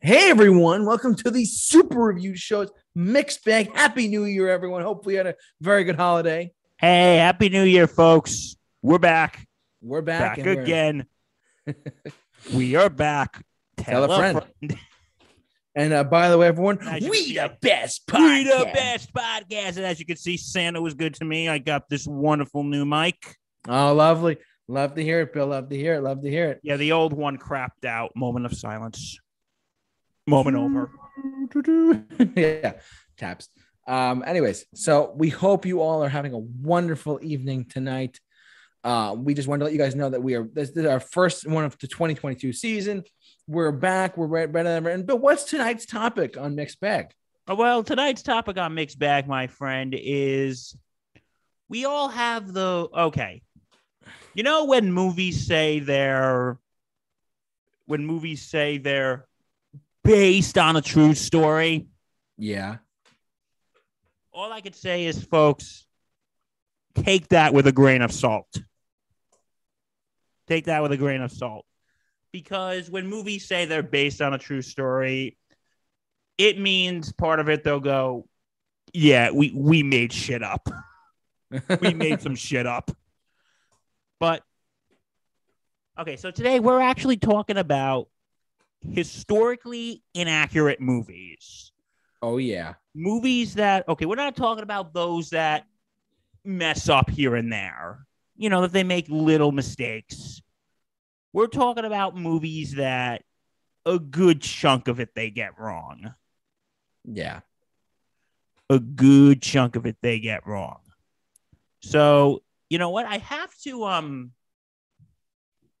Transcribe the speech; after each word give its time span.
Hey 0.00 0.30
everyone, 0.30 0.86
welcome 0.86 1.16
to 1.16 1.30
the 1.30 1.44
Super 1.44 2.04
Review 2.04 2.36
Show's 2.36 2.70
Mixed 2.94 3.44
Bag. 3.44 3.74
Happy 3.74 4.06
New 4.06 4.24
Year, 4.26 4.48
everyone. 4.48 4.82
Hopefully, 4.82 5.14
you 5.14 5.18
had 5.18 5.26
a 5.26 5.34
very 5.60 5.82
good 5.82 5.96
holiday. 5.96 6.52
Hey, 6.78 7.16
happy 7.16 7.48
new 7.48 7.64
year, 7.64 7.88
folks. 7.88 8.54
We're 8.80 9.00
back. 9.00 9.44
We're 9.82 10.02
back, 10.02 10.36
Back, 10.36 10.46
we're- 10.46 10.62
again. 10.62 11.06
we 12.54 12.76
are 12.76 12.88
back. 12.88 13.44
Tell 13.76 14.04
a 14.04 14.16
friend. 14.16 14.78
And 15.74 15.92
uh, 15.92 16.04
by 16.04 16.28
the 16.28 16.38
way, 16.38 16.46
everyone, 16.46 16.78
we 17.02 17.34
the 17.34 17.56
best 17.60 18.02
We 18.12 18.44
the 18.44 18.70
best 18.72 19.12
podcast. 19.12 19.76
And 19.76 19.84
as 19.84 19.98
you 19.98 20.06
can 20.06 20.16
see, 20.16 20.36
Santa 20.36 20.80
was 20.80 20.94
good 20.94 21.14
to 21.14 21.24
me. 21.24 21.48
I 21.48 21.58
got 21.58 21.88
this 21.88 22.06
wonderful 22.06 22.62
new 22.62 22.84
mic. 22.84 23.36
Oh, 23.68 23.94
lovely. 23.94 24.38
Love 24.68 24.94
to 24.94 25.02
hear 25.02 25.22
it, 25.22 25.32
Bill. 25.32 25.48
Love 25.48 25.68
to 25.70 25.76
hear 25.76 25.94
it. 25.94 26.02
Love 26.02 26.22
to 26.22 26.30
hear 26.30 26.50
it. 26.50 26.60
Yeah, 26.62 26.76
the 26.76 26.92
old 26.92 27.12
one 27.12 27.36
crapped 27.36 27.84
out. 27.84 28.12
Moment 28.14 28.46
of 28.46 28.54
silence. 28.54 29.18
Moment 30.28 30.56
over. 30.56 30.90
yeah, 32.36 32.74
taps. 33.16 33.48
Um, 33.86 34.22
anyways, 34.26 34.66
so 34.74 35.14
we 35.16 35.30
hope 35.30 35.64
you 35.64 35.80
all 35.80 36.04
are 36.04 36.08
having 36.10 36.34
a 36.34 36.38
wonderful 36.38 37.18
evening 37.22 37.64
tonight. 37.64 38.20
Uh, 38.84 39.14
we 39.16 39.32
just 39.32 39.48
wanted 39.48 39.60
to 39.60 39.64
let 39.64 39.72
you 39.72 39.78
guys 39.78 39.94
know 39.94 40.10
that 40.10 40.22
we 40.22 40.34
are 40.34 40.44
this, 40.52 40.70
this 40.70 40.84
is 40.84 40.90
our 40.90 41.00
first 41.00 41.46
one 41.48 41.64
of 41.64 41.78
the 41.78 41.86
2022 41.86 42.52
season. 42.52 43.04
We're 43.46 43.72
back. 43.72 44.18
We're 44.18 44.26
right 44.26 44.52
better 44.52 44.68
than 44.68 44.76
ever. 44.76 44.90
And 44.90 45.06
but 45.06 45.16
what's 45.16 45.44
tonight's 45.44 45.86
topic 45.86 46.36
on 46.36 46.54
Mixed 46.54 46.78
Bag? 46.78 47.10
Uh, 47.50 47.54
Well, 47.54 47.82
tonight's 47.82 48.22
topic 48.22 48.58
on 48.58 48.74
Mixed 48.74 48.98
Bag, 48.98 49.26
my 49.26 49.46
friend, 49.46 49.94
is 49.96 50.76
we 51.70 51.86
all 51.86 52.08
have 52.08 52.52
the 52.52 52.88
okay. 52.94 53.40
You 54.34 54.42
know 54.42 54.66
when 54.66 54.92
movies 54.92 55.46
say 55.46 55.78
they're 55.78 56.58
when 57.86 58.04
movies 58.04 58.42
say 58.42 58.76
they're 58.76 59.27
based 60.08 60.56
on 60.56 60.74
a 60.76 60.80
true 60.80 61.12
story, 61.14 61.86
Yeah. 62.38 62.78
all 64.32 64.50
I 64.50 64.62
could 64.62 64.74
say 64.74 65.04
is, 65.04 65.22
folks, 65.22 65.86
take 66.94 67.28
that 67.28 67.52
with 67.52 67.66
a 67.66 67.72
grain 67.72 68.00
of 68.00 68.10
salt. 68.10 68.48
Take 70.46 70.64
that 70.64 70.82
with 70.82 70.92
a 70.92 70.96
grain 70.96 71.20
of 71.20 71.30
salt. 71.30 71.66
Because 72.32 72.90
when 72.90 73.06
movies 73.06 73.46
say 73.46 73.66
they're 73.66 73.82
based 73.82 74.22
on 74.22 74.32
a 74.32 74.38
true 74.38 74.62
story, 74.62 75.36
it 76.38 76.58
means 76.58 77.12
part 77.12 77.38
of 77.38 77.50
it 77.50 77.62
they'll 77.62 77.78
go, 77.78 78.26
yeah, 78.94 79.30
we, 79.30 79.52
we 79.54 79.82
made 79.82 80.12
shit 80.12 80.42
up. 80.42 80.68
We 81.80 81.92
made 81.94 82.20
some 82.22 82.34
shit 82.34 82.66
up. 82.66 82.90
But 84.20 84.42
okay, 85.98 86.16
so 86.16 86.30
today 86.30 86.60
we're 86.60 86.80
actually 86.80 87.16
talking 87.18 87.56
about 87.58 88.08
historically 88.92 90.02
inaccurate 90.14 90.80
movies. 90.80 91.72
Oh 92.22 92.38
yeah. 92.38 92.74
movies 92.94 93.54
that 93.54 93.88
okay 93.88 94.04
we're 94.06 94.16
not 94.16 94.34
talking 94.36 94.64
about 94.64 94.92
those 94.92 95.30
that 95.30 95.66
mess 96.44 96.88
up 96.88 97.10
here 97.10 97.36
and 97.36 97.52
there. 97.52 98.06
You 98.36 98.50
know 98.50 98.62
that 98.62 98.72
they 98.72 98.84
make 98.84 99.06
little 99.08 99.52
mistakes. 99.52 100.40
We're 101.32 101.46
talking 101.48 101.84
about 101.84 102.16
movies 102.16 102.74
that 102.74 103.22
a 103.86 103.98
good 103.98 104.42
chunk 104.42 104.88
of 104.88 105.00
it 105.00 105.14
they 105.14 105.30
get 105.30 105.58
wrong. 105.58 106.14
Yeah. 107.04 107.40
a 108.70 108.78
good 108.78 109.40
chunk 109.42 109.76
of 109.76 109.86
it 109.86 109.96
they 110.02 110.18
get 110.20 110.46
wrong. 110.46 110.80
So 111.82 112.42
you 112.68 112.78
know 112.78 112.90
what? 112.90 113.06
I 113.06 113.18
have 113.18 113.54
to 113.64 113.84
um 113.84 114.32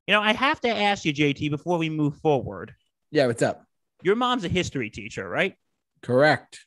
you 0.06 0.14
know 0.14 0.22
i 0.22 0.32
have 0.32 0.60
to 0.60 0.68
ask 0.68 1.04
you 1.04 1.12
jt 1.12 1.50
before 1.50 1.78
we 1.78 1.90
move 1.90 2.16
forward 2.16 2.74
Yeah. 3.10 3.26
What's 3.26 3.42
up? 3.42 3.64
your 4.04 4.14
mom's 4.14 4.44
a 4.44 4.48
history 4.48 4.90
teacher 4.90 5.28
right 5.28 5.56
Correct. 6.02 6.64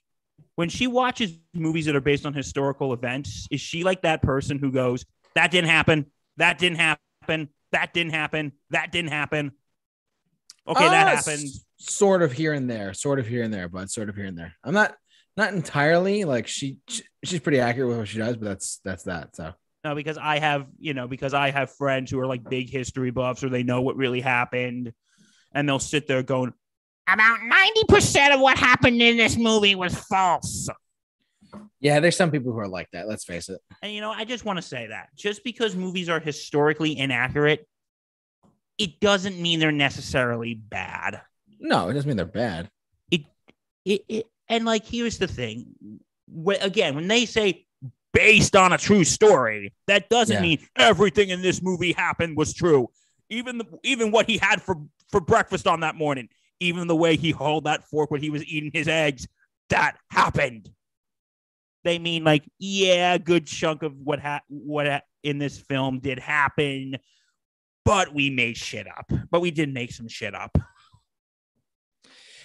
when 0.55 0.67
she 0.67 0.85
watches 0.87 1.31
movies 1.53 1.85
that 1.85 1.95
are 1.95 2.01
based 2.01 2.25
on 2.25 2.33
historical 2.33 2.91
events, 2.91 3.47
is 3.49 3.61
she 3.61 3.85
like 3.85 4.01
that 4.01 4.21
person 4.21 4.59
who 4.59 4.69
goes, 4.71 5.05
"That 5.35 5.49
didn't 5.49 5.69
happen. 5.69 6.07
That 6.37 6.57
didn't 6.57 6.79
happen. 6.79 7.47
That 7.71 7.93
didn't 7.93 8.11
happen. 8.13 8.51
That 8.71 8.91
didn't 8.91 9.11
happen." 9.11 9.51
Okay, 10.67 10.87
that 10.89 11.07
Uh, 11.07 11.15
happened. 11.15 11.43
s- 11.43 11.65
Sort 11.77 12.21
of 12.21 12.31
here 12.33 12.53
and 12.53 12.69
there. 12.69 12.93
Sort 12.93 13.17
of 13.17 13.25
here 13.27 13.43
and 13.43 13.51
there, 13.53 13.67
but 13.69 13.89
sort 13.89 14.09
of 14.09 14.15
here 14.15 14.25
and 14.25 14.37
there. 14.37 14.53
I'm 14.63 14.73
not 14.73 14.95
not 15.37 15.53
entirely 15.53 16.25
like 16.25 16.47
she, 16.47 16.79
she 16.89 17.03
she's 17.23 17.39
pretty 17.39 17.59
accurate 17.61 17.87
with 17.89 17.97
what 17.97 18.07
she 18.09 18.17
does, 18.19 18.35
but 18.35 18.45
that's 18.45 18.79
that's 18.83 19.03
that. 19.03 19.35
So 19.37 19.53
No, 19.85 19.95
because 19.95 20.17
I 20.17 20.37
have, 20.39 20.67
you 20.79 20.93
know, 20.93 21.07
because 21.07 21.33
I 21.33 21.49
have 21.49 21.73
friends 21.75 22.11
who 22.11 22.19
are 22.19 22.27
like 22.27 22.43
big 22.47 22.69
history 22.69 23.09
buffs 23.09 23.41
or 23.43 23.49
they 23.49 23.63
know 23.63 23.81
what 23.81 23.95
really 23.95 24.19
happened, 24.21 24.91
and 25.53 25.67
they'll 25.67 25.79
sit 25.79 26.07
there 26.07 26.23
going, 26.23 26.53
"About 27.07 27.43
ninety 27.43 27.83
percent 27.87 28.33
of 28.33 28.39
what 28.39 28.57
happened 28.57 29.01
in 29.01 29.17
this 29.17 29.37
movie 29.37 29.75
was 29.75 29.95
false." 29.95 30.69
yeah, 31.79 31.99
there's 31.99 32.15
some 32.15 32.31
people 32.31 32.51
who 32.53 32.59
are 32.59 32.67
like 32.67 32.87
that. 32.93 33.07
Let's 33.07 33.25
face 33.25 33.49
it. 33.49 33.59
And 33.81 33.91
you 33.91 34.01
know, 34.01 34.11
I 34.11 34.23
just 34.25 34.45
want 34.45 34.57
to 34.57 34.61
say 34.61 34.87
that 34.87 35.09
just 35.15 35.43
because 35.43 35.75
movies 35.75 36.09
are 36.09 36.19
historically 36.19 36.97
inaccurate, 36.97 37.67
it 38.77 38.99
doesn't 38.99 39.39
mean 39.39 39.59
they're 39.59 39.71
necessarily 39.71 40.53
bad. 40.53 41.21
No, 41.59 41.89
it 41.89 41.93
doesn't 41.93 42.07
mean 42.07 42.17
they're 42.17 42.25
bad. 42.25 42.69
It, 43.09 43.21
it 43.85 44.05
it 44.07 44.27
and 44.47 44.65
like 44.65 44.85
here's 44.85 45.17
the 45.17 45.27
thing. 45.27 45.65
When, 46.27 46.61
again, 46.61 46.95
when 46.95 47.07
they 47.07 47.25
say 47.25 47.65
based 48.13 48.55
on 48.55 48.73
a 48.73 48.77
true 48.77 49.03
story, 49.03 49.73
that 49.87 50.09
doesn't 50.09 50.35
Yeah. 50.35 50.41
mean 50.41 50.59
everything 50.77 51.29
in 51.29 51.41
this 51.41 51.61
movie 51.61 51.91
happened 51.93 52.37
was 52.37 52.53
true. 52.53 52.89
Even 53.29 53.57
the, 53.57 53.65
even 53.83 54.11
what 54.11 54.29
he 54.29 54.37
had 54.37 54.61
for 54.61 54.75
for 55.11 55.21
breakfast 55.21 55.67
on 55.67 55.81
that 55.81 55.95
morning, 55.95 56.29
even 56.59 56.87
the 56.87 56.95
way 56.95 57.15
he 57.15 57.31
held 57.31 57.65
that 57.65 57.83
fork 57.89 58.11
when 58.11 58.21
he 58.21 58.29
was 58.29 58.45
eating 58.45 58.71
his 58.73 58.87
eggs, 58.87 59.27
that 59.69 59.97
happened. 60.09 60.69
They 61.83 61.97
mean 61.97 62.23
like, 62.23 62.43
yeah, 62.59 63.13
a 63.13 63.19
good 63.19 63.47
chunk 63.47 63.83
of 63.83 63.93
what 63.97 64.19
ha- 64.19 64.41
what 64.47 64.87
ha- 64.87 65.01
in 65.23 65.39
this 65.39 65.59
film 65.59 65.99
did 65.99 66.19
happen, 66.19 66.97
but 67.85 68.13
we 68.13 68.29
made 68.29 68.57
shit 68.57 68.87
up. 68.87 69.11
But 69.31 69.41
we 69.41 69.51
did 69.51 69.73
make 69.73 69.91
some 69.91 70.07
shit 70.07 70.35
up. 70.35 70.57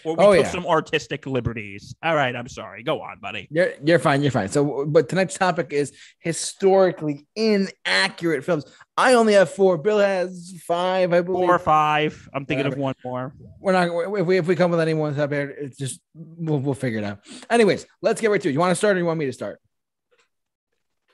Or 0.06 0.15
we 0.15 0.25
Oh, 0.25 0.34
took 0.37 0.44
yeah. 0.44 0.50
some 0.53 0.67
artistic 0.67 1.27
liberties. 1.27 1.93
All 2.00 2.15
right, 2.15 2.34
I'm 2.37 2.47
sorry. 2.47 2.84
Go 2.84 3.00
on, 3.03 3.19
buddy. 3.19 3.49
You're 3.50 3.72
you're 3.84 3.99
fine. 3.99 4.22
You're 4.22 4.31
fine. 4.31 4.49
So, 4.49 4.87
but 4.87 5.09
tonight's 5.09 5.37
topic 5.37 5.72
is 5.72 5.93
historically 6.21 7.27
inaccurate 7.34 8.45
films. 8.45 8.65
I 8.97 9.15
only 9.15 9.33
have 9.33 9.50
four. 9.50 9.78
Bill 9.78 9.99
has 9.99 10.55
five. 10.65 11.12
I 11.12 11.22
believe. 11.22 11.45
Four 11.47 11.56
or 11.56 11.59
five. 11.59 12.28
I'm 12.33 12.47
thinking 12.47 12.66
of 12.66 12.77
one 12.78 12.95
more. 13.05 13.34
We're 13.61 13.72
not. 13.72 13.89
If 14.21 14.27
we 14.27 14.37
if 14.39 14.47
we 14.47 14.55
come 14.55 14.71
with 14.71 14.78
any 14.81 14.95
ones 14.95 15.19
up 15.19 15.33
here, 15.33 15.50
it's 15.50 15.77
just 15.77 16.00
we'll 16.15 16.61
we'll 16.61 16.75
figure 16.75 16.99
it 17.00 17.05
out. 17.05 17.19
Anyways, 17.50 17.84
let's 18.00 18.21
get 18.21 18.31
right 18.31 18.41
to 18.41 18.49
it. 18.49 18.53
You 18.53 18.61
want 18.61 18.71
to 18.71 18.77
start 18.77 18.95
or 18.97 19.00
you 19.00 19.06
want 19.06 19.19
me 19.19 19.27
to 19.27 19.33
start? 19.33 19.61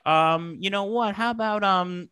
Um, 0.05 0.57
you 0.59 0.69
know 0.69 0.83
what? 0.83 1.15
How 1.15 1.31
about 1.31 1.63
um, 1.63 2.09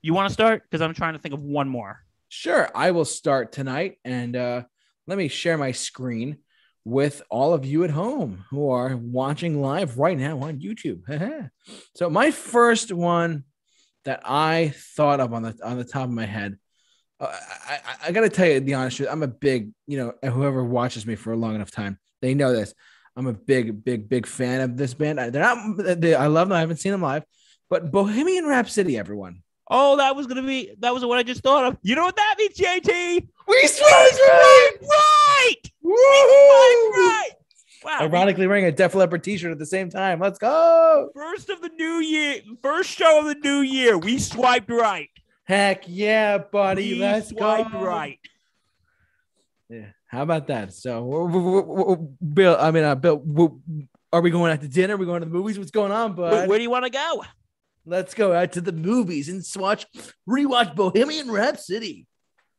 you 0.00 0.14
want 0.14 0.28
to 0.28 0.32
start? 0.32 0.62
Because 0.62 0.80
I'm 0.80 0.94
trying 0.94 1.12
to 1.12 1.18
think 1.18 1.34
of 1.34 1.42
one 1.42 1.68
more. 1.68 2.00
Sure, 2.28 2.70
I 2.74 2.92
will 2.92 3.04
start 3.04 3.52
tonight, 3.52 3.98
and 4.04 4.36
uh, 4.36 4.62
let 5.06 5.18
me 5.18 5.28
share 5.28 5.58
my 5.58 5.72
screen 5.72 6.38
with 6.84 7.22
all 7.30 7.52
of 7.52 7.64
you 7.64 7.84
at 7.84 7.90
home 7.90 8.44
who 8.50 8.70
are 8.70 8.96
watching 8.96 9.60
live 9.60 9.98
right 9.98 10.16
now 10.16 10.38
on 10.40 10.60
YouTube. 10.60 11.50
so 11.94 12.08
my 12.08 12.30
first 12.30 12.92
one 12.92 13.44
that 14.04 14.22
I 14.24 14.72
thought 14.96 15.20
of 15.20 15.34
on 15.34 15.42
the 15.42 15.56
on 15.62 15.76
the 15.76 15.84
top 15.84 16.04
of 16.04 16.10
my 16.10 16.26
head, 16.26 16.58
uh, 17.20 17.36
I, 17.68 17.74
I, 17.74 18.08
I 18.08 18.12
got 18.12 18.22
to 18.22 18.30
tell 18.30 18.46
you 18.46 18.60
the 18.60 18.74
honest 18.74 18.96
truth. 18.96 19.08
I'm 19.10 19.22
a 19.22 19.28
big, 19.28 19.72
you 19.86 19.98
know, 19.98 20.30
whoever 20.30 20.64
watches 20.64 21.06
me 21.06 21.16
for 21.16 21.32
a 21.32 21.36
long 21.36 21.54
enough 21.54 21.70
time, 21.70 21.98
they 22.22 22.34
know 22.34 22.52
this. 22.52 22.74
I'm 23.16 23.26
a 23.26 23.32
big, 23.32 23.84
big, 23.84 24.08
big 24.08 24.26
fan 24.26 24.60
of 24.60 24.76
this 24.76 24.94
band. 24.94 25.18
They're 25.18 25.42
not. 25.42 26.00
They, 26.00 26.14
I 26.14 26.28
love 26.28 26.48
them. 26.48 26.56
I 26.56 26.60
haven't 26.60 26.78
seen 26.78 26.92
them 26.92 27.02
live, 27.02 27.24
but 27.68 27.90
Bohemian 27.90 28.46
Rhapsody, 28.46 28.96
everyone. 28.96 29.42
Oh, 29.72 29.96
that 29.98 30.16
was 30.16 30.26
gonna 30.26 30.42
be 30.42 30.72
that 30.80 30.92
was 30.92 31.04
what 31.04 31.18
I 31.18 31.22
just 31.22 31.42
thought 31.42 31.64
of. 31.64 31.78
You 31.82 31.94
know 31.94 32.02
what 32.04 32.16
that 32.16 32.34
means, 32.38 32.56
JT? 32.56 33.28
We 33.46 33.66
swiped 33.66 34.20
right. 34.20 34.70
Right, 34.82 35.54
Woo! 35.82 35.92
right. 35.92 37.30
Wow. 37.84 37.98
Ironically, 38.02 38.46
wearing 38.46 38.66
a 38.66 38.72
Def 38.72 38.94
Leppard 38.94 39.24
T-shirt 39.24 39.52
at 39.52 39.58
the 39.58 39.64
same 39.66 39.88
time. 39.88 40.20
Let's 40.20 40.38
go! 40.38 41.10
First 41.14 41.48
of 41.48 41.62
the 41.62 41.70
new 41.70 42.00
year, 42.00 42.40
first 42.62 42.90
show 42.90 43.20
of 43.20 43.26
the 43.26 43.36
new 43.36 43.60
year, 43.60 43.96
we 43.96 44.18
swiped 44.18 44.70
right. 44.70 45.08
Heck 45.44 45.84
yeah, 45.86 46.38
buddy! 46.38 46.94
we 46.94 47.00
Let's 47.00 47.30
swiped 47.30 47.72
go! 47.72 47.82
right. 47.84 48.18
Yeah. 49.70 49.86
How 50.06 50.22
about 50.22 50.48
that? 50.48 50.74
So, 50.74 52.10
Bill, 52.34 52.56
I 52.58 52.70
mean, 52.72 52.84
uh, 52.84 52.96
Bill, 52.96 53.60
are 54.12 54.20
we 54.20 54.30
going 54.30 54.52
out 54.52 54.60
to 54.60 54.68
dinner? 54.68 54.94
Are 54.94 54.98
we 54.98 55.06
going 55.06 55.20
to 55.20 55.26
the 55.26 55.32
movies? 55.32 55.58
What's 55.58 55.70
going 55.70 55.92
on, 55.92 56.16
Where, 56.16 56.30
bud? 56.30 56.48
where 56.48 56.58
do 56.58 56.62
you 56.64 56.70
want 56.70 56.84
to 56.84 56.90
go? 56.90 57.24
Let's 57.86 58.14
go 58.14 58.32
out 58.32 58.52
to 58.52 58.60
the 58.60 58.72
movies 58.72 59.28
and 59.28 59.42
watch 59.60 59.86
rewatch 60.28 60.74
Bohemian 60.76 61.30
Rhapsody. 61.30 62.06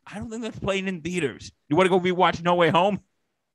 I 0.06 0.18
don't 0.18 0.30
think 0.30 0.42
that's 0.42 0.60
playing 0.60 0.88
in 0.88 1.02
theaters. 1.02 1.52
You 1.70 1.76
want 1.76 1.86
to 1.86 1.90
go 1.90 2.00
rewatch 2.00 2.44
No 2.44 2.56
Way 2.56 2.70
Home? 2.70 3.00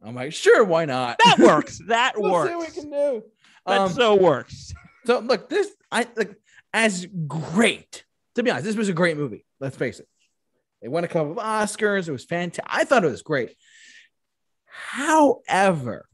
I'm 0.03 0.15
like, 0.15 0.33
sure, 0.33 0.63
why 0.65 0.85
not? 0.85 1.19
That 1.25 1.39
works. 1.41 1.81
That 1.89 2.13
we'll 2.17 2.33
works. 2.33 2.51
see 2.51 2.57
what 2.57 2.69
we 2.69 2.75
can 2.83 2.91
do. 2.91 3.23
That 3.67 3.79
Um, 3.81 3.91
so 3.91 4.15
works. 4.15 4.73
So 5.07 5.19
look, 5.19 5.49
this 5.49 5.71
I 5.91 6.07
like 6.17 6.37
as 6.73 7.07
great. 7.27 8.05
To 8.37 8.43
be 8.43 8.51
honest, 8.51 8.65
this 8.67 8.77
was 8.77 8.89
a 8.89 8.93
great 8.93 9.17
movie. 9.17 9.45
Let's 9.61 9.77
face 9.77 9.99
it. 9.99 10.07
It 10.83 10.89
won 10.91 11.05
a 11.05 11.09
couple 11.09 11.33
of 11.33 11.39
Oscars. 11.39 12.07
It 12.09 12.13
was 12.13 12.25
fantastic. 12.25 12.65
I 12.69 12.85
thought 12.85 13.05
it 13.05 13.11
was 13.11 13.23
great. 13.23 13.57
However, 14.67 16.07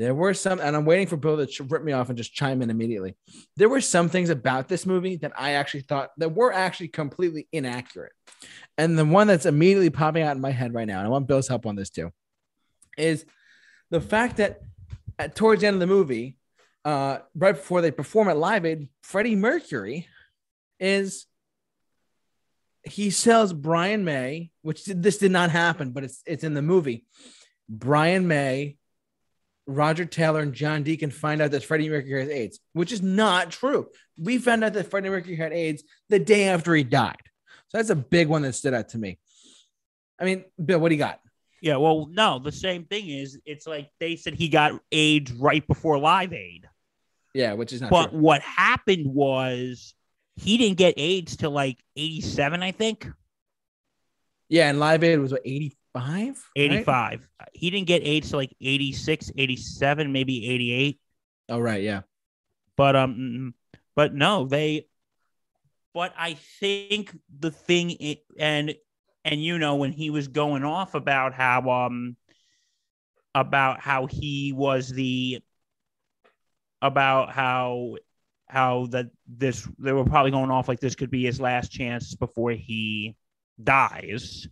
there 0.00 0.14
were 0.14 0.32
some, 0.32 0.60
and 0.60 0.74
I'm 0.74 0.86
waiting 0.86 1.06
for 1.06 1.18
Bill 1.18 1.46
to 1.46 1.64
rip 1.64 1.84
me 1.84 1.92
off 1.92 2.08
and 2.08 2.16
just 2.16 2.32
chime 2.32 2.62
in 2.62 2.70
immediately. 2.70 3.16
There 3.58 3.68
were 3.68 3.82
some 3.82 4.08
things 4.08 4.30
about 4.30 4.66
this 4.66 4.86
movie 4.86 5.16
that 5.16 5.32
I 5.36 5.52
actually 5.52 5.82
thought 5.82 6.08
that 6.16 6.34
were 6.34 6.54
actually 6.54 6.88
completely 6.88 7.48
inaccurate. 7.52 8.12
And 8.78 8.98
the 8.98 9.04
one 9.04 9.26
that's 9.26 9.44
immediately 9.44 9.90
popping 9.90 10.22
out 10.22 10.36
in 10.36 10.40
my 10.40 10.52
head 10.52 10.72
right 10.72 10.86
now, 10.86 11.00
and 11.00 11.06
I 11.06 11.10
want 11.10 11.26
Bill's 11.26 11.48
help 11.48 11.66
on 11.66 11.76
this 11.76 11.90
too, 11.90 12.10
is 12.96 13.26
the 13.90 14.00
fact 14.00 14.38
that 14.38 14.62
at, 15.18 15.36
towards 15.36 15.60
the 15.60 15.66
end 15.66 15.74
of 15.74 15.80
the 15.80 15.86
movie, 15.86 16.38
uh, 16.86 17.18
right 17.34 17.54
before 17.54 17.82
they 17.82 17.90
perform 17.90 18.28
at 18.28 18.38
Live 18.38 18.64
Aid, 18.64 18.88
Freddie 19.02 19.36
Mercury 19.36 20.08
is 20.78 21.26
he 22.84 23.10
sells 23.10 23.52
Brian 23.52 24.06
May, 24.06 24.50
which 24.62 24.86
this 24.86 25.18
did 25.18 25.30
not 25.30 25.50
happen, 25.50 25.90
but 25.90 26.04
it's 26.04 26.22
it's 26.24 26.42
in 26.42 26.54
the 26.54 26.62
movie. 26.62 27.04
Brian 27.68 28.26
May, 28.26 28.78
Roger 29.74 30.04
Taylor, 30.04 30.40
and 30.40 30.52
John 30.52 30.82
Deacon 30.82 31.10
find 31.10 31.40
out 31.40 31.50
that 31.52 31.64
Freddie 31.64 31.88
Mercury 31.88 32.20
has 32.20 32.28
AIDS, 32.30 32.60
which 32.72 32.92
is 32.92 33.02
not 33.02 33.50
true. 33.50 33.88
We 34.18 34.38
found 34.38 34.64
out 34.64 34.72
that 34.74 34.90
Freddie 34.90 35.08
Mercury 35.10 35.36
had 35.36 35.52
AIDS 35.52 35.82
the 36.08 36.18
day 36.18 36.48
after 36.48 36.74
he 36.74 36.84
died. 36.84 37.22
So 37.68 37.78
that's 37.78 37.90
a 37.90 37.96
big 37.96 38.28
one 38.28 38.42
that 38.42 38.54
stood 38.54 38.74
out 38.74 38.88
to 38.90 38.98
me. 38.98 39.18
I 40.18 40.24
mean, 40.24 40.44
Bill, 40.62 40.78
what 40.80 40.88
do 40.88 40.94
you 40.94 40.98
got? 40.98 41.20
Yeah, 41.62 41.76
well, 41.76 42.08
no, 42.10 42.38
the 42.38 42.52
same 42.52 42.84
thing 42.84 43.08
is 43.08 43.38
it's 43.44 43.66
like 43.66 43.90
they 44.00 44.16
said 44.16 44.34
he 44.34 44.48
got 44.48 44.80
AIDS 44.90 45.30
right 45.32 45.66
before 45.66 45.98
Live 45.98 46.32
Aid. 46.32 46.66
Yeah, 47.34 47.52
which 47.52 47.72
is 47.72 47.80
not 47.80 47.90
But 47.90 48.10
true. 48.10 48.18
what 48.18 48.40
happened 48.42 49.06
was 49.06 49.94
he 50.36 50.56
didn't 50.56 50.78
get 50.78 50.94
AIDS 50.96 51.36
till 51.36 51.50
like 51.52 51.78
87, 51.96 52.62
I 52.62 52.72
think. 52.72 53.06
Yeah, 54.48 54.68
and 54.68 54.80
Live 54.80 55.04
Aid 55.04 55.20
was 55.20 55.32
what 55.32 55.42
85? 55.94 56.48
85. 56.56 57.28
He 57.52 57.70
didn't 57.70 57.86
get 57.86 58.02
AIDS 58.04 58.30
till 58.30 58.38
like 58.38 58.54
86, 58.60 59.32
87, 59.36 60.12
maybe 60.12 60.48
88. 60.48 61.00
Oh, 61.48 61.58
right, 61.58 61.82
yeah. 61.82 62.02
But 62.76 62.96
um 62.96 63.54
but 63.96 64.14
no, 64.14 64.46
they 64.46 64.86
but 65.92 66.14
I 66.16 66.34
think 66.60 67.16
the 67.38 67.50
thing 67.50 67.96
i- 68.00 68.20
and 68.38 68.74
and 69.24 69.42
you 69.42 69.58
know 69.58 69.76
when 69.76 69.92
he 69.92 70.10
was 70.10 70.28
going 70.28 70.64
off 70.64 70.94
about 70.94 71.34
how 71.34 71.68
um 71.68 72.16
about 73.34 73.80
how 73.80 74.06
he 74.06 74.52
was 74.52 74.88
the 74.88 75.40
about 76.82 77.32
how 77.32 77.96
how 78.46 78.86
that 78.86 79.06
this 79.28 79.68
they 79.78 79.92
were 79.92 80.04
probably 80.04 80.30
going 80.30 80.50
off 80.50 80.68
like 80.68 80.80
this 80.80 80.94
could 80.94 81.10
be 81.10 81.24
his 81.24 81.40
last 81.40 81.70
chance 81.70 82.14
before 82.14 82.52
he 82.52 83.14
dies. 83.62 84.48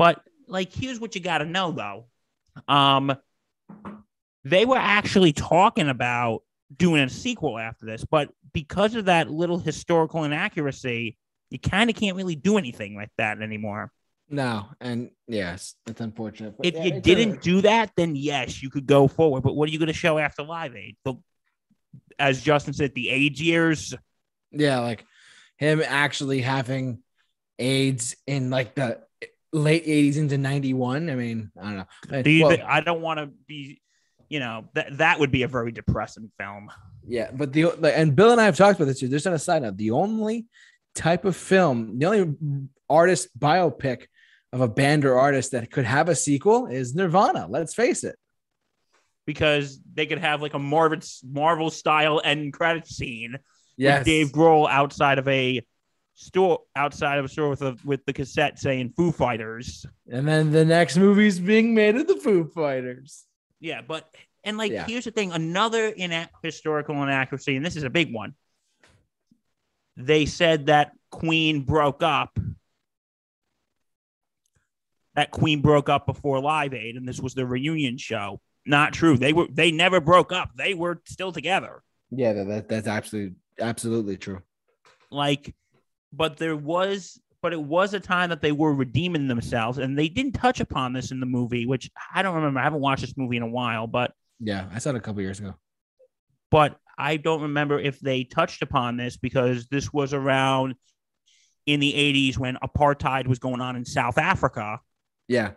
But 0.00 0.22
like 0.48 0.72
here's 0.72 0.98
what 0.98 1.14
you 1.14 1.20
got 1.20 1.38
to 1.38 1.44
know 1.44 1.72
though. 1.72 2.06
Um 2.66 3.14
they 4.44 4.64
were 4.64 4.78
actually 4.78 5.34
talking 5.34 5.90
about 5.90 6.40
doing 6.74 7.02
a 7.02 7.10
sequel 7.10 7.58
after 7.58 7.84
this, 7.84 8.02
but 8.06 8.30
because 8.54 8.94
of 8.94 9.04
that 9.04 9.30
little 9.30 9.58
historical 9.58 10.24
inaccuracy, 10.24 11.18
you 11.50 11.58
kind 11.58 11.90
of 11.90 11.96
can't 11.96 12.16
really 12.16 12.34
do 12.34 12.56
anything 12.56 12.96
like 12.96 13.10
that 13.18 13.42
anymore. 13.42 13.92
No, 14.30 14.68
and 14.80 15.10
yes, 15.28 15.74
it's 15.86 16.00
unfortunate. 16.00 16.54
If 16.62 16.76
yeah, 16.76 16.84
you 16.84 17.00
didn't 17.02 17.28
alright. 17.28 17.42
do 17.42 17.60
that, 17.60 17.92
then 17.94 18.16
yes, 18.16 18.62
you 18.62 18.70
could 18.70 18.86
go 18.86 19.06
forward. 19.06 19.42
But 19.42 19.54
what 19.54 19.68
are 19.68 19.72
you 19.72 19.78
going 19.78 19.88
to 19.88 19.92
show 19.92 20.16
after 20.16 20.42
Live 20.42 20.76
Aid? 20.76 20.96
The, 21.04 21.16
as 22.18 22.40
Justin 22.40 22.72
said, 22.72 22.94
the 22.94 23.10
age 23.10 23.42
years. 23.42 23.92
yeah, 24.50 24.78
like 24.78 25.04
him 25.58 25.82
actually 25.84 26.40
having 26.40 27.02
AIDS 27.58 28.16
in 28.26 28.48
like 28.48 28.74
the 28.74 29.00
late 29.52 29.86
80s 29.86 30.16
into 30.16 30.38
91. 30.38 31.10
I 31.10 31.14
mean, 31.14 31.50
I 31.60 31.62
don't 31.64 31.76
know. 32.10 32.22
Do 32.22 32.30
you 32.30 32.46
well, 32.46 32.58
I 32.66 32.80
don't 32.80 33.00
want 33.00 33.18
to 33.20 33.30
be, 33.46 33.80
you 34.28 34.40
know, 34.40 34.68
that 34.74 34.98
that 34.98 35.18
would 35.18 35.30
be 35.30 35.42
a 35.42 35.48
very 35.48 35.72
depressing 35.72 36.30
film. 36.38 36.70
yeah, 37.06 37.30
but 37.32 37.52
the 37.52 37.70
and 37.94 38.14
Bill 38.14 38.32
and 38.32 38.40
I 38.40 38.44
have 38.44 38.56
talked 38.56 38.78
about 38.78 38.86
this 38.86 39.00
too. 39.00 39.08
Just 39.08 39.26
on 39.26 39.32
a 39.32 39.38
side 39.38 39.62
note, 39.62 39.76
the 39.76 39.90
only 39.90 40.46
type 40.94 41.24
of 41.24 41.36
film, 41.36 41.98
the 41.98 42.06
only 42.06 42.34
artist 42.88 43.28
biopic 43.38 44.06
of 44.52 44.60
a 44.60 44.68
band 44.68 45.04
or 45.04 45.18
artist 45.18 45.52
that 45.52 45.70
could 45.70 45.84
have 45.84 46.08
a 46.08 46.14
sequel 46.14 46.66
is 46.66 46.94
Nirvana. 46.94 47.46
Let's 47.48 47.74
face 47.74 48.04
it. 48.04 48.16
Because 49.26 49.78
they 49.94 50.06
could 50.06 50.18
have 50.18 50.42
like 50.42 50.54
a 50.54 50.58
Marvel 50.58 50.98
Marvel 51.24 51.70
style 51.70 52.20
end 52.24 52.52
credit 52.52 52.86
scene 52.86 53.38
Yes. 53.76 54.00
with 54.00 54.06
Dave 54.06 54.28
Grohl 54.32 54.68
outside 54.68 55.18
of 55.18 55.26
a 55.28 55.64
store 56.20 56.60
outside 56.76 57.18
of 57.18 57.24
a 57.24 57.28
store 57.28 57.48
with 57.48 57.62
a 57.62 57.76
with 57.84 58.04
the 58.04 58.12
cassette 58.12 58.58
saying 58.58 58.92
Foo 58.96 59.10
Fighters. 59.10 59.86
And 60.10 60.28
then 60.28 60.50
the 60.52 60.64
next 60.64 60.96
movie's 60.98 61.40
being 61.40 61.74
made 61.74 61.96
of 61.96 62.06
the 62.06 62.16
Foo 62.16 62.44
Fighters. 62.54 63.24
Yeah, 63.58 63.80
but 63.80 64.08
and 64.44 64.58
like 64.58 64.70
Yeah. 64.72 64.86
here's 64.86 65.04
the 65.04 65.10
thing, 65.10 65.32
another 65.32 65.94
ina- 65.98 66.30
historical 66.42 67.02
inaccuracy, 67.02 67.56
and 67.56 67.64
this 67.64 67.76
is 67.76 67.84
a 67.84 67.90
big 67.90 68.12
one. 68.12 68.34
They 69.96 70.26
said 70.26 70.66
that 70.66 70.92
Queen 71.10 71.62
broke 71.62 72.02
up. 72.02 72.38
That 75.14 75.30
Queen 75.30 75.60
broke 75.60 75.88
up 75.88 76.06
before 76.06 76.40
Live 76.40 76.72
Aid, 76.72 76.96
and 76.96 77.06
this 77.06 77.20
was 77.20 77.34
the 77.34 77.44
reunion 77.46 77.98
show. 77.98 78.40
Not 78.64 78.92
true. 78.92 79.16
They 79.16 79.32
were 79.32 79.48
they 79.50 79.72
never 79.72 80.00
broke 80.00 80.32
up. 80.32 80.50
They 80.56 80.74
were 80.74 81.00
still 81.06 81.32
together. 81.32 81.82
Yeah, 82.10 82.32
that, 82.34 82.46
that 82.48 82.68
that's 82.68 82.86
absolutely 82.86 83.36
absolutely 83.58 84.16
true. 84.16 84.42
like 85.10 85.54
but 86.12 86.36
there 86.36 86.56
was 86.56 87.20
but 87.42 87.52
it 87.54 87.62
was 87.62 87.94
a 87.94 88.00
time 88.00 88.28
that 88.30 88.42
they 88.42 88.52
were 88.52 88.74
redeeming 88.74 89.26
themselves 89.28 89.78
and 89.78 89.98
they 89.98 90.08
didn't 90.08 90.32
touch 90.32 90.60
upon 90.60 90.92
this 90.92 91.10
in 91.10 91.20
the 91.20 91.26
movie 91.26 91.66
which 91.66 91.90
i 92.14 92.22
don't 92.22 92.34
remember 92.34 92.60
i 92.60 92.62
haven't 92.64 92.80
watched 92.80 93.00
this 93.02 93.16
movie 93.16 93.36
in 93.36 93.42
a 93.42 93.48
while 93.48 93.86
but 93.86 94.12
Yeah, 94.40 94.66
I 94.72 94.78
saw 94.78 94.90
it 94.90 94.96
a 94.96 95.00
couple 95.00 95.22
years 95.22 95.38
ago. 95.40 95.54
but 96.50 96.76
i 96.98 97.16
don't 97.16 97.42
remember 97.42 97.78
if 97.78 97.98
they 98.00 98.24
touched 98.24 98.62
upon 98.62 98.96
this 98.96 99.16
because 99.16 99.66
this 99.68 99.92
was 99.92 100.12
around 100.12 100.74
in 101.66 101.80
the 101.80 101.92
80s 101.92 102.36
when 102.38 102.56
apartheid 102.56 103.26
was 103.26 103.38
going 103.38 103.60
on 103.60 103.76
in 103.76 103.84
south 103.84 104.18
africa 104.18 104.80
Yeah. 105.28 105.52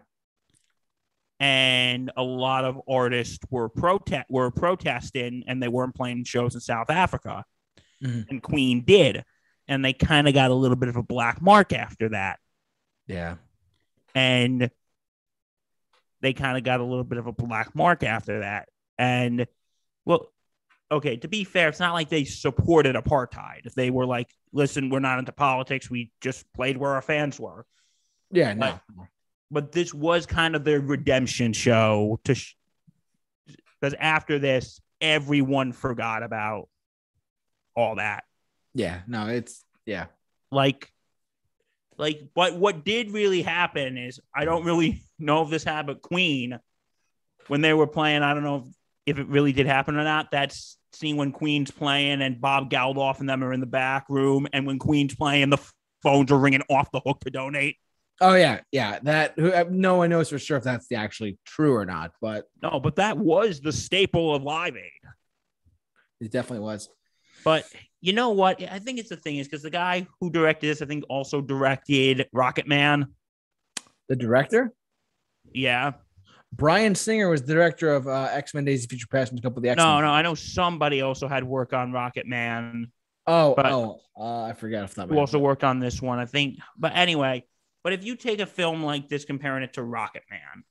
and 1.39 2.11
a 2.15 2.23
lot 2.23 2.63
of 2.65 2.79
artists 2.88 3.39
were 3.50 3.69
protest 3.69 4.25
were 4.29 4.51
protesting 4.51 5.44
and 5.47 5.61
they 5.61 5.67
weren't 5.67 5.95
playing 5.95 6.23
shows 6.23 6.53
in 6.55 6.61
south 6.61 6.89
africa 6.89 7.44
Mhm. 8.03 8.25
and 8.29 8.44
queen 8.44 8.83
did 8.85 9.23
and 9.73 9.83
they 9.83 9.93
kind 9.93 10.27
of 10.27 10.33
got 10.33 10.51
a 10.51 10.53
little 10.53 10.77
bit 10.77 10.89
of 10.89 10.95
a 10.95 11.03
black 11.03 11.41
mark 11.41 11.73
after 11.73 12.09
that 12.09 12.39
Yeah. 13.07 13.35
and 14.15 14.69
they 16.21 16.33
kind 16.33 16.57
of 16.57 16.63
got 16.63 16.79
a 16.79 16.83
little 16.83 17.03
bit 17.03 17.17
of 17.17 17.27
a 17.27 17.33
black 17.33 17.75
mark 17.75 18.01
after 18.03 18.39
that. 18.39 18.69
And 18.98 19.45
well, 20.05 20.31
okay, 20.89 21.17
to 21.17 21.27
be 21.27 21.43
fair, 21.43 21.67
it's 21.67 21.81
not 21.81 21.93
like 21.93 22.07
they 22.07 22.24
supported 22.24 22.95
apartheid. 22.95 23.65
If 23.65 23.74
they 23.75 23.89
were 23.89 24.05
like, 24.05 24.29
listen, 24.53 24.89
we're 24.89 25.00
not 25.00 25.19
into 25.19 25.33
politics, 25.33 25.89
we 25.89 26.12
just 26.21 26.45
played 26.53 26.77
where 26.77 26.91
our 26.91 27.01
fans 27.01 27.38
were. 27.39 27.65
Yeah. 28.31 28.53
No. 28.53 28.79
But 29.51 29.74
this 29.74 29.93
was 29.93 30.25
kind 30.25 30.55
of 30.55 30.63
their 30.63 30.79
redemption 30.79 31.51
show 31.51 32.19
to 32.24 32.36
because 33.81 33.93
after 34.00 34.39
this, 34.39 34.79
everyone 35.01 35.74
forgot 35.74 36.24
about 36.24 36.69
all 37.75 37.95
that. 37.95 38.24
Yeah. 38.74 39.01
No. 39.08 39.27
It's 39.27 39.63
yeah. 39.86 40.06
like 40.51 40.92
like 41.98 42.30
but 42.34 42.56
what 42.58 42.84
did 42.84 43.12
really 43.12 43.42
happen 43.42 43.98
is 43.98 44.20
i 44.36 44.46
don't 44.46 44.65
really 44.65 45.03
know 45.20 45.44
if 45.44 45.50
this 45.50 45.63
happened 45.63 46.01
queen 46.01 46.60
when 47.48 47.62
they 47.62 47.74
were 47.74 47.88
playing 47.88 48.22
i 48.22 48.34
don't 48.34 48.44
know 48.44 48.58
if, 49.06 49.18
if 49.18 49.20
it 49.20 49.27
really 49.27 49.51
did 49.51 49.65
happen 49.65 49.96
or 49.96 50.03
not 50.03 50.30
that's 50.32 50.77
scene 50.94 51.18
when 51.18 51.32
queen's 51.32 51.72
playing 51.72 52.22
and 52.22 52.42
bob 52.42 52.70
geldof 52.70 53.20
and 53.20 53.30
them 53.30 53.44
are 53.44 53.53
in 53.53 53.60
the 53.60 53.65
back 53.65 54.06
room 54.10 54.48
and 54.53 54.65
when 54.65 54.80
queen's 54.80 55.15
playing 55.15 55.50
the 55.50 55.58
phones 56.01 56.32
are 56.32 56.39
ringing 56.39 56.63
off 56.70 56.92
the 56.92 57.01
hook 57.06 57.20
to 57.22 57.30
donate 57.30 57.77
Oh 58.22 58.36
yeah. 58.36 58.60
Yeah. 58.72 59.00
That 59.01 59.34
who 59.38 59.51
uh, 59.51 59.65
no 59.70 59.96
one 59.98 60.12
knows 60.12 60.30
for 60.30 60.38
sure 60.38 60.58
if 60.58 60.63
that's 60.63 60.89
actually 60.92 61.39
true 61.46 61.74
or 61.74 61.84
not, 61.84 62.12
but 62.22 62.46
no 62.62 62.80
but 62.80 62.98
that 62.98 63.18
was 63.18 63.60
the 63.60 63.74
staple 63.74 64.36
of 64.36 64.44
live 64.44 64.77
aid 64.77 64.92
it 66.22 66.32
definitely 66.32 66.63
was. 66.63 66.89
but 67.44 67.65
you 68.03 68.12
know 68.12 68.31
what 68.31 68.62
i 68.69 68.77
think 68.79 69.00
it's 69.00 69.10
the 69.10 69.15
thing 69.15 69.38
is 69.38 69.48
because 69.48 69.63
the 69.63 69.69
guy 69.69 70.05
who 70.19 70.29
directed 70.29 70.67
this 70.67 70.81
i 70.81 70.86
think 70.86 71.03
also 71.10 71.39
directed 71.41 72.27
rocket 72.33 72.67
man 72.67 73.07
The 74.10 74.15
director, 74.17 74.74
yeah 75.53 75.93
Bryan 76.55 76.93
Singer, 76.93 77.29
was 77.29 77.41
the 77.41 77.53
director 77.53 77.89
of 77.95 78.07
uh, 78.07 78.27
X 78.31 78.53
Men: 78.53 78.63
Days 78.65 78.83
of 78.83 78.89
Future 78.91 79.07
Past 79.10 79.31
and 79.31 79.39
a 79.39 79.41
couple 79.41 79.57
of 79.57 79.63
the 79.63 79.69
X 79.69 79.77
Men. 79.77 79.88
no 79.88 80.01
no 80.01 80.12
i 80.12 80.22
know 80.22 80.36
somebody 80.36 81.01
also 81.01 81.27
had 81.27 81.43
work 81.43 81.74
on 81.74 81.91
rocket 81.91 82.27
man 82.27 82.91
Oh, 83.25 83.55
oh, 83.57 84.01
uh, 84.19 84.43
I 84.50 84.53
forgot 84.53 84.83
if 84.83 84.95
that. 84.95 85.07
who 85.07 85.17
also 85.17 85.39
worked 85.39 85.63
on 85.63 85.79
this 85.79 86.01
one, 86.01 86.19
I 86.19 86.25
think. 86.25 86.57
But 86.77 86.91
anyway, 86.93 87.45
but 87.81 87.93
if 87.93 88.03
you 88.03 88.17
take 88.17 88.41
a 88.41 88.45
film 88.45 88.83
like 88.83 89.07
this, 89.07 89.24
comparing 89.24 89.63
it 89.63 89.74
to 89.75 89.81
Rocket 89.81 90.24
Man, 90.29 90.65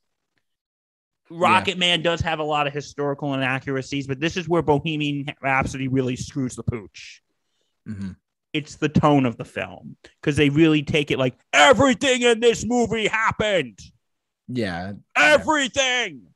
Rocket 1.31 1.79
Man 1.79 2.03
does 2.03 2.21
have 2.21 2.41
a 2.41 2.45
lot 2.45 2.67
of 2.67 2.75
historical 2.75 3.33
inaccuracies, 3.33 4.07
but 4.07 4.21
this 4.21 4.37
is 4.37 4.51
where 4.51 4.61
Bohemian 4.61 5.25
Rhapsody 5.41 5.89
really 5.89 6.15
screws 6.15 6.55
the 6.55 6.63
pooch. 6.63 7.22
Mhm. 7.89 8.17
It's 8.53 8.77
the 8.77 8.89
tone 8.89 9.25
of 9.27 9.37
the 9.37 9.45
film 9.45 9.97
because 10.21 10.37
they 10.37 10.51
really 10.51 10.83
take 10.83 11.11
it 11.11 11.19
like 11.19 11.35
everything 11.53 12.23
in 12.23 12.41
this 12.41 12.65
movie 12.67 13.07
happened. 13.09 13.79
Yeah. 14.49 14.93
Everything, 15.17 16.27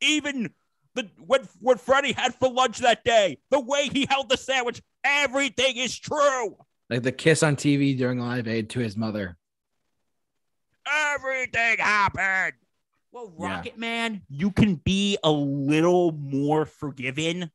even 0.00 0.52
the 0.94 1.08
what 1.18 1.46
what 1.60 1.80
Freddie 1.80 2.12
had 2.12 2.34
for 2.34 2.50
lunch 2.50 2.78
that 2.78 3.04
day, 3.04 3.38
the 3.50 3.60
way 3.60 3.88
he 3.88 4.06
held 4.08 4.28
the 4.28 4.36
sandwich, 4.36 4.82
everything 5.04 5.76
is 5.76 5.96
true. 5.96 6.56
Like 6.90 7.02
the 7.04 7.12
kiss 7.12 7.42
on 7.42 7.56
TV 7.56 7.96
during 7.96 8.18
Live 8.18 8.48
Aid 8.48 8.68
to 8.70 8.80
his 8.80 8.96
mother. 8.96 9.36
Everything 10.86 11.78
happened. 11.78 12.54
Well, 13.12 13.32
Yeah. 13.38 13.56
Rocket 13.56 13.78
Man, 13.78 14.22
you 14.28 14.50
can 14.50 14.76
be 14.76 15.18
a 15.22 15.30
little 15.30 16.12
more 16.12 16.66
forgiving 16.66 17.50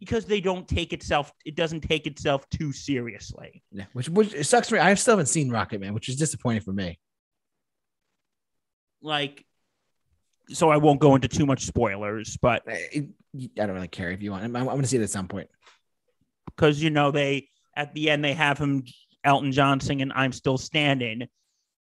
because 0.00 0.24
they 0.26 0.40
don't 0.40 0.66
take 0.68 0.92
itself. 0.92 1.32
It 1.44 1.54
doesn't 1.56 1.80
take 1.82 2.06
itself 2.06 2.48
too 2.50 2.72
seriously. 2.72 3.62
Yeah. 3.72 3.84
Which 3.92 4.08
which 4.08 4.44
sucks 4.46 4.68
for 4.68 4.74
me. 4.76 4.80
I 4.80 4.94
still 4.94 5.12
haven't 5.12 5.26
seen 5.26 5.50
Rocket 5.50 5.80
Man, 5.80 5.94
which 5.94 6.08
is 6.08 6.16
disappointing 6.16 6.62
for 6.62 6.72
me. 6.72 6.98
Like, 9.02 9.44
so 10.50 10.70
I 10.70 10.76
won't 10.78 11.00
go 11.00 11.14
into 11.14 11.28
too 11.28 11.46
much 11.46 11.64
spoilers, 11.66 12.36
but 12.40 12.62
I, 12.68 13.06
I 13.34 13.46
don't 13.56 13.72
really 13.72 13.88
care 13.88 14.10
if 14.10 14.22
you 14.22 14.30
want. 14.30 14.44
I'm, 14.44 14.54
I'm 14.56 14.64
going 14.66 14.82
to 14.82 14.88
see 14.88 14.96
it 14.96 15.02
at 15.02 15.10
some 15.10 15.28
point. 15.28 15.48
because 16.46 16.82
you 16.82 16.90
know 16.90 17.10
they 17.10 17.48
at 17.76 17.92
the 17.94 18.10
end 18.10 18.24
they 18.24 18.32
have 18.34 18.58
him 18.58 18.84
Elton 19.24 19.52
John 19.52 19.80
singing 19.80 20.10
"I'm 20.14 20.32
Still 20.32 20.58
Standing," 20.58 21.28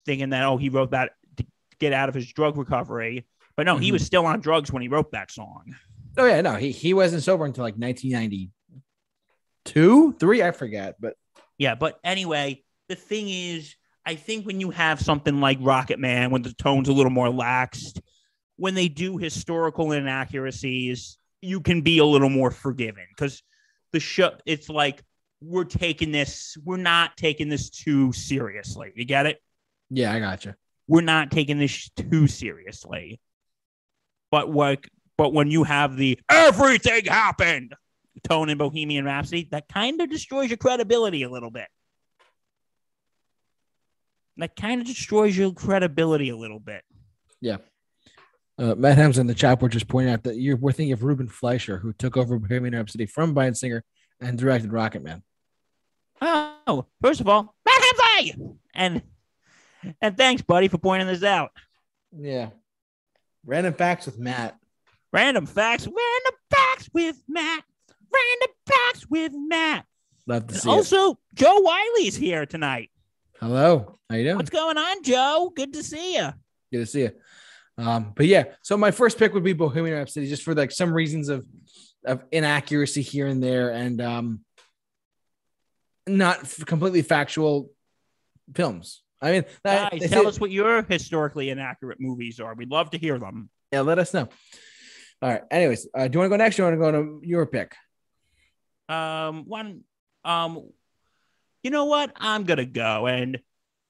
thinking 0.07 0.31
that 0.31 0.45
oh 0.45 0.57
he 0.57 0.69
wrote 0.69 0.91
that 0.93 1.13
to 1.37 1.47
get 1.79 1.93
out 1.93 2.09
of 2.09 2.15
his 2.15 2.31
drug 2.33 2.57
recovery, 2.57 3.27
but 3.57 3.67
no, 3.67 3.77
he 3.77 3.89
Mhm. 3.91 3.93
was 3.93 4.05
still 4.07 4.27
on 4.27 4.41
drugs 4.41 4.73
when 4.73 4.83
he 4.83 4.89
wrote 4.89 5.13
that 5.13 5.31
song. 5.31 5.75
Oh 6.17 6.27
yeah, 6.27 6.41
no, 6.41 6.55
he 6.55 6.73
he 6.73 6.95
wasn't 6.95 7.23
sober 7.23 7.45
until 7.45 7.65
like 7.65 7.77
1992, 7.77 10.17
three, 10.19 10.43
I 10.43 10.51
forget, 10.51 10.97
but 11.01 11.15
Yeah, 11.59 11.75
but 11.75 11.99
anyway, 12.03 12.65
the 12.89 12.97
thing 12.97 13.29
is, 13.29 13.75
I 14.07 14.15
think 14.15 14.47
when 14.47 14.61
you 14.61 14.71
have 14.71 15.01
something 15.01 15.41
like 15.41 15.59
Rocket 15.61 15.99
Man, 15.99 16.31
when 16.31 16.43
the 16.43 16.55
tone's 16.55 16.89
a 16.89 16.93
little 16.93 17.11
more 17.11 17.29
laxed, 17.29 18.01
when 18.57 18.75
they 18.75 18.89
do 18.89 19.19
historical 19.19 19.93
inaccuracies, 19.93 21.19
you 21.41 21.61
can 21.61 21.83
be 21.83 21.99
a 21.99 22.05
little 22.05 22.31
more 22.31 22.51
forgiving 22.51 23.07
because 23.11 23.43
the 23.93 24.01
show 24.01 24.33
it's 24.47 24.69
like 24.69 25.03
we're 25.41 25.65
taking 25.65 26.11
this, 26.11 26.57
we're 26.65 26.77
not 26.77 27.17
taking 27.17 27.49
this 27.49 27.71
too 27.71 28.13
seriously. 28.13 28.93
You 28.97 29.05
get 29.05 29.27
it? 29.27 29.41
yeah, 29.91 30.13
I 30.13 30.19
gotcha. 30.19 30.57
we're 30.87 31.01
not 31.03 31.31
taking 31.31 31.59
this 31.59 31.91
too 31.91 32.27
seriously. 32.27 33.21
But 34.31 34.51
what 34.51 34.85
but 35.19 35.35
when 35.35 35.51
you 35.51 35.65
have 35.65 35.97
the 35.97 36.19
everything 36.31 37.05
happened 37.05 37.75
tone 38.25 38.49
in 38.49 38.57
Bohemian 38.57 39.05
Rhapsody, 39.05 39.49
that 39.51 39.69
kind 39.69 40.01
of 40.01 40.09
destroys 40.09 40.49
your 40.49 40.57
credibility 40.57 41.23
a 41.23 41.31
little 41.31 41.51
bit. 41.51 41.69
That 44.39 44.57
kind 44.57 44.81
of 44.81 44.87
destroys 44.87 45.37
your 45.37 45.53
credibility 45.53 46.31
a 46.31 46.37
little 46.37 46.61
bit. 46.61 46.83
Uh, 48.57 48.75
Matt 48.77 48.97
Hems 48.97 49.19
in 49.19 49.27
the 49.27 49.35
chat 49.35 49.61
were 49.61 49.69
just 49.69 49.89
pointing 49.89 50.13
out 50.13 50.25
that 50.25 50.37
you're 50.37 50.57
we're 50.57 50.73
thinking 50.73 50.93
of 50.93 51.03
Ruben 51.03 51.29
Fleischer, 51.29 51.79
who 51.79 51.93
took 51.93 52.17
over 52.17 52.39
Bohemian 52.39 52.75
Rhapsody 52.75 53.07
from 53.07 53.35
Bryan 53.35 53.55
Singer 53.55 53.85
and 54.21 54.39
directed 54.39 54.73
Rocket 54.73 55.03
Man. 55.03 55.23
Oh, 56.21 56.87
first 57.01 57.21
of 57.21 57.29
all, 57.29 57.55
Matt 57.65 57.83
Hemsley! 57.83 58.57
And 58.75 59.03
and 60.01 60.17
thanks, 60.17 60.43
buddy, 60.43 60.69
for 60.69 60.79
pointing 60.79 61.07
this 61.07 61.23
out. 61.23 61.51
Yeah. 62.17 62.51
Random 63.47 63.75
facts 63.75 64.07
with 64.07 64.19
Matt. 64.19 64.58
Random 65.13 65.47
facts, 65.47 65.87
random 65.87 66.41
facts 66.51 66.89
with 66.93 67.23
Matt. 67.29 67.65
Random 68.13 68.55
facts 68.67 69.07
with 69.09 69.33
Matt. 69.35 69.85
Love 70.27 70.47
to 70.49 70.55
And 70.55 70.63
see 70.63 70.69
it. 70.69 70.73
also, 70.73 71.19
Joe 71.35 71.59
Wiley's 71.61 72.17
here 72.17 72.45
tonight. 72.47 72.91
Hello, 73.41 73.99
how 74.11 74.17
you 74.17 74.25
doing? 74.25 74.37
What's 74.37 74.51
going 74.51 74.77
on, 74.77 75.03
Joe? 75.03 75.53
Good 75.55 75.73
to 75.75 75.83
see 75.83 76.17
you. 76.17 76.29
Good 76.73 76.79
to 76.81 76.87
see 76.87 77.01
you. 77.03 77.11
Um, 77.79 78.13
but 78.15 78.27
yeah, 78.27 78.45
so 78.63 78.77
my 78.77 78.91
first 78.91 79.19
pick 79.19 79.33
would 79.35 79.45
be 79.45 79.53
Bohemian 79.53 79.97
Rhapsody, 79.97 80.29
just 80.29 80.43
for 80.43 80.55
like 80.55 80.71
some 80.73 80.93
reasons 80.93 81.29
of 81.29 81.47
of 82.05 82.23
inaccuracy 82.33 83.03
here 83.03 83.27
and 83.27 83.43
there, 83.43 83.71
and 83.71 84.01
um, 84.01 84.41
not 86.07 86.41
completely 86.67 87.03
factual 87.03 87.71
films. 88.55 89.03
I 89.21 89.33
mean, 89.33 89.45
that- 89.65 89.93
Guys, 89.93 90.11
tell 90.11 90.23
say- 90.23 90.29
us 90.29 90.41
what 90.41 90.51
your 90.51 90.83
historically 90.83 91.51
inaccurate 91.51 91.99
movies 92.01 92.41
are. 92.41 92.55
We'd 92.55 92.71
love 92.71 92.91
to 92.91 92.99
hear 92.99 93.19
them. 93.19 93.49
yeah, 93.73 93.81
let 93.81 93.99
us 93.99 94.13
know. 94.15 94.29
All 95.21 95.31
right. 95.31 95.43
Anyways, 95.51 95.89
uh, 95.95 96.07
do 96.07 96.17
you 96.17 96.19
want 96.21 96.31
to 96.31 96.39
go 96.39 96.43
next? 96.43 96.59
Or 96.59 96.73
you 96.73 96.79
want 96.79 96.95
to 96.95 97.03
go 97.03 97.21
to 97.21 97.21
your 97.27 97.47
pick? 97.47 97.75
Um, 98.89 99.45
one, 99.47 99.83
um, 100.25 100.71
you 101.63 101.71
know 101.71 101.87
what? 101.87 102.13
I'm 102.17 102.45
gonna 102.45 102.65
go, 102.65 103.07
and 103.07 103.39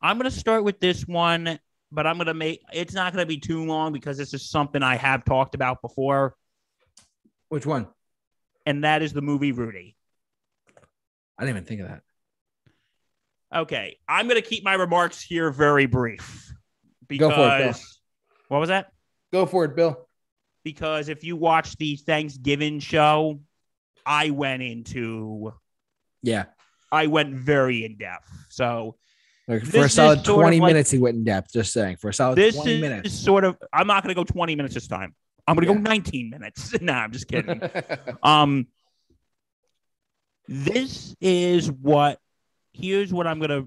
I'm 0.00 0.16
gonna 0.16 0.30
start 0.30 0.64
with 0.64 0.80
this 0.80 1.06
one, 1.06 1.58
but 1.92 2.06
I'm 2.06 2.16
gonna 2.18 2.34
make 2.34 2.62
it's 2.72 2.94
not 2.94 3.12
gonna 3.12 3.26
be 3.26 3.38
too 3.38 3.64
long 3.64 3.92
because 3.92 4.16
this 4.16 4.32
is 4.34 4.48
something 4.50 4.82
I 4.82 4.96
have 4.96 5.24
talked 5.24 5.54
about 5.54 5.82
before, 5.82 6.34
Which 7.50 7.66
one? 7.66 7.88
and 8.66 8.84
that 8.84 9.02
is 9.02 9.12
the 9.12 9.22
movie 9.22 9.52
Rudy. 9.52 9.96
I 11.38 11.44
didn't 11.44 11.56
even 11.58 11.64
think 11.66 11.80
of 11.82 11.88
that. 11.88 12.02
Okay, 13.54 13.98
I'm 14.08 14.26
gonna 14.28 14.42
keep 14.42 14.64
my 14.64 14.74
remarks 14.74 15.22
here 15.22 15.50
very 15.50 15.86
brief 15.86 16.52
because 17.06 17.28
Go 17.30 17.36
for 17.36 17.56
it, 17.56 17.58
Bill. 17.72 17.74
what 18.48 18.58
was 18.58 18.68
that? 18.70 18.92
Go 19.32 19.46
for 19.46 19.64
it, 19.66 19.76
Bill. 19.76 20.07
Because 20.72 21.08
if 21.08 21.24
you 21.24 21.34
watch 21.34 21.76
the 21.78 21.96
Thanksgiving 21.96 22.78
show, 22.78 23.40
I 24.04 24.28
went 24.30 24.62
into 24.62 25.54
Yeah. 26.22 26.44
I 26.92 27.06
went 27.06 27.34
very 27.34 27.86
in 27.86 27.96
depth. 27.96 28.28
So 28.50 28.96
Like 29.46 29.64
for 29.64 29.84
a 29.86 29.88
solid 29.88 30.16
sort 30.26 30.28
of 30.28 30.42
20 30.42 30.60
like- 30.60 30.68
minutes, 30.68 30.90
he 30.90 30.98
went 30.98 31.16
in 31.16 31.24
depth. 31.24 31.52
Just 31.54 31.72
saying. 31.72 31.96
For 31.96 32.10
a 32.10 32.14
solid 32.14 32.36
this 32.36 32.54
20 32.54 32.74
is 32.74 32.80
minutes. 32.82 33.14
sort 33.18 33.44
of 33.44 33.56
I'm 33.72 33.86
not 33.86 34.02
gonna 34.02 34.14
go 34.14 34.24
20 34.24 34.56
minutes 34.56 34.74
this 34.74 34.86
time. 34.88 35.14
I'm 35.46 35.54
gonna 35.56 35.66
go 35.66 35.72
19 35.74 36.28
minutes. 36.28 36.78
nah, 36.82 36.98
I'm 36.98 37.12
just 37.12 37.28
kidding. 37.28 37.62
um 38.22 38.66
this 40.48 41.16
is 41.20 41.70
what 41.70 42.18
here's 42.74 43.10
what 43.10 43.26
I'm 43.26 43.38
gonna 43.40 43.66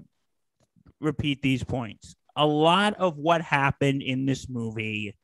repeat 1.00 1.42
these 1.42 1.64
points. 1.64 2.14
A 2.36 2.46
lot 2.46 2.94
of 2.94 3.18
what 3.18 3.40
happened 3.42 4.02
in 4.02 4.24
this 4.24 4.48
movie 4.48 5.16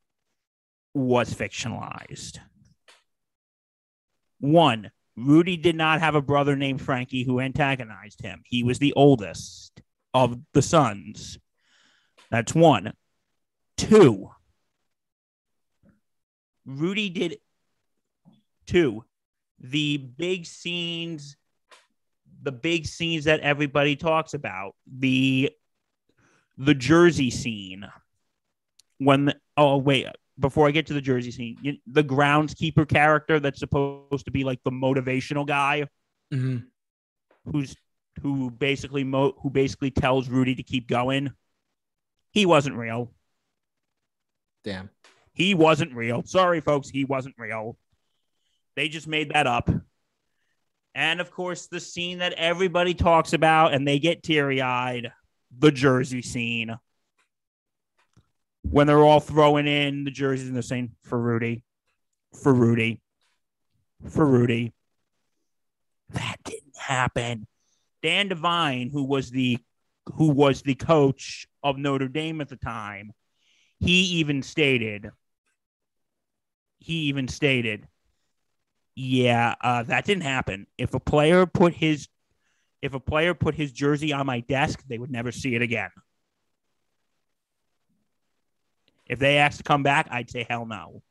was 0.99 1.33
fictionalized. 1.33 2.39
One, 4.41 4.91
Rudy 5.17 5.57
did 5.57 5.75
not 5.75 6.01
have 6.01 6.15
a 6.15 6.23
brother 6.23 6.55
named 6.55 6.81
Frankie 6.81 7.25
who 7.25 7.41
antagonized 7.41 8.23
him. 8.23 8.43
He 8.45 8.63
was 8.63 8.79
the 8.79 8.93
oldest 8.95 9.81
of 10.15 10.39
the 10.53 10.63
sons. 10.63 11.39
That's 12.31 12.55
one. 12.55 12.93
Two, 13.77 14.31
Rudy 16.69 17.09
did 17.09 17.39
two. 18.67 19.05
The 19.59 19.97
big 19.97 20.47
scenes, 20.47 21.37
the 22.43 22.53
big 22.53 22.87
scenes 22.87 23.25
that 23.25 23.41
everybody 23.41 23.97
talks 23.97 24.35
about, 24.35 24.75
the 24.87 25.51
the 26.59 26.75
Jersey 26.75 27.31
scene. 27.31 27.87
When 28.99 29.27
the, 29.27 29.37
oh 29.57 29.79
wait, 29.79 30.09
before 30.39 30.69
I 30.69 30.71
get 30.71 30.87
to 30.87 30.95
the 30.95 31.01
Jersey 31.01 31.31
scene, 31.31 31.59
you, 31.63 31.77
the 31.87 32.05
groundskeeper 32.05 32.89
character 32.89 33.41
that's 33.41 33.59
supposed 33.59 34.25
to 34.25 34.31
be 34.31 34.45
like 34.45 34.61
the 34.65 34.71
motivational 34.71 35.47
guy 35.47 35.87
Mhm. 36.33 36.67
who's 37.45 37.75
who 38.23 38.51
basically 38.51 39.05
mo- 39.05 39.35
who 39.43 39.51
basically 39.51 39.91
tells 39.93 40.29
Rudy 40.29 40.55
to 40.57 40.63
keep 40.63 40.89
going. 40.89 41.31
He 42.33 42.47
wasn't 42.47 42.77
real. 42.77 43.15
Damn. 44.65 44.91
He 45.33 45.55
wasn't 45.55 45.95
real. 45.95 46.25
Sorry, 46.25 46.61
folks, 46.61 46.89
he 46.89 47.05
wasn't 47.05 47.37
real. 47.39 47.79
They 48.75 48.89
just 48.89 49.07
made 49.07 49.33
that 49.33 49.47
up. 49.47 49.71
And 50.95 51.21
of 51.21 51.31
course, 51.31 51.69
the 51.69 51.79
scene 51.81 52.19
that 52.19 52.33
everybody 52.33 52.93
talks 52.95 53.33
about 53.33 53.73
and 53.73 53.87
they 53.87 54.01
get 54.01 54.23
teary 54.25 54.61
eyed 54.61 55.13
the 55.57 55.71
Jersey 55.71 56.23
scene. 56.23 56.77
When 58.71 58.87
they're 58.87 59.05
all 59.05 59.21
throwing 59.21 59.67
in 59.67 60.05
the 60.05 60.11
jerseys 60.11 60.47
and 60.47 60.55
they're 60.55 60.63
saying, 60.63 60.93
for 61.03 61.19
Rudy, 61.19 61.65
for 62.43 62.53
Rudy, 62.53 63.01
for 64.09 64.27
Rudy. 64.27 64.73
That 66.11 66.37
didn't 66.45 66.77
happen. 66.77 67.47
Dan 68.03 68.29
Devine, 68.29 68.91
who 68.91 69.05
was 69.05 69.31
the 69.31 69.59
who 70.15 70.29
was 70.29 70.63
the 70.63 70.75
coach 70.75 71.47
of 71.63 71.77
Notre 71.77 72.09
Dame 72.09 72.41
at 72.41 72.49
the 72.49 72.57
time, 72.57 73.13
he 73.79 74.03
even 74.19 74.43
stated 74.43 75.11
he 76.79 76.95
even 77.05 77.29
stated 77.29 77.87
yeah 78.95 79.55
uh, 79.61 79.83
that 79.83 80.05
didn't 80.05 80.23
happen 80.23 80.67
if 80.77 80.95
a 80.95 81.01
player 81.01 81.47
put 81.47 81.75
his 81.75 82.09
if 82.83 82.95
a 82.95 83.01
player 83.01 83.35
put 83.35 83.55
his 83.55 83.73
jersey 83.73 84.13
on 84.13 84.27
my 84.27 84.41
desk 84.41 84.83
they 84.89 84.99
would 84.99 85.11
never 85.11 85.33
see 85.33 85.55
it 85.55 85.63
again 85.63 85.91
if 89.09 89.19
they 89.19 89.39
asked 89.39 89.59
to 89.59 89.65
come 89.65 89.83
back 89.83 90.09
i'd 90.11 90.31
say 90.31 90.47
hell 90.49 90.67
no 90.67 91.03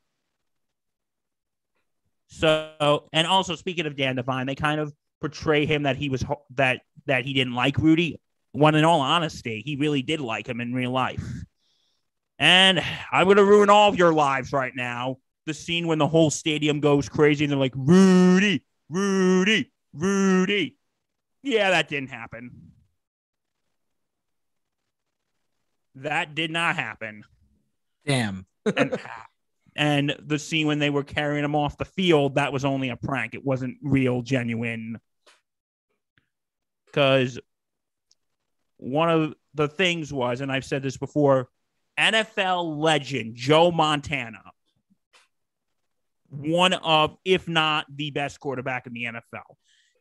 so 2.27 3.07
and 3.13 3.27
also 3.27 3.55
speaking 3.55 3.85
of 3.85 3.95
dan 3.95 4.15
devine 4.15 4.47
they 4.47 4.55
kind 4.55 4.79
of 4.79 4.93
portray 5.21 5.65
him 5.65 5.83
that 5.83 5.95
he 5.95 6.09
was 6.09 6.23
that 6.55 6.81
that 7.05 7.25
he 7.25 7.33
didn't 7.33 7.53
like 7.55 7.77
rudy 7.77 8.19
when 8.51 8.75
in 8.75 8.83
all 8.83 9.01
honesty 9.01 9.61
he 9.65 9.75
really 9.75 10.01
did 10.01 10.19
like 10.19 10.47
him 10.47 10.61
in 10.61 10.73
real 10.73 10.91
life 10.91 11.23
And 12.39 12.81
I'm 13.11 13.25
going 13.25 13.37
to 13.37 13.45
ruin 13.45 13.69
all 13.69 13.89
of 13.89 13.97
your 13.97 14.13
lives 14.13 14.53
right 14.53 14.73
now. 14.75 15.17
The 15.45 15.53
scene 15.53 15.87
when 15.87 15.97
the 15.97 16.07
whole 16.07 16.29
stadium 16.29 16.79
goes 16.79 17.09
crazy 17.09 17.45
and 17.45 17.51
they're 17.51 17.59
like, 17.59 17.73
Rudy, 17.75 18.63
Rudy, 18.89 19.71
Rudy. 19.93 20.77
Yeah, 21.41 21.71
that 21.71 21.87
didn't 21.87 22.09
happen. 22.09 22.51
That 25.95 26.35
did 26.35 26.51
not 26.51 26.75
happen. 26.75 27.23
Damn. 28.07 28.45
And, 28.75 28.99
and 29.75 30.15
the 30.19 30.39
scene 30.39 30.65
when 30.65 30.79
they 30.79 30.89
were 30.89 31.03
carrying 31.03 31.43
him 31.43 31.55
off 31.55 31.77
the 31.77 31.85
field, 31.85 32.35
that 32.35 32.51
was 32.51 32.65
only 32.65 32.89
a 32.89 32.95
prank. 32.95 33.35
It 33.35 33.45
wasn't 33.45 33.77
real, 33.83 34.21
genuine. 34.21 34.99
Because 36.87 37.37
one 38.77 39.09
of 39.09 39.35
the 39.53 39.67
things 39.67 40.11
was, 40.11 40.41
and 40.41 40.51
I've 40.51 40.65
said 40.65 40.81
this 40.81 40.97
before, 40.97 41.49
NFL 41.99 42.77
legend 42.77 43.35
Joe 43.35 43.71
Montana, 43.71 44.41
one 46.29 46.73
of, 46.73 47.17
if 47.25 47.47
not 47.47 47.85
the 47.93 48.11
best 48.11 48.39
quarterback 48.39 48.87
in 48.87 48.93
the 48.93 49.05
NFL, 49.05 49.55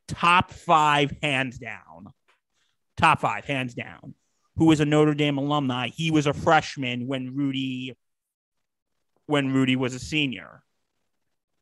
top 0.08 0.50
five, 0.50 1.12
hands 1.22 1.58
down. 1.58 2.12
Top 2.96 3.20
five, 3.20 3.44
hands 3.44 3.74
down. 3.74 4.14
Who 4.56 4.72
is 4.72 4.80
a 4.80 4.86
Notre 4.86 5.14
Dame 5.14 5.38
alumni? 5.38 5.88
He 5.88 6.10
was 6.10 6.26
a 6.26 6.32
freshman 6.32 7.06
when 7.06 7.36
Rudy, 7.36 7.96
when 9.26 9.52
Rudy 9.52 9.76
was 9.76 9.94
a 9.94 9.98
senior, 9.98 10.62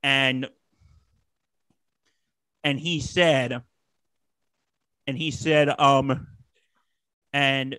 and 0.02 0.48
and 2.62 2.78
he 2.78 3.00
said, 3.00 3.62
and 5.06 5.18
he 5.18 5.30
said, 5.32 5.68
um, 5.80 6.28
and 7.32 7.78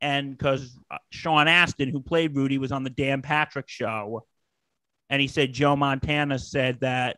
and 0.00 0.36
because 0.36 0.78
Sean 1.10 1.48
Astin, 1.48 1.88
who 1.88 2.02
played 2.02 2.36
Rudy, 2.36 2.58
was 2.58 2.70
on 2.70 2.84
the 2.84 2.90
Dan 2.90 3.22
Patrick 3.22 3.68
show, 3.68 4.26
and 5.08 5.22
he 5.22 5.28
said 5.28 5.54
Joe 5.54 5.74
Montana 5.74 6.38
said 6.38 6.80
that 6.80 7.16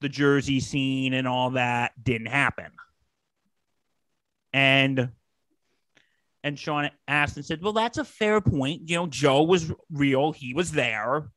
the 0.00 0.08
jersey 0.08 0.58
scene 0.58 1.14
and 1.14 1.28
all 1.28 1.50
that 1.50 1.92
didn't 2.02 2.26
happen, 2.26 2.72
and 4.52 5.10
and 6.46 6.56
Sean 6.56 6.88
Astin 7.08 7.42
said, 7.42 7.60
"Well, 7.60 7.72
that's 7.72 7.98
a 7.98 8.04
fair 8.04 8.40
point. 8.40 8.88
You 8.88 8.94
know, 8.96 9.06
Joe 9.08 9.42
was 9.42 9.72
real; 9.90 10.30
he 10.30 10.54
was 10.54 10.70
there." 10.70 11.28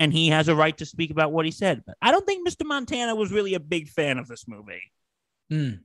And 0.00 0.12
he 0.12 0.28
has 0.28 0.48
a 0.48 0.54
right 0.56 0.76
to 0.78 0.84
speak 0.84 1.10
about 1.12 1.30
what 1.32 1.44
he 1.46 1.52
said. 1.52 1.84
But 1.86 1.96
I 2.02 2.10
don't 2.10 2.26
think 2.26 2.46
Mr. 2.46 2.66
Montana 2.66 3.14
was 3.14 3.30
really 3.32 3.54
a 3.54 3.60
big 3.60 3.88
fan 3.88 4.18
of 4.18 4.26
this 4.28 4.46
movie 4.46 4.82
Mm. 5.50 5.80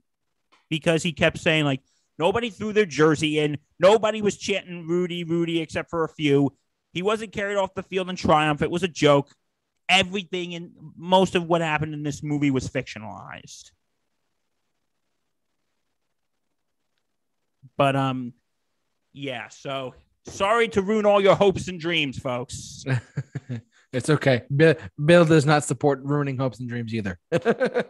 because 0.67 1.03
he 1.03 1.13
kept 1.13 1.37
saying 1.37 1.63
like 1.65 1.81
nobody 2.17 2.49
threw 2.49 2.73
their 2.73 2.87
jersey 2.87 3.37
in, 3.39 3.59
nobody 3.79 4.21
was 4.21 4.37
chanting 4.37 4.87
Rudy, 4.87 5.23
Rudy, 5.23 5.61
except 5.61 5.89
for 5.91 6.03
a 6.03 6.09
few. 6.09 6.57
He 6.91 7.03
wasn't 7.03 7.31
carried 7.31 7.55
off 7.55 7.75
the 7.75 7.83
field 7.83 8.09
in 8.09 8.15
triumph. 8.15 8.63
It 8.63 8.71
was 8.71 8.83
a 8.83 8.87
joke. 8.87 9.29
Everything 9.87 10.55
and 10.55 10.71
most 10.97 11.35
of 11.35 11.45
what 11.45 11.61
happened 11.61 11.93
in 11.93 12.03
this 12.03 12.23
movie 12.23 12.51
was 12.51 12.67
fictionalized. 12.67 13.71
But 17.81 17.95
um, 17.95 18.33
yeah. 19.11 19.47
So 19.47 19.95
sorry 20.27 20.67
to 20.67 20.83
ruin 20.83 21.07
all 21.07 21.19
your 21.19 21.33
hopes 21.33 21.67
and 21.67 21.79
dreams, 21.79 22.19
folks. 22.19 22.83
it's 23.91 24.07
okay. 24.07 24.43
Bill, 24.55 24.75
Bill 25.03 25.25
does 25.25 25.47
not 25.47 25.63
support 25.63 26.01
ruining 26.03 26.37
hopes 26.37 26.59
and 26.59 26.69
dreams 26.69 26.93
either. 26.93 27.17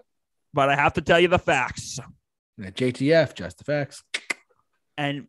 But 0.54 0.70
I 0.70 0.76
have 0.76 0.94
to 0.94 1.02
tell 1.02 1.20
you 1.20 1.28
the 1.30 1.40
facts. 1.40 2.00
JTF, 2.60 3.34
just 3.34 3.58
the 3.58 3.64
facts. 3.66 4.04
And 4.98 5.28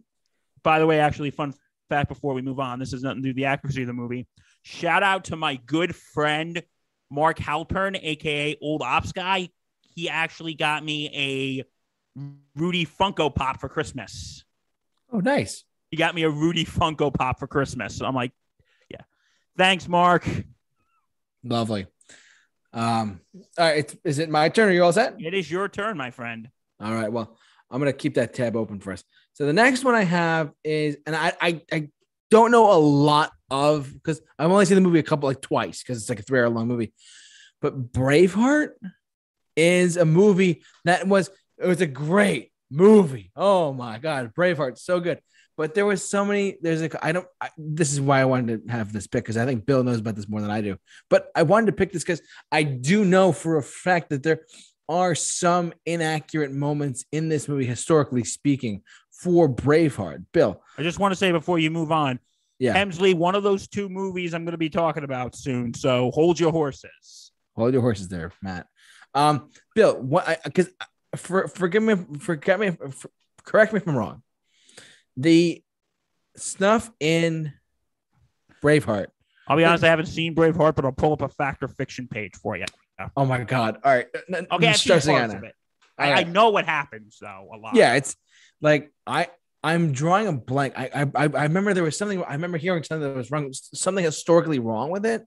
by 0.63 0.79
the 0.81 0.87
way, 0.87 0.99
actually, 0.99 1.31
fun 1.31 1.55
fact 1.89 2.09
before 2.09 2.35
we 2.35 2.43
move 2.43 2.59
on, 2.59 2.81
this 2.81 2.91
has 2.91 3.03
nothing 3.03 3.19
to 3.19 3.23
do 3.23 3.29
with 3.31 3.37
the 3.37 3.45
accuracy 3.47 3.83
of 3.83 3.87
the 3.87 3.93
movie. 3.93 4.27
Shout 4.63 5.05
out 5.05 5.25
to 5.27 5.37
my 5.37 5.57
good 5.57 5.95
friend 5.95 6.61
Mark 7.09 7.39
Halpern, 7.39 7.99
aka 8.01 8.57
Old 8.61 8.83
Ops 8.83 9.13
Guy. 9.13 9.49
He 9.95 10.09
actually 10.09 10.55
got 10.55 10.85
me 10.85 11.09
a 11.15 11.65
Rudy 12.57 12.85
Funko 12.85 13.35
Pop 13.35 13.61
for 13.61 13.69
Christmas. 13.69 14.45
Oh, 15.13 15.21
nice. 15.21 15.65
He 15.91 15.97
got 15.97 16.15
me 16.15 16.23
a 16.23 16.31
Rudy 16.31 16.65
Funko 16.65 17.13
Pop 17.13 17.39
for 17.39 17.47
Christmas. 17.47 17.97
So 17.97 18.07
I'm 18.07 18.15
like, 18.15 18.33
yeah. 18.89 19.03
Thanks, 19.59 19.87
Mark. 19.87 20.27
Lovely. 21.45 21.87
Um, 22.73 23.21
all 23.59 23.67
right, 23.67 23.79
it's, 23.79 23.97
is 24.05 24.19
it 24.19 24.31
my 24.31 24.49
turn? 24.49 24.71
Are 24.71 24.73
you 24.73 24.85
all 24.85 24.93
set? 24.93 25.17
It 25.21 25.35
is 25.35 25.51
your 25.51 25.69
turn, 25.69 25.99
my 25.99 26.11
friend. 26.11 26.49
All 26.81 26.95
right. 26.95 27.13
Well, 27.13 27.37
I'm 27.71 27.79
gonna 27.79 27.93
keep 27.93 28.15
that 28.15 28.33
tab 28.33 28.57
open 28.57 28.81
for 28.81 28.93
us. 28.93 29.05
So 29.35 29.45
the 29.45 29.53
next 29.53 29.85
one 29.85 29.95
I 29.95 30.05
have 30.05 30.53
is, 30.65 30.97
and 31.07 31.15
I 31.15 31.33
I, 31.41 31.61
I 31.71 31.89
don't 32.31 32.51
know 32.51 32.73
a 32.73 32.81
lot 32.81 33.33
of 33.51 33.93
because 33.93 34.23
I've 34.39 34.51
only 34.51 34.65
seen 34.65 34.77
the 34.77 34.81
movie 34.81 34.99
a 34.99 35.03
couple 35.03 35.29
like 35.29 35.43
twice 35.43 35.83
because 35.83 35.99
it's 35.99 36.09
like 36.09 36.21
a 36.21 36.23
three 36.23 36.41
hour 36.41 36.49
long 36.49 36.69
movie. 36.69 36.95
But 37.61 37.93
Braveheart 37.93 38.71
is 39.55 39.99
a 39.99 40.05
movie 40.05 40.63
that 40.87 41.07
was 41.07 41.31
it 41.59 41.67
was 41.67 41.83
a 41.83 41.87
great 41.87 42.52
movie. 42.73 43.31
Oh 43.37 43.73
my 43.73 43.99
god, 43.99 44.33
Braveheart, 44.35 44.79
so 44.79 45.01
good. 45.01 45.21
But 45.57 45.75
there 45.75 45.85
was 45.85 46.09
so 46.09 46.25
many. 46.25 46.57
There's 46.63 46.83
a. 46.83 47.05
I 47.05 47.13
don't. 47.13 47.27
I, 47.41 47.51
this 47.59 47.93
is 47.93 48.01
why 48.01 48.21
I 48.21 48.25
wanted 48.25 48.67
to 48.67 48.73
have 48.73 48.93
this 48.93 49.07
pick 49.07 49.25
because 49.25 49.37
I 49.37 49.45
think 49.45 49.67
Bill 49.67 49.85
knows 49.85 50.01
about 50.01 50.17
this 50.17 50.29
more 50.29 50.41
than 50.41 50.51
I 50.51 50.63
do. 50.63 50.77
But 51.11 51.29
I 51.37 51.43
wanted 51.43 51.67
to 51.67 51.73
pick 51.73 51.93
this 51.93 52.03
because 52.03 52.23
I 52.51 52.63
do 52.63 53.05
know 53.05 53.33
for 53.33 53.59
a 53.59 53.63
fact 53.63 54.11
that 54.11 54.23
there 54.23 54.41
are 54.89 55.15
some 55.15 55.73
inaccurate 55.85 56.53
moments 56.53 57.05
in 57.13 57.29
this 57.29 57.49
movie, 57.49 57.67
historically 57.67 58.25
speaking, 58.25 58.83
for 59.11 59.49
Braveheart. 59.49 60.25
Bill, 60.33 60.63
I 60.79 60.83
just 60.83 60.99
want 60.99 61.13
to 61.13 61.17
say 61.17 61.31
before 61.33 61.59
you 61.59 61.71
move 61.71 61.93
on, 61.93 62.19
yeah, 62.59 62.75
Hemsley, 62.75 63.15
one 63.15 63.35
of 63.35 63.43
those 63.43 63.69
two 63.69 63.91
movies 63.91 64.33
I'm 64.33 64.45
going 64.45 64.53
to 64.53 64.59
be 64.59 64.71
talking 64.71 65.05
about 65.05 65.37
soon. 65.37 65.75
So 65.75 66.11
hold 66.13 66.41
your 66.41 66.51
horses. 66.51 67.31
hold 67.55 67.75
your 67.75 67.83
horses 67.83 68.09
there, 68.09 68.33
Matt. 68.41 68.67
Um, 69.15 69.51
Bill, 69.75 70.01
what? 70.01 70.27
I 70.27 70.39
because 70.45 70.71
for 71.17 71.49
forgive 71.49 71.83
me, 71.83 71.97
forget 72.19 72.59
me, 72.61 72.71
for, 72.71 73.11
correct 73.45 73.73
me 73.73 73.79
if 73.79 73.87
I'm 73.87 73.97
wrong. 73.97 74.23
The 75.17 75.63
snuff 76.37 76.91
in 77.01 77.53
Braveheart. 78.63 79.07
I'll 79.49 79.57
be 79.57 79.65
honest, 79.65 79.85
I 79.85 79.89
haven't 79.89 80.07
seen 80.07 80.35
Braveheart, 80.35 80.77
but 80.77 80.85
I'll 80.85 80.93
pull 80.93 81.13
up 81.13 81.23
a 81.23 81.29
fact 81.29 81.63
or 81.63 81.69
fiction 81.69 82.09
page 82.09 82.35
for 82.37 82.57
you. 82.57 82.65
Oh 83.17 83.25
my 83.25 83.43
god! 83.43 83.79
All 83.85 83.93
right, 83.93 84.07
Okay, 84.15 84.47
I'm 84.51 84.63
I've 84.63 84.77
stressing 84.77 85.17
out 85.17 85.31
it. 85.31 85.55
I, 85.99 86.13
I 86.13 86.23
know 86.25 86.51
what 86.51 86.65
happens 86.67 87.19
though 87.21 87.49
a 87.53 87.57
lot. 87.57 87.75
Yeah, 87.75 87.95
it's 87.95 88.17
like 88.61 88.93
I 89.07 89.29
I'm 89.63 89.93
drawing 89.93 90.29
a 90.29 90.33
blank. 90.33 90.75
I 90.77 90.91
I 90.95 91.25
I 91.25 91.29
I 91.35 91.43
remember 91.45 91.75
there 91.75 91.85
was 91.85 91.99
something. 91.99 92.23
I 92.23 92.33
remember 92.33 92.59
hearing 92.59 92.83
something 92.83 93.09
that 93.09 93.17
was 93.17 93.31
wrong. 93.31 93.53
Something 93.53 94.05
historically 94.05 94.59
wrong 94.59 94.91
with 94.91 95.05
it. 95.05 95.27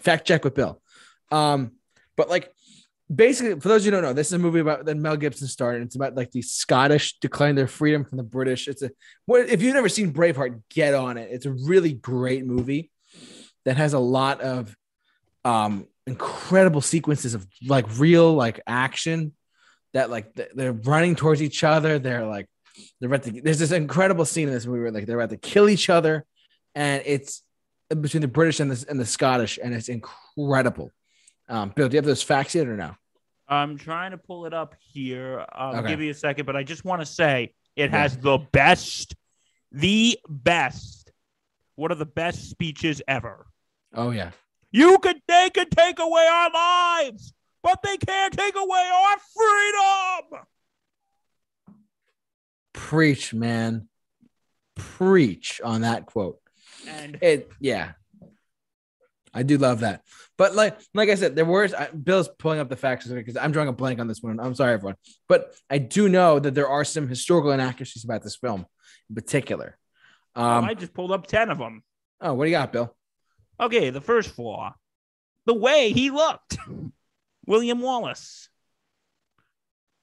Fact 0.00 0.26
check 0.26 0.44
with 0.44 0.54
Bill. 0.54 0.80
Um, 1.30 1.72
but 2.16 2.28
like 2.28 2.52
basically, 3.14 3.58
for 3.60 3.68
those 3.68 3.84
who 3.84 3.90
don't 3.90 4.02
know, 4.02 4.12
this 4.12 4.28
is 4.28 4.32
a 4.34 4.38
movie 4.38 4.60
about 4.60 4.84
that 4.84 4.96
Mel 4.96 5.16
Gibson 5.16 5.48
starred. 5.48 5.76
And 5.76 5.84
it's 5.84 5.96
about 5.96 6.14
like 6.14 6.30
the 6.30 6.42
Scottish 6.42 7.18
declaring 7.18 7.54
their 7.54 7.66
freedom 7.66 8.04
from 8.04 8.18
the 8.18 8.24
British. 8.24 8.68
It's 8.68 8.82
a 8.82 8.90
if 9.28 9.62
you've 9.62 9.74
never 9.74 9.88
seen 9.88 10.12
Braveheart, 10.12 10.62
get 10.70 10.94
on 10.94 11.16
it. 11.18 11.30
It's 11.30 11.46
a 11.46 11.52
really 11.52 11.92
great 11.92 12.44
movie 12.46 12.90
that 13.64 13.76
has 13.76 13.92
a 13.92 13.98
lot 13.98 14.40
of 14.40 14.74
um 15.44 15.86
incredible 16.06 16.80
sequences 16.80 17.34
of 17.34 17.46
like 17.66 17.86
real 17.98 18.32
like 18.34 18.60
action 18.66 19.32
that 19.92 20.10
like 20.10 20.34
they're 20.54 20.72
running 20.72 21.14
towards 21.14 21.42
each 21.42 21.64
other. 21.64 21.98
They're 21.98 22.26
like 22.26 22.48
they're 23.00 23.08
about 23.08 23.22
to. 23.24 23.40
There's 23.40 23.58
this 23.58 23.72
incredible 23.72 24.24
scene 24.24 24.48
in 24.48 24.54
this 24.54 24.66
movie 24.66 24.80
where 24.80 24.90
like 24.90 25.06
they're 25.06 25.18
about 25.18 25.30
to 25.30 25.36
kill 25.36 25.68
each 25.68 25.88
other, 25.88 26.24
and 26.74 27.02
it's 27.06 27.42
between 27.88 28.20
the 28.20 28.28
British 28.28 28.60
and 28.60 28.70
the 28.70 28.84
and 28.88 28.98
the 28.98 29.06
Scottish, 29.06 29.58
and 29.62 29.74
it's 29.74 29.88
incredible. 29.88 30.90
Um, 31.48 31.72
Bill, 31.74 31.88
do 31.88 31.94
you 31.94 31.98
have 31.98 32.04
those 32.04 32.22
facts 32.22 32.54
yet 32.54 32.66
or 32.66 32.76
no? 32.76 32.96
I'm 33.54 33.78
trying 33.78 34.10
to 34.10 34.18
pull 34.18 34.46
it 34.46 34.54
up 34.54 34.74
here. 34.80 35.44
I'll 35.52 35.76
Okay. 35.76 35.88
give 35.88 36.00
you 36.00 36.10
a 36.10 36.14
second, 36.14 36.46
but 36.46 36.56
I 36.56 36.62
just 36.62 36.84
want 36.84 37.00
to 37.02 37.06
say 37.06 37.54
it 37.76 37.90
has 37.90 38.16
the 38.18 38.38
best, 38.52 39.14
the 39.72 40.18
best, 40.28 41.12
one 41.76 41.90
of 41.90 41.98
the 41.98 42.06
best 42.06 42.50
speeches 42.50 43.00
ever. 43.08 43.46
Oh 43.94 44.10
yeah, 44.10 44.30
You 44.72 44.98
could, 44.98 45.20
they 45.28 45.50
could 45.50 45.70
take 45.70 45.98
away 45.98 46.26
our 46.30 46.50
lives, 46.52 47.32
but 47.62 47.80
they 47.82 47.96
can't 47.96 48.32
take 48.36 48.56
away 48.56 48.90
our 48.92 49.16
freedom. 49.36 50.44
preach, 52.72 53.32
man, 53.32 53.88
preach 54.74 55.60
on 55.64 55.82
that 55.82 56.06
quote. 56.06 56.40
And 56.88 57.18
It 57.22 57.50
yeah, 57.60 57.92
I 59.32 59.42
do 59.44 59.58
love 59.58 59.80
that. 59.80 60.02
But 60.36 60.54
like 60.54 60.78
like 60.94 61.08
I 61.08 61.14
said, 61.14 61.36
there 61.36 61.44
were 61.44 61.68
I, 61.76 61.88
Bill's 61.88 62.28
pulling 62.38 62.58
up 62.58 62.68
the 62.68 62.76
facts 62.76 63.06
because 63.06 63.36
I'm 63.36 63.52
drawing 63.52 63.68
a 63.68 63.72
blank 63.72 64.00
on 64.00 64.08
this 64.08 64.20
one. 64.20 64.40
I'm 64.40 64.54
sorry, 64.54 64.74
everyone, 64.74 64.96
but 65.28 65.54
I 65.70 65.78
do 65.78 66.08
know 66.08 66.38
that 66.38 66.54
there 66.54 66.68
are 66.68 66.84
some 66.84 67.08
historical 67.08 67.52
inaccuracies 67.52 68.04
about 68.04 68.22
this 68.22 68.36
film 68.36 68.66
in 69.08 69.14
particular. 69.14 69.78
Um, 70.34 70.64
I 70.64 70.74
just 70.74 70.92
pulled 70.92 71.12
up 71.12 71.28
10 71.28 71.50
of 71.50 71.58
them. 71.58 71.82
oh, 72.20 72.34
what 72.34 72.44
do 72.44 72.50
you 72.50 72.56
got, 72.56 72.72
Bill? 72.72 72.94
Okay, 73.60 73.90
the 73.90 74.00
first 74.00 74.30
flaw 74.30 74.74
the 75.46 75.54
way 75.54 75.92
he 75.92 76.10
looked. 76.10 76.56
William 77.46 77.80
Wallace. 77.80 78.48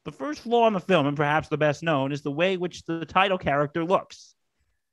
The 0.06 0.12
first 0.12 0.42
flaw 0.42 0.68
in 0.68 0.74
the 0.74 0.80
film, 0.80 1.08
and 1.08 1.18
perhaps 1.18 1.48
the 1.48 1.58
best 1.58 1.84
known, 1.84 2.12
is 2.12 2.22
the 2.22 2.32
way 2.32 2.58
which 2.58 2.86
the 2.86 3.06
title 3.06 3.38
character 3.38 3.84
looks. 3.84 4.36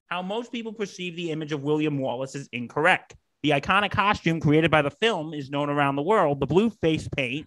how 0.07 0.22
most 0.22 0.51
people 0.51 0.72
perceive 0.72 1.16
the 1.16 1.31
image 1.31 1.53
of 1.53 1.62
William 1.62 1.98
Wallace 1.98 2.35
is 2.35 2.48
incorrect. 2.53 3.14
The 3.42 3.51
iconic 3.51 3.90
costume 3.90 4.40
created 4.40 4.70
by 4.70 4.83
the 4.83 4.90
film 4.90 5.33
is 5.33 5.51
known 5.51 5.70
around 5.70 5.96
the 5.96 6.03
world 6.03 6.40
the 6.40 6.46
blue 6.46 6.70
face 6.70 7.09
paint, 7.09 7.46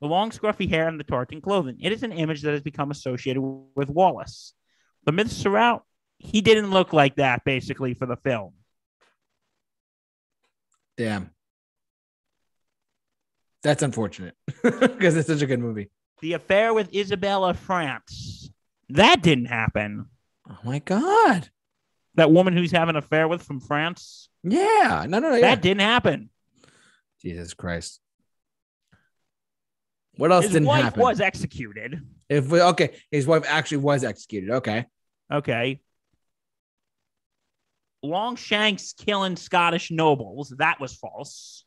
the 0.00 0.06
long, 0.06 0.30
scruffy 0.30 0.68
hair, 0.68 0.88
and 0.88 0.98
the 0.98 1.04
tartan 1.04 1.40
clothing. 1.40 1.78
It 1.80 1.92
is 1.92 2.02
an 2.02 2.12
image 2.12 2.42
that 2.42 2.52
has 2.52 2.62
become 2.62 2.90
associated 2.90 3.40
with 3.40 3.90
Wallace. 3.90 4.54
The 5.04 5.12
myths 5.12 5.36
surround 5.36 5.82
he 6.20 6.42
didn't 6.42 6.70
look 6.70 6.92
like 6.92 7.16
that 7.16 7.44
basically 7.44 7.94
for 7.94 8.06
the 8.06 8.16
film. 8.16 8.52
Damn. 10.96 11.30
That's 13.62 13.82
unfortunate 13.82 14.36
because 14.62 15.16
it's 15.16 15.28
such 15.28 15.42
a 15.42 15.46
good 15.46 15.60
movie. 15.60 15.90
The 16.20 16.34
affair 16.34 16.74
with 16.74 16.94
Isabella 16.94 17.54
France. 17.54 18.50
That 18.90 19.22
didn't 19.22 19.46
happen. 19.46 20.06
Oh 20.48 20.58
my 20.64 20.78
god. 20.80 21.48
That 22.16 22.30
woman 22.30 22.54
who's 22.54 22.70
having 22.70 22.96
an 22.96 23.02
affair 23.02 23.28
with 23.28 23.42
from 23.42 23.60
France. 23.60 24.28
Yeah. 24.42 25.06
No, 25.08 25.18
no, 25.18 25.30
no. 25.30 25.40
That 25.40 25.40
Yeah. 25.40 25.54
didn't 25.56 25.80
happen. 25.82 26.30
Jesus 27.20 27.54
Christ. 27.54 28.00
What 30.16 30.32
else 30.32 30.44
His 30.44 30.52
didn't 30.54 30.68
wife 30.68 30.84
happen? 30.84 31.00
was 31.00 31.20
executed. 31.20 32.00
if 32.28 32.48
we, 32.48 32.60
okay, 32.60 32.96
his 33.10 33.26
wife 33.26 33.44
actually 33.46 33.78
was 33.78 34.04
executed. 34.04 34.50
Okay. 34.50 34.86
Okay. 35.32 35.80
Longshanks 38.02 38.92
killing 38.94 39.36
Scottish 39.36 39.90
nobles. 39.90 40.50
That 40.58 40.80
was 40.80 40.94
false. 40.94 41.64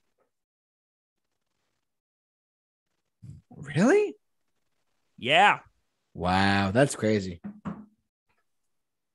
Really? 3.55 4.15
Yeah. 5.17 5.59
Wow, 6.13 6.71
that's 6.71 6.95
crazy. 6.95 7.41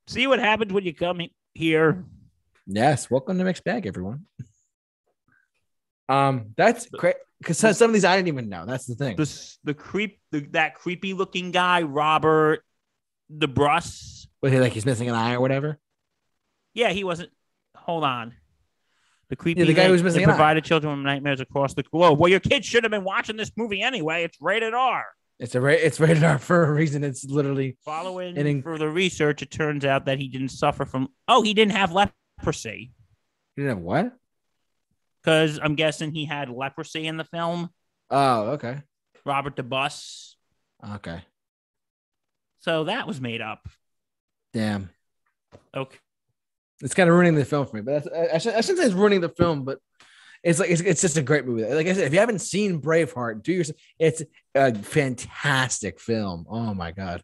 See 0.06 0.26
what 0.26 0.38
happens 0.38 0.72
when 0.72 0.84
you 0.84 0.94
come 0.94 1.20
here. 1.54 2.04
Yes, 2.70 3.10
welcome 3.10 3.38
to 3.38 3.44
Mixed 3.44 3.64
Bag, 3.64 3.86
everyone. 3.86 4.26
Um, 6.08 6.52
that's 6.56 6.86
great 6.88 7.16
because 7.38 7.56
some 7.58 7.90
of 7.90 7.94
these 7.94 8.04
I 8.04 8.14
didn't 8.16 8.28
even 8.28 8.48
know. 8.50 8.66
That's 8.66 8.84
the 8.86 8.94
thing. 8.94 9.16
The 9.16 9.56
the 9.64 9.74
creep 9.74 10.20
the, 10.32 10.40
that 10.52 10.74
creepy 10.74 11.14
looking 11.14 11.50
guy 11.50 11.82
Robert 11.82 12.62
the 13.30 13.48
Bruce. 13.48 14.28
Was 14.42 14.52
he 14.52 14.60
like 14.60 14.72
he's 14.72 14.86
missing 14.86 15.08
an 15.08 15.14
eye 15.14 15.34
or 15.34 15.40
whatever? 15.40 15.78
Yeah, 16.74 16.90
he 16.90 17.04
wasn't. 17.04 17.30
Hold 17.74 18.04
on. 18.04 18.34
The 19.30 19.36
creepy 19.36 19.60
Yeah, 19.60 19.66
the 19.66 19.74
guy 19.74 19.86
who 19.86 19.92
was 19.92 20.02
missing 20.02 20.22
an 20.24 20.30
eye. 20.30 20.32
provided 20.32 20.64
children 20.64 20.94
with 20.96 21.04
nightmares 21.06 21.40
across 21.40 21.74
the 21.74 21.82
globe. 21.82 22.18
Well, 22.18 22.30
your 22.30 22.40
kids 22.40 22.66
should 22.66 22.84
have 22.84 22.90
been 22.90 23.04
watching 23.04 23.36
this 23.36 23.50
movie 23.56 23.80
anyway. 23.82 24.24
It's 24.24 24.38
rated 24.40 24.74
R. 24.74 25.04
It's 25.38 25.54
a 25.54 25.60
ra- 25.60 25.72
it's 25.72 26.00
rated 26.00 26.22
R 26.24 26.38
for 26.38 26.64
a 26.64 26.72
reason. 26.72 27.02
It's 27.04 27.24
literally 27.24 27.78
Following 27.84 28.36
in- 28.36 28.62
further 28.62 28.90
research, 28.90 29.40
it 29.42 29.50
turns 29.50 29.84
out 29.84 30.04
that 30.06 30.18
he 30.18 30.28
didn't 30.28 30.48
suffer 30.50 30.84
from. 30.84 31.08
Oh, 31.28 31.42
he 31.42 31.52
didn't 31.54 31.72
have 31.72 31.92
leprosy 32.38 32.92
you 33.56 33.64
didn't 33.64 33.78
have 33.78 33.84
what? 33.84 34.12
because 35.22 35.58
I'm 35.62 35.74
guessing 35.74 36.12
he 36.12 36.24
had 36.24 36.48
leprosy 36.48 37.06
in 37.06 37.16
the 37.16 37.24
film. 37.24 37.70
Oh, 38.10 38.50
okay, 38.52 38.78
Robert 39.24 39.56
DeBus. 39.56 40.34
okay. 40.94 41.22
So 42.60 42.84
that 42.84 43.06
was 43.06 43.20
made 43.20 43.40
up. 43.40 43.66
Damn, 44.54 44.90
Okay. 45.76 45.98
it's 46.82 46.94
kind 46.94 47.08
of 47.08 47.14
ruining 47.16 47.34
the 47.34 47.44
film 47.44 47.66
for 47.66 47.76
me. 47.76 47.82
But 47.82 48.06
I, 48.14 48.34
I 48.34 48.38
shouldn't 48.38 48.64
say 48.64 48.72
it's 48.84 48.94
ruining 48.94 49.20
the 49.20 49.28
film, 49.28 49.64
but 49.64 49.78
it's 50.42 50.58
like 50.60 50.70
it's, 50.70 50.80
it's 50.80 51.00
just 51.02 51.16
a 51.16 51.22
great 51.22 51.44
movie. 51.46 51.64
Like 51.64 51.86
I 51.86 51.92
said, 51.92 52.04
if 52.06 52.12
you 52.12 52.20
haven't 52.20 52.40
seen 52.40 52.80
Braveheart, 52.80 53.42
do 53.42 53.52
yourself. 53.52 53.76
It's 53.98 54.22
a 54.54 54.74
fantastic 54.74 56.00
film. 56.00 56.46
Oh 56.48 56.72
my 56.74 56.92
god. 56.92 57.22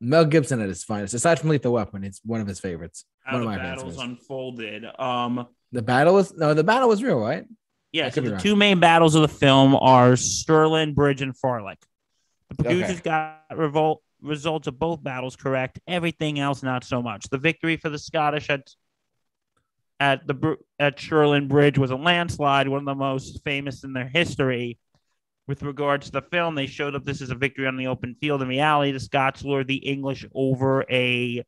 Mel 0.00 0.24
Gibson 0.24 0.60
at 0.60 0.68
his 0.68 0.84
finest. 0.84 1.14
Aside 1.14 1.38
from 1.40 1.50
Lethal 1.50 1.72
Weapon, 1.72 2.04
it's 2.04 2.20
one 2.24 2.40
of 2.40 2.46
his 2.46 2.60
favorites. 2.60 3.04
How 3.24 3.32
one 3.38 3.42
the 3.42 3.48
of 3.48 3.54
my 3.54 3.58
favorites. 3.62 3.82
battles 3.82 3.98
unfolded. 4.02 4.84
Um, 4.98 5.46
The 5.72 5.82
battle 5.82 6.14
was 6.14 6.34
no, 6.34 6.54
the 6.54 6.64
battle 6.64 6.88
was 6.88 7.02
real, 7.02 7.18
right? 7.18 7.44
yeah, 7.92 8.10
so 8.10 8.20
the 8.20 8.32
wrong. 8.32 8.40
two 8.40 8.56
main 8.56 8.78
battles 8.78 9.14
of 9.14 9.22
the 9.22 9.28
film 9.28 9.74
are 9.76 10.16
Stirling, 10.16 10.92
Bridge, 10.94 11.22
and 11.22 11.36
Falkirk. 11.36 11.78
The 12.50 12.62
producers 12.62 12.90
Okay. 13.00 13.00
got 13.10 13.42
revolt 13.56 14.02
results 14.22 14.66
of 14.66 14.78
both 14.78 15.02
battles 15.02 15.34
correct. 15.36 15.78
Everything 15.86 16.38
else, 16.38 16.62
not 16.62 16.84
so 16.84 17.00
much. 17.02 17.28
The 17.28 17.38
victory 17.38 17.76
for 17.76 17.88
the 17.88 17.98
Scottish 17.98 18.50
at 18.50 18.68
at 19.98 20.26
the 20.26 20.56
at 20.78 21.00
Stirling 21.00 21.48
Bridge 21.48 21.78
was 21.78 21.90
a 21.90 21.96
landslide, 21.96 22.68
one 22.68 22.80
of 22.80 22.84
the 22.84 22.94
most 22.94 23.42
famous 23.44 23.82
in 23.82 23.94
their 23.94 24.08
history. 24.08 24.78
With 25.46 25.62
regards 25.62 26.06
to 26.06 26.12
the 26.12 26.22
film, 26.22 26.54
they 26.54 26.66
showed 26.66 26.94
up 26.96 27.04
this 27.04 27.20
is 27.20 27.30
a 27.30 27.36
victory 27.36 27.66
on 27.66 27.76
the 27.76 27.86
open 27.86 28.16
field. 28.20 28.42
In 28.42 28.48
reality, 28.48 28.90
the 28.90 29.00
Scots 29.00 29.44
lured 29.44 29.68
the 29.68 29.76
English 29.76 30.26
over 30.34 30.84
a 30.90 31.44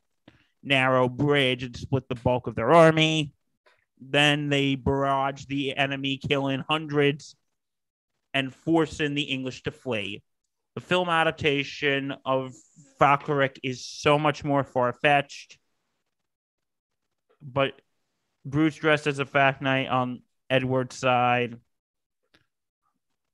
narrow 0.63 1.09
bridge 1.09 1.65
and 1.65 1.77
split 1.77 2.09
the 2.09 2.15
bulk 2.15 2.47
of 2.47 2.55
their 2.55 2.73
army. 2.73 3.33
Then 4.01 4.49
they 4.49 4.77
barraged 4.77 5.49
the 5.49 5.77
enemy, 5.77 6.19
killing 6.19 6.65
hundreds 6.69 7.35
and 8.33 8.55
forcing 8.55 9.15
the 9.15 9.23
English 9.23 9.65
to 9.65 9.73
flee. 9.73 10.23
The 10.77 10.81
film 10.81 11.09
adaptation 11.09 12.15
of 12.25 12.53
Falkirk 13.01 13.59
is 13.65 13.85
so 13.85 14.17
much 14.17 14.45
more 14.45 14.63
far 14.63 14.93
fetched, 14.93 15.59
but 17.43 17.81
Bruce 18.45 18.77
dressed 18.77 19.09
as 19.09 19.19
a 19.19 19.27
fat 19.27 19.61
knight 19.61 19.89
on 19.89 20.23
Edward's 20.49 20.97
side. 20.97 21.59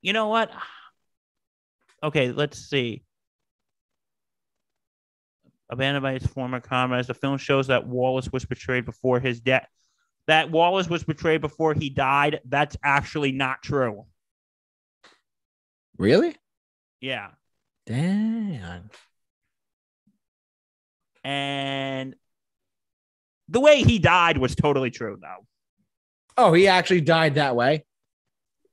You 0.04 0.12
know 0.12 0.28
what? 0.28 0.52
Okay, 2.02 2.32
let's 2.32 2.58
see. 2.58 3.02
Abandoned 5.70 6.02
by 6.02 6.12
his 6.12 6.26
former 6.26 6.60
comrades, 6.60 7.06
the 7.06 7.14
film 7.14 7.38
shows 7.38 7.68
that 7.68 7.86
Wallace 7.86 8.30
was 8.30 8.44
betrayed 8.44 8.84
before 8.84 9.20
his 9.20 9.40
death. 9.40 9.66
That 10.26 10.50
Wallace 10.50 10.86
was 10.86 11.02
betrayed 11.02 11.40
before 11.40 11.72
he 11.72 11.88
died. 11.88 12.40
That's 12.44 12.76
actually 12.84 13.32
not 13.32 13.62
true. 13.62 14.04
Really? 15.96 16.36
Yeah. 17.00 17.28
Damn. 17.86 18.90
And 21.24 22.16
the 23.48 23.60
way 23.60 23.82
he 23.82 23.98
died 23.98 24.36
was 24.36 24.54
totally 24.54 24.90
true, 24.90 25.16
though. 25.22 25.46
Oh, 26.36 26.52
he 26.52 26.68
actually 26.68 27.00
died 27.00 27.36
that 27.36 27.56
way. 27.56 27.86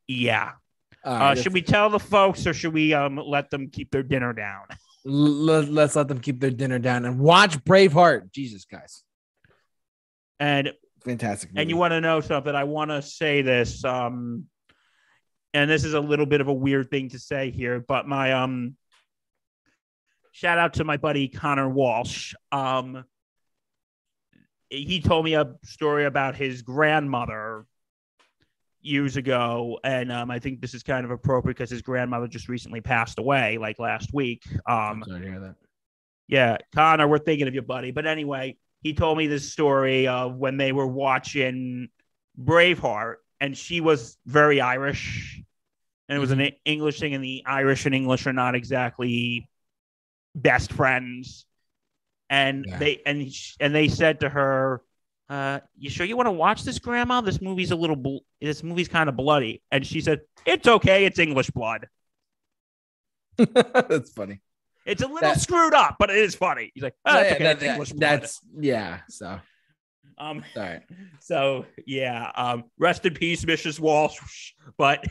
Yeah. 0.06 0.52
Uh, 1.04 1.36
should 1.36 1.54
we 1.54 1.62
tell 1.62 1.90
the 1.90 2.00
folks 2.00 2.46
or 2.46 2.54
should 2.54 2.74
we 2.74 2.94
um, 2.94 3.18
let 3.18 3.50
them 3.50 3.70
keep 3.70 3.92
their 3.92 4.04
dinner 4.04 4.34
down? 4.34 4.64
let's, 5.06 5.68
let's 5.68 5.96
let 5.96 6.08
them 6.08 6.20
keep 6.20 6.40
their 6.40 6.52
dinner 6.52 6.80
down 6.80 7.06
and 7.06 7.20
watch 7.20 7.58
Braveheart. 7.64 8.32
Jesus, 8.32 8.66
guys, 8.66 9.04
And 10.40 10.72
fantastic. 11.04 11.52
and 11.56 11.70
you 11.70 11.78
want 11.78 11.92
to 11.92 12.02
know 12.02 12.22
something? 12.22 12.54
I 12.54 12.66
want 12.66 12.92
to 12.92 13.02
say 13.02 13.42
this. 13.42 13.84
Um, 13.84 14.46
and 15.54 15.70
this 15.70 15.84
is 15.84 15.94
a 15.94 16.00
little 16.00 16.26
bit 16.26 16.42
of 16.42 16.48
a 16.48 16.54
weird 16.54 16.90
thing 16.90 17.10
to 17.10 17.20
say 17.20 17.52
here, 17.52 17.80
but 17.80 18.08
my 18.08 18.34
um, 18.34 18.76
shout 20.32 20.58
out 20.58 20.76
to 20.76 20.84
my 20.84 20.98
buddy 20.98 21.28
Connor 21.28 21.68
Walsh. 21.68 22.34
Um, 22.52 23.04
he 24.70 25.02
told 25.02 25.26
me 25.26 25.34
a 25.34 25.56
story 25.66 26.06
about 26.06 26.36
his 26.36 26.62
grandmother 26.62 27.66
years 28.82 29.18
ago, 29.18 29.80
and 29.84 30.12
um, 30.12 30.32
I 30.32 30.40
think 30.40 30.62
this 30.62 30.74
is 30.74 30.84
kind 30.84 31.06
of 31.06 31.12
appropriate 31.12 31.56
because 31.58 31.70
his 31.70 31.82
grandmother 31.82 32.28
just 32.28 32.50
recently 32.50 32.82
passed 32.82 33.20
away, 33.20 33.58
like 33.58 33.80
last 33.80 34.14
week. 34.14 34.44
Um, 34.68 35.04
sorry 35.08 35.22
to 35.22 35.28
hear 35.28 35.40
that. 35.40 35.56
yeah, 36.28 36.58
Connor, 36.74 37.08
we're 37.08 37.20
thinking 37.20 37.48
of 37.48 37.54
you, 37.54 37.62
buddy. 37.62 37.92
But 37.92 38.06
anyway, 38.06 38.58
he 38.82 38.94
told 38.94 39.18
me 39.18 39.28
this 39.28 39.52
story 39.52 40.08
of 40.08 40.36
when 40.36 40.58
they 40.58 40.72
were 40.72 40.88
watching 40.88 41.90
Braveheart, 42.42 43.16
and 43.40 43.58
she 43.58 43.82
was 43.82 44.18
very 44.26 44.62
Irish, 44.62 45.42
and 46.10 46.18
it 46.18 46.20
was 46.20 46.32
an 46.32 46.52
English 46.66 47.00
thing, 47.00 47.14
and 47.14 47.24
the 47.24 47.44
Irish 47.46 47.86
and 47.86 47.94
English 47.96 48.26
are 48.28 48.34
not 48.34 48.56
exactly 48.56 49.48
best 50.36 50.72
friends. 50.74 51.46
And 52.30 52.66
Yeah. 52.68 52.78
they 52.80 53.02
and 53.06 53.28
and 53.60 53.76
they 53.76 53.88
said 53.90 54.22
to 54.22 54.30
her, 54.30 54.82
uh, 55.32 55.60
"You 55.78 55.90
sure 55.90 56.06
you 56.06 56.18
want 56.18 56.28
to 56.28 56.32
watch 56.32 56.64
this, 56.64 56.78
Grandma? 56.80 57.22
This 57.22 57.42
movie's 57.42 57.72
a 57.72 57.76
little 57.76 57.96
bl- 57.96 58.18
this 58.42 58.62
movie's 58.64 58.88
kind 58.90 59.08
of 59.10 59.16
bloody." 59.16 59.62
And 59.72 59.86
she 59.88 60.02
said, 60.02 60.22
"It's 60.46 60.68
okay. 60.68 61.06
It's 61.06 61.18
English 61.20 61.50
blood. 61.52 61.88
that's 63.38 64.12
funny. 64.12 64.42
It's 64.86 65.02
a 65.02 65.06
little 65.08 65.22
That- 65.22 65.40
screwed 65.40 65.74
up, 65.74 65.96
but 66.00 66.10
it 66.10 66.18
is 66.18 66.36
funny." 66.36 66.72
He's 66.74 66.84
like, 66.84 66.96
"Oh, 67.06 67.18
it's 67.20 67.30
Yeah, 67.30 67.36
okay. 67.36 67.44
that- 67.46 67.56
it's 67.58 67.64
English 67.64 67.90
that- 67.90 67.98
blood." 68.00 68.22
that's 68.22 68.40
yeah. 68.60 69.00
So 69.10 69.40
Um, 70.18 70.44
right. 70.56 70.82
so 71.20 71.66
yeah, 71.88 72.32
um, 72.36 72.66
rest 72.78 73.06
in 73.06 73.14
peace, 73.14 73.46
Mrs. 73.46 73.80
Walsh. 73.80 74.54
But 74.78 75.06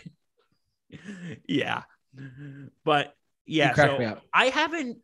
yeah, 1.46 1.82
but 2.84 3.14
yeah, 3.46 3.74
so. 3.74 4.18
I 4.32 4.46
haven't. 4.46 4.98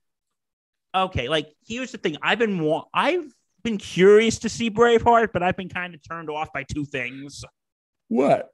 Okay, 0.94 1.28
like 1.28 1.48
here's 1.66 1.92
the 1.92 1.98
thing: 1.98 2.16
I've 2.22 2.38
been 2.38 2.58
wa- 2.60 2.86
I've 2.92 3.32
been 3.66 3.78
curious 3.78 4.38
to 4.38 4.48
see 4.48 4.70
Braveheart, 4.70 5.32
but 5.32 5.42
I've 5.42 5.56
been 5.56 5.68
kind 5.68 5.92
of 5.94 6.00
turned 6.08 6.30
off 6.30 6.52
by 6.52 6.62
two 6.62 6.84
things. 6.84 7.44
What? 8.08 8.48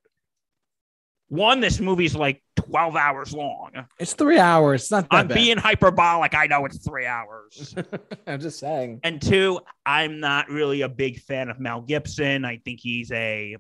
One, 1.28 1.60
this 1.60 1.80
movie's 1.80 2.14
like 2.14 2.42
12 2.56 2.96
hours 2.96 3.32
long. 3.34 3.70
It's 3.98 4.14
three 4.14 4.38
hours. 4.38 4.82
It's 4.82 4.90
not 4.90 5.08
that 5.10 5.16
I'm 5.16 5.28
bad. 5.28 5.34
being 5.34 5.56
hyperbolic. 5.58 6.34
I 6.34 6.46
know 6.46 6.64
it's 6.66 6.78
three 6.86 7.06
hours. 7.06 7.74
I'm 8.26 8.40
just 8.40 8.58
saying. 8.58 9.00
and 9.02 9.20
two, 9.20 9.60
I'm 9.86 10.20
not 10.20 10.48
really 10.48 10.82
a 10.82 10.88
big 10.88 11.20
fan 11.20 11.48
of 11.50 11.58
Mel 11.60 11.80
Gibson. 11.82 12.44
I 12.44 12.56
think 12.58 12.80
he's 12.80 13.10
a, 13.12 13.56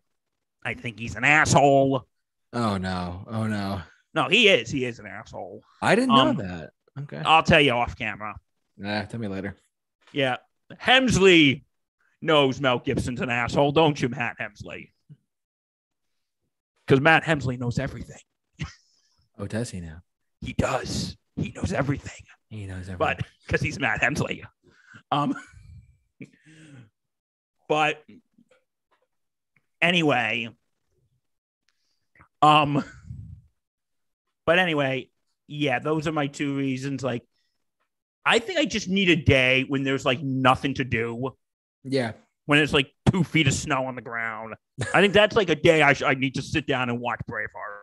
I 0.64 0.74
think 0.74 0.98
he's 0.98 1.14
an 1.16 1.24
asshole. 1.24 2.06
Oh 2.52 2.76
no. 2.78 3.24
Oh 3.26 3.46
no. 3.46 3.80
No, 4.14 4.28
he 4.28 4.48
is. 4.48 4.70
He 4.70 4.84
is 4.84 4.98
an 4.98 5.06
asshole. 5.06 5.62
I 5.80 5.94
didn't 5.94 6.10
Um, 6.10 6.36
know 6.36 6.42
that. 6.42 6.70
Okay. 7.04 7.22
I'll 7.24 7.42
tell 7.42 7.60
you 7.60 7.72
off 7.72 7.96
camera. 7.96 8.36
Nah, 8.76 9.04
tell 9.04 9.20
me 9.20 9.28
later. 9.28 9.56
Yeah. 10.12 10.36
Hemsley 10.80 11.62
knows 12.20 12.60
Mel 12.60 12.78
Gibson's 12.78 13.20
an 13.20 13.30
asshole, 13.30 13.72
don't 13.72 14.00
you, 14.00 14.08
Matt 14.08 14.36
Hemsley? 14.40 14.90
Because 16.86 17.00
Matt 17.00 17.24
Hemsley 17.24 17.58
knows 17.58 17.78
everything. 17.78 18.20
Oh, 19.38 19.46
does 19.46 19.70
he 19.70 19.80
now? 19.80 20.02
He 20.42 20.52
does. 20.52 21.16
He 21.36 21.52
knows 21.56 21.72
everything. 21.72 22.22
He 22.48 22.66
knows 22.66 22.88
everything. 22.88 22.98
But 22.98 23.22
because 23.46 23.62
he's 23.62 23.80
Matt 23.80 24.00
Hemsley. 24.00 24.44
Um 25.10 25.34
but 27.68 28.04
anyway. 29.80 30.50
Um 32.42 32.84
but 34.44 34.58
anyway, 34.58 35.08
yeah, 35.48 35.78
those 35.78 36.06
are 36.06 36.12
my 36.12 36.26
two 36.26 36.54
reasons. 36.56 37.02
Like 37.02 37.24
I 38.24 38.38
think 38.38 38.58
I 38.58 38.64
just 38.64 38.88
need 38.88 39.10
a 39.10 39.16
day 39.16 39.64
when 39.66 39.82
there's 39.82 40.04
like 40.04 40.22
nothing 40.22 40.74
to 40.74 40.84
do. 40.84 41.30
yeah. 41.84 42.12
when 42.46 42.58
it's 42.58 42.72
like 42.72 42.92
two 43.10 43.24
feet 43.24 43.46
of 43.46 43.54
snow 43.54 43.86
on 43.86 43.94
the 43.96 44.02
ground. 44.02 44.54
I 44.94 45.00
think 45.00 45.12
that's 45.12 45.36
like 45.36 45.48
a 45.50 45.54
day 45.54 45.82
I, 45.82 45.92
sh- 45.92 46.02
I 46.02 46.14
need 46.14 46.34
to 46.36 46.42
sit 46.42 46.66
down 46.66 46.88
and 46.88 47.00
watch 47.00 47.20
Braveheart. 47.30 47.80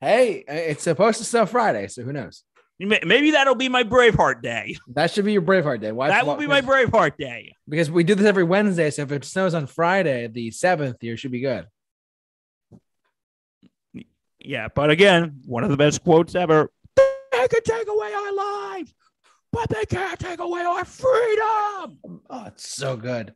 Hey, 0.00 0.44
it's 0.48 0.84
supposed 0.84 1.18
to 1.18 1.24
snow 1.24 1.46
Friday, 1.46 1.88
so 1.88 2.02
who 2.02 2.12
knows? 2.12 2.44
Maybe 2.78 3.32
that'll 3.32 3.54
be 3.56 3.68
my 3.68 3.84
Braveheart 3.84 4.40
day. 4.40 4.76
That 4.94 5.10
should 5.10 5.26
be 5.26 5.34
your 5.34 5.42
Braveheart 5.42 5.82
day. 5.82 5.92
Why? 5.92 6.08
that 6.08 6.26
will 6.26 6.36
be 6.36 6.46
my 6.46 6.62
Braveheart 6.62 7.18
day. 7.18 7.54
because 7.68 7.90
we 7.90 8.04
do 8.04 8.14
this 8.14 8.26
every 8.26 8.44
Wednesday. 8.44 8.90
So 8.90 9.02
if 9.02 9.12
it 9.12 9.24
snows 9.26 9.52
on 9.52 9.66
Friday, 9.66 10.28
the 10.28 10.50
seventh, 10.50 10.96
you 11.02 11.16
should 11.16 11.30
be 11.30 11.40
good. 11.40 11.66
Yeah, 14.38 14.68
but 14.74 14.88
again, 14.88 15.42
one 15.44 15.64
of 15.64 15.70
the 15.70 15.76
best 15.76 16.02
quotes 16.02 16.34
ever. 16.34 16.70
Take 17.32 17.88
away 17.88 18.12
our 18.14 18.32
lives, 18.32 18.94
but 19.52 19.68
they 19.68 19.84
can't 19.86 20.18
take 20.18 20.40
away 20.40 20.62
our 20.62 20.84
freedom. 20.84 21.98
Oh, 22.30 22.44
it's 22.46 22.68
so 22.68 22.96
good. 22.96 23.34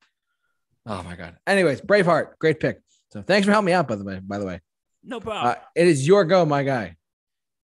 Oh 0.87 1.03
my 1.03 1.17
god. 1.17 1.37
Anyways, 1.47 1.81
Braveheart, 1.81 2.39
great 2.39 2.61
pick. 2.61 2.81
So 3.11 3.23
thanks 3.23 3.47
for 3.47 3.53
helping 3.53 3.67
me 3.67 3.73
out. 3.73 3.89
By 3.89 3.97
the 3.97 4.05
way, 4.05 4.21
by 4.23 4.39
the 4.39 4.47
way, 4.47 4.61
No 5.03 5.21
problem. 5.21 5.57
uh, 5.57 5.61
it 5.75 5.87
is 5.87 6.07
your 6.07 6.25
go, 6.25 6.45
my 6.45 6.63
guy. 6.63 6.97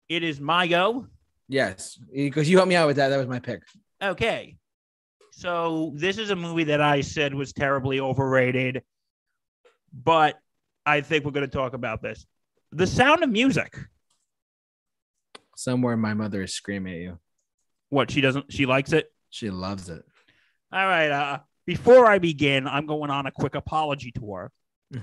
it 0.09 0.23
is 0.23 0.39
my 0.39 0.67
go. 0.67 1.07
Yes, 1.47 1.99
because 2.13 2.49
you 2.49 2.57
helped 2.57 2.69
me 2.69 2.75
out 2.75 2.87
with 2.87 2.95
that. 2.97 3.09
That 3.09 3.17
was 3.17 3.27
my 3.27 3.39
pick. 3.39 3.61
Okay. 4.01 4.57
So 5.31 5.91
this 5.95 6.17
is 6.17 6.29
a 6.29 6.35
movie 6.35 6.63
that 6.65 6.81
I 6.81 7.01
said 7.01 7.33
was 7.33 7.53
terribly 7.53 7.99
overrated, 7.99 8.81
but 9.93 10.39
I 10.85 11.01
think 11.01 11.25
we're 11.25 11.31
going 11.31 11.47
to 11.49 11.51
talk 11.55 11.73
about 11.73 12.01
this. 12.01 12.25
The 12.71 12.87
Sound 12.87 13.23
of 13.23 13.29
Music. 13.29 13.75
Somewhere 15.55 15.95
my 15.97 16.13
mother 16.13 16.41
is 16.43 16.53
screaming 16.53 16.93
at 16.95 16.99
you. 17.01 17.19
What 17.89 18.11
she 18.11 18.21
doesn't 18.21 18.51
she 18.51 18.65
likes 18.65 18.93
it. 18.93 19.11
She 19.29 19.49
loves 19.49 19.89
it. 19.89 20.03
All 20.71 20.85
right. 20.87 21.11
Uh, 21.11 21.39
before 21.65 22.05
I 22.05 22.19
begin, 22.19 22.67
I'm 22.67 22.85
going 22.85 23.09
on 23.09 23.25
a 23.25 23.31
quick 23.31 23.55
apology 23.55 24.11
tour. 24.11 24.51
this 24.91 25.01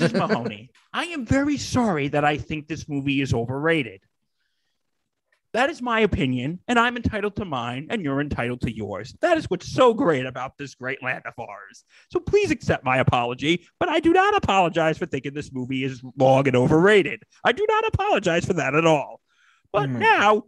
Mrs. 0.00 0.12
Mahoney, 0.18 0.70
I 0.92 1.04
am 1.06 1.26
very 1.26 1.56
sorry 1.58 2.08
that 2.08 2.24
I 2.24 2.38
think 2.38 2.66
this 2.66 2.88
movie 2.88 3.20
is 3.20 3.34
overrated. 3.34 4.00
That 5.54 5.70
is 5.70 5.80
my 5.80 6.00
opinion, 6.00 6.60
and 6.68 6.78
I'm 6.78 6.96
entitled 6.96 7.36
to 7.36 7.44
mine, 7.46 7.86
and 7.90 8.02
you're 8.02 8.20
entitled 8.20 8.60
to 8.62 8.74
yours. 8.74 9.14
That 9.22 9.38
is 9.38 9.48
what's 9.48 9.66
so 9.72 9.94
great 9.94 10.26
about 10.26 10.52
this 10.58 10.74
great 10.74 11.02
land 11.02 11.22
of 11.24 11.32
ours. 11.38 11.84
So 12.12 12.20
please 12.20 12.50
accept 12.50 12.84
my 12.84 12.98
apology, 12.98 13.66
but 13.80 13.88
I 13.88 13.98
do 14.00 14.12
not 14.12 14.36
apologize 14.36 14.98
for 14.98 15.06
thinking 15.06 15.32
this 15.32 15.50
movie 15.50 15.84
is 15.84 16.02
long 16.18 16.46
and 16.48 16.56
overrated. 16.56 17.22
I 17.44 17.52
do 17.52 17.64
not 17.66 17.86
apologize 17.86 18.44
for 18.44 18.52
that 18.54 18.74
at 18.74 18.84
all. 18.86 19.20
But 19.72 19.88
Mhm. 19.88 19.98
now, 20.00 20.42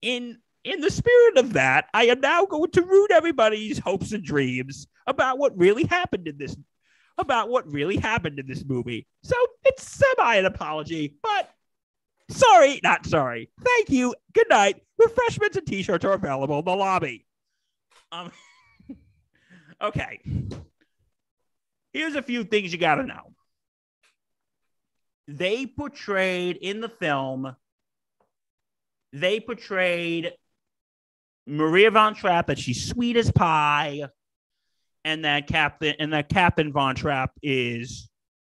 in 0.00 0.40
in 0.64 0.80
the 0.80 0.90
spirit 0.90 1.38
of 1.38 1.54
that, 1.54 1.86
I 1.92 2.06
am 2.06 2.20
now 2.20 2.44
going 2.46 2.70
to 2.72 2.82
ruin 2.82 3.12
everybody's 3.12 3.78
hopes 3.78 4.12
and 4.12 4.22
dreams 4.22 4.86
about 5.06 5.38
what 5.38 5.56
really 5.58 5.84
happened 5.84 6.28
in 6.28 6.38
this 6.38 6.56
about 7.18 7.48
what 7.48 7.70
really 7.70 7.96
happened 7.96 8.38
in 8.38 8.46
this 8.46 8.64
movie. 8.64 9.06
So 9.22 9.34
it's 9.64 9.82
semi 9.82 10.36
an 10.36 10.46
apology, 10.46 11.16
but 11.22 11.50
sorry, 12.30 12.80
not 12.82 13.06
sorry. 13.06 13.50
Thank 13.62 13.90
you. 13.90 14.14
Good 14.32 14.48
night. 14.48 14.82
Refreshments 14.98 15.56
and 15.56 15.66
t-shirts 15.66 16.04
are 16.04 16.12
available 16.12 16.60
in 16.60 16.64
the 16.64 16.74
lobby. 16.74 17.26
Um 18.10 18.32
Okay. 19.82 20.20
Here's 21.92 22.14
a 22.14 22.22
few 22.22 22.44
things 22.44 22.72
you 22.72 22.78
gotta 22.78 23.02
know. 23.02 23.34
They 25.28 25.66
portrayed 25.66 26.56
in 26.56 26.80
the 26.80 26.88
film, 26.88 27.54
they 29.12 29.40
portrayed 29.40 30.32
Maria 31.46 31.90
Von 31.90 32.14
Trapp 32.14 32.46
that 32.46 32.58
she's 32.58 32.88
sweet 32.88 33.16
as 33.16 33.30
pie 33.32 34.02
and 35.04 35.24
that 35.24 35.46
Captain 35.48 35.94
and 35.98 36.12
that 36.12 36.28
Captain 36.28 36.72
Von 36.72 36.94
Trapp 36.94 37.32
is 37.42 38.08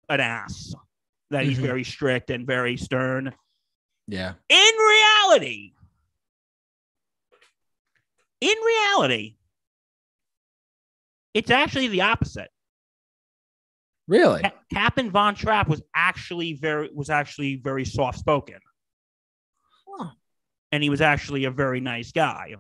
an 0.10 0.20
ass. 0.20 0.74
That 1.32 1.46
he's 1.46 1.58
Mhm. 1.58 1.64
very 1.64 1.84
strict 1.84 2.30
and 2.30 2.46
very 2.46 2.78
stern. 2.78 3.34
yeah. 4.08 4.34
In 4.50 4.74
reality, 4.78 5.74
in 8.42 8.56
reality, 8.58 9.38
it's 11.34 11.50
actually 11.50 11.88
the 11.88 12.02
opposite. 12.02 12.52
Really? 14.08 14.44
Ca- 14.44 14.54
Captain 14.72 15.10
Von 15.10 15.34
Trapp 15.34 15.68
was 15.68 15.82
actually 15.96 16.54
very 16.54 16.92
was 16.94 17.10
actually 17.10 17.56
very 17.56 17.86
soft 17.86 18.20
spoken, 18.20 18.60
Huh. 19.88 20.12
and 20.72 20.84
he 20.84 20.92
was 20.92 21.02
actually 21.02 21.46
a 21.46 21.52
very 21.52 21.80
nice 21.80 22.12
guy. 22.12 22.56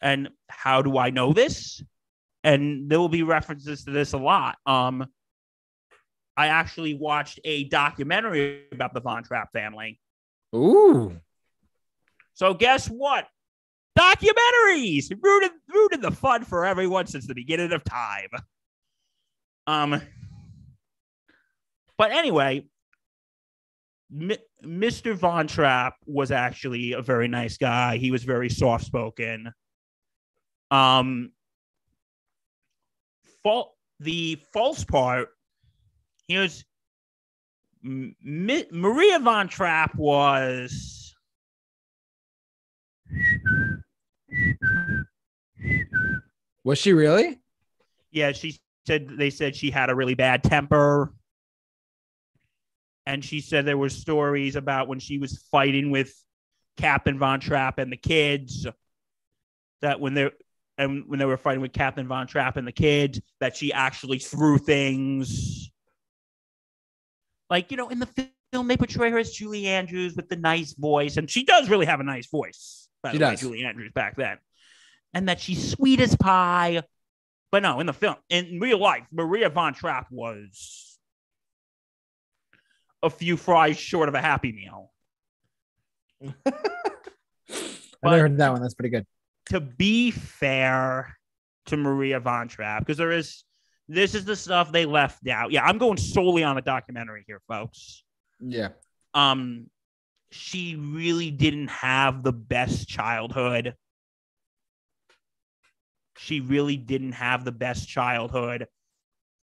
And 0.00 0.30
how 0.48 0.82
do 0.82 0.96
I 0.98 1.10
know 1.10 1.32
this? 1.32 1.82
And 2.42 2.88
there 2.90 2.98
will 2.98 3.08
be 3.08 3.22
references 3.22 3.84
to 3.84 3.90
this 3.90 4.12
a 4.12 4.18
lot. 4.18 4.56
Um, 4.64 5.06
I 6.36 6.46
actually 6.46 6.94
watched 6.94 7.38
a 7.44 7.64
documentary 7.64 8.64
about 8.72 8.94
the 8.94 9.00
Von 9.00 9.22
Trapp 9.24 9.52
family. 9.52 10.00
Ooh. 10.54 11.16
So 12.34 12.54
guess 12.54 12.86
what? 12.86 13.26
Documentaries 13.98 15.12
rooted 15.20 15.50
rooted 15.68 16.00
the 16.00 16.12
fun 16.12 16.44
for 16.44 16.64
everyone 16.64 17.06
since 17.06 17.26
the 17.26 17.34
beginning 17.34 17.72
of 17.72 17.84
time. 17.84 18.28
Um, 19.66 20.00
but 21.98 22.12
anyway, 22.12 22.66
M- 24.10 24.32
Mr. 24.64 25.14
Von 25.14 25.46
Trapp 25.46 25.96
was 26.06 26.30
actually 26.30 26.92
a 26.92 27.02
very 27.02 27.28
nice 27.28 27.58
guy. 27.58 27.98
He 27.98 28.10
was 28.10 28.24
very 28.24 28.48
soft 28.48 28.86
spoken. 28.86 29.52
Um, 30.70 31.32
fal- 33.42 33.74
the 33.98 34.38
false 34.52 34.84
part 34.84 35.28
here's 36.28 36.64
M- 37.84 38.14
Maria 38.22 39.18
Von 39.18 39.48
Trapp 39.48 39.94
was 39.96 41.14
Was 46.64 46.78
she 46.78 46.92
really? 46.92 47.38
yeah, 48.12 48.32
she 48.32 48.58
said 48.86 49.08
they 49.16 49.30
said 49.30 49.54
she 49.56 49.70
had 49.70 49.90
a 49.90 49.94
really 49.94 50.14
bad 50.14 50.42
temper. 50.42 51.12
And 53.06 53.24
she 53.24 53.40
said 53.40 53.64
there 53.64 53.78
were 53.78 53.88
stories 53.88 54.56
about 54.56 54.86
when 54.86 55.00
she 55.00 55.18
was 55.18 55.38
fighting 55.50 55.90
with 55.90 56.14
Captain 56.76 57.18
Von 57.18 57.40
Trapp 57.40 57.78
and 57.78 57.90
the 57.90 57.96
kids 57.96 58.66
that 59.80 60.00
when 60.00 60.14
they 60.14 60.30
and 60.80 61.04
when 61.06 61.18
they 61.18 61.26
were 61.26 61.36
fighting 61.36 61.60
with 61.60 61.72
Captain 61.72 62.08
Von 62.08 62.26
Trapp 62.26 62.56
and 62.56 62.66
the 62.66 62.72
kids 62.72 63.20
that 63.38 63.54
she 63.56 63.72
actually 63.72 64.18
threw 64.18 64.56
things. 64.58 65.70
Like, 67.50 67.70
you 67.70 67.76
know, 67.76 67.88
in 67.90 67.98
the 67.98 68.08
film 68.52 68.66
they 68.66 68.76
portray 68.76 69.10
her 69.10 69.18
as 69.18 69.32
Julie 69.32 69.66
Andrews 69.66 70.16
with 70.16 70.28
the 70.28 70.36
nice 70.36 70.72
voice 70.72 71.16
and 71.18 71.28
she 71.30 71.44
does 71.44 71.68
really 71.68 71.86
have 71.86 72.00
a 72.00 72.04
nice 72.04 72.28
voice. 72.28 72.88
By 73.02 73.12
She 73.12 73.18
the 73.18 73.24
way, 73.26 73.30
does. 73.32 73.40
Julie 73.40 73.64
Andrews 73.64 73.92
back 73.94 74.16
then. 74.16 74.38
And 75.12 75.28
that 75.28 75.40
she's 75.40 75.70
sweet 75.72 76.00
as 76.00 76.16
pie. 76.16 76.82
But 77.52 77.62
no, 77.62 77.80
in 77.80 77.86
the 77.86 77.92
film, 77.92 78.16
in 78.28 78.60
real 78.60 78.78
life, 78.78 79.06
Maria 79.12 79.50
Von 79.50 79.74
Trapp 79.74 80.06
was 80.10 80.98
a 83.02 83.10
few 83.10 83.36
fries 83.36 83.76
short 83.76 84.08
of 84.08 84.14
a 84.14 84.20
happy 84.20 84.52
meal. 84.52 84.92
I 88.02 88.10
never 88.10 88.18
heard 88.20 88.38
that 88.38 88.52
one. 88.52 88.62
That's 88.62 88.74
pretty 88.74 88.90
good. 88.90 89.06
To 89.50 89.60
be 89.60 90.10
fair 90.10 91.16
to 91.66 91.76
Maria 91.76 92.20
Von 92.20 92.48
Trapp, 92.48 92.82
because 92.82 92.98
there 92.98 93.12
is 93.12 93.44
this 93.88 94.14
is 94.14 94.24
the 94.24 94.36
stuff 94.36 94.70
they 94.70 94.86
left 94.86 95.26
out. 95.26 95.50
Yeah, 95.50 95.64
I'm 95.64 95.78
going 95.78 95.96
solely 95.96 96.44
on 96.44 96.56
a 96.56 96.62
documentary 96.62 97.24
here, 97.26 97.40
folks. 97.48 98.04
Yeah. 98.40 98.68
Um, 99.14 99.66
she 100.30 100.76
really 100.76 101.30
didn't 101.32 101.68
have 101.68 102.22
the 102.22 102.32
best 102.32 102.88
childhood. 102.88 103.74
She 106.18 106.40
really 106.40 106.76
didn't 106.76 107.12
have 107.12 107.44
the 107.44 107.52
best 107.52 107.88
childhood. 107.88 108.68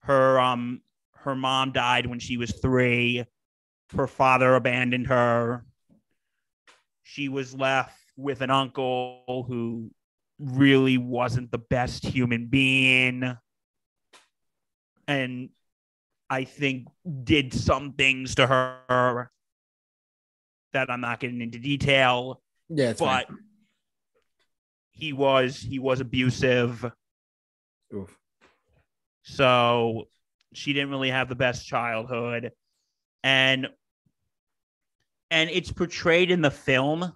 Her 0.03 0.39
um 0.39 0.81
her 1.15 1.35
mom 1.35 1.73
died 1.73 2.05
when 2.05 2.19
she 2.19 2.37
was 2.37 2.51
3. 2.61 3.25
Her 3.95 4.07
father 4.07 4.55
abandoned 4.55 5.07
her. 5.07 5.65
She 7.03 7.27
was 7.27 7.53
left 7.53 7.99
with 8.15 8.41
an 8.41 8.49
uncle 8.49 9.45
who 9.47 9.91
really 10.39 10.97
wasn't 10.97 11.51
the 11.51 11.57
best 11.57 12.05
human 12.05 12.47
being 12.47 13.35
and 15.07 15.49
I 16.29 16.43
think 16.43 16.87
did 17.23 17.53
some 17.53 17.93
things 17.93 18.35
to 18.35 18.45
her 18.47 19.31
that 20.73 20.89
I'm 20.89 21.01
not 21.01 21.19
getting 21.19 21.41
into 21.41 21.59
detail, 21.59 22.41
Yeah. 22.69 22.93
But 22.99 23.27
he 24.91 25.13
was 25.13 25.57
he 25.57 25.79
was 25.79 26.01
abusive. 26.01 26.85
Oof. 27.93 28.15
So 29.23 30.07
she 30.53 30.73
didn't 30.73 30.89
really 30.89 31.11
have 31.11 31.29
the 31.29 31.35
best 31.35 31.65
childhood. 31.65 32.51
And 33.23 33.67
and 35.31 35.49
it's 35.49 35.71
portrayed 35.71 36.31
in 36.31 36.41
the 36.41 36.51
film. 36.51 37.13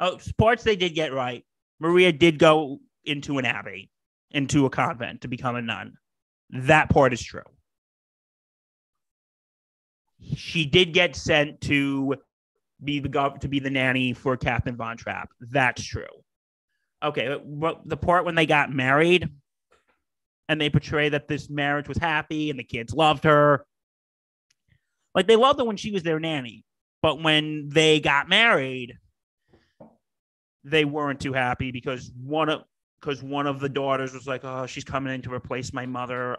Oh, 0.00 0.18
sports 0.18 0.62
they 0.62 0.76
did 0.76 0.94
get 0.94 1.12
right. 1.12 1.44
Maria 1.78 2.12
did 2.12 2.38
go 2.38 2.80
into 3.04 3.38
an 3.38 3.44
abbey, 3.44 3.90
into 4.30 4.66
a 4.66 4.70
convent 4.70 5.22
to 5.22 5.28
become 5.28 5.56
a 5.56 5.62
nun. 5.62 5.94
That 6.50 6.90
part 6.90 7.12
is 7.12 7.22
true. 7.22 7.42
She 10.34 10.64
did 10.66 10.92
get 10.92 11.16
sent 11.16 11.60
to 11.62 12.16
be 12.82 13.00
the 13.00 13.08
gov- 13.08 13.40
to 13.40 13.48
be 13.48 13.58
the 13.58 13.70
nanny 13.70 14.12
for 14.12 14.36
Captain 14.36 14.76
Von 14.76 14.96
Trapp. 14.96 15.30
That's 15.40 15.82
true. 15.82 16.04
Okay, 17.02 17.38
but 17.44 17.80
the 17.84 17.96
part 17.96 18.24
when 18.24 18.34
they 18.34 18.46
got 18.46 18.72
married, 18.72 19.28
and 20.48 20.60
they 20.60 20.70
portray 20.70 21.08
that 21.08 21.28
this 21.28 21.50
marriage 21.50 21.88
was 21.88 21.98
happy 21.98 22.50
and 22.50 22.58
the 22.58 22.64
kids 22.64 22.94
loved 22.94 23.24
her. 23.24 23.64
Like 25.14 25.26
they 25.26 25.36
loved 25.36 25.58
her 25.58 25.64
when 25.64 25.76
she 25.76 25.90
was 25.90 26.02
their 26.02 26.20
nanny, 26.20 26.64
but 27.02 27.22
when 27.22 27.68
they 27.68 28.00
got 28.00 28.28
married, 28.28 28.96
they 30.68 30.84
weren't 30.84 31.20
too 31.20 31.32
happy 31.32 31.70
because 31.70 32.10
one 32.22 32.48
of 32.48 32.64
because 33.00 33.22
one 33.22 33.46
of 33.46 33.60
the 33.60 33.68
daughters 33.68 34.12
was 34.12 34.26
like, 34.26 34.44
"Oh, 34.44 34.66
she's 34.66 34.84
coming 34.84 35.14
in 35.14 35.22
to 35.22 35.32
replace 35.32 35.72
my 35.72 35.86
mother," 35.86 36.36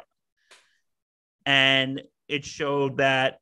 and 1.45 2.01
it 2.27 2.45
showed 2.45 2.97
that 2.97 3.39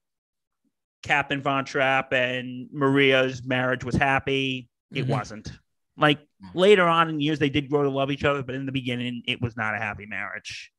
Captain 1.02 1.41
Von 1.41 1.65
Trapp 1.65 2.13
and 2.13 2.67
Maria's 2.71 3.43
marriage 3.43 3.84
was 3.84 3.95
happy. 3.95 4.69
It 4.93 5.06
Mhm. 5.06 5.10
wasn't. 5.10 5.52
Like 5.98 6.19
later 6.54 6.84
on 6.84 7.10
in 7.10 7.19
years, 7.19 7.39
they 7.39 7.50
did 7.50 7.69
grow 7.69 7.84
to 7.84 7.89
love 7.89 8.12
each 8.12 8.24
other, 8.24 8.43
but 8.43 8.54
in 8.56 8.65
the 8.65 8.71
beginning, 8.71 9.24
it 9.28 9.41
was 9.41 9.56
not 9.58 9.74
a 9.76 9.78
happy 9.78 10.06
marriage. 10.06 10.71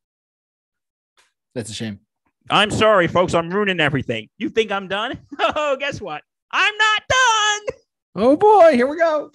That's 1.53 1.69
a 1.69 1.73
shame. 1.73 1.99
I'm 2.49 2.71
sorry, 2.71 3.07
folks. 3.07 3.33
I'm 3.33 3.49
ruining 3.49 3.79
everything. 3.81 4.29
You 4.37 4.49
think 4.49 4.71
I'm 4.71 4.87
done? 4.87 5.19
Oh, 5.39 5.75
guess 5.77 5.99
what? 5.99 6.23
I'm 6.51 6.77
not 6.77 7.01
done. 7.09 7.77
Oh 8.15 8.37
boy, 8.37 8.73
here 8.73 8.87
we 8.87 8.97
go. 8.97 9.31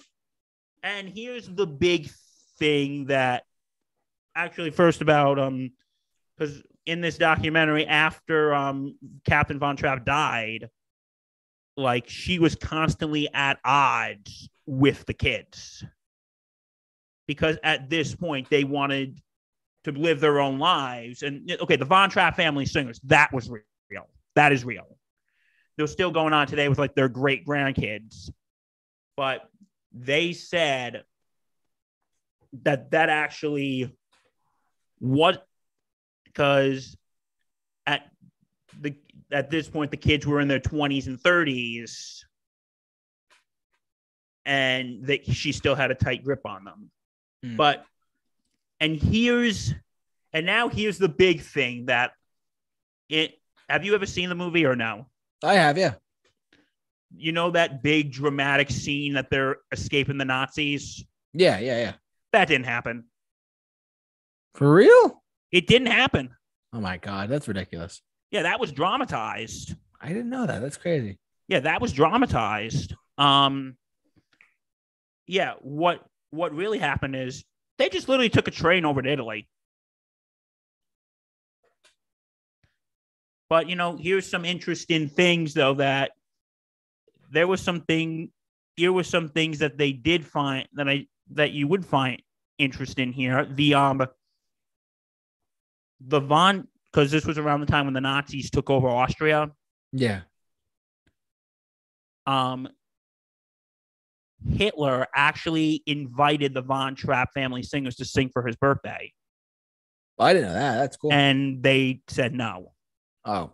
And 0.83 1.09
here's 1.09 1.47
the 1.47 1.65
big 1.65 2.09
thing 2.59 3.05
that 3.05 3.43
actually 4.35 4.71
first 4.71 5.01
about 5.01 5.39
um 5.39 5.71
because 6.37 6.61
in 6.85 7.01
this 7.01 7.17
documentary 7.17 7.85
after 7.87 8.53
um 8.53 8.97
Captain 9.25 9.57
Von 9.57 9.77
Trapp 9.77 10.05
died, 10.05 10.69
like 11.77 12.09
she 12.09 12.39
was 12.39 12.55
constantly 12.55 13.29
at 13.33 13.59
odds 13.63 14.49
with 14.65 15.05
the 15.05 15.13
kids. 15.13 15.83
Because 17.25 17.57
at 17.63 17.89
this 17.89 18.13
point 18.13 18.49
they 18.49 18.65
wanted 18.65 19.21
to 19.85 19.91
live 19.91 20.19
their 20.19 20.39
own 20.39 20.59
lives. 20.59 21.23
And 21.23 21.49
okay, 21.61 21.77
the 21.77 21.85
Von 21.85 22.09
Trapp 22.09 22.35
family 22.35 22.65
singers, 22.65 22.99
that 23.05 23.31
was 23.33 23.49
real. 23.49 24.07
That 24.35 24.51
is 24.51 24.65
real. 24.65 24.97
They're 25.77 25.87
still 25.87 26.11
going 26.11 26.33
on 26.33 26.47
today 26.47 26.67
with 26.69 26.79
like 26.79 26.95
their 26.95 27.09
great 27.09 27.45
grandkids. 27.45 28.29
But 29.15 29.49
they 29.93 30.33
said 30.33 31.03
that 32.63 32.91
that 32.91 33.09
actually 33.09 33.95
what 34.99 35.45
because 36.25 36.95
at 37.85 38.09
the 38.79 38.95
at 39.31 39.49
this 39.49 39.69
point 39.69 39.91
the 39.91 39.97
kids 39.97 40.25
were 40.25 40.39
in 40.39 40.47
their 40.47 40.59
20s 40.59 41.07
and 41.07 41.19
30s 41.21 42.23
and 44.45 45.05
that 45.07 45.25
she 45.25 45.51
still 45.51 45.75
had 45.75 45.91
a 45.91 45.95
tight 45.95 46.23
grip 46.23 46.41
on 46.45 46.63
them 46.63 46.89
Hmm. 47.43 47.57
but 47.57 47.85
and 48.79 48.95
here's 48.95 49.73
and 50.31 50.45
now 50.45 50.69
here's 50.69 50.97
the 50.97 51.09
big 51.09 51.41
thing 51.41 51.87
that 51.87 52.11
it 53.09 53.33
have 53.67 53.83
you 53.83 53.95
ever 53.95 54.05
seen 54.05 54.29
the 54.29 54.35
movie 54.35 54.65
or 54.65 54.75
no 54.75 55.07
I 55.43 55.55
have, 55.55 55.77
yeah. 55.77 55.95
You 57.15 57.31
know 57.31 57.51
that 57.51 57.83
big 57.83 58.11
dramatic 58.11 58.69
scene 58.69 59.13
that 59.13 59.29
they're 59.29 59.57
escaping 59.71 60.17
the 60.17 60.25
nazis 60.25 61.03
Yeah, 61.33 61.59
yeah, 61.59 61.77
yeah. 61.79 61.93
that 62.31 62.47
didn't 62.47 62.65
happen 62.65 63.05
For 64.55 64.73
real? 64.73 65.21
it 65.51 65.67
didn't 65.67 65.87
happen 65.91 66.29
Oh 66.73 66.79
my 66.81 66.97
god, 66.97 67.29
that's 67.29 67.47
ridiculous. 67.47 68.01
yeah 68.31 68.43
that 68.43 68.59
was 68.59 68.71
dramatized 68.71 69.75
I 70.01 70.07
didn't 70.09 70.29
know 70.29 70.45
that. 70.45 70.61
That's 70.61 70.77
crazy. 70.77 71.17
yeah 71.47 71.59
that 71.61 71.81
was 71.81 71.93
dramatized 71.93 72.95
um 73.17 73.75
yeah 75.27 75.53
what 75.61 76.03
what 76.31 76.53
really 76.53 76.79
happened 76.79 77.15
is 77.15 77.43
they 77.77 77.89
just 77.89 78.09
literally 78.09 78.29
took 78.29 78.47
a 78.47 78.51
train 78.51 78.85
over 78.85 79.01
to 79.01 79.09
italy 79.11 79.47
but 83.49 83.69
you 83.69 83.75
know 83.75 83.95
here's 83.97 84.29
some 84.29 84.45
interesting 84.45 85.07
things 85.09 85.53
though 85.53 85.75
that 85.75 86.11
there 87.33 87.47
was 87.47 87.61
something 87.61 88.31
here 88.75 88.91
was 88.93 89.07
some 89.07 89.27
things 89.29 89.59
that 89.59 89.77
they 89.77 89.91
did 89.91 90.25
find 90.25 90.67
that 90.73 90.87
i 90.87 91.05
that 91.31 91.51
you 91.51 91.67
would 91.67 91.85
find 91.85 92.21
interesting 92.57 93.11
here 93.11 93.45
the 93.45 93.73
um 93.73 94.05
the 95.99 96.19
von 96.19 96.67
because 96.91 97.09
this 97.11 97.25
was 97.25 97.37
around 97.37 97.59
the 97.59 97.65
time 97.65 97.85
when 97.85 97.93
the 97.93 98.01
nazis 98.01 98.49
took 98.49 98.69
over 98.69 98.87
austria 98.87 99.51
Yeah. 99.91 100.21
um, 102.25 102.67
Hitler 104.45 105.07
actually 105.15 105.81
invited 105.85 106.53
the 106.53 106.61
Von 106.61 106.95
Trapp 106.95 107.29
family 107.33 107.63
singers 107.63 107.95
to 107.95 108.05
sing 108.05 108.29
for 108.33 108.45
his 108.45 108.57
birthday, 108.57 109.13
I 110.19 110.33
didn't 110.33 110.49
know 110.49 110.53
that. 110.55 110.75
That's 110.79 110.97
cool. 110.97 111.13
and 111.13 111.63
they 111.63 112.01
said 112.09 112.33
no. 112.33 112.73
oh. 113.25 113.51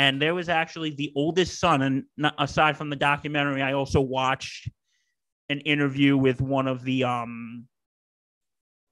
And 0.00 0.20
there 0.20 0.34
was 0.34 0.48
actually 0.48 0.92
the 0.92 1.12
oldest 1.14 1.60
son, 1.60 1.82
and 1.82 2.32
aside 2.38 2.78
from 2.78 2.88
the 2.88 2.96
documentary, 2.96 3.60
I 3.60 3.74
also 3.74 4.00
watched 4.00 4.70
an 5.50 5.60
interview 5.60 6.16
with 6.16 6.40
one 6.40 6.66
of 6.66 6.84
the 6.84 7.04
um 7.04 7.68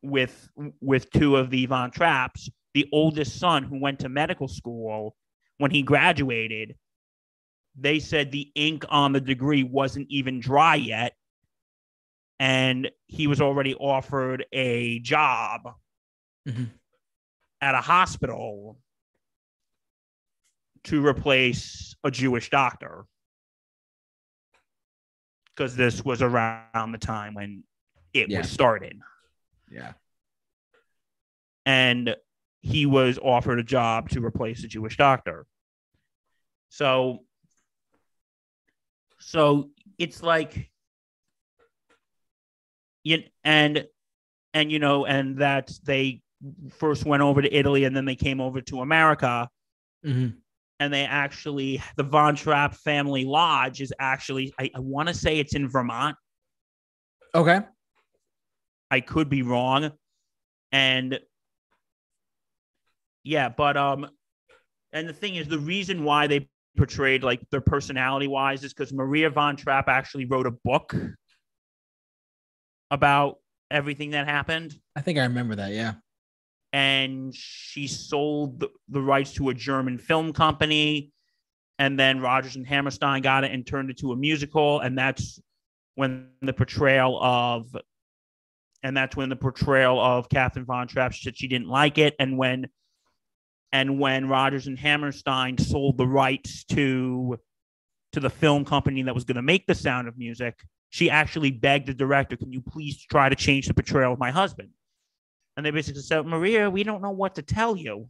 with 0.03 0.51
with 0.83 1.11
two 1.11 1.37
of 1.37 1.49
the 1.49 1.65
Von 1.65 1.93
Trapps, 1.93 2.51
the 2.75 2.87
oldest 2.93 3.39
son 3.39 3.63
who 3.63 3.81
went 3.81 4.01
to 4.01 4.11
medical 4.11 4.49
school 4.49 5.17
when 5.57 5.71
he 5.71 5.81
graduated. 5.81 6.77
They 7.75 8.01
said 8.01 8.31
the 8.31 8.53
ink 8.55 8.85
on 8.91 9.13
the 9.13 9.21
degree 9.23 9.63
wasn't 9.63 10.09
even 10.11 10.41
dry 10.41 10.75
yet, 10.75 11.15
and 12.39 12.91
he 13.07 13.29
was 13.29 13.41
already 13.41 13.75
offered 13.75 14.45
a 14.53 14.99
job 14.99 15.75
Mhm. 16.47 16.69
at 17.63 17.75
a 17.75 17.81
hospital 17.81 18.79
to 20.89 21.05
replace 21.05 21.95
a 22.03 22.11
Jewish 22.11 22.49
doctor. 22.51 23.05
Because 25.55 25.77
this 25.77 26.05
was 26.05 26.23
around 26.23 26.93
the 26.93 26.99
time 26.99 27.35
when 27.35 27.65
it 28.15 28.31
Yeah. 28.31 28.39
was 28.39 28.51
started. 28.51 29.01
Yeah. 29.71 29.93
And 31.67 32.17
he 32.61 32.87
was 32.87 33.19
offered 33.19 33.59
a 33.59 33.63
job 33.63 34.09
to 34.11 34.25
replace 34.25 34.65
a 34.65 34.69
Jewish 34.69 34.97
doctor. 34.97 35.47
So, 36.71 37.25
so 39.19 39.71
it's 39.99 40.23
like, 40.23 40.71
you, 43.05 43.25
and, 43.45 43.87
and, 44.55 44.73
you 44.73 44.79
know, 44.79 45.05
and 45.05 45.39
that 45.39 45.71
they 45.85 46.23
first 46.71 47.05
went 47.05 47.23
over 47.23 47.43
to 47.43 47.53
Italy 47.55 47.85
and 47.85 47.95
then 47.95 48.05
they 48.07 48.17
came 48.17 48.41
over 48.41 48.61
to 48.63 48.81
America 48.81 49.51
Mhm. 50.05 50.37
And 50.81 50.93
they 50.93 51.05
actually 51.05 51.83
the 51.97 52.03
Von 52.03 52.37
Trapp 52.37 52.75
family 52.75 53.25
lodge 53.25 53.81
is 53.81 53.93
actually 53.99 54.53
I, 54.59 54.71
I 54.75 54.81
want 54.81 55.09
to 55.09 55.15
say 55.15 55.39
it's 55.39 55.55
in 55.55 55.69
Vermont. 55.69 56.17
Okay. 57.35 57.61
I 58.91 59.01
could 59.01 59.29
be 59.29 59.43
wrong. 59.43 59.93
And 60.73 61.19
yeah, 63.25 63.49
but 63.49 63.77
um 63.77 64.09
And 64.93 65.09
the 65.09 65.13
thing 65.13 65.37
is, 65.37 65.49
the 65.49 65.59
reason 65.59 66.05
why 66.05 66.27
they 66.27 66.49
portrayed 66.77 67.23
like 67.23 67.41
their 67.51 67.61
personality 67.61 68.29
wise 68.29 68.65
is 68.65 68.73
because 68.73 68.93
Maria 68.93 69.31
von 69.31 69.57
Trapp 69.57 69.89
actually 69.89 70.25
wrote 70.25 70.47
a 70.47 70.53
book 70.65 70.95
about 72.91 73.37
everything 73.71 74.11
that 74.11 74.27
happened. 74.27 74.75
I 74.97 75.03
think 75.03 75.19
I 75.19 75.25
remember 75.25 75.57
that. 75.57 75.73
Yeah. 75.73 75.95
And 76.73 77.35
she 77.35 77.87
sold 77.87 78.61
the, 78.61 78.69
the 78.89 79.01
rights 79.01 79.33
to 79.35 79.49
a 79.49 79.55
German 79.55 79.99
film 79.99 80.33
company. 80.33 81.13
And 81.79 81.99
then 81.99 82.21
Rodgers 82.21 82.57
and 82.57 82.67
Hammerstein 82.67 83.23
got 83.23 83.45
it 83.45 83.53
and 83.53 83.67
turned 83.67 83.91
it 83.91 83.99
to 83.99 84.13
a 84.13 84.17
musical. 84.17 84.81
And 84.81 84.99
that's 84.99 85.41
when 85.95 86.29
the 86.43 86.53
portrayal 86.53 87.19
of 87.23 87.75
and 88.83 88.97
that's 88.97 89.17
when 89.17 89.29
the 89.29 89.37
portrayal 89.37 90.01
of 90.01 90.29
Catherine 90.29 90.65
Von 90.65 90.87
Trapp 90.87 91.15
said 91.15 91.37
she 91.37 91.49
didn't 91.49 91.69
like 91.69 91.99
it, 91.99 92.15
and 92.19 92.39
when 92.39 92.69
and 93.73 93.99
when 94.01 94.29
Rodgers 94.29 94.67
and 94.67 94.79
Hammerstein 94.79 95.59
sold 95.59 95.99
the 95.99 96.07
rights 96.07 96.65
to 96.67 97.39
to 98.13 98.21
the 98.21 98.31
film 98.31 98.65
company 98.65 99.03
that 99.03 99.15
was 99.15 99.25
going 99.25 99.37
to 99.37 99.43
make 99.43 99.67
The 99.67 99.75
Sound 99.75 100.09
of 100.09 100.17
Music, 100.17 100.55
she 100.89 101.11
actually 101.11 101.51
begged 101.51 101.89
the 101.89 101.95
director, 101.95 102.37
"Can 102.37 102.53
you 102.53 102.63
please 102.63 103.05
try 103.05 103.29
to 103.29 103.37
change 103.37 103.67
the 103.67 103.75
portrayal 103.75 104.13
of 104.13 104.19
my 104.19 104.31
husband?" 104.31 104.71
And 105.59 105.67
they 105.67 105.71
basically 105.71 106.03
said, 106.03 106.25
"Maria, 106.25 106.71
we 106.71 106.85
don't 106.85 107.03
know 107.03 107.11
what 107.11 107.35
to 107.35 107.43
tell 107.43 107.77
you. 107.77 108.09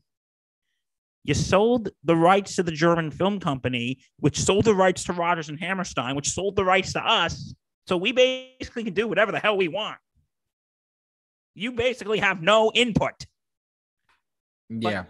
You 1.24 1.34
sold 1.34 1.88
the 2.05 2.14
rights 2.14 2.55
to 2.57 2.62
the 2.62 2.70
German 2.70 3.11
film 3.11 3.40
company, 3.40 3.99
which 4.20 4.38
sold 4.38 4.66
the 4.66 4.74
rights 4.74 5.05
to 5.05 5.12
Rodgers 5.12 5.49
and 5.49 5.59
Hammerstein, 5.59 6.14
which 6.14 6.28
sold 6.28 6.55
the 6.55 6.64
rights 6.64 6.92
to 6.92 7.01
us. 7.01 7.55
So 7.86 7.96
we 7.96 8.12
basically 8.12 8.84
can 8.84 8.94
do 8.94 9.09
whatever 9.09 9.32
the 9.32 9.40
hell 9.40 9.57
we 9.57 9.66
want." 9.68 9.99
you 11.59 11.72
basically 11.72 12.18
have 12.18 12.40
no 12.40 12.70
input. 12.74 13.26
Yeah. 14.68 15.03
But, 15.03 15.07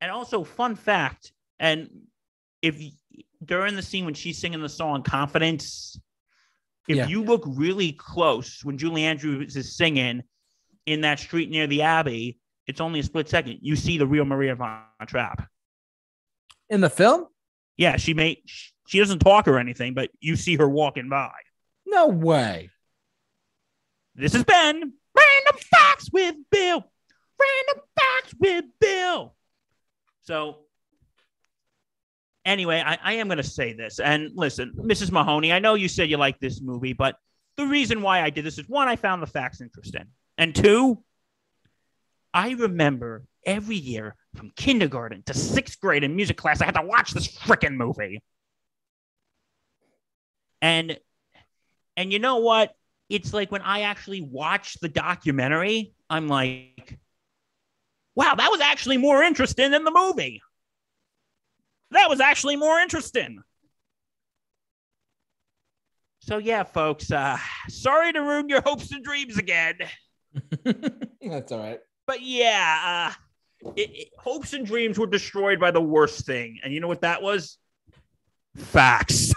and 0.00 0.10
also, 0.10 0.44
fun 0.44 0.76
fact, 0.76 1.32
and 1.58 1.88
if 2.62 2.80
during 3.44 3.76
the 3.76 3.82
scene 3.82 4.04
when 4.04 4.14
she's 4.14 4.38
singing 4.38 4.60
the 4.60 4.68
song 4.68 5.02
Confidence, 5.02 5.98
if 6.88 6.96
yeah. 6.96 7.06
you 7.06 7.22
look 7.22 7.42
really 7.46 7.92
close 7.92 8.60
when 8.64 8.76
Julie 8.76 9.04
Andrews 9.04 9.56
is 9.56 9.76
singing 9.76 10.22
in 10.86 11.02
that 11.02 11.18
street 11.18 11.50
near 11.50 11.66
the 11.66 11.82
Abbey, 11.82 12.38
it's 12.66 12.80
only 12.80 13.00
a 13.00 13.02
split 13.02 13.28
second. 13.28 13.58
You 13.62 13.76
see 13.76 13.98
the 13.98 14.06
real 14.06 14.24
Maria 14.24 14.54
von 14.54 14.80
Trapp. 15.06 15.48
In 16.70 16.80
the 16.80 16.90
film? 16.90 17.26
Yeah, 17.76 17.96
she 17.96 18.14
may 18.14 18.42
she 18.86 18.98
doesn't 18.98 19.20
talk 19.20 19.48
or 19.48 19.58
anything, 19.58 19.94
but 19.94 20.10
you 20.20 20.36
see 20.36 20.56
her 20.56 20.68
walking 20.68 21.08
by. 21.08 21.32
No 21.86 22.08
way. 22.08 22.70
This 24.14 24.32
has 24.32 24.44
been 24.44 24.92
Random 25.16 25.60
Facts 25.72 26.10
with 26.12 26.36
Bill. 26.50 26.84
Random 27.40 27.84
Facts 27.98 28.34
with 28.38 28.64
Bill. 28.80 29.34
So, 30.22 30.60
anyway, 32.44 32.82
I, 32.84 32.98
I 33.02 33.12
am 33.14 33.28
going 33.28 33.38
to 33.38 33.42
say 33.42 33.72
this. 33.72 33.98
And 33.98 34.30
listen, 34.34 34.72
Mrs. 34.76 35.10
Mahoney, 35.10 35.52
I 35.52 35.58
know 35.58 35.74
you 35.74 35.88
said 35.88 36.08
you 36.08 36.16
like 36.16 36.38
this 36.38 36.60
movie, 36.60 36.92
but 36.92 37.16
the 37.56 37.66
reason 37.66 38.02
why 38.02 38.22
I 38.22 38.30
did 38.30 38.44
this 38.44 38.58
is 38.58 38.68
one, 38.68 38.88
I 38.88 38.96
found 38.96 39.22
the 39.22 39.26
facts 39.26 39.60
interesting. 39.60 40.06
And 40.38 40.54
two, 40.54 41.02
I 42.32 42.52
remember 42.52 43.24
every 43.46 43.76
year 43.76 44.16
from 44.34 44.50
kindergarten 44.56 45.22
to 45.24 45.34
sixth 45.34 45.80
grade 45.80 46.02
in 46.02 46.16
music 46.16 46.36
class, 46.36 46.60
I 46.60 46.64
had 46.64 46.74
to 46.74 46.82
watch 46.82 47.12
this 47.12 47.28
freaking 47.28 47.76
movie. 47.76 48.22
And 50.60 50.98
and 51.96 52.12
you 52.12 52.18
know 52.18 52.38
what? 52.38 52.74
it's 53.08 53.32
like 53.32 53.52
when 53.52 53.62
I 53.62 53.82
actually 53.82 54.20
watch 54.20 54.78
the 54.80 54.88
documentary, 54.88 55.92
I'm 56.08 56.26
like, 56.28 56.98
wow, 58.14 58.34
that 58.34 58.50
was 58.50 58.60
actually 58.60 58.96
more 58.96 59.22
interesting 59.22 59.70
than 59.70 59.84
the 59.84 59.90
movie. 59.90 60.42
That 61.90 62.08
was 62.08 62.20
actually 62.20 62.56
more 62.56 62.78
interesting. 62.80 63.42
So 66.20 66.38
yeah, 66.38 66.62
folks, 66.62 67.12
uh, 67.12 67.38
sorry 67.68 68.12
to 68.12 68.20
ruin 68.20 68.48
your 68.48 68.62
hopes 68.62 68.90
and 68.90 69.04
dreams 69.04 69.36
again. 69.36 69.74
That's 71.22 71.52
all 71.52 71.58
right. 71.58 71.80
But 72.06 72.22
yeah, 72.22 73.12
uh, 73.64 73.70
it, 73.76 73.90
it, 73.94 74.08
hopes 74.18 74.52
and 74.52 74.66
dreams 74.66 74.98
were 74.98 75.06
destroyed 75.06 75.58
by 75.58 75.70
the 75.70 75.80
worst 75.80 76.26
thing, 76.26 76.58
and 76.62 76.72
you 76.72 76.80
know 76.80 76.88
what 76.88 77.00
that 77.02 77.22
was? 77.22 77.58
Facts 78.56 79.34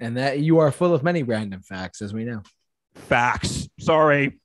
and 0.00 0.16
that 0.16 0.40
you 0.40 0.58
are 0.58 0.70
full 0.70 0.94
of 0.94 1.02
many 1.02 1.22
random 1.22 1.62
facts, 1.62 2.02
as 2.02 2.12
we 2.12 2.24
know. 2.24 2.42
Facts. 2.94 3.68
Sorry. 3.80 4.38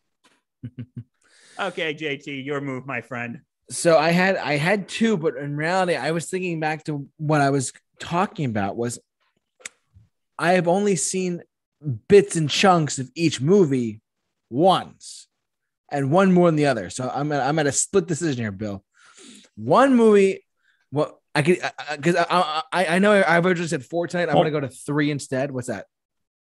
okay, 1.60 1.94
JT, 1.94 2.46
your 2.46 2.62
move, 2.62 2.86
my 2.86 3.02
friend. 3.02 3.42
So 3.70 3.98
I 3.98 4.12
had 4.12 4.36
I 4.38 4.58
had 4.58 4.88
two, 4.88 5.18
but 5.18 5.36
in 5.36 5.56
reality, 5.56 5.96
I 5.96 6.12
was 6.12 6.30
thinking 6.30 6.60
back 6.60 6.86
to 6.86 7.08
what 7.18 7.42
I 7.42 7.50
was 7.50 7.72
talking 8.00 8.46
about 8.46 8.78
was 8.78 9.00
I 10.38 10.54
have 10.54 10.68
only 10.68 10.96
seen 10.96 11.42
bits 12.08 12.36
and 12.36 12.50
chunks 12.50 12.98
of 12.98 13.12
each 13.14 13.42
movie 13.42 14.02
once, 14.50 15.28
and 15.92 16.12
one 16.12 16.32
more 16.32 16.48
than 16.48 16.56
the 16.56 16.68
other. 16.68 16.90
So 16.90 17.10
I'm 17.14 17.32
at, 17.32 17.42
I'm 17.42 17.60
at 17.60 17.68
a 17.68 17.72
split 17.72 18.08
decision 18.08 18.44
here, 18.44 18.52
Bill. 18.52 18.84
One 19.56 19.96
movie, 19.96 20.46
what 20.92 21.20
I 21.36 21.42
could 21.42 21.60
because 21.96 22.16
I, 22.16 22.26
I, 22.30 22.64
I 22.72 22.86
I 22.96 23.00
know 23.00 23.14
I've 23.26 23.46
already 23.46 23.68
said 23.68 23.86
four 23.86 24.08
tonight. 24.08 24.30
I'm 24.30 24.36
oh. 24.36 24.40
gonna 24.40 24.52
go 24.52 24.60
to 24.60 24.70
three 24.70 25.12
instead. 25.12 25.52
What's 25.52 25.68
that? 25.68 25.86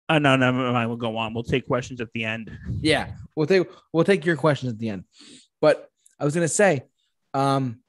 Uh, 0.08 0.18
no, 0.18 0.36
no, 0.36 0.52
no, 0.52 0.88
we'll 0.88 0.98
go 0.98 1.18
on. 1.18 1.34
We'll 1.36 1.44
take 1.44 1.68
questions 1.68 2.02
at 2.02 2.12
the 2.14 2.24
end. 2.24 2.52
Yeah, 2.82 3.12
we'll 3.36 3.46
take 3.46 3.68
we'll 3.94 4.04
take 4.04 4.26
your 4.26 4.38
questions 4.38 4.74
at 4.74 4.80
the 4.80 4.90
end. 4.90 5.04
But 5.62 5.88
I 6.20 6.26
was 6.26 6.34
gonna 6.34 6.48
say, 6.48 6.84
um, 7.34 7.82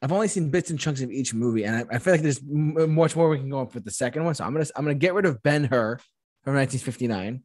I've 0.00 0.12
only 0.12 0.28
seen 0.28 0.50
bits 0.50 0.70
and 0.70 0.78
chunks 0.78 1.02
of 1.02 1.10
each 1.10 1.34
movie, 1.34 1.64
and 1.64 1.76
I, 1.76 1.96
I 1.96 1.98
feel 1.98 2.14
like 2.14 2.22
there's 2.22 2.40
m- 2.40 2.94
much 2.94 3.16
more 3.16 3.28
we 3.28 3.38
can 3.38 3.50
go 3.50 3.60
up 3.60 3.74
with 3.74 3.84
the 3.84 3.90
second 3.90 4.24
one. 4.24 4.34
So 4.34 4.44
I'm 4.44 4.52
gonna 4.52 4.66
I'm 4.76 4.84
gonna 4.84 4.94
get 4.94 5.14
rid 5.14 5.26
of 5.26 5.42
Ben 5.42 5.64
Hur 5.64 5.98
from 6.44 6.54
1959, 6.54 7.42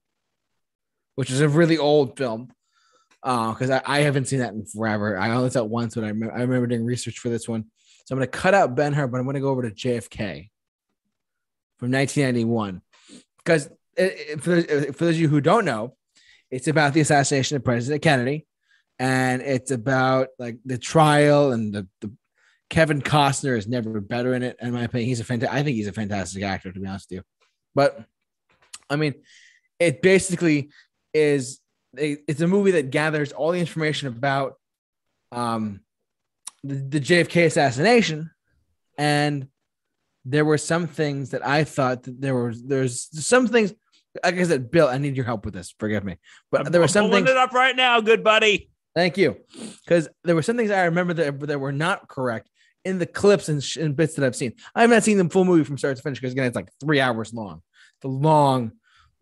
which 1.15 1.31
is 1.31 1.41
a 1.41 1.49
really 1.49 1.77
old 1.77 2.17
film. 2.17 2.51
Because 3.21 3.69
uh, 3.69 3.81
I, 3.85 3.99
I 3.99 4.01
haven't 4.01 4.27
seen 4.27 4.39
that 4.39 4.53
in 4.53 4.65
forever. 4.65 5.17
I 5.17 5.31
only 5.31 5.49
saw 5.49 5.59
it 5.59 5.69
once, 5.69 5.95
but 5.95 6.03
I, 6.03 6.07
I 6.07 6.41
remember 6.41 6.67
doing 6.67 6.85
research 6.85 7.19
for 7.19 7.29
this 7.29 7.47
one. 7.47 7.65
So 8.05 8.13
I'm 8.13 8.19
going 8.19 8.29
to 8.29 8.37
cut 8.37 8.53
out 8.53 8.75
Ben 8.75 8.91
Hur, 8.91 9.07
but 9.07 9.17
I'm 9.17 9.23
going 9.23 9.35
to 9.35 9.39
go 9.39 9.49
over 9.49 9.61
to 9.61 9.73
JFK 9.73 10.49
from 11.77 11.91
1991 11.91 12.81
because 13.37 13.69
for, 14.39 14.61
for 14.61 15.05
those 15.05 15.15
of 15.15 15.19
you 15.19 15.29
who 15.29 15.41
don't 15.41 15.65
know, 15.65 15.95
it's 16.51 16.67
about 16.67 16.93
the 16.93 17.01
assassination 17.01 17.57
of 17.57 17.63
President 17.63 18.01
Kennedy, 18.01 18.45
and 18.99 19.41
it's 19.41 19.71
about 19.71 20.29
like 20.37 20.57
the 20.65 20.77
trial 20.77 21.51
and 21.51 21.73
the, 21.73 21.87
the 22.01 22.11
Kevin 22.69 23.01
Costner 23.01 23.57
is 23.57 23.67
never 23.67 23.99
better 23.99 24.33
in 24.33 24.43
it. 24.43 24.57
In 24.61 24.71
my 24.71 24.83
opinion, 24.83 25.07
he's 25.07 25.19
a 25.19 25.23
fantastic. 25.23 25.55
I 25.55 25.63
think 25.63 25.75
he's 25.75 25.87
a 25.87 25.93
fantastic 25.93 26.43
actor, 26.43 26.71
to 26.71 26.79
be 26.79 26.87
honest 26.87 27.09
with 27.09 27.17
you. 27.17 27.23
But 27.75 28.05
I 28.89 28.95
mean, 28.95 29.15
it 29.79 30.01
basically 30.01 30.69
is. 31.13 31.59
It's 31.95 32.41
a 32.41 32.47
movie 32.47 32.71
that 32.71 32.89
gathers 32.89 33.31
all 33.31 33.51
the 33.51 33.59
information 33.59 34.07
about 34.07 34.55
um, 35.31 35.81
the, 36.63 36.75
the 36.75 36.99
JFK 36.99 37.45
assassination, 37.45 38.31
and 38.97 39.47
there 40.25 40.45
were 40.45 40.57
some 40.57 40.87
things 40.87 41.31
that 41.31 41.45
I 41.45 41.63
thought 41.63 42.03
that 42.03 42.19
there 42.19 42.35
was 42.35 42.63
there's 42.63 43.09
some 43.25 43.47
things. 43.47 43.73
Like 44.23 44.37
I 44.37 44.43
said, 44.43 44.71
Bill, 44.71 44.87
I 44.87 44.97
need 44.97 45.15
your 45.15 45.25
help 45.25 45.45
with 45.45 45.53
this. 45.53 45.73
Forgive 45.77 46.03
me, 46.03 46.17
but 46.51 46.65
I'm, 46.65 46.71
there 46.71 46.81
were 46.81 46.87
some 46.87 47.11
things. 47.11 47.29
it 47.29 47.37
up 47.37 47.53
right 47.53 47.75
now, 47.75 47.99
good 47.99 48.23
buddy. 48.23 48.69
Thank 48.95 49.17
you, 49.17 49.37
because 49.85 50.07
there 50.23 50.35
were 50.35 50.43
some 50.43 50.57
things 50.57 50.71
I 50.71 50.85
remember 50.85 51.13
that 51.15 51.39
that 51.41 51.59
were 51.59 51.71
not 51.71 52.07
correct 52.07 52.49
in 52.85 52.99
the 52.99 53.05
clips 53.05 53.49
and, 53.49 53.63
sh- 53.63 53.77
and 53.77 53.95
bits 53.95 54.15
that 54.15 54.25
I've 54.25 54.35
seen. 54.35 54.53
I 54.75 54.81
have 54.81 54.89
not 54.89 55.03
seen 55.03 55.17
the 55.17 55.29
full 55.29 55.45
movie 55.45 55.63
from 55.63 55.77
start 55.77 55.95
to 55.95 56.03
finish 56.03 56.19
because 56.19 56.33
again, 56.33 56.45
it's 56.45 56.55
like 56.55 56.69
three 56.79 56.99
hours 56.99 57.33
long. 57.33 57.61
The 58.01 58.09
long, 58.09 58.73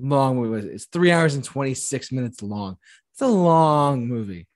long 0.01 0.37
movie. 0.37 0.67
It's 0.69 0.85
three 0.85 1.11
hours 1.11 1.35
and 1.35 1.43
twenty 1.43 1.73
six 1.73 2.11
minutes 2.11 2.41
long. 2.41 2.77
It's 3.13 3.21
a 3.21 3.27
long 3.27 4.07
movie 4.07 4.47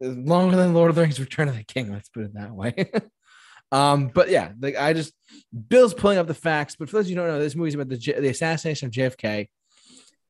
longer 0.00 0.56
than 0.56 0.74
Lord 0.74 0.90
of 0.90 0.96
the 0.96 1.02
Rings: 1.02 1.20
Return 1.20 1.48
of 1.48 1.56
the 1.56 1.64
King. 1.64 1.92
Let's 1.92 2.08
put 2.08 2.24
it 2.24 2.34
that 2.34 2.52
way. 2.52 2.90
um, 3.72 4.08
but 4.08 4.30
yeah, 4.30 4.52
like 4.60 4.76
I 4.76 4.92
just 4.92 5.12
Bill's 5.68 5.94
pulling 5.94 6.18
up 6.18 6.26
the 6.26 6.34
facts. 6.34 6.76
But 6.76 6.88
for 6.88 6.96
those 6.96 7.10
you 7.10 7.16
don't 7.16 7.28
know, 7.28 7.38
this 7.38 7.56
movie's 7.56 7.74
about 7.74 7.88
the 7.88 7.96
the 7.96 8.28
assassination 8.28 8.86
of 8.86 8.92
JFK 8.92 9.48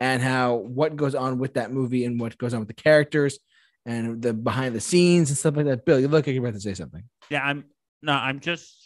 and 0.01 0.23
how 0.23 0.55
what 0.55 0.97
goes 0.97 1.15
on 1.15 1.39
with 1.39 1.55
that 1.55 1.73
movie 1.73 2.05
and 2.05 2.19
what 2.21 2.39
goes 2.39 2.55
on 2.55 2.61
with 2.61 2.69
the 2.69 2.75
characters 2.75 3.39
and 3.87 4.23
the 4.23 4.33
behind 4.33 4.75
the 4.75 4.81
scenes 4.81 5.31
and 5.31 5.39
stuff 5.39 5.57
like 5.57 5.67
that. 5.67 5.85
Bill, 5.85 6.01
you 6.01 6.09
look 6.09 6.27
like 6.27 6.35
you're 6.35 6.45
about 6.45 6.55
to 6.55 6.61
say 6.61 6.75
something. 6.75 7.05
Yeah, 7.31 7.45
I'm 7.45 7.65
no, 8.03 8.13
I'm 8.13 8.41
just 8.41 8.80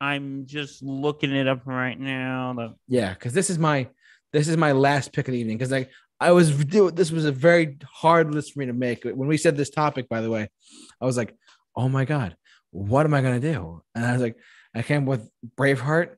I'm 0.00 0.46
just 0.46 0.82
looking 0.82 1.34
it 1.34 1.46
up 1.46 1.66
right 1.66 1.98
now. 1.98 2.54
The- 2.56 2.74
yeah, 2.88 3.12
because 3.12 3.32
this 3.32 3.50
is 3.50 3.58
my 3.58 3.88
this 4.32 4.48
is 4.48 4.56
my 4.56 4.72
last 4.72 5.12
pick 5.12 5.28
of 5.28 5.32
the 5.32 5.38
evening 5.38 5.58
because 5.58 5.70
like 5.70 5.90
I 6.20 6.32
was 6.32 6.56
this 6.56 7.10
was 7.10 7.24
a 7.24 7.32
very 7.32 7.78
hard 7.84 8.34
list 8.34 8.52
for 8.52 8.60
me 8.60 8.66
to 8.66 8.72
make. 8.72 9.04
When 9.04 9.28
we 9.28 9.36
said 9.36 9.56
this 9.56 9.70
topic, 9.70 10.08
by 10.08 10.20
the 10.20 10.30
way, 10.30 10.48
I 11.00 11.04
was 11.04 11.16
like, 11.16 11.34
"Oh 11.76 11.88
my 11.88 12.04
god, 12.04 12.36
what 12.70 13.06
am 13.06 13.14
I 13.14 13.22
gonna 13.22 13.40
do?" 13.40 13.82
And 13.94 14.04
I 14.04 14.12
was 14.12 14.22
like, 14.22 14.36
I 14.74 14.82
came 14.82 15.06
with 15.06 15.28
Braveheart, 15.56 16.16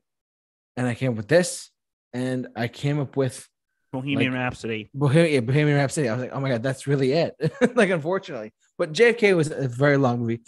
and 0.77 0.87
I 0.87 0.93
came 0.93 1.11
up 1.11 1.17
with 1.17 1.27
this, 1.27 1.69
and 2.13 2.47
I 2.55 2.67
came 2.67 2.99
up 2.99 3.15
with 3.15 3.47
Bohemian 3.91 4.33
like, 4.33 4.39
Rhapsody. 4.39 4.89
Bohemian, 4.93 5.45
Bohemian 5.45 5.77
Rhapsody. 5.77 6.09
I 6.09 6.13
was 6.13 6.21
like, 6.21 6.31
"Oh 6.33 6.39
my 6.39 6.49
god, 6.49 6.63
that's 6.63 6.87
really 6.87 7.13
it." 7.13 7.35
like, 7.75 7.89
unfortunately, 7.89 8.53
but 8.77 8.93
JFK 8.93 9.35
was 9.35 9.51
a 9.51 9.67
very 9.67 9.97
long 9.97 10.19
movie. 10.19 10.41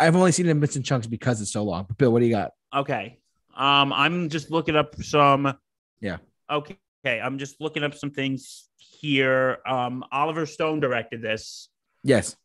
I've 0.00 0.16
only 0.16 0.32
seen 0.32 0.46
it 0.46 0.50
in 0.50 0.60
bits 0.60 0.76
and 0.76 0.84
chunks 0.84 1.06
because 1.06 1.40
it's 1.40 1.52
so 1.52 1.62
long. 1.62 1.84
But 1.88 1.98
Bill, 1.98 2.12
what 2.12 2.20
do 2.20 2.26
you 2.26 2.32
got? 2.32 2.52
Okay. 2.74 3.18
Um, 3.56 3.92
I'm 3.92 4.28
just 4.28 4.50
looking 4.50 4.76
up 4.76 5.00
some. 5.02 5.54
Yeah. 6.00 6.18
Okay. 6.50 6.76
Okay. 7.04 7.20
I'm 7.20 7.38
just 7.38 7.60
looking 7.60 7.82
up 7.82 7.94
some 7.94 8.10
things 8.10 8.68
here. 8.78 9.58
Um, 9.66 10.04
Oliver 10.12 10.46
Stone 10.46 10.80
directed 10.80 11.20
this. 11.20 11.68
Yes. 12.04 12.36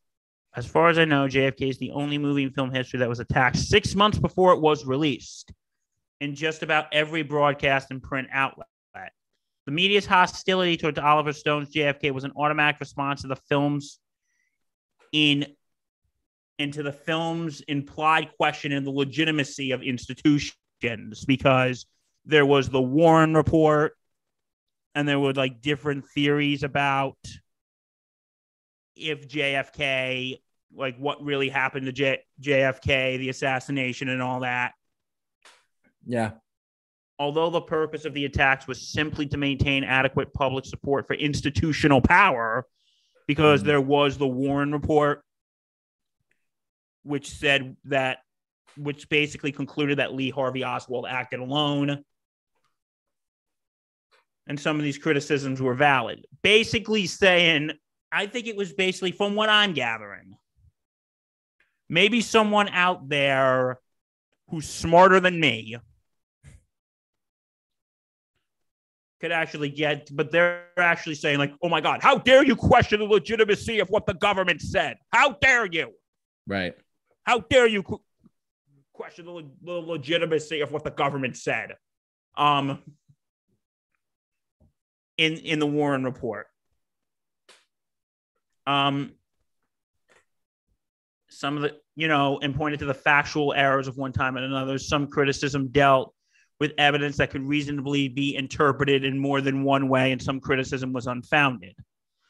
As 0.55 0.65
far 0.65 0.89
as 0.89 0.97
I 0.97 1.05
know, 1.05 1.27
JFK 1.27 1.69
is 1.69 1.77
the 1.77 1.91
only 1.91 2.17
movie 2.17 2.43
in 2.43 2.51
film 2.51 2.71
history 2.71 2.99
that 2.99 3.09
was 3.09 3.19
attacked 3.19 3.57
six 3.57 3.93
months 3.93 4.17
before 4.17 4.53
it 4.53 4.59
was 4.59 4.85
released 4.85 5.51
in 6.19 6.33
just 6.33 6.63
about 6.63 6.87
every 6.91 7.21
broadcast 7.21 7.91
and 7.91 8.01
print 8.01 8.27
outlet. 8.31 8.67
The 9.67 9.73
media's 9.73 10.05
hostility 10.05 10.77
towards 10.77 10.97
Oliver 10.97 11.33
Stone's 11.33 11.69
JFK 11.73 12.11
was 12.11 12.23
an 12.23 12.31
automatic 12.37 12.79
response 12.79 13.23
to 13.23 13.27
the 13.27 13.35
film's 13.49 13.99
in 15.11 15.45
into 16.59 16.83
the 16.83 16.91
film's 16.91 17.61
implied 17.61 18.29
question 18.37 18.71
in 18.71 18.83
the 18.83 18.91
legitimacy 18.91 19.71
of 19.71 19.83
institutions 19.83 20.53
because 21.27 21.85
there 22.25 22.45
was 22.45 22.69
the 22.69 22.81
Warren 22.81 23.33
report 23.33 23.95
and 24.95 25.07
there 25.07 25.19
were 25.19 25.33
like 25.33 25.61
different 25.61 26.05
theories 26.09 26.63
about 26.63 27.17
if 28.95 29.27
JFK 29.27 30.39
like 30.75 30.97
what 30.97 31.23
really 31.23 31.49
happened 31.49 31.85
to 31.85 31.91
J- 31.91 32.23
JFK, 32.41 33.17
the 33.17 33.29
assassination 33.29 34.09
and 34.09 34.21
all 34.21 34.41
that. 34.41 34.73
Yeah. 36.05 36.31
Although 37.19 37.49
the 37.49 37.61
purpose 37.61 38.05
of 38.05 38.13
the 38.13 38.25
attacks 38.25 38.67
was 38.67 38.91
simply 38.91 39.25
to 39.27 39.37
maintain 39.37 39.83
adequate 39.83 40.33
public 40.33 40.65
support 40.65 41.07
for 41.07 41.13
institutional 41.13 42.01
power, 42.01 42.65
because 43.27 43.61
mm-hmm. 43.61 43.69
there 43.69 43.81
was 43.81 44.17
the 44.17 44.27
Warren 44.27 44.71
report, 44.71 45.23
which 47.07 47.31
said 47.31 47.75
that, 47.85 48.19
which 48.75 49.09
basically 49.09 49.51
concluded 49.51 49.99
that 49.99 50.13
Lee 50.13 50.29
Harvey 50.29 50.63
Oswald 50.63 51.05
acted 51.09 51.39
alone. 51.39 52.03
And 54.47 54.59
some 54.59 54.77
of 54.77 54.83
these 54.83 54.97
criticisms 54.97 55.61
were 55.61 55.73
valid. 55.73 56.25
Basically, 56.41 57.05
saying, 57.07 57.71
I 58.11 58.27
think 58.27 58.47
it 58.47 58.55
was 58.55 58.73
basically 58.73 59.11
from 59.11 59.35
what 59.35 59.49
I'm 59.49 59.73
gathering, 59.73 60.37
maybe 61.89 62.21
someone 62.21 62.69
out 62.69 63.09
there 63.09 63.79
who's 64.49 64.67
smarter 64.67 65.19
than 65.19 65.39
me 65.39 65.77
could 69.19 69.31
actually 69.31 69.69
get, 69.69 70.09
but 70.15 70.31
they're 70.31 70.67
actually 70.77 71.15
saying, 71.15 71.39
like, 71.39 71.53
oh 71.61 71.69
my 71.69 71.81
God, 71.81 72.01
how 72.01 72.17
dare 72.17 72.43
you 72.43 72.55
question 72.55 72.99
the 72.99 73.05
legitimacy 73.05 73.79
of 73.79 73.89
what 73.89 74.05
the 74.05 74.13
government 74.13 74.61
said? 74.61 74.97
How 75.11 75.31
dare 75.31 75.65
you? 75.65 75.91
Right. 76.45 76.75
How 77.27 77.39
dare 77.39 77.67
you 77.67 77.83
question 78.93 79.25
the, 79.25 79.31
le- 79.31 79.43
the 79.61 79.73
legitimacy 79.73 80.61
of 80.61 80.71
what 80.71 80.85
the 80.85 80.91
government 80.91 81.35
said? 81.35 81.75
Um, 82.37 82.79
in 85.17 85.33
in 85.33 85.59
the 85.59 85.67
Warren 85.67 86.05
report. 86.05 86.47
Um, 88.65 89.11
some 91.29 91.57
of 91.57 91.63
the, 91.63 91.75
you 91.95 92.07
know, 92.07 92.39
and 92.41 92.55
pointed 92.55 92.79
to 92.79 92.85
the 92.85 92.93
factual 92.93 93.53
errors 93.53 93.89
of 93.89 93.97
one 93.97 94.13
time 94.13 94.37
and 94.37 94.45
another. 94.45 94.77
Some 94.77 95.07
criticism 95.07 95.67
dealt 95.67 96.13
with 96.61 96.71
evidence 96.77 97.17
that 97.17 97.29
could 97.29 97.45
reasonably 97.45 98.07
be 98.07 98.35
interpreted 98.35 99.03
in 99.03 99.19
more 99.19 99.41
than 99.41 99.63
one 99.63 99.89
way, 99.89 100.13
and 100.13 100.21
some 100.21 100.39
criticism 100.39 100.93
was 100.93 101.07
unfounded. 101.07 101.75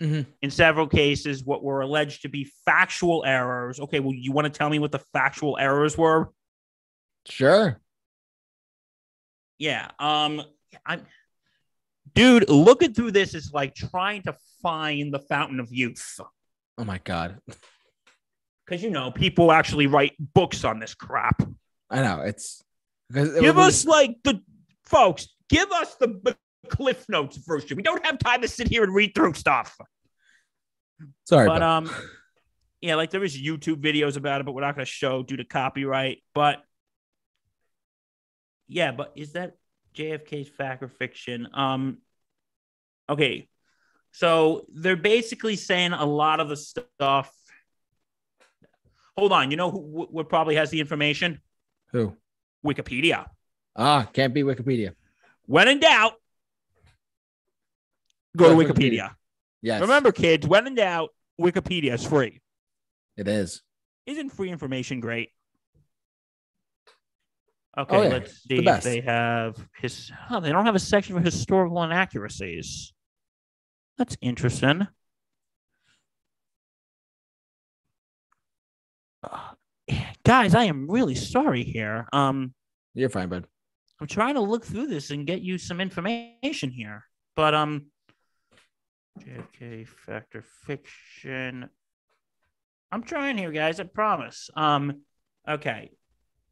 Mhm. 0.02 0.28
In 0.42 0.52
several 0.52 0.88
cases, 0.88 1.44
what 1.44 1.64
were 1.64 1.82
alleged 1.82 2.22
to 2.22 2.30
be 2.30 2.52
factual 2.66 3.26
errors. 3.26 3.80
Okay, 3.80 4.00
well, 4.00 4.14
you 4.14 4.32
want 4.32 4.46
to 4.46 4.56
tell 4.56 4.70
me 4.70 4.78
what 4.80 4.92
the 4.92 5.00
factual 5.00 5.58
errors 5.58 5.98
were? 5.98 6.32
Sure. 7.28 7.82
Yeah. 9.58 9.90
Um, 10.00 10.44
I'm, 10.86 11.06
dude, 12.14 12.48
looking 12.50 12.94
through 12.94 13.12
this 13.12 13.34
is 13.34 13.52
like 13.54 13.74
trying 13.74 14.22
to 14.24 14.36
find 14.62 15.14
the 15.14 15.20
fountain 15.20 15.60
of 15.60 15.72
youth. 15.74 16.20
Oh 16.78 16.84
my 16.84 17.00
God. 17.04 17.40
Because 18.66 18.84
you 18.84 18.92
know, 18.92 19.10
people 19.12 19.52
actually 19.52 19.88
write 19.88 20.14
books 20.20 20.64
on 20.64 20.80
this 20.80 20.94
crap. 20.94 21.42
I 21.90 22.02
know 22.04 22.22
it's 22.22 22.62
it 23.14 23.42
Give 23.42 23.56
was- 23.56 23.68
us 23.68 23.86
like 23.86 24.18
the 24.24 24.42
folks, 24.86 25.28
give 25.50 25.72
us 25.72 25.96
the 25.96 26.36
Cliff 26.68 27.06
Notes 27.10 27.38
version. 27.38 27.78
We 27.78 27.84
don't 27.84 28.06
have 28.06 28.20
time 28.20 28.42
to 28.42 28.48
sit 28.48 28.68
here 28.68 28.84
and 28.84 28.94
read 28.94 29.14
through 29.16 29.34
stuff. 29.34 29.76
sorry, 31.26 31.48
But 31.48 31.62
um, 31.62 31.90
yeah, 32.82 32.96
like 32.96 33.10
there 33.10 33.24
is 33.24 33.36
YouTube 33.40 33.82
videos 33.82 34.18
about 34.18 34.42
it, 34.42 34.46
but 34.46 34.54
we're 34.54 34.62
not 34.62 34.76
going 34.76 34.86
to 34.86 34.92
show 34.92 35.24
due 35.24 35.38
to 35.38 35.46
copyright. 35.46 36.24
But 36.34 36.62
yeah, 38.68 38.92
but 38.92 39.14
is 39.16 39.34
that 39.34 39.56
JFK's 39.96 40.50
fact 40.50 40.84
or 40.84 40.90
fiction? 40.90 41.48
Um, 41.54 41.98
okay, 43.10 43.48
so 44.12 44.66
they're 44.74 44.96
basically 44.96 45.56
saying 45.56 45.94
a 45.94 46.06
lot 46.06 46.40
of 46.40 46.50
the 46.50 46.58
stuff. 46.58 47.32
Hold 49.18 49.32
on, 49.32 49.50
you 49.52 49.58
know 49.58 49.72
who 49.72 49.80
wh- 49.80 50.14
what 50.14 50.30
probably 50.30 50.56
has 50.56 50.70
the 50.70 50.80
information? 50.80 51.42
who? 51.92 52.16
Wikipedia. 52.66 53.26
Ah, 53.76 54.08
can't 54.12 54.34
be 54.34 54.44
Wikipedia. 54.44 54.94
When 55.46 55.68
in 55.68 55.80
doubt, 55.80 56.14
go 58.38 58.46
Go 58.56 58.62
to 58.62 58.68
to 58.68 58.74
Wikipedia. 58.74 58.92
Wikipedia. 58.92 59.16
Yes. 59.62 59.82
Remember, 59.82 60.12
kids, 60.12 60.48
when 60.48 60.68
in 60.68 60.76
doubt, 60.76 61.10
Wikipedia 61.42 61.94
is 61.94 62.06
free. 62.06 62.42
it 63.18 63.28
is. 63.28 63.62
Isn't 64.06 64.30
free 64.30 64.50
information 64.50 65.00
great? 65.00 65.30
Okay, 67.78 67.96
Oh, 67.98 68.02
yeah. 68.04 68.10
let's 68.10 68.42
the 68.44 68.58
see 68.58 68.68
if 68.68 68.84
they 68.84 69.02
have 69.02 69.56
his. 69.80 70.12
Oh, 70.32 70.40
they 70.40 70.52
don't 70.52 70.66
have 70.66 70.76
a 70.76 70.80
section 70.80 71.16
for 71.16 71.22
historical 71.22 71.84
inaccuracies. 71.84 72.94
That's 73.98 74.18
interesting. 74.22 74.88
Uh, 79.24 79.40
guys, 80.24 80.56
I 80.56 80.66
am 80.66 80.90
really 80.90 81.16
sorry 81.16 81.64
here. 81.64 82.08
Um, 82.14 82.54
You're 82.94 83.10
fine, 83.10 83.30
bud. 83.30 83.46
I'm 84.00 84.08
trying 84.08 84.36
to 84.36 84.42
look 84.42 84.64
through 84.66 84.88
this 84.88 85.10
and 85.12 85.26
get 85.26 85.42
you 85.42 85.58
some 85.58 85.82
information 85.82 86.70
here, 86.72 87.04
but 87.36 87.54
um, 87.56 87.88
JFK 89.20 89.88
factor 89.88 90.44
fiction. 90.66 91.70
I'm 92.92 93.04
trying 93.04 93.38
here, 93.38 93.52
guys. 93.52 93.80
I 93.80 93.84
promise. 93.84 94.50
Um, 94.56 95.02
okay, 95.48 95.92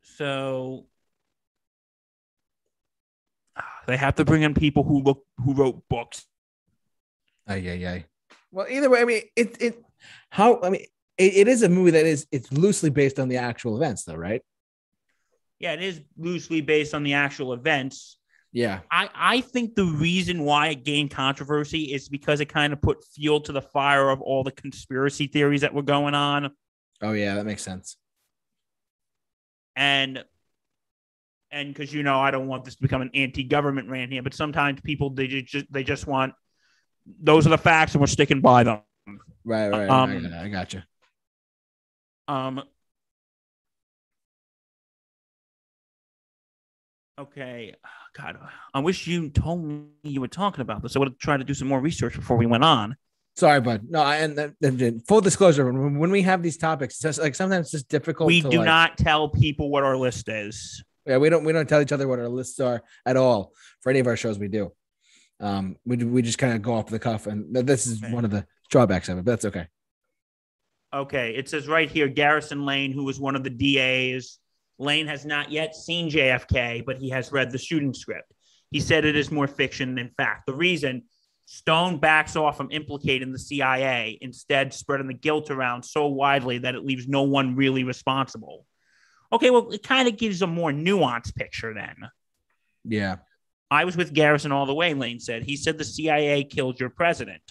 so 0.02 0.86
they 3.88 3.98
have 3.98 4.16
to 4.16 4.26
bring 4.26 4.44
in 4.44 4.54
people 4.54 4.84
who 4.84 5.02
look 5.02 5.26
who 5.44 5.54
wrote 5.54 5.88
books. 5.90 6.26
Ay, 7.48 7.64
ay, 7.70 7.88
ay. 7.88 8.06
Well, 8.52 8.68
either 8.70 8.90
way, 8.90 9.02
I 9.02 9.06
mean, 9.06 9.22
it, 9.36 9.62
it, 9.62 9.84
how, 10.30 10.62
I 10.62 10.70
mean, 10.70 10.86
it, 11.18 11.34
it 11.36 11.48
is 11.48 11.62
a 11.62 11.70
movie 11.70 11.92
that 11.92 12.06
is, 12.06 12.26
it's 12.32 12.52
loosely 12.52 12.90
based 12.90 13.20
on 13.20 13.28
the 13.28 13.38
actual 13.38 13.76
events, 13.76 14.04
though, 14.04 14.16
right? 14.16 14.42
Yeah, 15.60 15.74
it 15.74 15.84
is 15.84 16.02
loosely 16.18 16.62
based 16.62 16.94
on 16.94 17.04
the 17.04 17.14
actual 17.14 17.54
events. 17.54 18.18
Yeah. 18.56 18.80
I, 18.90 19.10
I 19.14 19.42
think 19.42 19.76
the 19.76 19.84
reason 19.86 20.44
why 20.44 20.70
it 20.70 20.86
gained 20.86 21.12
controversy 21.12 21.94
is 21.94 22.08
because 22.08 22.40
it 22.40 22.46
kind 22.46 22.72
of 22.72 22.82
put 22.82 23.04
fuel 23.14 23.42
to 23.42 23.52
the 23.52 23.62
fire 23.62 24.10
of 24.10 24.22
all 24.22 24.44
the 24.44 24.52
conspiracy 24.52 25.28
theories 25.28 25.60
that 25.62 25.74
were 25.74 25.82
going 25.84 26.16
on. 26.16 26.52
Oh, 27.02 27.12
yeah, 27.12 27.36
that 27.36 27.46
makes 27.46 27.62
sense. 27.62 27.98
and 29.76 30.24
and 31.52 31.74
because 31.74 31.94
you 31.94 32.04
know 32.04 32.20
I 32.20 32.32
don't 32.32 32.48
want 32.48 32.66
this 32.66 32.76
to 32.76 32.82
become 32.82 33.02
an 33.02 33.12
anti-government 33.14 33.90
rant 33.90 34.12
here, 34.12 34.24
but 34.24 34.34
sometimes 34.34 34.80
people 34.82 35.10
they 35.10 35.28
just 35.28 35.72
they 35.72 35.84
just 35.84 36.08
want 36.08 36.34
those 37.22 37.46
are 37.46 37.50
the 37.52 37.58
facts 37.58 37.94
and 37.94 38.02
we're 38.02 38.08
sticking 38.08 38.42
by 38.42 38.64
them. 38.64 38.80
Right, 39.44 39.70
right. 39.70 39.90
Um, 39.90 40.34
I, 40.34 40.46
I 40.46 40.48
got 40.50 40.74
you. 40.74 40.82
Um. 42.28 42.64
Okay, 47.18 47.74
God, 48.18 48.38
I 48.74 48.80
wish 48.80 49.08
you 49.08 49.30
told 49.30 49.64
me 49.64 49.86
you 50.04 50.22
were 50.22 50.28
talking 50.28 50.62
about 50.62 50.82
this. 50.84 50.96
I 50.96 51.00
would 51.00 51.10
have 51.10 51.18
tried 51.18 51.38
to 51.38 51.44
do 51.44 51.54
some 51.54 51.68
more 51.68 51.80
research 51.80 52.16
before 52.16 52.38
we 52.38 52.46
went 52.46 52.64
on. 52.64 52.96
Sorry, 53.36 53.60
bud. 53.60 53.82
No, 53.90 54.02
I, 54.02 54.18
and, 54.18 54.40
and- 54.40 54.56
and 54.82 55.06
full 55.08 55.20
disclosure, 55.20 55.70
when, 55.70 55.98
when 56.00 56.10
we 56.12 56.22
have 56.22 56.42
these 56.42 56.58
topics, 56.58 56.96
it's 56.96 57.02
just 57.04 57.20
like 57.20 57.36
sometimes 57.36 57.66
it's 57.68 57.72
just 57.72 57.90
difficult. 57.90 58.28
We 58.28 58.42
do 58.42 58.60
like- 58.60 58.66
not 58.66 58.98
tell 58.98 59.28
people 59.30 59.70
what 59.70 59.84
our 59.84 59.98
list 59.98 60.30
is. 60.30 60.84
Yeah, 61.06 61.18
we 61.18 61.30
don't 61.30 61.44
we 61.44 61.54
don't 61.54 61.70
tell 61.70 61.82
each 61.82 61.92
other 61.92 62.08
what 62.08 62.18
our 62.18 62.28
lists 62.30 62.60
are 62.60 62.82
at 63.06 63.16
all 63.16 63.52
for 63.82 63.92
any 63.92 64.00
of 64.00 64.08
our 64.08 64.18
shows 64.18 64.40
we 64.40 64.48
do. 64.48 64.72
Um, 65.40 65.76
we 65.86 65.98
we 65.98 66.22
just 66.24 66.40
kind 66.40 66.54
of 66.56 66.64
go 66.64 66.74
off 66.74 66.88
the 66.88 66.98
cuff, 66.98 67.28
and 67.28 67.54
this 67.56 67.86
is 67.86 68.02
Okay. 68.04 68.12
one 68.12 68.26
of 68.26 68.32
the 68.32 68.48
drawbacks 68.72 69.08
of 69.10 69.20
it. 69.20 69.26
But 69.26 69.32
that's 69.34 69.46
okay. 69.46 69.68
Okay, 70.92 71.36
it 71.36 71.48
says 71.48 71.68
right 71.68 71.92
here 71.92 72.08
Garrison 72.08 72.66
Lane, 72.66 72.92
who 72.92 73.04
was 73.04 73.20
one 73.20 73.36
of 73.36 73.44
the 73.44 73.50
DAs. 73.52 74.40
Lane 74.78 75.08
has 75.08 75.26
not 75.26 75.52
yet 75.52 75.76
seen 75.76 76.10
JFK, 76.10 76.86
but 76.86 76.98
he 76.98 77.10
has 77.10 77.32
read 77.32 77.52
the 77.52 77.58
shooting 77.58 77.94
script. 77.94 78.32
He 78.72 78.80
said 78.80 79.06
it 79.06 79.16
is 79.16 79.32
more 79.32 79.48
fiction 79.48 79.96
than 79.96 80.12
fact. 80.18 80.46
The 80.48 80.54
reason 80.54 81.04
Stone 81.48 81.98
backs 81.98 82.36
off 82.36 82.58
from 82.58 82.72
implicating 82.72 83.32
the 83.32 83.40
CIA, 83.40 84.18
instead 84.20 84.74
spreading 84.74 85.08
the 85.08 85.14
guilt 85.14 85.52
around 85.52 85.84
so 85.84 86.08
widely 86.08 86.58
that 86.60 86.74
it 86.74 86.84
leaves 86.84 87.08
no 87.08 87.22
one 87.22 87.56
really 87.56 87.84
responsible. 87.84 88.66
Okay, 89.32 89.52
well, 89.52 89.72
it 89.72 89.84
kind 89.84 90.08
of 90.08 90.18
gives 90.18 90.42
a 90.42 90.48
more 90.48 90.72
nuanced 90.72 91.36
picture 91.36 91.74
then. 91.74 91.96
Yeah. 92.84 93.18
I 93.70 93.86
was 93.86 93.96
with 93.96 94.14
Garrison 94.14 94.52
all 94.52 94.66
the 94.66 94.74
way, 94.74 94.94
Lane 94.94 95.20
said. 95.20 95.44
He 95.44 95.56
said 95.56 95.78
the 95.78 95.84
CIA 95.84 96.44
killed 96.44 96.80
your 96.80 96.90
president. 96.90 97.42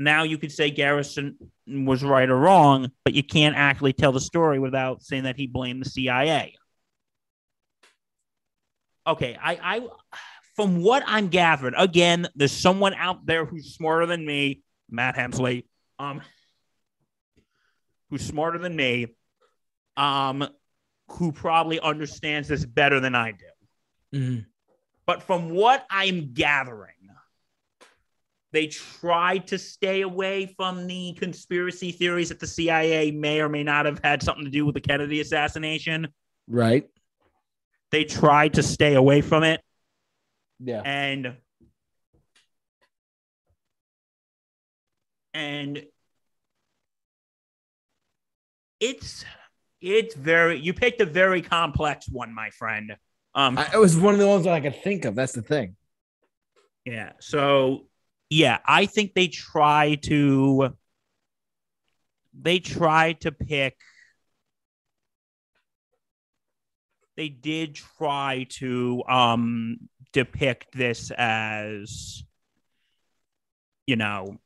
Now 0.00 0.22
you 0.22 0.38
could 0.38 0.50
say 0.50 0.70
Garrison 0.70 1.36
was 1.66 2.02
right 2.02 2.28
or 2.28 2.38
wrong, 2.38 2.90
but 3.04 3.12
you 3.12 3.22
can't 3.22 3.54
actually 3.54 3.92
tell 3.92 4.12
the 4.12 4.20
story 4.20 4.58
without 4.58 5.02
saying 5.02 5.24
that 5.24 5.36
he 5.36 5.46
blamed 5.46 5.84
the 5.84 5.90
CIA. 5.90 6.56
Okay, 9.06 9.36
I, 9.40 9.58
I 9.62 9.88
from 10.56 10.82
what 10.82 11.02
I'm 11.06 11.28
gathering, 11.28 11.74
again, 11.76 12.26
there's 12.34 12.50
someone 12.50 12.94
out 12.94 13.26
there 13.26 13.44
who's 13.44 13.74
smarter 13.74 14.06
than 14.06 14.24
me, 14.24 14.62
Matt 14.90 15.16
Hemsley, 15.16 15.64
um, 15.98 16.22
who's 18.08 18.24
smarter 18.24 18.58
than 18.58 18.74
me, 18.74 19.08
um, 19.98 20.48
who 21.08 21.30
probably 21.30 21.78
understands 21.78 22.48
this 22.48 22.64
better 22.64 23.00
than 23.00 23.14
I 23.14 23.32
do. 23.32 24.18
Mhm. 24.18 24.46
But 25.04 25.22
from 25.24 25.50
what 25.50 25.86
I'm 25.90 26.32
gathering, 26.32 26.94
they 28.52 28.66
tried 28.66 29.46
to 29.48 29.58
stay 29.58 30.00
away 30.00 30.46
from 30.56 30.86
the 30.86 31.12
conspiracy 31.18 31.92
theories 31.92 32.30
that 32.30 32.40
the 32.40 32.46
CIA 32.46 33.10
may 33.10 33.40
or 33.40 33.48
may 33.48 33.62
not 33.62 33.86
have 33.86 34.00
had 34.02 34.22
something 34.22 34.44
to 34.44 34.50
do 34.50 34.66
with 34.66 34.74
the 34.74 34.80
Kennedy 34.80 35.20
assassination. 35.20 36.08
Right. 36.48 36.88
They 37.90 38.04
tried 38.04 38.54
to 38.54 38.62
stay 38.62 38.94
away 38.94 39.20
from 39.20 39.44
it. 39.44 39.60
Yeah. 40.58 40.82
And 40.84 41.36
and 45.32 45.84
it's 48.80 49.24
it's 49.80 50.14
very 50.14 50.58
you 50.58 50.74
picked 50.74 51.00
a 51.00 51.06
very 51.06 51.40
complex 51.40 52.08
one, 52.08 52.34
my 52.34 52.50
friend. 52.50 52.96
Um 53.34 53.58
I, 53.58 53.70
it 53.74 53.78
was 53.78 53.96
one 53.96 54.14
of 54.14 54.20
the 54.20 54.26
ones 54.26 54.44
that 54.44 54.54
I 54.54 54.60
could 54.60 54.82
think 54.82 55.04
of. 55.04 55.14
That's 55.14 55.32
the 55.32 55.42
thing. 55.42 55.76
Yeah. 56.84 57.12
So 57.20 57.86
yeah, 58.30 58.58
I 58.64 58.86
think 58.86 59.14
they 59.14 59.26
try 59.28 59.96
to 60.02 60.70
they 62.32 62.60
try 62.60 63.14
to 63.14 63.32
pick 63.32 63.76
they 67.16 67.28
did 67.28 67.74
try 67.74 68.46
to 68.50 69.02
um 69.08 69.78
depict 70.12 70.68
this 70.72 71.10
as 71.10 72.22
you 73.86 73.96
know 73.96 74.38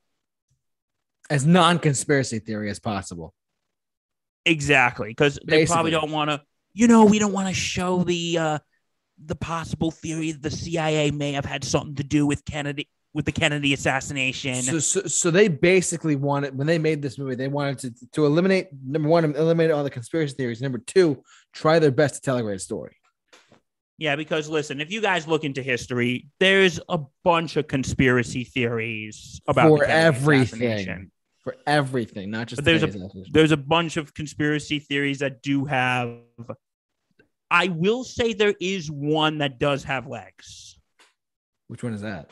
As 1.28 1.46
non-conspiracy 1.46 2.38
theory 2.38 2.70
as 2.70 2.80
possible. 2.80 3.34
exactly 4.46 5.10
because 5.10 5.38
they 5.46 5.66
probably 5.66 5.90
don't 5.90 6.10
want 6.10 6.30
to 6.30 6.40
you 6.72 6.88
know 6.88 7.04
we 7.04 7.18
don't 7.18 7.32
want 7.32 7.48
to 7.48 7.54
show 7.54 8.02
the 8.02 8.38
uh 8.38 8.58
the 9.24 9.36
possible 9.36 9.90
theory 9.90 10.32
that 10.32 10.42
the 10.42 10.50
CIA 10.50 11.10
may 11.10 11.32
have 11.32 11.44
had 11.44 11.62
something 11.64 11.94
to 11.96 12.02
do 12.02 12.26
with 12.26 12.44
Kennedy 12.44 12.88
with 13.14 13.24
the 13.24 13.32
Kennedy 13.32 13.72
assassination. 13.72 14.56
So, 14.56 14.80
so, 14.80 15.02
so 15.02 15.30
they 15.30 15.46
basically 15.46 16.16
wanted 16.16 16.58
when 16.58 16.66
they 16.66 16.78
made 16.78 17.00
this 17.00 17.16
movie, 17.16 17.36
they 17.36 17.48
wanted 17.48 17.78
to 17.78 18.08
to 18.12 18.26
eliminate 18.26 18.68
number 18.84 19.08
one, 19.08 19.24
eliminate 19.24 19.70
all 19.70 19.84
the 19.84 19.90
conspiracy 19.90 20.34
theories. 20.34 20.60
Number 20.60 20.78
two, 20.78 21.22
try 21.52 21.78
their 21.78 21.92
best 21.92 22.16
to 22.16 22.20
tell 22.20 22.36
a 22.36 22.42
great 22.42 22.60
story. 22.60 22.96
Yeah, 23.96 24.16
because 24.16 24.48
listen, 24.48 24.80
if 24.80 24.90
you 24.90 25.00
guys 25.00 25.28
look 25.28 25.44
into 25.44 25.62
history, 25.62 26.26
there's 26.40 26.80
a 26.88 26.98
bunch 27.22 27.56
of 27.56 27.68
conspiracy 27.68 28.42
theories 28.42 29.40
about 29.46 29.68
For 29.68 29.78
the 29.78 29.90
everything. 29.90 31.10
For 31.44 31.56
everything, 31.66 32.30
not 32.30 32.48
just 32.48 32.64
there's 32.64 32.82
a-. 32.82 32.92
There's 33.30 33.52
a 33.52 33.56
bunch 33.56 33.96
of 33.96 34.12
conspiracy 34.14 34.80
theories 34.80 35.20
that 35.20 35.42
do 35.42 35.64
have. 35.66 36.18
I 37.50 37.68
will 37.68 38.02
say 38.02 38.32
there 38.32 38.54
is 38.60 38.90
one 38.90 39.38
that 39.38 39.60
does 39.60 39.84
have 39.84 40.08
legs. 40.08 40.80
Which 41.68 41.84
one 41.84 41.94
is 41.94 42.00
that? 42.00 42.30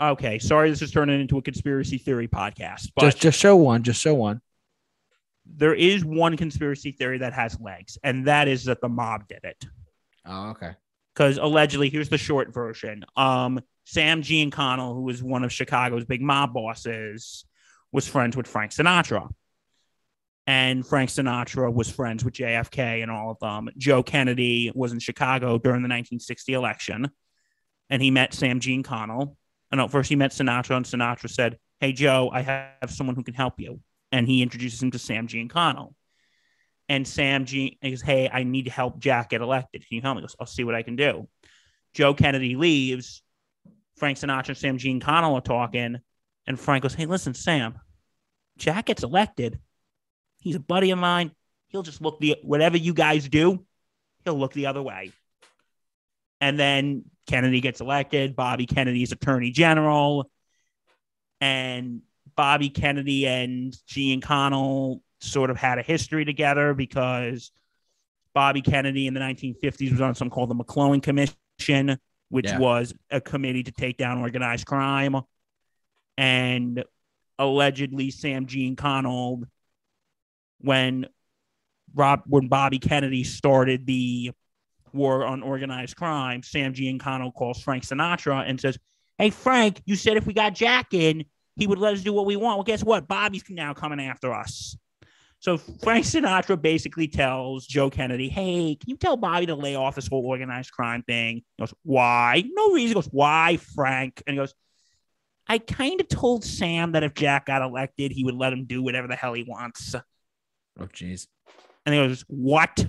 Okay, 0.00 0.38
sorry, 0.38 0.70
this 0.70 0.82
is 0.82 0.90
turning 0.90 1.20
into 1.20 1.38
a 1.38 1.42
conspiracy 1.42 1.98
theory 1.98 2.28
podcast, 2.28 2.90
but 2.96 3.02
just 3.02 3.18
just 3.20 3.38
show 3.38 3.56
one. 3.56 3.82
Just 3.82 4.00
show 4.00 4.14
one. 4.14 4.40
there 5.46 5.74
is 5.74 6.04
one 6.04 6.36
conspiracy 6.36 6.90
theory 6.92 7.18
that 7.18 7.32
has 7.32 7.58
legs, 7.60 7.96
and 8.02 8.26
that 8.26 8.48
is 8.48 8.64
that 8.64 8.80
the 8.80 8.88
mob 8.88 9.28
did 9.28 9.44
it. 9.44 9.64
Oh, 10.26 10.50
okay. 10.50 10.72
because 11.14 11.38
allegedly, 11.38 11.90
here's 11.90 12.08
the 12.08 12.18
short 12.18 12.52
version. 12.52 13.04
Um, 13.16 13.60
Sam 13.84 14.22
Giancana, 14.22 14.94
who 14.94 15.02
was 15.02 15.22
one 15.22 15.44
of 15.44 15.52
Chicago's 15.52 16.04
big 16.06 16.22
mob 16.22 16.54
bosses, 16.54 17.44
was 17.92 18.08
friends 18.08 18.36
with 18.36 18.46
Frank 18.48 18.72
Sinatra. 18.72 19.28
And 20.46 20.86
Frank 20.86 21.08
Sinatra 21.10 21.72
was 21.72 21.90
friends 21.90 22.24
with 22.24 22.34
JFK 22.34 23.02
and 23.02 23.10
all 23.10 23.30
of 23.30 23.38
them. 23.38 23.70
Joe 23.78 24.02
Kennedy 24.02 24.70
was 24.74 24.92
in 24.92 24.98
Chicago 24.98 25.58
during 25.58 25.82
the 25.82 25.88
1960 25.88 26.52
election, 26.52 27.10
and 27.88 28.02
he 28.02 28.10
met 28.10 28.34
Sam 28.34 28.60
Giancana. 28.60 29.34
First 29.88 30.08
he 30.08 30.16
met 30.16 30.32
Sinatra, 30.32 30.76
and 30.76 30.86
Sinatra 30.86 31.30
said, 31.30 31.58
"Hey 31.80 31.92
Joe, 31.92 32.30
I 32.32 32.42
have 32.42 32.90
someone 32.90 33.16
who 33.16 33.22
can 33.22 33.34
help 33.34 33.60
you." 33.60 33.80
And 34.12 34.28
he 34.28 34.42
introduces 34.42 34.82
him 34.82 34.90
to 34.92 34.98
Sam 34.98 35.26
Giancana. 35.26 35.92
And 36.88 37.08
Sam 37.08 37.46
G 37.46 37.78
goes, 37.82 38.02
Hey, 38.02 38.28
I 38.32 38.44
need 38.44 38.66
to 38.66 38.70
help 38.70 38.98
Jack 38.98 39.30
get 39.30 39.40
elected. 39.40 39.86
Can 39.86 39.96
you 39.96 40.02
help 40.02 40.16
me? 40.16 40.20
He 40.20 40.24
goes, 40.24 40.36
I'll 40.38 40.46
see 40.46 40.64
what 40.64 40.74
I 40.74 40.82
can 40.82 40.96
do. 40.96 41.28
Joe 41.94 42.14
Kennedy 42.14 42.56
leaves. 42.56 43.22
Frank 43.96 44.18
Sinatra 44.18 44.48
and 44.50 44.56
Sam 44.56 44.78
Giancana 44.78 45.32
are 45.32 45.40
talking. 45.40 45.98
And 46.46 46.60
Frank 46.60 46.82
goes, 46.82 46.94
Hey, 46.94 47.06
listen, 47.06 47.34
Sam, 47.34 47.78
Jack 48.58 48.86
gets 48.86 49.02
elected. 49.02 49.58
He's 50.38 50.56
a 50.56 50.60
buddy 50.60 50.90
of 50.90 50.98
mine. 50.98 51.32
He'll 51.68 51.82
just 51.82 52.02
look 52.02 52.20
the 52.20 52.36
whatever 52.42 52.76
you 52.76 52.92
guys 52.92 53.28
do, 53.28 53.64
he'll 54.24 54.38
look 54.38 54.52
the 54.52 54.66
other 54.66 54.82
way. 54.82 55.12
And 56.40 56.58
then 56.58 57.04
Kennedy 57.26 57.60
gets 57.60 57.80
elected. 57.80 58.36
Bobby 58.36 58.66
Kennedy's 58.66 59.12
attorney 59.12 59.50
general. 59.50 60.30
And 61.40 62.02
Bobby 62.36 62.70
Kennedy 62.70 63.26
and 63.26 63.76
Giancana 63.88 65.00
sort 65.20 65.50
of 65.50 65.56
had 65.56 65.78
a 65.78 65.82
history 65.82 66.24
together 66.24 66.74
because 66.74 67.50
Bobby 68.34 68.62
Kennedy 68.62 69.06
in 69.06 69.14
the 69.14 69.20
1950s 69.20 69.90
was 69.90 70.00
on 70.00 70.14
something 70.14 70.30
called 70.30 70.50
the 70.50 70.54
McClellan 70.54 71.00
Commission, 71.00 71.98
which 72.28 72.46
Yeah. 72.46 72.58
was 72.58 72.94
a 73.10 73.20
committee 73.20 73.62
to 73.62 73.72
take 73.72 73.96
down 73.96 74.18
organized 74.18 74.66
crime. 74.66 75.16
And 76.16 76.84
allegedly, 77.38 78.10
Sam 78.10 78.46
Giancana, 78.46 79.44
when 80.58 81.06
Rob, 81.94 82.22
when 82.26 82.48
Bobby 82.48 82.78
Kennedy 82.78 83.24
started 83.24 83.86
the 83.86 84.32
war 84.94 85.24
on 85.24 85.42
organized 85.42 85.96
crime, 85.96 86.42
Sam 86.42 86.72
Giancana 86.72 87.32
calls 87.34 87.60
Frank 87.62 87.84
Sinatra 87.84 88.48
and 88.48 88.60
says, 88.60 88.78
"Hey 89.18 89.30
Frank, 89.30 89.82
you 89.84 89.96
said 89.96 90.16
if 90.16 90.26
we 90.26 90.32
got 90.32 90.54
Jack 90.54 90.94
in, 90.94 91.24
he 91.56 91.66
would 91.66 91.78
let 91.78 91.94
us 91.94 92.02
do 92.02 92.12
what 92.12 92.26
we 92.26 92.36
want. 92.36 92.58
Well, 92.58 92.64
guess 92.64 92.82
what? 92.84 93.08
Bobby's 93.08 93.44
now 93.48 93.74
coming 93.74 94.00
after 94.00 94.32
us." 94.32 94.76
So 95.40 95.58
Frank 95.58 96.06
Sinatra 96.06 96.60
basically 96.60 97.06
tells 97.08 97.66
Joe 97.66 97.90
Kennedy, 97.90 98.28
"Hey, 98.28 98.76
can 98.80 98.88
you 98.88 98.96
tell 98.96 99.16
Bobby 99.16 99.46
to 99.46 99.54
lay 99.54 99.74
off 99.74 99.94
this 99.94 100.08
whole 100.08 100.24
organized 100.24 100.72
crime 100.72 101.02
thing?" 101.02 101.42
He 101.56 101.62
goes, 101.62 101.74
"Why? 101.82 102.44
No 102.52 102.72
reason." 102.72 102.88
He 102.88 102.94
goes, 102.94 103.08
"Why, 103.12 103.58
Frank?" 103.58 104.22
And 104.26 104.34
he 104.34 104.38
goes, 104.38 104.54
"I 105.46 105.58
kind 105.58 106.00
of 106.00 106.08
told 106.08 106.44
Sam 106.44 106.92
that 106.92 107.02
if 107.02 107.14
Jack 107.14 107.46
got 107.46 107.62
elected, 107.62 108.12
he 108.12 108.24
would 108.24 108.34
let 108.34 108.52
him 108.52 108.64
do 108.64 108.82
whatever 108.82 109.08
the 109.08 109.16
hell 109.16 109.34
he 109.34 109.42
wants." 109.42 109.94
Oh, 110.80 110.86
jeez. 110.86 111.28
And 111.86 111.94
he 111.94 112.00
goes, 112.00 112.24
What? 112.28 112.86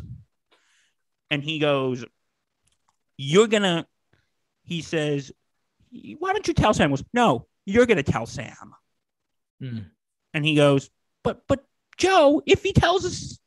And 1.36 1.43
he 1.43 1.59
goes, 1.59 2.05
You're 3.17 3.47
gonna, 3.47 3.86
he 4.63 4.81
says, 4.81 5.33
Why 5.91 6.31
don't 6.31 6.47
you 6.47 6.53
tell 6.53 6.73
Sam? 6.73 6.91
He 6.91 6.95
goes, 6.95 7.03
No, 7.13 7.45
you're 7.65 7.86
gonna 7.86 8.03
tell 8.03 8.25
Sam. 8.25 8.73
Hmm. 9.59 9.79
And 10.33 10.45
he 10.45 10.55
goes, 10.55 10.89
But, 11.25 11.41
but 11.49 11.65
Joe, 11.97 12.41
if 12.45 12.63
he 12.63 12.71
tells 12.71 13.03
us, 13.05 13.38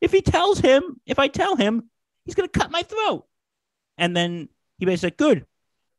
if 0.00 0.12
he 0.12 0.22
tells 0.22 0.60
him, 0.60 1.00
if 1.04 1.18
I 1.18 1.26
tell 1.26 1.56
him, 1.56 1.90
he's 2.24 2.36
gonna 2.36 2.46
cut 2.46 2.70
my 2.70 2.82
throat. 2.82 3.26
And 3.98 4.16
then 4.16 4.48
he 4.78 4.86
basically 4.86 5.08
said, 5.08 5.16
Good. 5.16 5.46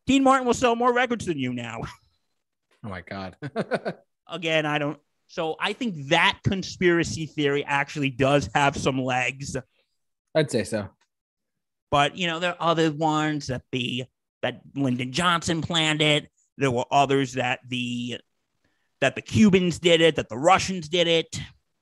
Dean 0.06 0.24
Martin 0.24 0.48
will 0.48 0.54
sell 0.54 0.78
more 0.78 0.94
records 0.94 1.26
than 1.26 1.38
you 1.38 1.54
now. 1.54 1.82
Oh 2.86 2.90
my 2.90 3.02
god. 3.02 3.36
Again, 4.30 4.66
I 4.66 4.78
don't. 4.78 5.00
So 5.26 5.58
I 5.60 5.74
think 5.74 6.10
that 6.10 6.40
conspiracy 6.44 7.26
theory 7.26 7.66
actually 7.66 8.12
does 8.12 8.50
have 8.54 8.78
some 8.78 9.04
legs. 9.04 9.58
I'd 10.36 10.52
say 10.52 10.64
so. 10.64 10.88
But 11.92 12.18
you 12.18 12.28
know, 12.28 12.40
there 12.40 12.52
are 12.52 12.70
other 12.72 12.92
ones 12.92 13.48
that 13.48 13.64
the 13.72 14.06
that 14.42 14.62
Lyndon 14.76 15.12
Johnson 15.12 15.62
planned 15.62 16.02
it. 16.02 16.30
There 16.58 16.72
were 16.72 16.86
others 16.92 17.34
that 17.34 17.60
the 17.68 18.20
that 19.02 19.16
the 19.16 19.22
Cubans 19.22 19.80
did 19.80 20.02
it, 20.02 20.16
that 20.16 20.30
the 20.30 20.38
Russians 20.38 20.90
did 20.90 21.08
it. 21.08 21.40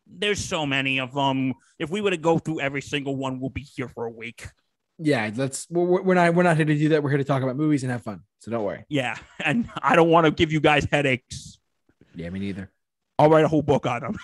There's 0.08 0.44
so 0.44 0.66
many 0.66 1.00
of 1.00 1.14
them. 1.14 1.54
If 1.80 1.90
we 1.90 2.02
were 2.02 2.12
to 2.12 2.18
go 2.18 2.38
through 2.38 2.60
every 2.60 2.82
single 2.82 3.16
one, 3.16 3.40
we'll 3.40 3.50
be 3.50 3.62
here 3.62 3.88
for 3.88 4.06
a 4.06 4.12
week. 4.12 4.48
Yeah, 5.00 5.30
let's. 5.36 5.68
We're, 5.70 6.02
we're 6.04 6.14
not. 6.14 6.36
We're 6.36 6.44
not 6.44 6.56
here 6.58 6.66
to 6.66 6.78
do 6.78 6.90
that. 6.90 7.04
We're 7.04 7.10
here 7.10 7.18
to 7.18 7.24
talk 7.24 7.42
about 7.42 7.58
movies 7.58 7.84
and 7.84 7.92
have 7.92 8.04
fun. 8.04 8.22
So 8.40 8.52
don't 8.52 8.64
worry. 8.64 8.86
Yeah, 8.88 9.18
and 9.44 9.70
I 9.82 9.96
don't 9.96 10.10
want 10.10 10.26
to 10.26 10.32
give 10.32 10.52
you 10.52 10.60
guys 10.60 10.88
headaches. 10.92 11.60
Yeah, 12.16 12.30
me 12.30 12.40
neither. 12.40 12.72
I'll 13.18 13.30
write 13.30 13.44
a 13.46 13.48
whole 13.48 13.62
book 13.64 13.86
on 13.86 14.02
them. 14.02 14.16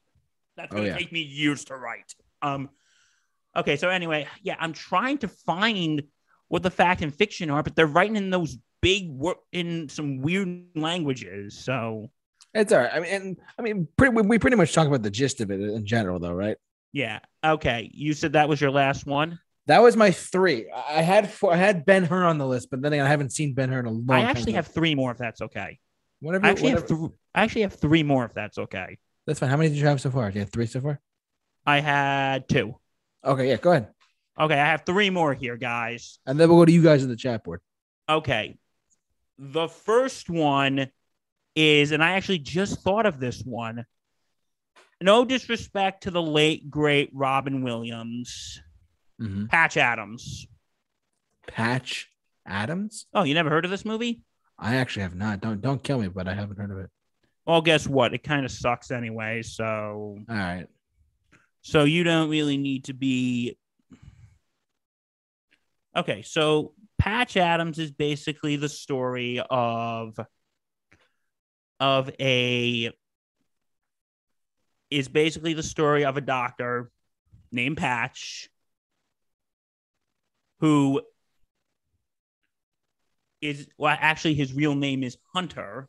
That's 0.56 0.72
Oh, 0.72 0.76
gonna 0.76 0.88
yeah. 0.88 0.96
take 0.96 1.10
me 1.12 1.20
years 1.20 1.64
to 1.66 1.76
write. 1.76 2.14
Um, 2.40 2.70
okay, 3.56 3.76
so 3.76 3.88
anyway, 3.88 4.26
yeah, 4.42 4.56
I'm 4.58 4.72
trying 4.72 5.18
to 5.18 5.28
find 5.28 6.02
what 6.48 6.62
the 6.62 6.70
fact 6.70 7.02
and 7.02 7.14
fiction 7.14 7.50
are, 7.50 7.62
but 7.62 7.74
they're 7.76 7.86
writing 7.86 8.16
in 8.16 8.30
those 8.30 8.58
big 8.82 9.08
wor- 9.10 9.36
in 9.52 9.88
some 9.88 10.20
weird 10.20 10.64
languages. 10.76 11.58
So 11.58 12.10
It's 12.52 12.72
all 12.72 12.80
right. 12.80 12.90
I 12.92 13.00
mean, 13.00 13.10
and, 13.12 13.36
I 13.58 13.62
mean, 13.62 13.88
pretty, 13.96 14.14
we, 14.14 14.38
pretty 14.38 14.56
much 14.56 14.72
talk 14.72 14.86
about 14.86 15.02
the 15.02 15.10
gist 15.10 15.40
of 15.40 15.50
it 15.50 15.60
in 15.60 15.86
general, 15.86 16.18
though, 16.18 16.32
right? 16.34 16.56
yeah, 16.92 17.18
okay. 17.44 17.90
You 17.92 18.12
said 18.14 18.34
that 18.34 18.48
was 18.48 18.60
your 18.60 18.70
last 18.70 19.04
one. 19.06 19.38
That 19.66 19.82
was 19.82 19.96
my 19.96 20.10
three. 20.10 20.70
I 20.70 21.00
had 21.02 21.30
four, 21.30 21.52
I 21.52 21.56
had 21.56 21.84
Ben 21.86 22.04
Hur 22.04 22.22
on 22.24 22.36
the 22.38 22.46
list, 22.46 22.70
but 22.70 22.82
then 22.82 22.92
again, 22.92 23.06
I 23.06 23.08
haven't 23.08 23.32
seen 23.32 23.54
Ben 23.54 23.70
Hur 23.70 23.80
in 23.80 23.86
a 23.86 23.90
long 23.90 24.10
I 24.10 24.20
time. 24.20 24.36
actually 24.36 24.52
have 24.52 24.66
three 24.68 24.94
more, 24.94 25.10
if 25.10 25.16
that's 25.18 25.40
okay. 25.40 25.78
Whatever. 26.20 26.46
I 26.46 26.50
actually 26.50 26.70
have 26.70 26.82
whatever- 26.82 27.08
th- 27.08 27.18
I 27.34 27.42
actually 27.42 27.62
have 27.62 27.72
three 27.72 28.02
more, 28.02 28.26
if 28.26 28.34
that's 28.34 28.58
okay. 28.58 28.98
That's 29.26 29.40
fine. 29.40 29.48
How 29.48 29.56
many 29.56 29.70
did 29.70 29.78
you 29.78 29.86
have 29.86 30.00
so 30.02 30.10
far? 30.10 30.30
Do 30.30 30.34
you 30.34 30.40
have 30.44 30.52
three 30.52 30.66
so 30.66 30.80
far? 30.82 31.00
I 31.66 31.80
had 31.80 32.46
two. 32.48 32.78
Okay, 33.24 33.48
yeah, 33.48 33.56
go 33.56 33.70
ahead. 33.72 33.88
Okay, 34.38 34.54
I 34.54 34.66
have 34.66 34.82
three 34.84 35.10
more 35.10 35.32
here, 35.32 35.56
guys. 35.56 36.18
And 36.26 36.38
then 36.38 36.48
we'll 36.48 36.58
go 36.58 36.64
to 36.64 36.72
you 36.72 36.82
guys 36.82 37.02
in 37.02 37.08
the 37.08 37.16
chat 37.16 37.44
board. 37.44 37.60
Okay. 38.08 38.56
The 39.38 39.68
first 39.68 40.28
one 40.28 40.88
is, 41.56 41.92
and 41.92 42.02
I 42.02 42.12
actually 42.12 42.38
just 42.40 42.82
thought 42.82 43.06
of 43.06 43.20
this 43.20 43.42
one. 43.42 43.84
No 45.00 45.24
disrespect 45.24 46.02
to 46.04 46.10
the 46.10 46.22
late, 46.22 46.70
great 46.70 47.10
Robin 47.12 47.62
Williams, 47.62 48.60
Mhm. 49.20 49.48
Patch 49.48 49.76
Adams. 49.76 50.46
Patch 51.46 52.10
Adams. 52.46 53.06
Oh, 53.14 53.22
you 53.22 53.34
never 53.34 53.50
heard 53.50 53.64
of 53.64 53.70
this 53.70 53.84
movie? 53.84 54.22
I 54.58 54.76
actually 54.76 55.02
have 55.02 55.14
not. 55.14 55.40
Don't 55.40 55.60
don't 55.60 55.82
kill 55.82 56.00
me, 56.00 56.08
but 56.08 56.26
I 56.28 56.34
haven't 56.34 56.56
heard 56.58 56.70
of 56.70 56.78
it. 56.78 56.90
Well, 57.46 57.60
guess 57.60 57.86
what? 57.86 58.14
It 58.14 58.22
kind 58.22 58.44
of 58.44 58.50
sucks 58.50 58.90
anyway. 58.90 59.42
So, 59.42 60.18
All 60.28 60.34
right. 60.36 60.66
So 61.64 61.84
you 61.84 62.04
don't 62.04 62.28
really 62.28 62.58
need 62.58 62.84
to 62.84 62.92
be. 62.92 63.56
Okay, 65.96 66.20
so 66.20 66.74
Patch 66.98 67.38
Adams 67.38 67.78
is 67.78 67.90
basically 67.90 68.56
the 68.56 68.68
story 68.68 69.40
of 69.50 70.18
of 71.80 72.10
a 72.20 72.92
is 74.90 75.08
basically 75.08 75.54
the 75.54 75.62
story 75.62 76.04
of 76.04 76.18
a 76.18 76.20
doctor 76.20 76.90
named 77.50 77.78
Patch 77.78 78.50
who 80.60 81.00
is 83.40 83.66
well 83.78 83.96
actually 83.98 84.34
his 84.34 84.52
real 84.52 84.74
name 84.74 85.02
is 85.02 85.16
Hunter. 85.32 85.88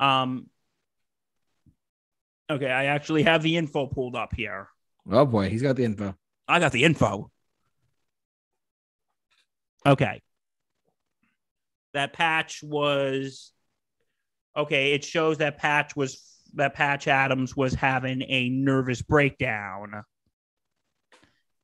Um 0.00 0.48
Okay, 2.50 2.70
I 2.70 2.86
actually 2.86 3.24
have 3.24 3.42
the 3.42 3.56
info 3.56 3.86
pulled 3.86 4.16
up 4.16 4.34
here. 4.34 4.68
Oh 5.10 5.26
boy, 5.26 5.48
he's 5.48 5.62
got 5.62 5.76
the 5.76 5.84
info. 5.84 6.14
I 6.46 6.60
got 6.60 6.72
the 6.72 6.84
info. 6.84 7.30
Okay. 9.84 10.22
That 11.94 12.12
patch 12.12 12.62
was 12.62 13.52
okay. 14.56 14.92
It 14.92 15.04
shows 15.04 15.38
that 15.38 15.58
patch 15.58 15.96
was 15.96 16.22
that 16.54 16.74
Patch 16.74 17.08
Adams 17.08 17.56
was 17.56 17.74
having 17.74 18.22
a 18.22 18.48
nervous 18.48 19.02
breakdown 19.02 20.02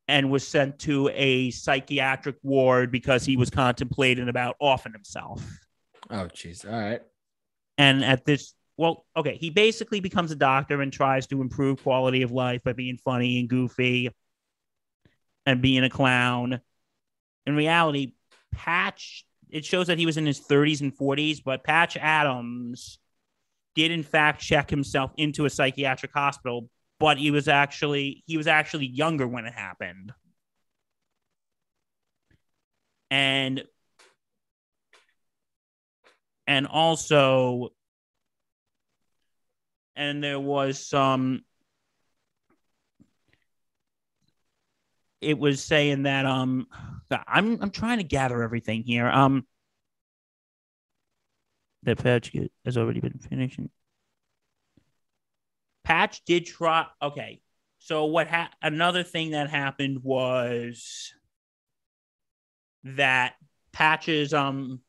and 0.08 0.30
was 0.30 0.46
sent 0.46 0.78
to 0.80 1.08
a 1.14 1.50
psychiatric 1.50 2.36
ward 2.42 2.90
because 2.90 3.24
he 3.24 3.36
was 3.36 3.48
contemplating 3.48 4.28
about 4.28 4.56
offing 4.60 4.92
himself. 4.92 5.42
Oh 6.10 6.28
jeez. 6.34 6.70
All 6.70 6.78
right. 6.78 7.00
And 7.78 8.04
at 8.04 8.24
this, 8.24 8.52
well, 8.76 9.06
okay, 9.16 9.36
he 9.36 9.50
basically 9.50 10.00
becomes 10.00 10.30
a 10.30 10.36
doctor 10.36 10.80
and 10.82 10.92
tries 10.92 11.26
to 11.28 11.40
improve 11.40 11.82
quality 11.82 12.22
of 12.22 12.32
life 12.32 12.62
by 12.64 12.72
being 12.72 12.96
funny 12.96 13.38
and 13.38 13.48
goofy 13.48 14.10
and 15.46 15.62
being 15.62 15.84
a 15.84 15.90
clown. 15.90 16.60
In 17.46 17.54
reality, 17.54 18.14
Patch, 18.52 19.24
it 19.48 19.64
shows 19.64 19.86
that 19.86 19.98
he 19.98 20.06
was 20.06 20.16
in 20.16 20.26
his 20.26 20.40
30s 20.40 20.80
and 20.80 20.96
40s, 20.96 21.40
but 21.44 21.62
Patch 21.62 21.96
Adams 21.96 22.98
did 23.74 23.90
in 23.90 24.02
fact 24.02 24.40
check 24.40 24.70
himself 24.70 25.12
into 25.16 25.44
a 25.44 25.50
psychiatric 25.50 26.12
hospital, 26.12 26.68
but 26.98 27.18
he 27.18 27.30
was 27.30 27.48
actually 27.48 28.24
he 28.26 28.36
was 28.36 28.46
actually 28.46 28.86
younger 28.86 29.26
when 29.26 29.46
it 29.46 29.52
happened. 29.52 30.12
And 33.10 33.62
and 36.46 36.66
also 36.66 37.70
and 39.96 40.22
there 40.22 40.40
was 40.40 40.84
some 40.84 41.42
it 45.20 45.38
was 45.38 45.62
saying 45.62 46.04
that 46.04 46.26
um 46.26 46.66
I'm 47.10 47.62
I'm 47.62 47.70
trying 47.70 47.98
to 47.98 48.04
gather 48.04 48.42
everything 48.42 48.82
here. 48.82 49.08
Um 49.08 49.46
the 51.82 51.96
patch 51.96 52.32
has 52.64 52.76
already 52.76 53.00
been 53.00 53.18
finishing. 53.18 53.70
Patch 55.84 56.24
did 56.24 56.46
try 56.46 56.86
okay. 57.00 57.40
So 57.78 58.06
what 58.06 58.28
ha- 58.28 58.50
another 58.62 59.02
thing 59.02 59.32
that 59.32 59.50
happened 59.50 60.02
was 60.02 61.12
that 62.84 63.34
Patches 63.72 64.32
um 64.32 64.80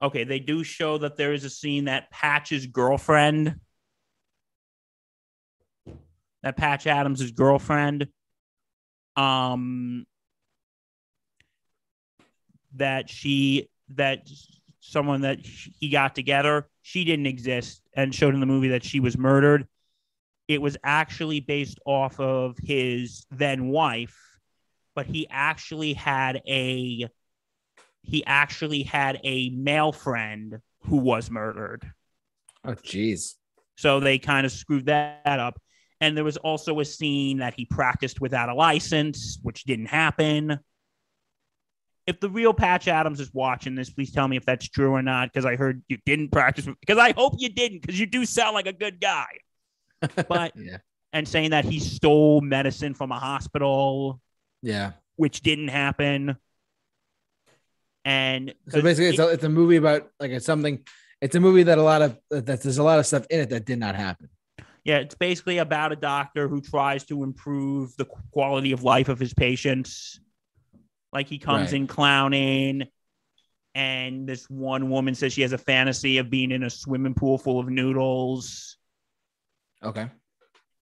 okay, 0.00 0.24
they 0.24 0.40
do 0.40 0.64
show 0.64 0.98
that 0.98 1.16
there 1.16 1.32
is 1.32 1.44
a 1.44 1.50
scene 1.50 1.84
that 1.84 2.10
Patch's 2.10 2.66
girlfriend 2.66 3.56
that 6.42 6.56
Patch 6.56 6.86
Adams' 6.86 7.30
girlfriend 7.32 8.08
um 9.16 10.06
that 12.74 13.10
she 13.10 13.68
that 13.90 14.26
someone 14.80 15.20
that 15.20 15.38
he 15.44 15.90
got 15.90 16.14
together 16.14 16.66
she 16.80 17.04
didn't 17.04 17.26
exist 17.26 17.82
and 17.94 18.14
showed 18.14 18.32
in 18.34 18.40
the 18.40 18.46
movie 18.46 18.68
that 18.68 18.82
she 18.82 19.00
was 19.00 19.18
murdered 19.18 19.66
it 20.48 20.60
was 20.62 20.76
actually 20.82 21.40
based 21.40 21.78
off 21.84 22.18
of 22.18 22.56
his 22.58 23.26
then 23.30 23.68
wife 23.68 24.16
but 24.94 25.04
he 25.06 25.26
actually 25.30 25.92
had 25.92 26.40
a 26.48 27.06
he 28.00 28.24
actually 28.24 28.82
had 28.82 29.20
a 29.24 29.50
male 29.50 29.92
friend 29.92 30.58
who 30.80 30.96
was 30.96 31.30
murdered 31.30 31.84
Oh 32.64 32.72
jeez. 32.74 33.34
so 33.76 34.00
they 34.00 34.18
kind 34.18 34.46
of 34.46 34.52
screwed 34.52 34.86
that 34.86 35.20
up. 35.26 35.60
And 36.02 36.16
there 36.16 36.24
was 36.24 36.36
also 36.38 36.80
a 36.80 36.84
scene 36.84 37.38
that 37.38 37.54
he 37.56 37.64
practiced 37.64 38.20
without 38.20 38.48
a 38.48 38.54
license, 38.54 39.38
which 39.40 39.62
didn't 39.62 39.86
happen. 39.86 40.58
If 42.08 42.18
the 42.18 42.28
real 42.28 42.52
Patch 42.52 42.88
Adams 42.88 43.20
is 43.20 43.32
watching 43.32 43.76
this, 43.76 43.88
please 43.88 44.10
tell 44.10 44.26
me 44.26 44.36
if 44.36 44.44
that's 44.44 44.68
true 44.68 44.90
or 44.90 45.00
not, 45.00 45.32
because 45.32 45.46
I 45.46 45.54
heard 45.54 45.80
you 45.88 45.98
didn't 46.04 46.30
practice. 46.32 46.66
Because 46.80 46.98
I 46.98 47.12
hope 47.12 47.34
you 47.38 47.48
didn't, 47.50 47.82
because 47.82 48.00
you 48.00 48.06
do 48.06 48.26
sound 48.26 48.54
like 48.54 48.66
a 48.66 48.72
good 48.72 49.00
guy. 49.00 49.28
But 50.28 50.54
yeah. 50.56 50.78
and 51.12 51.28
saying 51.28 51.50
that 51.50 51.64
he 51.64 51.78
stole 51.78 52.40
medicine 52.40 52.94
from 52.94 53.12
a 53.12 53.18
hospital, 53.20 54.20
Yeah. 54.60 54.92
which 55.14 55.42
didn't 55.42 55.68
happen. 55.68 56.34
And 58.04 58.52
So 58.70 58.82
basically, 58.82 59.10
it's 59.10 59.20
a, 59.20 59.28
it's 59.28 59.44
a 59.44 59.48
movie 59.48 59.76
about 59.76 60.10
like 60.18 60.32
it's 60.32 60.46
something. 60.46 60.80
It's 61.20 61.36
a 61.36 61.40
movie 61.40 61.62
that 61.62 61.78
a 61.78 61.82
lot 61.84 62.02
of 62.02 62.18
that 62.30 62.60
there's 62.60 62.78
a 62.78 62.82
lot 62.82 62.98
of 62.98 63.06
stuff 63.06 63.24
in 63.30 63.38
it 63.38 63.50
that 63.50 63.64
did 63.64 63.78
not 63.78 63.94
happen. 63.94 64.28
Yeah, 64.84 64.98
it's 64.98 65.14
basically 65.14 65.58
about 65.58 65.92
a 65.92 65.96
doctor 65.96 66.48
who 66.48 66.60
tries 66.60 67.04
to 67.04 67.22
improve 67.22 67.96
the 67.96 68.04
quality 68.32 68.72
of 68.72 68.82
life 68.82 69.08
of 69.08 69.18
his 69.20 69.32
patients. 69.32 70.20
Like 71.12 71.28
he 71.28 71.38
comes 71.38 71.72
Right. 71.72 71.80
in 71.80 71.86
clowning, 71.86 72.88
and 73.74 74.28
this 74.28 74.50
one 74.50 74.90
woman 74.90 75.14
says 75.14 75.32
she 75.32 75.42
has 75.42 75.52
a 75.52 75.58
fantasy 75.58 76.18
of 76.18 76.30
being 76.30 76.50
in 76.50 76.62
a 76.62 76.70
swimming 76.70 77.14
pool 77.14 77.38
full 77.38 77.60
of 77.60 77.68
noodles. 77.68 78.76
Okay. 79.82 80.10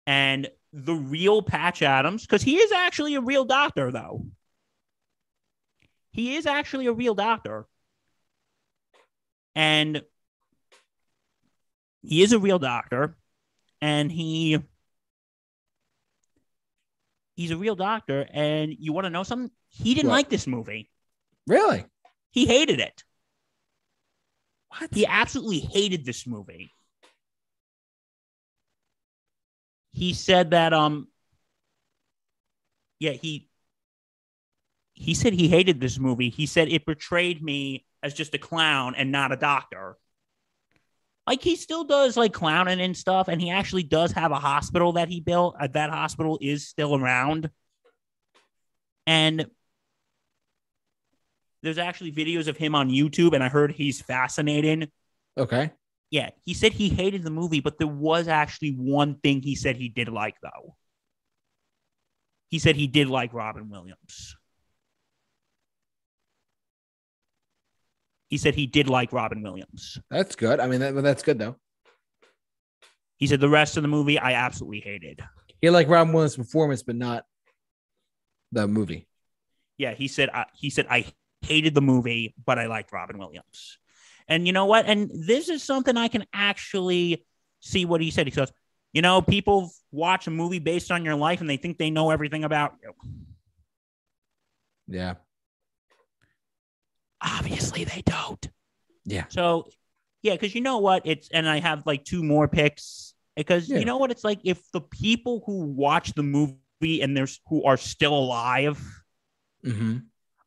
And 0.07 0.49
the 0.73 0.95
real 0.95 1.43
Patch 1.43 1.83
Adams, 1.83 2.23
because 2.23 2.43
he 2.43 2.57
is 2.57 2.73
actually 2.73 3.17
a 3.17 3.21
real 3.21 3.45
doctor, 3.45 3.91
though. 3.91 4.27
He 6.13 6.37
is 6.37 6.47
actually 6.47 6.87
a 6.87 6.93
real 6.93 7.15
doctor. 7.15 7.67
And 9.55 10.03
he 12.03 12.23
is 12.23 12.33
a 12.33 12.39
real 12.39 12.59
doctor. 12.59 13.17
And 13.81 14.11
he 14.13 14.59
he's 17.35 17.51
a 17.51 17.57
real 17.57 17.77
doctor. 17.77 18.27
And 18.33 18.75
you 18.79 18.93
want 18.93 19.07
to 19.07 19.11
know 19.11 19.23
something? 19.23 19.51
He 19.69 19.95
didn't 19.95 20.11
What? 20.11 20.17
like 20.17 20.29
this 20.29 20.47
movie. 20.47 20.91
Really? 21.47 21.85
He 22.31 22.47
hated 22.47 22.81
it. 22.81 23.03
What? 24.79 24.95
He 24.95 25.07
absolutely 25.07 25.61
hated 25.61 26.05
this 26.05 26.27
movie. 26.27 26.71
He 29.93 30.13
said 30.13 30.51
that 30.51 30.73
um 30.73 31.09
yeah, 33.01 33.13
he 33.13 33.49
he 34.93 35.15
said 35.15 35.33
he 35.33 35.49
hated 35.49 35.81
this 35.81 35.99
movie. 35.99 36.29
He 36.29 36.47
said 36.47 36.69
it 36.69 36.85
portrayed 36.85 37.43
me 37.43 37.87
as 38.03 38.13
just 38.15 38.35
a 38.35 38.39
clown 38.39 38.95
and 38.95 39.11
not 39.11 39.33
a 39.33 39.37
doctor. 39.37 39.97
Like 41.31 41.45
he 41.45 41.55
still 41.55 41.85
does 41.85 42.17
like 42.17 42.33
clowning 42.33 42.81
and 42.81 42.97
stuff, 42.97 43.29
and 43.29 43.41
he 43.41 43.51
actually 43.51 43.85
does 43.85 44.11
have 44.11 44.33
a 44.33 44.41
hospital 44.41 44.95
that 44.95 45.09
he 45.09 45.21
built. 45.21 45.55
Uh, 45.61 45.69
that 45.69 45.89
hospital 45.89 46.41
is 46.43 46.67
still 46.67 46.97
around, 46.97 47.51
and 49.07 49.47
there's 51.63 51.79
actually 51.79 52.11
videos 52.11 52.49
of 52.49 52.57
him 52.57 52.75
on 52.75 52.91
YouTube, 52.91 53.33
and 53.33 53.45
I 53.45 53.49
heard 53.49 53.71
he's 53.71 54.01
fascinating. 54.01 54.91
Okay. 55.39 55.71
Yeah, 56.11 56.31
he 56.45 56.53
said 56.53 56.73
he 56.73 56.89
hated 56.89 57.23
the 57.23 57.31
movie, 57.31 57.61
but 57.61 57.79
there 57.79 57.87
was 57.87 58.27
actually 58.27 58.73
one 58.73 59.15
thing 59.23 59.41
he 59.41 59.55
said 59.55 59.77
he 59.77 59.89
did 59.89 60.09
like 60.09 60.35
though. 60.43 60.75
He 62.49 62.59
said 62.59 62.75
he 62.75 62.89
did 62.89 63.09
like 63.09 63.33
Robin 63.33 63.71
Williams. 63.71 64.35
He 68.31 68.39
said 68.39 68.55
he 68.55 68.67
did 68.67 68.89
like 68.89 69.13
Robin 69.13 69.43
Williams. 69.43 69.99
That's 70.09 70.37
good. 70.37 70.61
I 70.61 70.69
mean, 70.69 70.81
that, 70.81 70.95
that's 71.03 71.23
good 71.23 71.39
though. 71.39 71.57
He 73.17 73.27
said 73.27 73.41
the 73.41 73.49
rest 73.49 73.77
of 73.77 73.83
the 73.83 73.89
movie 73.89 74.19
I 74.19 74.33
absolutely 74.33 74.81
hated. 74.81 75.21
He 75.61 75.69
liked 75.69 75.91
Robin 75.91 76.15
Williams' 76.15 76.37
performance, 76.37 76.83
but 76.83 76.97
not 76.97 77.25
the 78.53 78.67
movie. 78.67 79.07
Yeah, 79.77 79.93
he 79.93 80.09
said 80.09 80.31
uh, 80.33 80.45
he 80.55 80.71
said 80.71 80.87
I 80.89 81.07
hated 81.43 81.75
the 81.75 81.83
movie, 81.83 82.35
but 82.47 82.59
I 82.59 82.67
liked 82.67 82.93
Robin 82.93 83.19
Williams. 83.19 83.79
And 84.29 84.47
you 84.47 84.53
know 84.53 84.67
what? 84.67 84.87
And 84.87 85.11
this 85.13 85.49
is 85.49 85.63
something 85.63 85.97
I 85.97 86.09
can 86.09 86.25
actually 86.33 87.27
see 87.59 87.85
what 87.85 88.01
he 88.01 88.11
said. 88.11 88.27
He 88.27 88.31
goes, 88.31 88.53
you 88.93 89.03
know, 89.03 89.21
people 89.21 89.71
watch 89.91 90.27
a 90.27 90.31
movie 90.31 90.61
based 90.61 90.91
on 90.91 91.05
your 91.05 91.17
life 91.17 91.41
and 91.41 91.51
they 91.51 91.57
think 91.57 91.79
they 91.79 91.91
know 91.91 92.11
everything 92.11 92.45
about 92.45 92.75
you. 92.83 92.93
Yeah. 94.87 95.15
Obviously, 97.23 97.85
they 97.85 98.03
don't. 98.03 98.49
Yeah. 99.05 99.25
So, 99.29 99.69
yeah, 100.23 100.35
because 100.35 100.55
you 100.55 100.61
know 100.61 100.79
what? 100.79 101.03
It's, 101.07 101.29
and 101.31 101.49
I 101.49 101.61
have 101.61 101.87
like 101.87 102.05
two 102.05 102.23
more 102.23 102.49
picks 102.49 103.15
because 103.37 103.69
Yeah. 103.69 103.79
you 103.79 103.85
know 103.85 103.97
what? 103.99 104.11
It's 104.11 104.25
like 104.25 104.41
if 104.45 104.61
the 104.73 104.81
people 104.81 105.43
who 105.47 105.65
watch 105.67 106.13
the 106.15 106.23
movie 106.23 106.57
and 107.03 107.17
there's 107.17 107.41
who 107.49 107.65
are 107.65 107.77
still 107.77 108.15
alive, 108.15 108.79
Mm-hmm. 109.65 109.99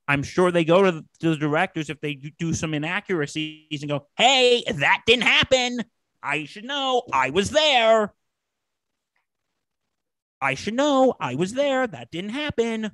I'm 0.07 0.23
sure 0.23 0.51
they 0.51 0.65
go 0.65 0.81
to 0.81 0.91
the, 0.91 1.05
to 1.19 1.29
the 1.29 1.35
directors 1.37 1.89
if 1.91 2.01
they 2.01 2.15
do- 2.15 2.31
do 2.39 2.53
some 2.53 2.73
inaccuracies 2.73 3.81
and 3.83 3.89
go, 3.89 4.07
hey, 4.17 4.63
that 4.67 5.03
didn't 5.05 5.23
happen. 5.23 5.79
I 6.21 6.45
should 6.45 6.65
know. 6.65 7.03
I 7.13 7.29
was 7.29 7.51
there. 7.51 8.11
I 10.41 10.55
should 10.55 10.73
know. 10.73 11.13
I 11.19 11.35
was 11.35 11.53
there. 11.53 11.87
That 11.87 12.11
didn't 12.11 12.31
happen. 12.31 12.91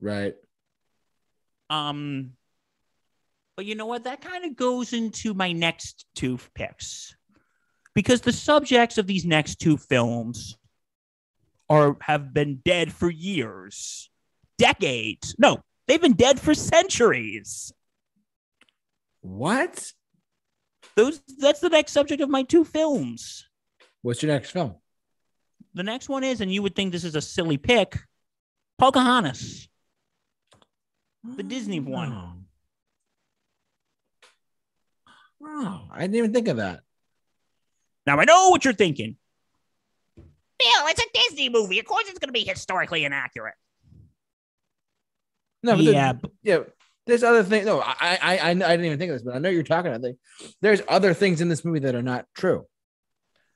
Right. 0.00 0.34
Um, 1.68 2.30
but 3.58 3.66
you 3.66 3.74
know 3.74 3.86
what? 3.86 4.04
That 4.04 4.20
kind 4.20 4.44
of 4.44 4.54
goes 4.54 4.92
into 4.92 5.34
my 5.34 5.50
next 5.50 6.06
two 6.14 6.38
picks 6.54 7.16
because 7.92 8.20
the 8.20 8.32
subjects 8.32 8.98
of 8.98 9.08
these 9.08 9.24
next 9.24 9.56
two 9.56 9.76
films 9.76 10.56
are 11.68 11.96
have 12.00 12.32
been 12.32 12.60
dead 12.64 12.92
for 12.92 13.10
years, 13.10 14.10
decades. 14.58 15.34
No, 15.40 15.58
they've 15.88 16.00
been 16.00 16.12
dead 16.12 16.38
for 16.38 16.54
centuries. 16.54 17.72
What? 19.22 19.92
Those 20.94 21.20
that's 21.38 21.58
the 21.58 21.68
next 21.68 21.90
subject 21.90 22.22
of 22.22 22.28
my 22.28 22.44
two 22.44 22.64
films. 22.64 23.44
What's 24.02 24.22
your 24.22 24.30
next 24.30 24.52
film? 24.52 24.76
The 25.74 25.82
next 25.82 26.08
one 26.08 26.22
is, 26.22 26.40
and 26.40 26.54
you 26.54 26.62
would 26.62 26.76
think 26.76 26.92
this 26.92 27.02
is 27.02 27.16
a 27.16 27.20
silly 27.20 27.56
pick, 27.56 27.98
Pocahontas. 28.78 29.68
The 31.24 31.42
Disney 31.42 31.80
one. 31.80 32.12
Oh. 32.12 32.37
Oh. 35.42 35.46
Oh, 35.60 35.88
I 35.92 36.00
didn't 36.02 36.16
even 36.16 36.32
think 36.32 36.48
of 36.48 36.56
that. 36.58 36.80
Now 38.06 38.18
I 38.18 38.24
know 38.24 38.50
what 38.50 38.64
you're 38.64 38.74
thinking. 38.74 39.16
Bill, 40.16 40.26
it's 40.86 41.00
a 41.00 41.06
Disney 41.14 41.48
movie. 41.48 41.78
Of 41.78 41.84
course, 41.86 42.04
it's 42.08 42.18
going 42.18 42.28
to 42.28 42.32
be 42.32 42.44
historically 42.44 43.04
inaccurate. 43.04 43.54
No, 45.62 45.74
but 45.76 45.84
yeah, 45.84 46.12
the- 46.12 46.18
but- 46.18 46.30
yeah. 46.42 46.58
There's 47.06 47.22
other 47.22 47.42
things. 47.42 47.64
No, 47.64 47.80
I, 47.80 47.94
I, 48.00 48.38
I, 48.38 48.50
I 48.50 48.54
didn't 48.54 48.84
even 48.84 48.98
think 48.98 49.10
of 49.10 49.14
this, 49.16 49.22
but 49.22 49.34
I 49.34 49.38
know 49.38 49.48
you're 49.48 49.62
talking 49.62 49.90
about. 49.90 50.02
Things. 50.02 50.18
There's 50.60 50.82
other 50.88 51.14
things 51.14 51.40
in 51.40 51.48
this 51.48 51.64
movie 51.64 51.78
that 51.80 51.94
are 51.94 52.02
not 52.02 52.26
true, 52.36 52.66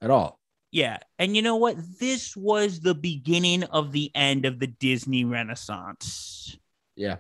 at 0.01 0.11
all. 0.11 0.39
yeah. 0.71 1.01
And 1.19 1.37
you 1.37 1.43
know 1.43 1.57
what? 1.57 1.77
This 2.01 2.35
was 2.35 2.81
the 2.81 2.95
beginning 2.95 3.65
of 3.65 3.93
the 3.93 4.11
end 4.15 4.47
of 4.47 4.59
the 4.59 4.69
Disney 4.69 5.27
Renaissance. 5.27 6.57
Yeah. 6.97 7.17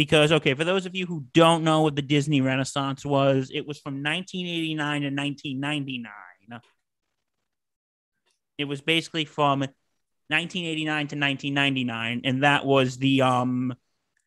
Because, 0.00 0.32
okay, 0.32 0.54
for 0.54 0.64
those 0.64 0.86
of 0.86 0.96
you 0.96 1.04
who 1.04 1.26
don't 1.34 1.62
know 1.62 1.82
what 1.82 1.94
the 1.94 2.00
Disney 2.00 2.40
Renaissance 2.40 3.04
was, 3.04 3.50
it 3.52 3.66
was 3.66 3.78
from 3.78 3.96
1989 4.02 5.02
to 5.02 5.08
1999. 5.08 6.60
It 8.56 8.64
was 8.64 8.80
basically 8.80 9.26
from 9.26 9.60
1989 9.60 10.86
to 10.86 11.16
1999, 11.16 12.22
and 12.24 12.44
that 12.44 12.64
was 12.64 12.96
the 12.96 13.20
um 13.20 13.74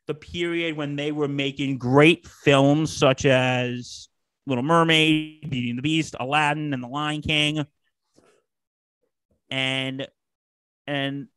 the 0.06 0.14
period 0.14 0.78
when 0.78 0.96
they 0.96 1.12
were 1.12 1.28
making 1.28 1.80
great 1.80 2.28
films 2.28 2.96
such 2.96 3.26
as 3.26 4.10
Little 4.46 4.64
Mermaid, 4.64 5.50
Beauty 5.50 5.72
and 5.72 5.80
the 5.80 5.82
Beast, 5.82 6.16
Aladdin, 6.20 6.72
and 6.72 6.84
The 6.84 6.88
Lion 6.88 7.24
King. 7.24 7.66
And 9.50 10.08
and 10.86 11.30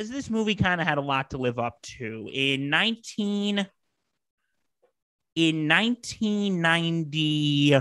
because 0.00 0.10
this 0.10 0.30
movie 0.30 0.54
kind 0.54 0.80
of 0.80 0.86
had 0.86 0.96
a 0.96 1.02
lot 1.02 1.28
to 1.28 1.36
live 1.36 1.58
up 1.58 1.82
to. 1.82 2.30
In 2.32 2.70
19 2.70 3.66
in 5.34 5.68
1990 5.68 7.74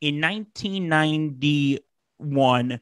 in 0.00 0.20
1991 0.20 2.80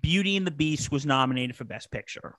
Beauty 0.00 0.36
and 0.36 0.44
the 0.44 0.50
Beast 0.50 0.90
was 0.90 1.06
nominated 1.06 1.54
for 1.54 1.62
Best 1.62 1.92
Picture. 1.92 2.36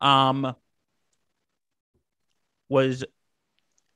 Um 0.00 0.56
was 2.68 3.04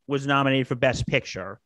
was 0.07 0.25
nominated 0.25 0.69
for 0.69 0.77
Best 0.77 1.05
Picture. 1.09 1.59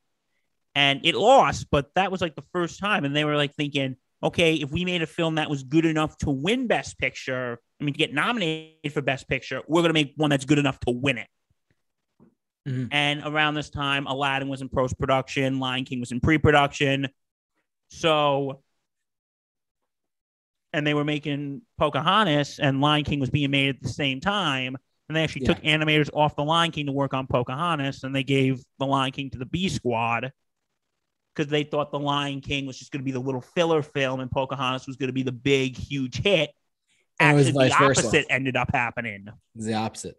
And 0.74 1.05
it 1.05 1.14
lost, 1.14 1.66
but 1.70 1.94
that 1.94 2.11
was 2.11 2.22
like 2.22 2.36
the 2.36 2.44
first 2.55 2.80
time. 2.80 3.05
And 3.05 3.14
they 3.14 3.26
were 3.26 3.36
like 3.36 3.55
thinking, 3.55 3.96
okay, 4.23 4.55
if 4.55 4.71
we 4.71 4.85
made 4.85 5.03
a 5.03 5.07
film 5.07 5.37
that 5.37 5.49
was 5.49 5.62
good 5.62 5.87
enough 5.87 6.16
to 6.18 6.31
win 6.31 6.66
Best 6.66 6.99
Picture, 6.99 7.59
I 7.81 7.85
mean, 7.85 7.95
to 7.95 7.99
get 7.99 8.12
nominated 8.12 8.93
for 8.93 9.01
Best 9.01 9.29
Picture, 9.29 9.62
we're 9.66 9.81
going 9.83 9.91
to 9.91 9.95
make 9.95 10.12
one 10.16 10.31
that's 10.31 10.45
good 10.45 10.59
enough 10.59 10.79
to 10.81 10.91
win 10.91 11.18
it. 11.18 11.29
Mhm. 12.68 12.89
And 12.93 13.23
around 13.25 13.55
this 13.55 13.71
time, 13.71 14.07
Aladdin 14.07 14.49
was 14.49 14.61
in 14.61 14.68
post 14.68 14.99
production, 14.99 15.59
Lion 15.59 15.85
King 15.85 16.01
was 16.01 16.12
in 16.12 16.21
pre 16.21 16.37
production. 16.37 17.09
So, 17.89 18.62
and 20.73 20.87
they 20.87 20.95
were 20.95 21.05
making 21.05 21.62
Pocahontas, 21.79 22.59
and 22.59 22.81
Lion 22.81 23.05
King 23.05 23.21
was 23.21 23.31
being 23.31 23.51
made 23.51 23.71
at 23.71 23.83
the 23.83 23.89
same 23.89 24.21
time. 24.21 24.77
And 25.09 25.16
they 25.16 25.25
actually 25.25 25.43
Yeah. 25.43 25.55
took 25.55 25.62
animators 25.64 26.09
off 26.14 26.37
the 26.37 26.45
Lion 26.45 26.71
King 26.71 26.87
to 26.87 26.93
work 26.93 27.14
on 27.14 27.27
Pocahontas, 27.27 28.05
and 28.05 28.14
they 28.14 28.23
gave 28.23 28.62
the 28.79 28.87
Lion 28.87 29.11
King 29.11 29.31
to 29.31 29.39
the 29.39 29.47
B 29.47 29.68
Squad 29.68 30.31
because 31.35 31.51
they 31.51 31.62
thought 31.62 31.91
the 31.91 31.99
Lion 31.99 32.41
King 32.41 32.66
was 32.66 32.78
just 32.78 32.91
going 32.93 33.01
to 33.01 33.05
be 33.05 33.12
the 33.12 33.20
little 33.20 33.41
filler 33.41 33.83
film, 33.83 34.20
and 34.20 34.31
Pocahontas 34.31 34.87
was 34.87 34.97
going 34.97 35.09
to 35.09 35.12
be 35.12 35.22
the 35.22 35.33
big, 35.33 35.76
huge 35.76 36.16
hit. 36.16 36.51
And 37.18 37.33
it 37.33 37.39
was 37.39 37.49
Actually, 37.49 37.53
the 37.53 37.68
vice 37.70 37.78
versa. 37.78 38.01
opposite 38.01 38.26
ended 38.31 38.57
up 38.57 38.70
happening. 38.72 39.28
The 39.55 39.74
opposite. 39.74 40.16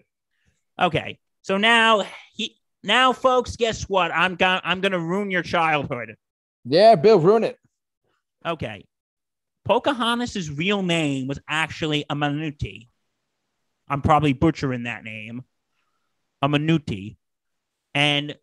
Okay, 0.80 1.20
so 1.42 1.58
now 1.58 2.06
he 2.34 2.58
now, 2.84 3.14
folks, 3.14 3.56
guess 3.56 3.84
what? 3.84 4.12
I'm 4.12 4.36
gonna 4.36 4.62
I'm 4.64 4.82
gonna 4.82 5.00
ruin 5.00 5.32
your 5.32 5.44
childhood. 5.44 6.16
Yeah, 6.64 6.96
Bill, 6.96 7.20
ruin 7.20 7.44
it. 7.44 7.58
Okay, 8.46 8.86
Pocahontas' 9.66 10.50
real 10.50 10.82
name 10.82 11.28
was 11.28 11.40
actually 11.48 12.06
Amanuti. 12.10 12.88
I'm 13.88 14.02
probably 14.02 14.34
butchering 14.34 14.84
that 14.84 15.04
name, 15.04 15.44
Amanuti, 16.44 17.18
and 17.94 18.36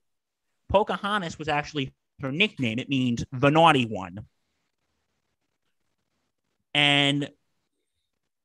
Pocahontas 0.69 1.39
was 1.39 1.49
actually 1.49 1.93
her 2.21 2.33
nickname. 2.33 2.79
It 2.79 2.89
means 2.89 3.25
the 3.33 3.51
naughty 3.51 3.87
one. 3.87 4.27
And 6.75 7.29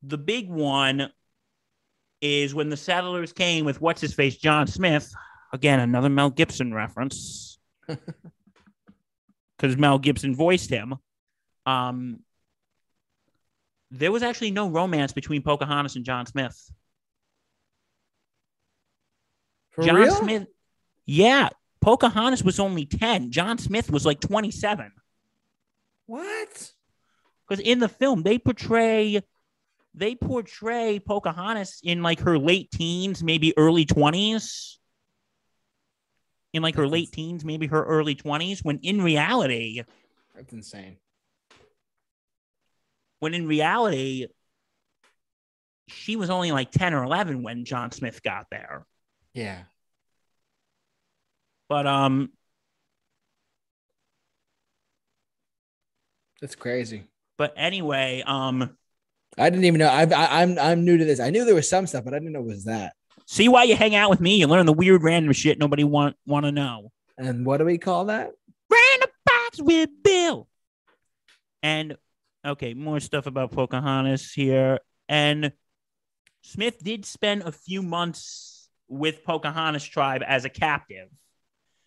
the 0.01 0.17
big 0.17 0.49
one 0.49 1.11
is 2.21 2.55
when 2.55 2.69
the 2.69 2.78
settlers 2.78 3.34
came 3.34 3.65
with 3.65 3.82
what's 3.82 4.01
his 4.01 4.13
face, 4.13 4.38
John 4.38 4.67
Smith. 4.67 5.13
Again, 5.51 5.80
another 5.80 6.09
Mel 6.09 6.30
Gibson 6.30 6.74
reference. 6.74 7.59
Because 9.55 9.78
Mel 9.78 9.97
Gibson 9.97 10.36
voiced 10.36 10.69
him. 10.69 10.95
Um, 11.65 12.19
there 13.91 14.11
was 14.11 14.21
actually 14.21 14.51
no 14.51 14.69
romance 14.69 15.13
between 15.13 15.41
Pocahontas 15.41 15.95
and 15.95 16.03
John 16.03 16.26
Smith. 16.26 16.69
For 19.71 19.84
John 19.84 19.95
real? 19.95 20.15
Smith, 20.15 20.47
yeah, 21.05 21.47
Pocahontas 21.84 22.43
was 22.43 22.59
only 22.59 22.86
10. 22.86 23.31
John 23.31 23.57
Smith 23.57 23.91
was 23.91 24.05
like 24.05 24.21
27. 24.21 24.91
What? 26.05 26.71
Because 27.47 27.63
in 27.63 27.79
the 27.79 27.89
film, 27.89 28.23
they 28.23 28.39
portray 28.39 29.21
they 29.93 30.15
portray 30.15 30.99
Pocahontas 30.99 31.81
in 31.84 32.01
like 32.01 32.21
her 32.21 32.39
late 32.39 32.71
teens, 32.71 33.21
maybe 33.21 33.55
early 33.57 33.86
20s. 33.86 34.77
In 36.53 36.63
like 36.63 36.75
her 36.75 36.88
late 36.88 37.11
teens, 37.11 37.43
maybe 37.43 37.67
her 37.67 37.84
early 37.84 38.15
20s, 38.15 38.63
when 38.63 38.79
in 38.81 39.01
reality, 39.01 39.84
That's 40.36 40.53
insane. 40.53 40.97
when 43.19 43.34
in 43.34 43.47
reality, 43.47 44.27
she 45.88 46.15
was 46.15 46.29
only 46.29 46.51
like 46.51 46.71
10 46.71 46.93
or 46.93 47.03
11 47.03 47.43
when 47.43 47.65
John 47.65 47.91
Smith 47.91 48.21
got 48.23 48.47
there. 48.51 48.86
Yeah. 49.34 49.63
But 51.74 51.88
um, 51.88 52.30
That's 56.39 56.53
crazy. 56.53 57.05
but 57.36 57.51
anyway, 57.57 58.21
um, 58.28 58.78
I 59.39 59.49
didn't 59.49 59.65
even 59.65 59.80
know. 59.80 59.88
I, 59.88 60.03
I, 60.03 60.43
I'm 60.43 60.59
I'm 60.59 60.86
new 60.86 60.99
to 60.99 61.03
this. 61.03 61.19
I 61.19 61.32
knew 61.32 61.45
there 61.45 61.55
was 61.55 61.67
some 61.67 61.88
stuff, 61.88 62.03
but 62.03 62.13
I 62.13 62.19
didn't 62.19 62.34
know 62.34 62.41
it 62.41 62.45
was 62.45 62.65
that. 62.65 62.93
see 63.26 63.49
why 63.49 63.63
you 63.63 63.76
hang 63.76 63.95
out 63.95 64.11
with 64.11 64.19
me. 64.19 64.36
You 64.38 64.45
learn 64.45 64.67
the 64.67 64.71
weird 64.71 65.01
random 65.01 65.34
shit 65.34 65.57
nobody 65.57 65.84
want 65.84 66.15
want 66.28 66.45
to 66.45 66.51
know. 66.51 66.91
And 67.17 67.43
what 67.43 67.57
do 67.57 67.65
we 67.65 67.80
call 67.80 68.05
that? 68.05 68.30
Random 68.69 69.09
box 69.26 69.59
with 69.59 69.89
Bill. 70.03 70.47
And 71.63 71.97
okay, 72.45 72.76
more 72.76 72.99
stuff 72.99 73.26
about 73.26 73.49
Pocahontas 73.49 74.32
here. 74.32 74.78
And 75.09 75.53
Smith 76.43 76.84
did 76.84 77.03
spend 77.03 77.41
a 77.41 77.51
few 77.51 77.82
months 77.82 78.69
with 78.88 79.24
Pocahontas 79.24 79.86
tribe 79.86 80.21
as 80.24 80.45
a 80.45 80.49
captive. 80.49 81.09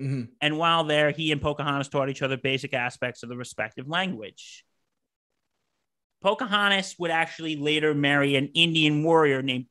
Mhm. 0.01 0.28
And 0.40 0.59
while 0.59 0.84
there, 0.84 1.11
he 1.11 1.32
and 1.32 1.40
Pocahontas 1.40 1.88
taught 1.88 2.09
each 2.11 2.22
other 2.22 2.36
basic 2.36 2.74
aspects 2.74 3.22
of 3.22 3.28
the 3.28 3.36
respective 3.36 3.88
language. 3.88 4.64
Pocahontas 6.22 6.97
would 6.99 7.11
actually 7.11 7.57
later 7.57 7.94
marry 7.94 8.36
an 8.36 8.49
Indian 8.55 9.03
warrior 9.03 9.42
named 9.42 9.66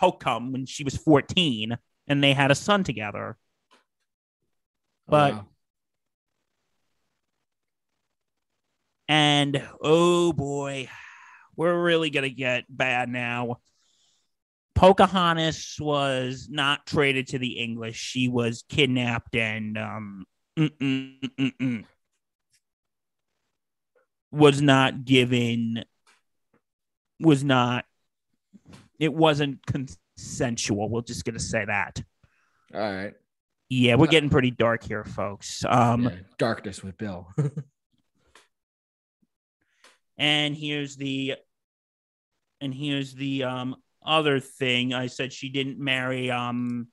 Kocoum 0.00 0.52
when 0.52 0.66
she 0.66 0.84
was 0.84 0.96
14, 0.96 1.76
and 2.06 2.22
they 2.22 2.32
had 2.32 2.50
a 2.50 2.54
son 2.54 2.84
together. 2.84 3.36
But- 5.06 5.34
Wow. 5.34 5.48
And 9.08 9.62
oh 9.80 10.32
boy, 10.32 10.88
we're 11.54 11.80
really 11.80 12.10
going 12.10 12.24
to 12.24 12.30
get 12.30 12.64
bad 12.68 13.08
now. 13.08 13.60
Pocahontas 14.76 15.78
was 15.80 16.48
not 16.50 16.86
traded 16.86 17.28
to 17.28 17.38
the 17.38 17.58
English. 17.58 17.96
She 17.96 18.28
was 18.28 18.62
kidnapped 18.68 19.34
and 19.34 19.78
um, 19.78 20.26
mm-mm, 20.56 21.18
mm-mm, 21.38 21.84
was 24.30 24.60
not 24.60 25.06
given, 25.06 25.82
was 27.18 27.42
not, 27.42 27.86
it 29.00 29.14
wasn't 29.14 29.64
consensual. 29.64 30.90
We're 30.90 31.00
just 31.00 31.24
going 31.24 31.38
to 31.38 31.42
say 31.42 31.64
that. 31.64 32.02
all 32.74 32.80
right. 32.80 33.14
Yeah, 33.68 33.96
we're 33.96 34.06
getting 34.06 34.30
pretty 34.30 34.52
dark 34.52 34.84
here, 34.84 35.02
folks. 35.02 35.64
Um, 35.68 36.04
Yeah, 36.04 36.10
Darkness 36.38 36.84
with 36.84 36.96
Bill. 36.98 37.26
and 40.18 40.54
here's 40.54 40.96
the 40.96 41.34
and 42.60 42.72
here's 42.72 43.12
the 43.14 43.42
um 43.42 43.74
other 44.06 44.40
thing. 44.40 44.94
I 44.94 45.08
said 45.08 45.32
she 45.32 45.48
didn't 45.48 45.78
marry 45.78 46.30
um 46.30 46.88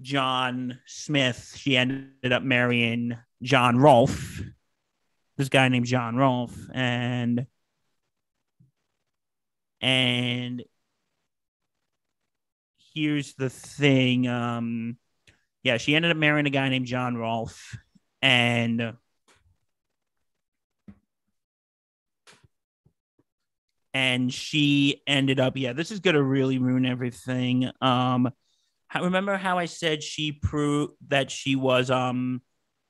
john 0.00 0.78
smith. 0.86 1.54
She 1.56 1.76
ended 1.76 2.32
up 2.32 2.42
marrying 2.42 3.16
john 3.42 3.78
rolfe 3.78 4.42
this 5.38 5.48
guy 5.48 5.68
named 5.68 5.86
john 5.86 6.16
rolfe. 6.16 6.68
And 6.74 7.46
and 9.80 10.62
here's 12.92 13.34
the 13.34 13.48
thing 13.48 14.26
um 14.26 14.96
yeah 15.62 15.76
she 15.76 15.94
ended 15.94 16.10
up 16.10 16.16
marrying 16.16 16.46
a 16.46 16.50
guy 16.50 16.68
named 16.68 16.86
john 16.86 17.16
rolfe. 17.16 17.78
And 18.20 18.94
and 23.98 24.32
she 24.32 25.02
ended 25.08 25.40
up 25.40 25.56
yeah 25.56 25.72
this 25.72 25.90
is 25.90 25.98
going 25.98 26.14
to 26.14 26.22
really 26.22 26.58
ruin 26.58 26.86
everything 26.86 27.68
um 27.80 28.30
I 28.90 29.00
remember 29.00 29.36
how 29.36 29.58
i 29.58 29.64
said 29.64 30.04
she 30.04 30.30
proved 30.30 30.94
that 31.08 31.32
she 31.32 31.56
was 31.56 31.90
um 31.90 32.40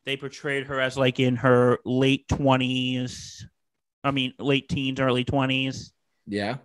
they 0.04 0.18
portrayed 0.18 0.66
her 0.66 0.78
as 0.80 0.98
like 0.98 1.18
in 1.18 1.36
her 1.36 1.78
late 1.86 2.28
20s 2.28 3.42
i 4.04 4.10
mean 4.10 4.34
late 4.38 4.68
teens 4.68 5.00
early 5.00 5.24
20s 5.24 5.92
yeah. 6.26 6.56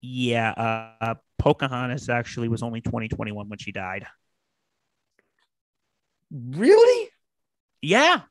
yeah 0.00 0.52
uh 0.52 1.14
pocahontas 1.38 2.08
actually 2.08 2.48
was 2.48 2.62
only 2.62 2.80
2021 2.80 3.48
when 3.50 3.58
she 3.58 3.70
died 3.70 4.06
Really? 6.30 7.10
yeah 7.82 8.22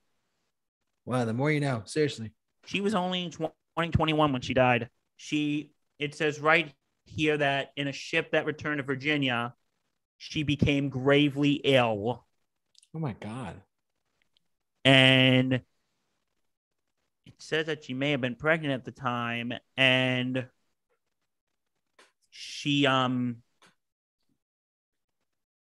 Wow. 1.05 1.26
The 1.26 1.34
more 1.34 1.51
you 1.51 1.59
know. 1.59 1.82
Seriously. 1.86 2.32
She 2.65 2.80
was 2.80 2.95
only 2.95 3.30
2021 3.76 4.32
when 4.34 4.41
she 4.41 4.53
died. 4.53 4.89
She 5.17 5.71
it 5.99 6.15
says 6.15 6.39
right 6.39 6.71
here 7.05 7.38
that 7.38 7.71
in 7.76 7.88
a 7.88 7.91
ship 7.91 8.32
that 8.32 8.45
returned 8.45 8.78
to 8.80 8.84
Virginia, 8.84 9.53
she 10.17 10.43
became 10.43 10.89
gravely 10.89 11.53
ill 11.63 12.26
Oh 12.95 12.99
my 12.99 13.13
God. 13.19 13.61
and 14.86 15.53
it 15.53 15.63
says 17.39 17.65
that 17.67 17.84
she 17.84 17.93
may 17.93 18.11
have 18.11 18.21
been 18.21 18.36
pregnant 18.36 18.74
at 18.74 18.86
the 18.86 18.91
time 18.91 19.53
and 19.78 20.47
she 22.30 22.86
um 22.86 23.38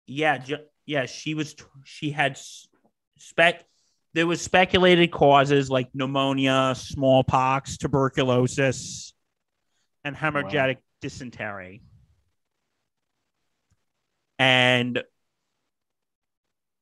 yeah 0.07 0.39
ju- 0.39 0.67
yeah 0.87 1.07
she 1.07 1.35
was 1.35 1.55
she 1.85 2.11
had 2.11 2.39
spec 3.19 3.65
there 4.15 4.27
was 4.27 4.41
speculated 4.41 5.11
causes 5.11 5.71
like 5.71 5.89
pneumonia 5.95 6.75
smallpox 6.77 7.79
tuberculosis 7.79 9.15
and 10.05 10.15
hemorrhagic 10.15 10.79
dysentery. 11.01 11.83
And 14.39 15.03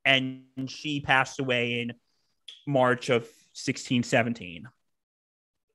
and 0.04 0.44
she 0.66 1.00
passed 1.00 1.40
away 1.40 1.80
in 1.80 1.92
march 2.66 3.10
of 3.10 3.22
1617 3.22 4.66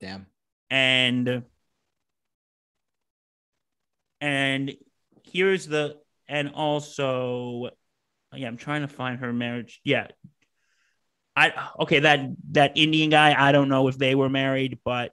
Damn. 0.01 0.25
and 0.71 1.43
and 4.19 4.75
here's 5.23 5.67
the 5.67 5.97
and 6.27 6.51
also 6.55 7.69
yeah 8.33 8.47
i'm 8.47 8.57
trying 8.57 8.81
to 8.81 8.87
find 8.87 9.19
her 9.19 9.31
marriage. 9.31 9.79
Yeah 9.83 10.07
i 11.35 11.53
okay 11.79 11.99
that 11.99 12.21
that 12.51 12.77
indian 12.77 13.09
guy 13.09 13.35
i 13.37 13.51
don't 13.51 13.69
know 13.69 13.87
if 13.87 13.97
they 13.97 14.15
were 14.15 14.29
married 14.29 14.79
but 14.83 15.11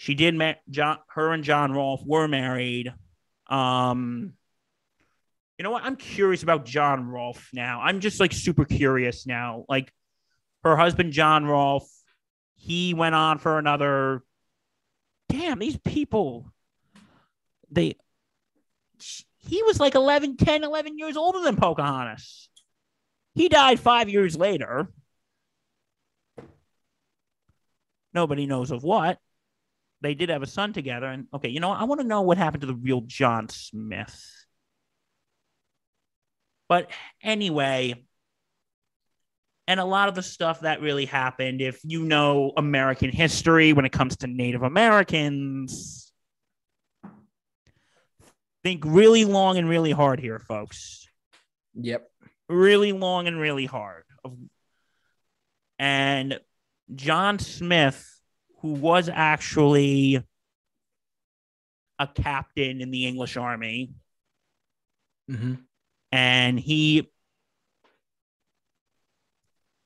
she 0.00 0.14
did 0.14 0.34
ma- 0.34 0.54
john 0.70 0.96
her 1.08 1.30
and 1.30 1.44
john 1.44 1.72
rolfe 1.72 2.00
were 2.06 2.26
married. 2.26 2.90
Um 3.48 4.32
you 5.58 5.62
know 5.62 5.72
what? 5.72 5.84
I'm 5.84 5.96
curious 5.96 6.42
about 6.42 6.64
john 6.64 7.06
rolfe 7.06 7.50
now. 7.52 7.82
I'm 7.82 8.00
just 8.00 8.18
like 8.18 8.32
super 8.32 8.64
curious 8.64 9.26
now. 9.26 9.66
Like 9.68 9.92
her 10.64 10.74
husband 10.74 11.12
john 11.12 11.44
rolfe 11.44 11.90
he 12.54 12.94
went 12.94 13.14
on 13.14 13.36
for 13.36 13.58
another 13.58 14.22
damn 15.28 15.58
these 15.58 15.76
people 15.76 16.50
they 17.70 17.94
he 19.36 19.62
was 19.64 19.78
like 19.78 19.94
11 19.94 20.38
10 20.38 20.64
11 20.64 20.96
years 20.96 21.18
older 21.18 21.40
than 21.40 21.56
pocahontas. 21.56 22.48
He 23.34 23.50
died 23.50 23.78
five 23.78 24.08
years 24.08 24.34
later 24.34 24.88
nobody 28.14 28.46
knows 28.46 28.70
of 28.70 28.82
what. 28.82 29.18
They 30.02 30.14
did 30.14 30.30
have 30.30 30.42
a 30.42 30.46
son 30.46 30.72
together 30.72 31.06
and 31.06 31.26
okay 31.34 31.50
you 31.50 31.60
know 31.60 31.70
i 31.70 31.84
want 31.84 32.00
to 32.00 32.06
know 32.06 32.22
what 32.22 32.38
happened 32.38 32.62
to 32.62 32.66
the 32.66 32.74
real 32.74 33.02
john 33.02 33.48
smith. 33.48 34.46
But 36.68 36.90
anyway 37.22 38.02
and 39.66 39.78
a 39.78 39.84
lot 39.84 40.08
of 40.08 40.14
the 40.14 40.22
stuff 40.22 40.60
that 40.60 40.80
really 40.80 41.04
happened 41.04 41.60
if 41.60 41.80
you 41.84 42.04
know 42.04 42.52
american 42.56 43.10
history 43.10 43.74
when 43.74 43.84
it 43.84 43.92
comes 43.92 44.16
to 44.16 44.26
native 44.26 44.62
americans 44.62 46.10
think 48.62 48.84
really 48.84 49.24
long 49.24 49.58
and 49.58 49.68
really 49.68 49.92
hard 49.92 50.20
here 50.20 50.38
folks. 50.38 51.06
Yep. 51.74 52.08
really 52.48 52.92
long 52.92 53.26
and 53.28 53.38
really 53.38 53.66
hard. 53.66 54.04
And 55.78 56.38
john 56.94 57.38
smith 57.38 58.20
who 58.60 58.72
was 58.72 59.08
actually 59.08 60.22
a 61.98 62.06
captain 62.06 62.80
in 62.80 62.90
the 62.90 63.06
english 63.06 63.36
army 63.36 63.92
hmm 65.28 65.54
and 66.12 66.58
he 66.58 67.08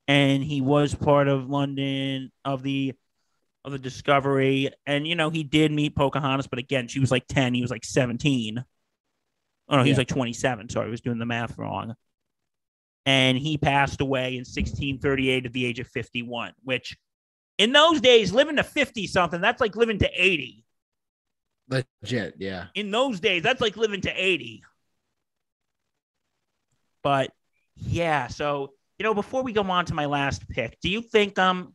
and 0.09 0.43
he 0.43 0.61
was 0.61 0.95
part 0.95 1.29
of 1.29 1.49
London 1.49 2.31
of 2.45 2.63
the 2.63 2.95
of 3.65 3.73
the 3.73 3.79
Discovery, 3.79 4.71
and 4.87 5.07
you 5.07 5.15
know 5.15 5.31
he 5.31 5.43
did 5.43 5.73
meet 5.73 5.97
Pocahontas, 5.97 6.47
but 6.47 6.59
again, 6.59 6.89
she 6.89 7.01
was 7.01 7.11
like 7.11 7.27
ten, 7.27 7.55
he 7.55 7.63
was 7.63 7.71
like 7.71 7.85
seventeen. 7.85 8.65
Oh 9.69 9.77
no, 9.77 9.83
he 9.83 9.91
was 9.91 9.99
like 9.99 10.09
twenty-seven. 10.09 10.69
Sorry, 10.69 10.87
I 10.87 10.91
was 10.91 11.01
doing 11.01 11.19
the 11.19 11.27
math 11.27 11.57
wrong. 11.57 11.95
And 13.07 13.37
he 13.37 13.59
passed 13.59 14.01
away 14.01 14.29
in 14.29 14.41
1638 14.41 15.47
at 15.47 15.53
the 15.53 15.67
age 15.67 15.79
of 15.79 15.89
51, 15.89 16.53
which 16.63 16.97
in 17.59 17.73
those 17.73 18.01
days, 18.01 18.33
living 18.33 18.57
to 18.57 18.65
50 18.65 19.07
something, 19.07 19.41
that's 19.41 19.61
like 19.61 19.77
living 19.77 19.99
to 19.99 20.11
80. 20.13 20.65
Legit, 21.69 22.35
yeah. 22.39 22.67
In 22.75 22.91
those 22.91 23.21
days, 23.21 23.43
that's 23.43 23.61
like 23.61 23.77
living 23.77 24.01
to 24.03 24.11
80. 24.11 24.63
But 27.03 27.31
yeah, 27.77 28.29
so 28.29 28.73
you 28.99 29.05
know, 29.05 29.15
before 29.15 29.43
we 29.43 29.53
go 29.53 29.63
on 29.63 29.85
to 29.87 29.95
my 29.95 30.07
last 30.07 30.49
pick, 30.49 30.79
do 30.81 30.89
you 30.89 31.03
think 31.03 31.39
um 31.39 31.75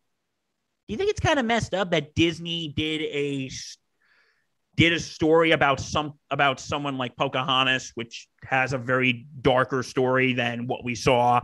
do 0.87 0.93
you 0.93 0.97
think 0.97 1.11
it's 1.11 1.19
kind 1.19 1.39
of 1.39 1.45
messed 1.45 1.73
up 1.73 1.91
that 1.91 2.15
Disney 2.15 2.69
did 2.69 3.01
a 3.01 3.49
did 4.79 4.93
a 4.93 4.99
story 4.99 5.51
about 5.51 5.77
some 5.81 6.13
about 6.31 6.57
someone 6.57 6.97
like 6.97 7.13
Pocahontas, 7.17 7.91
which 7.95 8.29
has 8.45 8.71
a 8.71 8.77
very 8.77 9.27
darker 9.41 9.83
story 9.83 10.31
than 10.31 10.67
what 10.67 10.85
we 10.85 10.95
saw? 10.95 11.41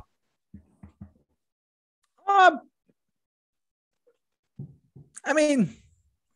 Um, 2.26 2.62
I 5.26 5.34
mean, 5.34 5.76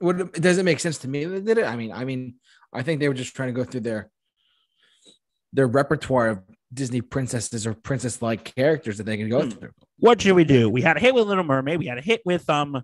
would 0.02 0.20
it, 0.20 0.34
does 0.34 0.58
it 0.58 0.64
make 0.64 0.82
sense 0.82 0.98
to 1.00 1.08
me 1.08 1.24
that 1.24 1.46
they 1.46 1.54
did 1.56 1.58
it? 1.64 1.66
I 1.66 1.78
mean, 1.78 1.94
I 1.94 2.04
mean, 2.04 2.36
I 2.74 2.84
think 2.84 3.00
they 3.00 3.08
were 3.08 3.14
just 3.14 3.34
trying 3.34 3.48
to 3.48 3.54
go 3.54 3.64
through 3.64 3.82
their 3.82 4.12
their 5.54 5.68
repertoire 5.68 6.28
of 6.28 6.42
Disney 6.74 7.00
princesses 7.00 7.66
or 7.66 7.74
princess 7.76 8.22
like 8.22 8.54
characters 8.56 8.98
that 8.98 9.06
they 9.06 9.16
can 9.16 9.30
go 9.30 9.44
Hmm. 9.44 9.50
through. 9.52 9.72
What 10.00 10.22
should 10.22 10.36
we 10.36 10.44
do? 10.44 10.70
We 10.70 10.82
had 10.82 10.98
a 10.98 11.00
hit 11.00 11.16
with 11.16 11.28
Little 11.28 11.46
Mermaid. 11.46 11.80
We 11.80 11.88
had 11.88 11.98
a 11.98 12.02
hit 12.02 12.22
with 12.26 12.50
um, 12.50 12.84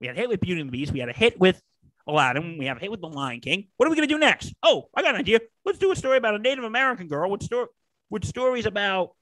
we 0.00 0.08
had 0.08 0.16
a 0.16 0.18
hit 0.18 0.28
with 0.28 0.40
Beauty 0.40 0.60
and 0.60 0.68
the 0.68 0.72
Beast. 0.72 0.90
We 0.92 0.98
had 0.98 1.08
a 1.08 1.12
hit 1.12 1.38
with 1.38 1.62
Aladdin. 2.06 2.58
We 2.58 2.66
have 2.66 2.76
a 2.76 2.80
hit 2.80 2.90
with 2.90 3.00
The 3.00 3.08
Lion 3.08 3.40
King. 3.40 3.68
What 3.76 3.86
are 3.86 3.90
we 3.90 3.96
gonna 3.96 4.06
do 4.06 4.18
next? 4.18 4.54
Oh, 4.62 4.88
I 4.94 5.02
got 5.02 5.14
an 5.14 5.20
idea. 5.20 5.40
Let's 5.64 5.78
do 5.78 5.92
a 5.92 5.96
story 5.96 6.16
about 6.18 6.34
a 6.34 6.38
Native 6.38 6.64
American 6.64 7.08
girl 7.08 7.30
with 7.30 7.42
story 7.42 7.66
with 8.10 8.24
stories 8.24 8.66
about 8.66 9.14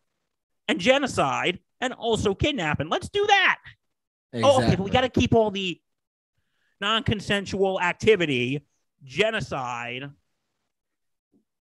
and 0.68 0.78
genocide 0.78 1.61
and 1.81 1.93
also 1.93 2.35
kidnapping. 2.35 2.89
Let's 2.89 3.09
do 3.09 3.26
that. 3.26 3.59
Oh, 4.35 4.62
okay, 4.62 4.76
but 4.76 4.85
we 4.85 4.91
got 4.91 5.01
to 5.01 5.09
keep 5.09 5.35
all 5.35 5.51
the 5.51 5.81
non-consensual 6.81 7.81
activity, 7.81 8.64
genocide, 9.03 10.11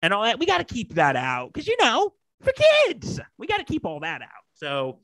and 0.02 0.12
all 0.12 0.22
that. 0.24 0.38
We 0.38 0.46
got 0.46 0.58
to 0.58 0.64
keep 0.64 0.94
that 0.94 1.16
out 1.16 1.52
because 1.52 1.66
you 1.66 1.76
know, 1.80 2.12
for 2.42 2.52
kids, 2.52 3.20
we 3.38 3.46
got 3.46 3.58
to 3.58 3.64
keep 3.64 3.84
all 3.86 4.00
that 4.00 4.22
out. 4.22 4.28
So, 4.54 4.98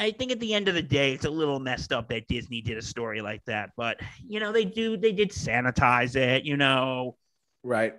I 0.00 0.12
think 0.12 0.30
at 0.30 0.38
the 0.40 0.54
end 0.54 0.68
of 0.68 0.74
the 0.74 0.82
day, 0.82 1.12
it's 1.12 1.24
a 1.24 1.30
little 1.30 1.58
messed 1.58 1.92
up 1.92 2.08
that 2.10 2.28
Disney 2.28 2.60
did 2.60 2.78
a 2.78 2.82
story 2.82 3.20
like 3.20 3.44
that. 3.46 3.70
But 3.76 4.00
you 4.26 4.38
know, 4.40 4.52
they 4.52 4.64
do 4.64 4.96
they 4.96 5.12
did 5.12 5.30
sanitize 5.30 6.14
it, 6.16 6.44
you 6.44 6.56
know, 6.56 7.16
right. 7.64 7.94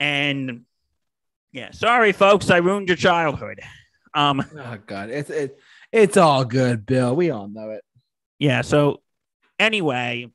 and 0.00 0.64
yeah, 1.52 1.70
sorry 1.72 2.12
folks, 2.12 2.50
I 2.50 2.58
ruined 2.58 2.88
your 2.88 2.96
childhood. 2.96 3.60
Um, 4.14 4.42
Oh 4.56 4.78
God, 4.86 5.10
it's 5.10 5.30
it, 5.30 5.58
it's 5.92 6.16
all 6.16 6.44
good, 6.44 6.86
Bill. 6.86 7.14
We 7.14 7.30
all 7.30 7.48
know 7.48 7.70
it. 7.70 7.84
Yeah. 8.38 8.62
So 8.62 9.02
anyway, 9.58 10.30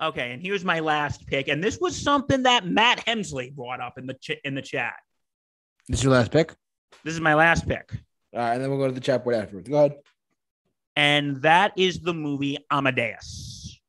okay, 0.00 0.32
and 0.32 0.40
here's 0.40 0.64
my 0.64 0.80
last 0.80 1.26
pick, 1.26 1.48
and 1.48 1.62
this 1.62 1.78
was 1.80 2.00
something 2.00 2.44
that 2.44 2.66
Matt 2.66 3.04
Hemsley 3.04 3.52
brought 3.54 3.80
up 3.80 3.98
in 3.98 4.06
the 4.06 4.14
ch- 4.14 4.40
in 4.44 4.54
the 4.54 4.62
chat. 4.62 4.94
This 5.88 5.98
is 5.98 6.04
your 6.04 6.12
last 6.12 6.30
pick. 6.30 6.54
This 7.04 7.14
is 7.14 7.20
my 7.20 7.34
last 7.34 7.66
pick, 7.66 7.90
right, 8.40 8.54
and 8.54 8.62
then 8.62 8.70
we'll 8.70 8.78
go 8.78 8.86
to 8.86 8.92
the 8.92 9.00
chat 9.00 9.22
board 9.24 9.36
afterwards. 9.36 9.68
Go 9.68 9.76
ahead. 9.76 9.96
and 10.96 11.42
that 11.42 11.72
is 11.76 12.00
the 12.00 12.14
movie 12.14 12.58
Amadeus. 12.70 13.80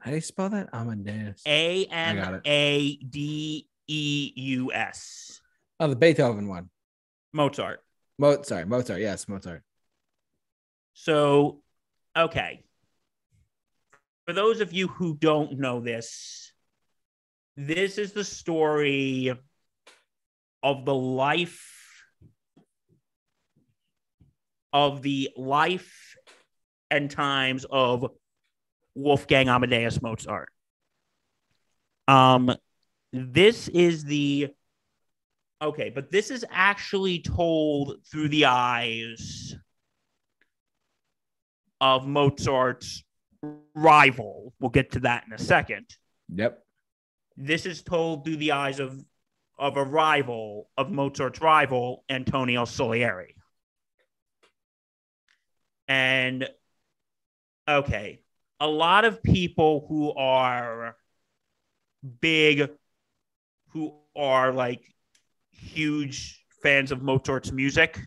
How 0.00 0.10
do 0.10 0.16
you 0.16 0.22
spell 0.22 0.48
that? 0.50 0.68
Amadeus. 0.72 1.42
A 1.46 1.86
got 1.86 1.94
M 1.94 2.34
it. 2.34 2.42
A 2.46 2.96
D 2.96 3.66
E 3.86 4.32
U 4.34 4.72
S. 4.72 5.40
Oh, 5.78 5.88
the 5.88 5.96
Beethoven 5.96 6.48
one. 6.48 6.70
Mozart. 7.32 7.80
Mozart. 8.18 8.46
sorry, 8.46 8.64
Mozart. 8.64 9.00
Yes, 9.00 9.28
Mozart. 9.28 9.62
So, 10.94 11.62
okay. 12.16 12.62
For 14.26 14.32
those 14.32 14.60
of 14.60 14.72
you 14.72 14.88
who 14.88 15.16
don't 15.16 15.58
know 15.58 15.80
this, 15.80 16.52
this 17.56 17.98
is 17.98 18.12
the 18.12 18.24
story 18.24 19.32
of 20.62 20.84
the 20.84 20.94
life 20.94 21.79
of 24.72 25.02
the 25.02 25.30
life 25.36 26.16
and 26.90 27.10
times 27.10 27.66
of 27.70 28.06
Wolfgang 28.94 29.48
Amadeus 29.48 30.02
Mozart. 30.02 30.48
Um, 32.08 32.54
this 33.12 33.68
is 33.68 34.04
the 34.04 34.48
okay, 35.62 35.90
but 35.90 36.10
this 36.10 36.30
is 36.30 36.44
actually 36.50 37.20
told 37.20 37.98
through 38.10 38.28
the 38.28 38.46
eyes 38.46 39.54
of 41.80 42.06
Mozart's 42.06 43.04
rival. 43.74 44.52
We'll 44.60 44.70
get 44.70 44.92
to 44.92 45.00
that 45.00 45.24
in 45.26 45.32
a 45.32 45.38
second. 45.38 45.86
Yep. 46.34 46.62
This 47.36 47.66
is 47.66 47.82
told 47.82 48.24
through 48.24 48.36
the 48.36 48.52
eyes 48.52 48.80
of 48.80 49.02
of 49.58 49.76
a 49.76 49.84
rival 49.84 50.70
of 50.76 50.90
Mozart's 50.90 51.40
rival, 51.40 52.04
Antonio 52.08 52.64
Salieri. 52.64 53.34
And 55.90 56.48
okay, 57.68 58.20
a 58.60 58.68
lot 58.68 59.04
of 59.04 59.20
people 59.24 59.84
who 59.88 60.12
are 60.14 60.94
big, 62.20 62.70
who 63.70 63.94
are 64.14 64.52
like 64.52 64.82
huge 65.50 66.44
fans 66.62 66.92
of 66.92 67.02
Mozart's 67.02 67.50
music, 67.50 67.98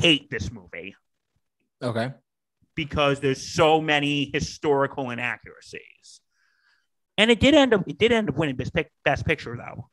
hate 0.00 0.30
this 0.30 0.50
movie 0.50 0.96
Okay. 1.82 2.12
because 2.74 3.20
there's 3.20 3.46
so 3.46 3.82
many 3.82 4.30
historical 4.32 5.10
inaccuracies. 5.10 6.22
And 7.18 7.30
it 7.30 7.40
did 7.40 7.52
end 7.54 7.74
up 7.74 7.86
it 7.86 7.98
did 7.98 8.10
end 8.10 8.30
up 8.30 8.36
winning 8.38 8.56
best, 8.56 8.72
pic- 8.72 8.90
best 9.04 9.26
picture 9.26 9.54
though. 9.54 9.90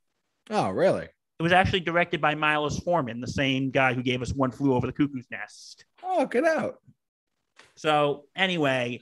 Oh, 0.50 0.70
really? 0.70 1.10
It 1.40 1.44
was 1.44 1.52
actually 1.52 1.82
directed 1.82 2.22
by 2.22 2.36
Milos 2.36 2.80
Forman, 2.80 3.20
the 3.20 3.28
same 3.28 3.72
guy 3.72 3.94
who 3.94 4.04
gave 4.04 4.22
us 4.22 4.32
One 4.34 4.52
Flew 4.52 4.74
Over 4.74 4.88
the 4.88 4.94
Cuckoo's 4.94 5.28
Nest. 5.30 5.84
Oh, 6.16 6.28
get 6.28 6.46
out. 6.46 6.76
So 7.76 8.26
anyway, 8.36 9.02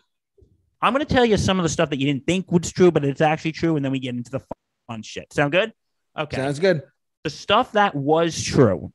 I'm 0.82 0.94
going 0.94 1.06
to 1.06 1.14
tell 1.14 1.26
you 1.26 1.36
some 1.38 1.60
of 1.60 1.64
the 1.64 1.70
stuff 1.70 1.90
that 1.90 2.00
you 2.00 2.06
didn't 2.08 2.26
think 2.26 2.50
was 2.52 2.72
true, 2.72 2.90
but 2.90 3.04
it's 3.04 3.20
actually 3.22 3.52
true, 3.52 3.76
and 3.76 3.84
then 3.84 3.92
we 3.92 4.00
get 4.00 4.16
into 4.16 4.32
the 4.32 4.42
fun 4.88 5.02
shit. 5.04 5.32
Sound 5.34 5.52
good? 5.52 5.74
Okay. 6.18 6.38
Sounds 6.38 6.60
good. 6.60 6.84
the 7.24 7.30
stuff 7.30 7.74
that 7.74 7.94
was 7.96 8.42
true 8.42 8.92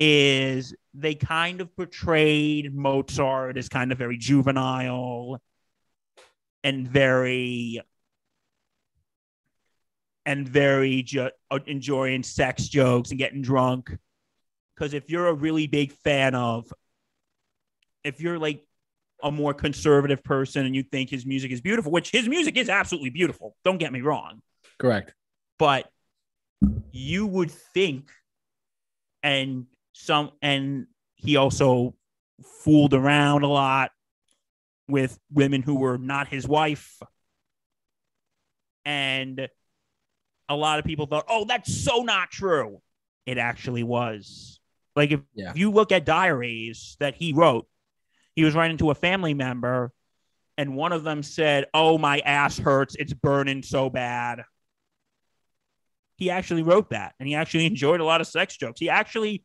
is 0.00 0.74
they 0.94 1.14
kind 1.16 1.60
of 1.60 1.74
portrayed 1.76 2.72
Mozart 2.74 3.56
as 3.58 3.68
kind 3.68 3.90
of 3.92 3.98
very 3.98 4.16
juvenile 4.16 5.40
and 6.62 6.86
very 6.86 7.80
and 10.24 10.48
very 10.48 11.02
ju- 11.02 11.30
uh, 11.50 11.58
enjoying 11.66 12.22
sex 12.22 12.68
jokes 12.68 13.10
and 13.10 13.18
getting 13.18 13.42
drunk 13.42 13.96
because 14.78 14.94
if 14.94 15.10
you're 15.10 15.26
a 15.26 15.34
really 15.34 15.66
big 15.66 15.92
fan 15.92 16.34
of 16.34 16.72
if 18.04 18.20
you're 18.20 18.38
like 18.38 18.64
a 19.22 19.30
more 19.30 19.52
conservative 19.52 20.22
person 20.22 20.64
and 20.64 20.76
you 20.76 20.82
think 20.84 21.10
his 21.10 21.26
music 21.26 21.50
is 21.50 21.60
beautiful 21.60 21.90
which 21.90 22.10
his 22.10 22.28
music 22.28 22.56
is 22.56 22.68
absolutely 22.68 23.10
beautiful 23.10 23.56
don't 23.64 23.78
get 23.78 23.92
me 23.92 24.00
wrong. 24.00 24.40
Correct. 24.78 25.12
but 25.58 25.90
you 26.92 27.26
would 27.26 27.50
think 27.50 28.10
and 29.22 29.66
some 29.92 30.30
and 30.40 30.86
he 31.16 31.36
also 31.36 31.94
fooled 32.62 32.94
around 32.94 33.42
a 33.42 33.48
lot 33.48 33.90
with 34.86 35.18
women 35.32 35.62
who 35.62 35.74
were 35.74 35.98
not 35.98 36.28
his 36.28 36.46
wife. 36.46 37.02
And 38.84 39.48
a 40.48 40.56
lot 40.56 40.78
of 40.78 40.84
people 40.84 41.06
thought 41.06 41.24
oh 41.28 41.44
that's 41.44 41.74
so 41.84 42.02
not 42.02 42.30
true. 42.30 42.80
It 43.26 43.38
actually 43.38 43.82
was 43.82 44.57
like 44.98 45.12
if, 45.12 45.20
Yeah. 45.34 45.50
if 45.50 45.56
you 45.58 45.70
look 45.70 45.92
at 45.92 46.04
diaries 46.04 46.96
that 47.00 47.14
he 47.14 47.32
wrote 47.32 47.66
he 48.34 48.44
was 48.44 48.54
writing 48.54 48.76
to 48.78 48.90
a 48.90 48.94
family 48.94 49.34
member 49.34 49.92
and 50.56 50.76
one 50.76 50.92
of 50.92 51.04
them 51.04 51.22
said 51.22 51.66
oh 51.72 51.96
my 51.98 52.18
ass 52.20 52.58
hurts 52.58 52.94
it's 52.98 53.12
burning 53.14 53.62
so 53.62 53.88
bad 53.88 54.44
he 56.18 56.30
actually 56.30 56.62
wrote 56.62 56.90
that 56.90 57.14
and 57.18 57.28
he 57.28 57.34
actually 57.34 57.64
enjoyed 57.72 58.00
a 58.00 58.04
lot 58.04 58.20
of 58.20 58.26
sex 58.26 58.56
jokes. 58.56 58.80
He 58.80 58.90
actually 58.90 59.44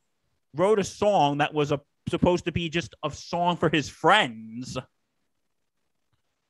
wrote 0.55 0.79
a 0.79 0.83
song 0.83 1.37
that 1.37 1.53
was 1.53 1.71
a, 1.71 1.79
supposed 2.09 2.45
to 2.45 2.51
be 2.51 2.67
just 2.67 2.95
a 3.03 3.11
song 3.11 3.55
for 3.55 3.69
his 3.69 3.87
friends. 3.87 4.77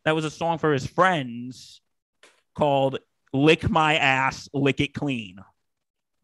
That 0.06 0.16
was 0.16 0.26
a 0.26 0.32
song 0.32 0.58
for 0.58 0.74
his 0.74 0.88
friends 0.88 1.82
called 2.56 3.00
Lick 3.34 3.70
My 3.70 3.98
Ass, 3.98 4.50
Lick 4.54 4.80
It 4.80 4.94
Clean. 4.94 5.38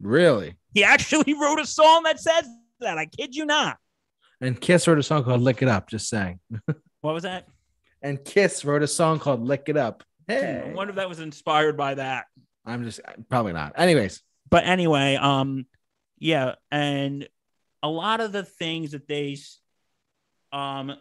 Really? 0.00 0.56
He 0.72 0.82
actually 0.82 1.34
wrote 1.40 1.60
a 1.60 1.66
song 1.66 2.04
that 2.04 2.20
says 2.20 2.48
that. 2.80 2.98
I 2.98 3.06
kid 3.06 3.34
you 3.34 3.46
not. 3.46 3.76
And 4.40 4.58
Kiss 4.60 4.88
wrote 4.88 4.98
a 4.98 5.02
song 5.02 5.24
called 5.24 5.40
"Lick 5.42 5.62
It 5.62 5.68
Up." 5.68 5.88
Just 5.88 6.08
saying. 6.08 6.40
What 7.02 7.14
was 7.14 7.22
that? 7.22 7.46
And 8.02 8.22
Kiss 8.22 8.62
wrote 8.62 8.82
a 8.82 8.86
song 8.86 9.18
called 9.20 9.42
"Lick 9.42 9.64
It 9.68 9.76
Up." 9.78 10.04
I 10.28 10.32
Hey, 10.32 10.72
wonder 10.74 10.90
if 10.90 10.96
that 10.96 11.08
was 11.08 11.18
inspired 11.20 11.76
by 11.76 11.94
that. 11.94 12.26
I'm 12.66 12.84
just 12.84 13.00
probably 13.30 13.52
not. 13.54 13.72
Anyways, 13.76 14.20
But 14.50 14.64
anyway, 14.64 15.16
um, 15.16 15.66
yeah, 16.18 16.56
and 16.70 17.26
a 17.82 17.88
lot 17.88 18.20
of 18.20 18.32
the 18.32 18.44
things 18.44 18.92
that 18.92 19.08
they, 19.08 19.38
um, 20.52 20.94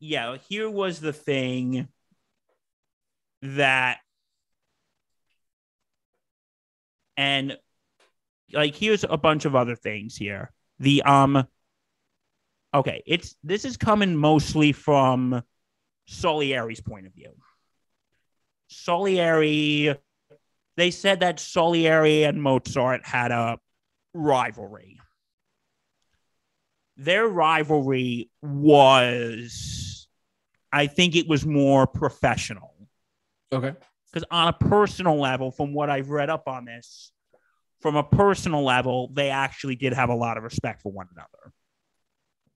yeah, 0.00 0.36
here 0.48 0.68
was 0.68 0.98
the 1.00 1.12
thing 1.12 1.86
that, 3.42 3.98
and 7.16 7.56
like 8.52 8.74
here's 8.74 9.04
a 9.04 9.16
bunch 9.16 9.44
of 9.44 9.54
other 9.54 9.76
things 9.76 10.16
here. 10.16 10.52
The 10.80 11.02
um, 11.02 11.46
okay, 12.74 13.02
it's 13.06 13.34
this 13.42 13.64
is 13.64 13.76
coming 13.76 14.16
mostly 14.16 14.72
from 14.72 15.42
Salieri's 16.06 16.80
point 16.80 17.06
of 17.06 17.14
view. 17.14 17.32
Salieri 18.68 19.96
they 20.78 20.92
said 20.92 21.20
that 21.20 21.40
Salieri 21.40 22.22
and 22.22 22.40
Mozart 22.40 23.04
had 23.04 23.32
a 23.32 23.58
rivalry. 24.14 25.00
Their 26.96 27.26
rivalry 27.26 28.30
was, 28.42 30.06
I 30.72 30.86
think 30.86 31.16
it 31.16 31.26
was 31.28 31.44
more 31.44 31.88
professional. 31.88 32.74
okay, 33.52 33.74
Because 34.06 34.24
on 34.30 34.46
a 34.46 34.52
personal 34.52 35.18
level, 35.18 35.50
from 35.50 35.74
what 35.74 35.90
I've 35.90 36.10
read 36.10 36.30
up 36.30 36.46
on 36.46 36.66
this, 36.66 37.10
from 37.80 37.96
a 37.96 38.02
personal 38.02 38.64
level, 38.64 39.10
they 39.12 39.30
actually 39.30 39.76
did 39.76 39.92
have 39.92 40.08
a 40.08 40.14
lot 40.14 40.36
of 40.36 40.42
respect 40.42 40.82
for 40.82 40.90
one 40.90 41.06
another. 41.14 41.52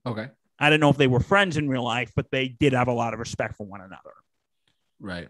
okay, 0.05 0.31
I 0.59 0.69
don't 0.69 0.79
know 0.79 0.89
if 0.89 0.97
they 0.97 1.07
were 1.07 1.19
friends 1.19 1.57
in 1.57 1.69
real 1.69 1.83
life, 1.83 2.11
but 2.15 2.29
they 2.31 2.47
did 2.47 2.73
have 2.73 2.87
a 2.87 2.93
lot 2.93 3.13
of 3.13 3.19
respect 3.19 3.55
for 3.55 3.65
one 3.65 3.81
another. 3.81 4.13
right. 4.99 5.29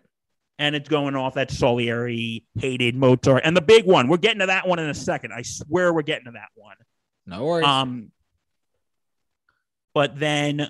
and 0.59 0.75
it's 0.75 0.89
going 0.89 1.15
off 1.15 1.35
that 1.35 1.49
Salieri 1.51 2.45
hated 2.55 2.95
Mozart. 2.95 3.41
And 3.43 3.55
the 3.57 3.61
big 3.61 3.85
one, 3.85 4.07
we're 4.07 4.17
getting 4.17 4.39
to 4.39 4.47
that 4.47 4.67
one 4.67 4.79
in 4.79 4.89
a 4.89 4.93
second. 4.93 5.33
I 5.33 5.41
swear 5.41 5.93
we're 5.93 6.03
getting 6.03 6.25
to 6.25 6.31
that 6.31 6.49
one. 6.55 6.75
No 7.25 7.43
worries. 7.43 7.65
Um, 7.65 8.11
but 9.93 10.19
then, 10.19 10.69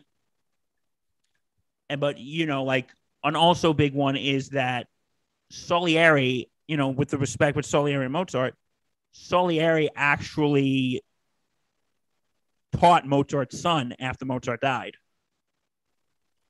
and 1.89 1.99
but 1.99 2.17
you 2.17 2.45
know, 2.45 2.63
like 2.63 2.89
an 3.23 3.35
also 3.35 3.73
big 3.73 3.93
one 3.93 4.15
is 4.15 4.49
that 4.49 4.87
Salieri, 5.49 6.49
you 6.67 6.77
know, 6.77 6.89
with 6.89 7.09
the 7.09 7.17
respect 7.17 7.55
with 7.55 7.65
Salieri 7.65 8.05
and 8.05 8.13
Mozart, 8.13 8.55
Salieri 9.13 9.89
actually 9.95 11.01
taught 12.73 13.05
Mozart's 13.07 13.59
son 13.59 13.93
after 13.99 14.25
Mozart 14.25 14.61
died. 14.61 14.95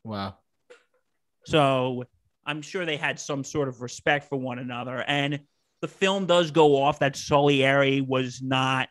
wow. 0.03 0.37
So 1.45 2.05
I'm 2.45 2.61
sure 2.61 2.85
they 2.85 2.97
had 2.97 3.19
some 3.19 3.43
sort 3.43 3.67
of 3.67 3.81
respect 3.81 4.29
for 4.29 4.37
one 4.37 4.59
another. 4.59 5.03
And 5.05 5.41
the 5.81 5.87
film 5.89 6.25
does 6.25 6.51
go 6.51 6.81
off 6.81 6.99
that 6.99 7.17
Salieri 7.17 7.99
was 7.99 8.41
not, 8.41 8.87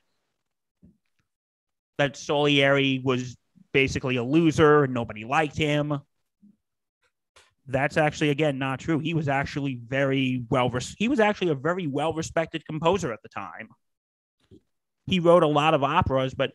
that 1.96 2.16
Salieri 2.16 3.00
was 3.02 3.36
basically 3.72 4.16
a 4.16 4.22
loser 4.22 4.84
and 4.84 4.92
nobody 4.92 5.24
liked 5.24 5.56
him. 5.56 5.98
That's 7.66 7.96
actually, 7.96 8.30
again, 8.30 8.58
not 8.58 8.80
true. 8.80 8.98
He 8.98 9.14
was 9.14 9.28
actually 9.28 9.80
very 9.86 10.44
well, 10.50 10.68
res- 10.70 10.96
he 10.98 11.08
was 11.08 11.20
actually 11.20 11.50
a 11.50 11.54
very 11.54 11.86
well 11.86 12.12
respected 12.12 12.64
composer 12.66 13.12
at 13.12 13.22
the 13.22 13.28
time. 13.28 13.68
He 15.06 15.20
wrote 15.20 15.42
a 15.42 15.48
lot 15.48 15.74
of 15.74 15.82
operas, 15.82 16.34
but 16.34 16.52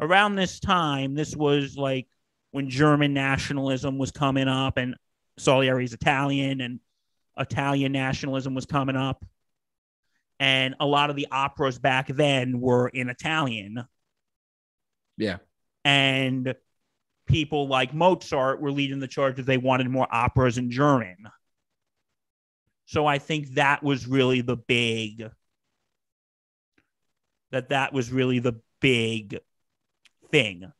around 0.00 0.34
this 0.34 0.60
time, 0.60 1.14
this 1.14 1.36
was 1.36 1.76
like 1.76 2.06
when 2.50 2.70
German 2.70 3.12
nationalism 3.12 3.98
was 3.98 4.10
coming 4.10 4.48
up 4.48 4.78
and 4.78 4.96
Salieri's 5.38 5.92
Italian 5.92 6.60
and 6.60 6.80
Italian 7.38 7.92
nationalism 7.92 8.54
was 8.54 8.66
coming 8.66 8.96
up. 8.96 9.24
And 10.38 10.74
a 10.80 10.86
lot 10.86 11.10
of 11.10 11.16
the 11.16 11.28
operas 11.30 11.78
back 11.78 12.08
then 12.08 12.60
were 12.60 12.88
in 12.88 13.08
Italian. 13.08 13.84
Yeah. 15.16 15.38
And 15.84 16.54
people 17.26 17.68
like 17.68 17.92
Mozart 17.92 18.60
were 18.60 18.72
leading 18.72 19.00
the 19.00 19.08
charge 19.08 19.36
that 19.36 19.46
they 19.46 19.58
wanted 19.58 19.88
more 19.88 20.08
operas 20.10 20.58
in 20.58 20.70
German. 20.70 21.16
So 22.86 23.06
I 23.06 23.18
think 23.18 23.54
that 23.54 23.82
was 23.82 24.06
really 24.06 24.40
the 24.40 24.56
big 24.56 25.28
that 27.50 27.68
that 27.70 27.92
was 27.92 28.12
really 28.12 28.38
the 28.38 28.60
big 28.80 29.38
thing. 30.30 30.70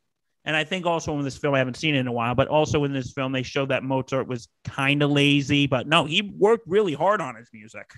And 0.44 0.54
I 0.54 0.64
think 0.64 0.86
also 0.86 1.16
in 1.18 1.24
this 1.24 1.36
film, 1.36 1.54
I 1.54 1.58
haven't 1.58 1.76
seen 1.76 1.94
it 1.94 1.98
in 1.98 2.06
a 2.06 2.12
while, 2.12 2.34
but 2.34 2.48
also 2.48 2.84
in 2.84 2.92
this 2.92 3.12
film, 3.12 3.32
they 3.32 3.42
showed 3.42 3.70
that 3.70 3.82
Mozart 3.82 4.28
was 4.28 4.48
kind 4.64 5.02
of 5.02 5.10
lazy, 5.10 5.66
but 5.66 5.88
no, 5.88 6.04
he 6.04 6.22
worked 6.22 6.68
really 6.68 6.94
hard 6.94 7.20
on 7.20 7.34
his 7.34 7.48
music. 7.52 7.90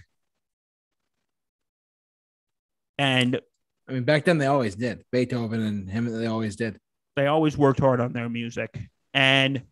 And 2.97 3.41
I 3.89 3.93
mean, 3.93 4.05
back 4.05 4.25
then 4.25 4.39
they 4.39 4.47
always 4.47 4.75
did. 4.75 5.05
Beethoven 5.13 5.63
and 5.63 5.91
him, 5.91 6.07
they 6.07 6.27
always 6.27 6.57
did. 6.57 6.79
They 7.19 7.27
always 7.27 7.57
worked 7.57 7.81
hard 7.81 8.01
on 8.01 8.13
their 8.13 8.29
music. 8.29 8.79
And, 9.13 9.63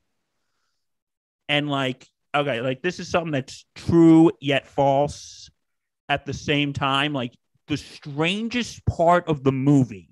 and 1.49 1.71
like, 1.71 2.07
okay, 2.35 2.61
like 2.61 2.83
this 2.83 2.99
is 2.99 3.09
something 3.09 3.33
that's 3.33 3.65
true 3.75 4.33
yet 4.41 4.67
false 4.67 5.51
at 6.09 6.27
the 6.27 6.35
same 6.35 6.73
time. 6.73 7.13
Like, 7.13 7.35
the 7.69 7.77
strangest 7.77 8.87
part 8.87 9.27
of 9.27 9.43
the 9.43 9.51
movie 9.51 10.09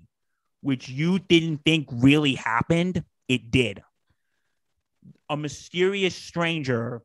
which 0.65 0.89
you 0.89 1.19
didn't 1.19 1.59
think 1.63 1.87
really 1.91 2.33
happened, 2.33 3.03
it 3.27 3.51
did. 3.51 3.83
A 5.29 5.37
mysterious 5.37 6.15
stranger 6.15 7.03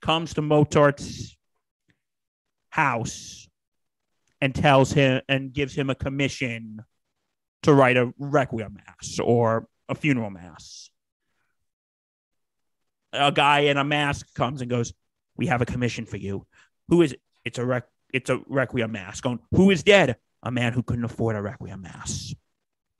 comes 0.00 0.32
to 0.32 0.40
Mozart's 0.40 1.36
house 2.70 3.46
and 4.40 4.54
tells 4.54 4.92
him 4.92 5.20
and 5.28 5.52
gives 5.52 5.74
him 5.74 5.90
a 5.90 5.94
commission 5.94 6.86
to 7.66 7.74
write 7.74 7.96
a 7.96 8.12
requiem 8.18 8.78
mass 8.86 9.18
or 9.22 9.68
a 9.88 9.94
funeral 9.94 10.30
mass. 10.30 10.90
A 13.12 13.30
guy 13.30 13.60
in 13.60 13.76
a 13.76 13.84
mask 13.84 14.34
comes 14.34 14.60
and 14.60 14.70
goes, 14.70 14.92
"We 15.36 15.46
have 15.46 15.62
a 15.62 15.66
commission 15.66 16.06
for 16.06 16.16
you. 16.16 16.46
Who 16.88 17.02
is 17.02 17.12
it? 17.12 17.20
It's 17.44 17.58
a 17.58 17.64
rec- 17.64 17.88
it's 18.12 18.30
a 18.30 18.40
requiem 18.48 18.92
mass." 18.92 19.20
Going, 19.20 19.40
"Who 19.52 19.70
is 19.70 19.82
dead? 19.82 20.16
A 20.42 20.50
man 20.50 20.72
who 20.72 20.82
couldn't 20.82 21.04
afford 21.04 21.36
a 21.36 21.42
requiem 21.42 21.82
mass." 21.82 22.34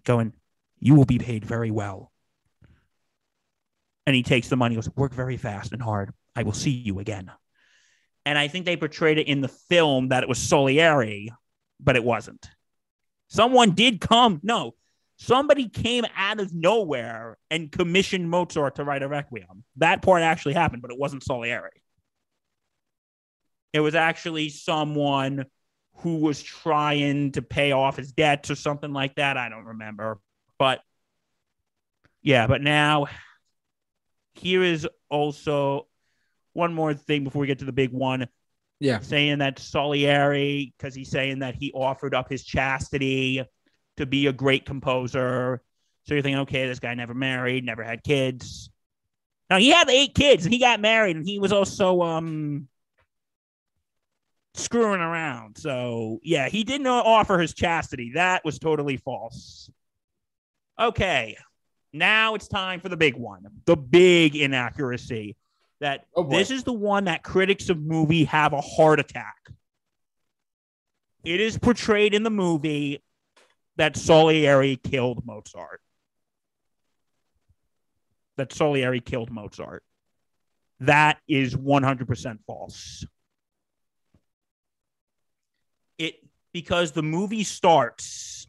going, 0.06 0.32
You 0.78 0.94
will 0.94 1.04
be 1.04 1.18
paid 1.18 1.44
very 1.44 1.70
well. 1.70 2.10
And 4.06 4.16
he 4.16 4.22
takes 4.22 4.48
the 4.48 4.56
money, 4.56 4.76
goes, 4.76 4.88
Work 4.96 5.12
very 5.12 5.36
fast 5.36 5.72
and 5.72 5.82
hard. 5.82 6.14
I 6.34 6.44
will 6.44 6.52
see 6.52 6.70
you 6.70 7.00
again. 7.00 7.30
And 8.24 8.38
I 8.38 8.48
think 8.48 8.64
they 8.64 8.76
portrayed 8.76 9.18
it 9.18 9.28
in 9.28 9.40
the 9.40 9.48
film 9.48 10.08
that 10.08 10.22
it 10.22 10.28
was 10.28 10.38
Salieri, 10.38 11.30
but 11.78 11.96
it 11.96 12.04
wasn't. 12.04 12.48
Someone 13.28 13.72
did 13.72 14.00
come. 14.00 14.40
No, 14.42 14.74
somebody 15.16 15.68
came 15.68 16.04
out 16.16 16.40
of 16.40 16.54
nowhere 16.54 17.38
and 17.50 17.72
commissioned 17.72 18.30
Mozart 18.30 18.76
to 18.76 18.84
write 18.84 19.02
a 19.02 19.08
requiem. 19.08 19.64
That 19.76 20.02
part 20.02 20.22
actually 20.22 20.54
happened, 20.54 20.82
but 20.82 20.90
it 20.90 20.98
wasn't 20.98 21.22
Salieri. 21.22 21.82
It 23.72 23.80
was 23.80 23.94
actually 23.94 24.48
someone 24.48 25.46
who 25.98 26.18
was 26.18 26.42
trying 26.42 27.32
to 27.32 27.42
pay 27.42 27.72
off 27.72 27.96
his 27.96 28.12
debts 28.12 28.50
or 28.50 28.54
something 28.54 28.92
like 28.92 29.14
that. 29.16 29.36
I 29.36 29.48
don't 29.48 29.64
remember. 29.64 30.18
But 30.58 30.80
yeah, 32.22 32.46
but 32.46 32.62
now 32.62 33.06
here 34.34 34.62
is 34.62 34.86
also 35.10 35.86
one 36.52 36.74
more 36.74 36.94
thing 36.94 37.24
before 37.24 37.40
we 37.40 37.46
get 37.46 37.58
to 37.60 37.64
the 37.64 37.72
big 37.72 37.92
one 37.92 38.28
Yeah. 38.78 39.00
saying 39.00 39.38
that 39.38 39.58
Salieri, 39.58 40.74
because 40.76 40.94
he's 40.94 41.10
saying 41.10 41.38
that 41.38 41.54
he 41.54 41.72
offered 41.72 42.14
up 42.14 42.28
his 42.28 42.44
chastity 42.44 43.42
to 43.96 44.06
be 44.06 44.26
a 44.26 44.32
great 44.32 44.66
composer. 44.66 45.62
So 46.04 46.14
you're 46.14 46.22
thinking, 46.22 46.40
okay, 46.40 46.66
this 46.66 46.78
guy 46.78 46.94
never 46.94 47.14
married, 47.14 47.64
never 47.64 47.82
had 47.82 48.04
kids. 48.04 48.70
Now 49.48 49.58
he 49.58 49.70
had 49.70 49.88
eight 49.88 50.14
kids 50.14 50.44
and 50.44 50.52
he 50.52 50.60
got 50.60 50.80
married 50.80 51.16
and 51.16 51.26
he 51.26 51.38
was 51.38 51.52
also 51.52 52.02
um 52.02 52.68
screwing 54.54 55.00
around. 55.00 55.58
So 55.58 56.20
yeah, 56.22 56.48
he 56.48 56.64
didn't 56.64 56.86
offer 56.86 57.38
his 57.38 57.54
chastity. 57.54 58.12
That 58.14 58.44
was 58.44 58.58
totally 58.58 58.96
false. 58.96 59.70
Okay. 60.78 61.36
Now 61.92 62.34
it's 62.34 62.48
time 62.48 62.80
for 62.80 62.88
the 62.88 62.96
big 62.96 63.14
one. 63.14 63.46
The 63.64 63.76
big 63.76 64.36
inaccuracy. 64.36 65.36
That 65.80 66.06
Oh, 66.14 66.24
this 66.24 66.50
is 66.50 66.64
the 66.64 66.72
one 66.72 67.04
that 67.04 67.22
critics 67.22 67.68
of 67.68 67.78
movie 67.78 68.24
have 68.24 68.52
a 68.52 68.60
heart 68.60 68.98
attack. 68.98 69.36
It 71.24 71.40
is 71.40 71.58
portrayed 71.58 72.14
in 72.14 72.22
the 72.22 72.30
movie 72.30 73.02
that 73.76 73.96
Salieri 73.96 74.76
killed 74.76 75.26
Mozart. 75.26 75.80
That 78.36 78.52
Salieri 78.52 79.00
killed 79.00 79.30
Mozart. 79.30 79.82
That 80.80 81.18
is 81.26 81.54
100% 81.54 82.38
false. 82.46 83.04
It 85.98 86.16
because 86.52 86.92
the 86.92 87.02
movie 87.02 87.44
starts 87.44 88.46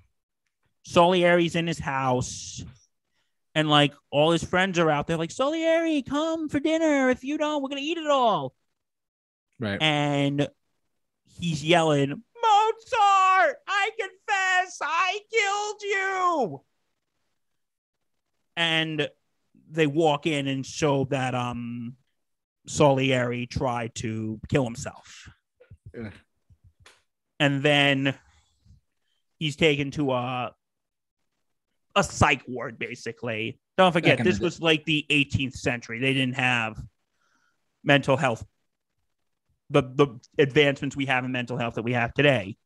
Salieri's 0.83 1.55
in 1.55 1.67
his 1.67 1.79
house 1.79 2.63
And 3.57 3.71
like 3.71 3.95
all 4.11 4.29
his 4.29 4.43
friends 4.43 4.77
are 4.77 4.91
out 4.91 5.07
there, 5.07 5.17
like 5.17 5.31
Salieri, 5.31 6.03
come 6.03 6.47
for 6.47 6.59
dinner. 6.59 7.09
If 7.09 7.23
you 7.23 7.39
don't, 7.39 7.63
we're 7.63 7.69
gonna 7.69 7.81
eat 7.81 7.97
it 7.97 8.05
all. 8.05 8.53
Right. 9.59 9.81
And 9.81 10.47
he's 11.39 11.65
yelling, 11.65 12.09
Mozart, 12.09 13.55
I 13.67 13.89
confess, 13.99 14.77
I 14.79 15.19
killed 15.31 15.81
you. 15.81 16.61
And 18.55 19.09
they 19.71 19.87
walk 19.87 20.27
in 20.27 20.45
and 20.45 20.63
show 20.63 21.05
that 21.05 21.33
um 21.33 21.95
Salieri 22.67 23.47
tried 23.47 23.95
to 23.95 24.39
kill 24.49 24.65
himself. 24.65 25.29
Ugh. 25.99 26.13
And 27.39 27.63
then 27.63 28.13
he's 29.39 29.55
taken 29.55 29.89
to 29.91 30.11
a 30.11 30.53
a 31.97 32.03
psych 32.03 32.43
ward, 32.47 32.77
basically. 32.79 33.59
Don't 33.77 33.91
forget, 33.91 34.17
this 34.23 34.39
was 34.39 34.61
like 34.61 34.85
the 34.85 35.05
18th 35.09 35.55
century. 35.55 35.99
They 35.99 36.13
didn't 36.13 36.35
have 36.35 36.81
mental 37.83 38.17
health, 38.17 38.45
the 39.69 39.81
the 39.81 40.19
advancements 40.37 40.95
we 40.95 41.07
have 41.07 41.25
in 41.25 41.31
mental 41.31 41.57
health 41.57 41.75
that 41.75 41.83
we 41.83 41.93
have 41.93 42.13
today. 42.13 42.57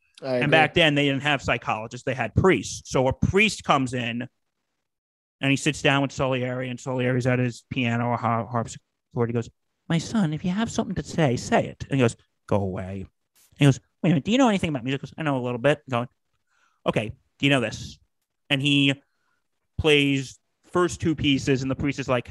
And 0.44 0.52
back 0.52 0.74
then, 0.74 0.96
they 0.96 1.06
didn't 1.06 1.24
have 1.24 1.42
psychologists; 1.42 2.06
they 2.06 2.14
had 2.14 2.36
priests. 2.36 2.90
So 2.92 3.08
a 3.08 3.14
priest 3.14 3.64
comes 3.64 3.94
in, 3.94 4.28
and 5.42 5.52
he 5.52 5.58
sits 5.58 5.82
down 5.82 6.02
with 6.02 6.12
Salieri, 6.12 6.70
and 6.70 6.80
Salieri's 6.80 7.26
at 7.26 7.40
his 7.40 7.64
piano 7.70 8.08
or 8.10 8.18
har- 8.18 8.48
harpsichord. 8.48 9.30
He 9.30 9.34
goes, 9.34 9.50
"My 9.90 9.98
son, 9.98 10.34
if 10.34 10.46
you 10.46 10.52
have 10.52 10.70
something 10.70 10.96
to 10.96 11.04
say, 11.04 11.36
say 11.38 11.66
it." 11.66 11.86
And 11.90 12.00
he 12.00 12.04
goes, 12.04 12.16
"Go 12.48 12.58
away." 12.58 13.00
And 13.02 13.60
he 13.60 13.66
goes, 13.66 13.80
"Wait 14.04 14.10
a 14.10 14.14
minute, 14.14 14.26
do 14.26 14.32
you 14.32 14.38
know 14.38 14.50
anything 14.50 14.70
about 14.70 14.84
music?" 14.84 15.02
He 15.02 15.08
goes, 15.08 15.14
"I 15.18 15.24
know 15.24 15.38
a 15.38 15.44
little 15.44 15.58
bit." 15.60 15.80
I'm 15.88 15.92
Going, 15.92 16.08
"Okay, 16.86 17.10
do 17.40 17.46
you 17.46 17.50
know 17.50 17.62
this?" 17.62 17.98
And 18.50 18.62
he 18.62 18.94
plays 19.82 20.40
first 20.72 21.02
two 21.02 21.16
pieces, 21.16 21.62
and 21.62 21.72
the 21.72 21.76
priest 21.76 22.00
is 22.00 22.08
like, 22.08 22.30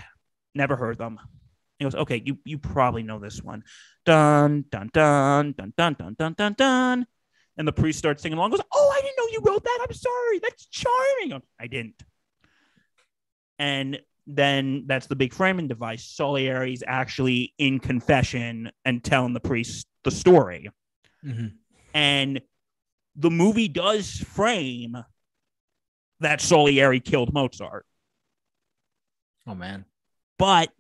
"Never 0.54 0.76
heard 0.76 0.98
them." 0.98 1.18
He 1.78 1.84
goes, 1.84 1.94
"Okay, 1.94 2.22
you 2.24 2.38
you 2.44 2.58
probably 2.58 3.02
know 3.02 3.18
this 3.18 3.42
one." 3.42 3.64
Dun 4.04 4.64
dun 4.70 4.90
dun 4.92 5.52
dun 5.52 5.72
dun 5.76 5.94
dun 5.98 6.14
dun 6.14 6.34
dun 6.34 6.54
dun. 6.54 7.06
And 7.56 7.68
the 7.68 7.72
priest 7.72 7.98
starts 7.98 8.22
singing 8.22 8.38
along. 8.38 8.52
Goes, 8.52 8.70
"Oh, 8.72 8.94
I 8.96 9.00
didn't 9.02 9.18
know 9.18 9.32
you 9.32 9.40
wrote 9.44 9.64
that. 9.64 9.78
I'm 9.82 9.94
sorry. 9.94 10.38
That's 10.38 10.66
charming." 10.66 11.42
I 11.58 11.66
didn't. 11.66 12.02
And 13.58 14.00
then 14.26 14.84
that's 14.86 15.08
the 15.08 15.16
big 15.16 15.34
framing 15.34 15.68
device. 15.68 16.04
Salieri's 16.04 16.84
actually 16.86 17.52
in 17.58 17.80
confession 17.80 18.70
and 18.84 19.02
telling 19.02 19.34
the 19.34 19.40
priest 19.40 19.88
the 20.04 20.10
story. 20.10 20.70
Mhm. 21.24 21.56
And 21.92 22.40
the 23.16 23.30
movie 23.30 23.68
does 23.68 24.18
frame 24.18 24.96
that 26.20 26.40
Salieri 26.40 27.00
killed 27.00 27.32
Mozart. 27.32 27.84
Oh 29.46 29.54
man. 29.54 29.84
But 30.38 30.70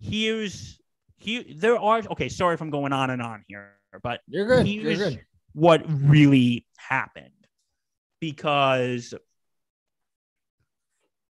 here's 0.00 0.78
here 1.16 1.44
there 1.54 1.78
are 1.78 2.02
okay, 2.10 2.28
sorry 2.28 2.54
if 2.54 2.60
I'm 2.60 2.70
going 2.70 2.92
on 2.92 3.10
and 3.10 3.22
on 3.22 3.44
here, 3.48 3.72
but 4.02 4.20
You're 4.28 4.46
good. 4.46 4.68
You're 4.68 4.96
good. 4.96 5.24
what 5.54 5.82
really 5.86 6.66
happened 6.76 7.30
because 8.20 9.14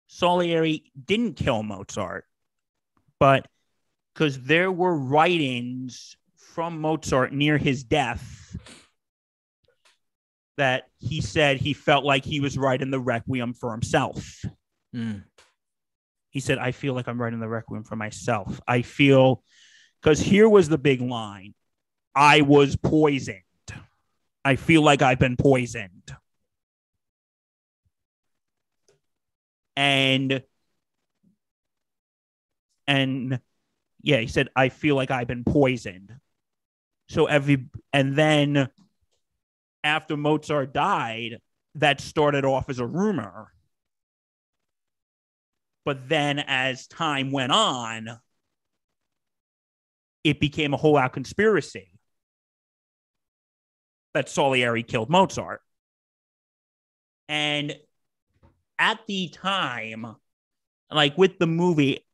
Salieri 0.09 0.91
didn't 1.05 1.35
kill 1.35 1.63
Mozart, 1.63 2.25
but 3.19 3.47
because 4.15 4.41
there 4.43 4.73
were 4.73 4.97
writings 4.97 6.17
from 6.37 6.81
Mozart 6.81 7.33
near 7.33 7.59
his 7.59 7.85
death 7.85 8.57
that 10.57 10.85
he 10.99 11.21
said 11.21 11.59
he 11.59 11.73
felt 11.73 12.05
like 12.05 12.25
he 12.25 12.41
was 12.41 12.57
writing 12.57 12.91
the 12.91 13.01
requiem 13.01 13.55
for 13.55 13.73
himself. 13.73 14.43
Mm. 14.95 15.25
He 16.31 16.41
said, 16.41 16.59
I 16.59 16.73
feel 16.73 16.95
like 16.95 17.09
I'm 17.09 17.21
writing 17.21 17.41
the 17.41 17.49
requiem 17.49 17.85
for 17.85 17.97
myself. 17.97 18.61
I 18.67 18.83
feel 18.83 19.43
because 20.03 20.21
here 20.21 20.49
was 20.49 20.69
the 20.69 20.79
big 20.79 21.01
line 21.01 21.55
I 22.15 22.41
was 22.41 22.77
poisoned. 22.77 23.41
I 24.45 24.57
feel 24.57 24.83
like 24.83 25.03
I've 25.03 25.19
been 25.19 25.37
poisoned. 25.37 26.15
And 29.77 30.43
and 32.87 33.41
yeah, 34.03 34.19
he 34.19 34.29
said, 34.29 34.49
I 34.57 34.71
feel 34.71 34.95
like 34.95 35.11
I've 35.11 35.27
been 35.27 35.45
poisoned. 35.45 36.15
So 37.09 37.27
every 37.27 37.67
and 37.93 38.17
then 38.17 38.69
after 39.87 40.17
Mozart 40.17 40.75
died, 40.75 41.39
that 41.77 42.01
started 42.01 42.45
off 42.45 42.69
as 42.69 42.79
a 42.79 42.87
rumor. 42.87 43.53
But 45.85 46.09
then 46.09 46.41
as 46.41 46.87
time 46.87 47.31
went 47.31 47.53
on, 47.53 48.19
it 50.25 50.41
became 50.41 50.75
a 50.75 50.77
whole 50.77 50.97
out 50.97 51.13
conspiracy 51.13 51.89
that 54.13 54.29
Salieri 54.29 54.83
killed 54.83 55.09
Mozart. 55.09 55.61
And 57.29 57.77
at 58.79 59.01
the 59.07 59.29
time, 59.29 60.17
like 60.91 61.17
with 61.17 61.39
the 61.39 61.47
movie, 61.47 62.05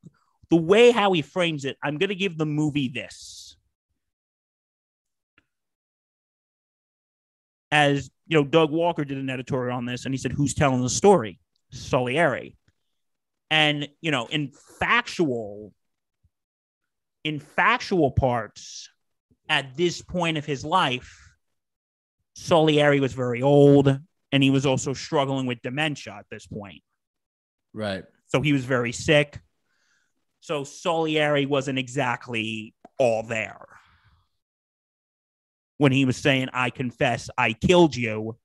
the 0.50 0.56
way 0.56 0.90
how 0.90 1.12
he 1.12 1.22
frames 1.22 1.64
it, 1.64 1.76
I'm 1.82 1.96
going 1.96 2.10
to 2.10 2.14
give 2.14 2.36
the 2.36 2.46
movie 2.46 2.88
this. 2.88 3.51
As 7.72 8.10
you 8.28 8.36
know, 8.36 8.44
Doug 8.44 8.70
Walker 8.70 9.04
did 9.04 9.18
an 9.18 9.30
editorial 9.30 9.76
on 9.76 9.86
this, 9.86 10.04
and 10.04 10.14
he 10.14 10.18
said, 10.18 10.32
"Who's 10.32 10.54
telling 10.54 10.82
the 10.82 10.90
story?" 10.90 11.40
Salieri. 11.72 12.56
And 13.50 13.88
you 14.00 14.10
know, 14.10 14.26
in 14.26 14.52
factual, 14.78 15.72
in 17.24 17.40
factual 17.40 18.12
parts, 18.12 18.88
at 19.48 19.76
this 19.76 20.02
point 20.02 20.38
of 20.38 20.44
his 20.44 20.64
life, 20.64 21.18
Salieri 22.34 23.00
was 23.00 23.12
very 23.12 23.42
old, 23.42 23.98
and 24.30 24.42
he 24.42 24.50
was 24.50 24.66
also 24.66 24.92
struggling 24.92 25.46
with 25.46 25.62
dementia 25.62 26.14
at 26.14 26.26
this 26.30 26.46
point. 26.46 26.82
Right. 27.72 28.04
So 28.26 28.40
he 28.40 28.52
was 28.52 28.64
very 28.64 28.92
sick. 28.92 29.40
So 30.40 30.64
Salieri 30.64 31.46
wasn't 31.46 31.78
exactly 31.78 32.74
all 32.98 33.22
there. 33.22 33.66
When 35.82 35.90
he 35.90 36.04
was 36.04 36.16
saying, 36.16 36.48
I 36.52 36.70
confess, 36.70 37.28
I 37.36 37.54
killed 37.54 37.96
you, 37.96 38.36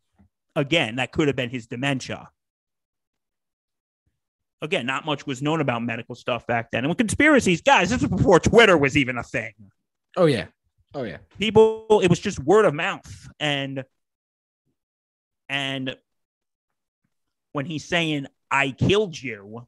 again, 0.55 0.95
that 0.95 1.11
could 1.11 1.27
have 1.27 1.35
been 1.35 1.51
his 1.51 1.67
dementia. 1.67 2.29
Again, 4.59 4.87
not 4.87 5.05
much 5.05 5.27
was 5.27 5.39
known 5.39 5.61
about 5.61 5.83
medical 5.83 6.15
stuff 6.15 6.47
back 6.47 6.71
then. 6.71 6.79
And 6.79 6.89
with 6.89 6.97
conspiracies, 6.97 7.61
guys, 7.61 7.91
this 7.91 8.01
was 8.01 8.09
before 8.09 8.39
Twitter 8.39 8.75
was 8.75 8.97
even 8.97 9.19
a 9.19 9.23
thing. 9.23 9.53
Oh 10.15 10.25
yeah. 10.25 10.45
Oh 10.95 11.03
yeah. 11.03 11.17
People, 11.37 12.01
it 12.01 12.09
was 12.09 12.17
just 12.17 12.39
word 12.39 12.65
of 12.65 12.73
mouth. 12.73 13.29
And 13.39 13.83
and 15.47 15.95
when 17.51 17.67
he's 17.67 17.85
saying, 17.85 18.25
I 18.49 18.71
killed 18.71 19.21
you, 19.21 19.67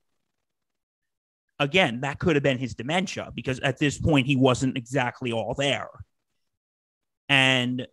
again, 1.59 2.01
that 2.01 2.17
could 2.17 2.35
have 2.35 2.41
been 2.41 2.57
his 2.57 2.73
dementia 2.73 3.31
because 3.35 3.59
at 3.59 3.77
this 3.77 3.99
point 3.99 4.25
he 4.25 4.35
wasn't 4.35 4.75
exactly 4.75 5.31
all 5.31 5.53
there. 5.53 5.89
And 7.29 7.87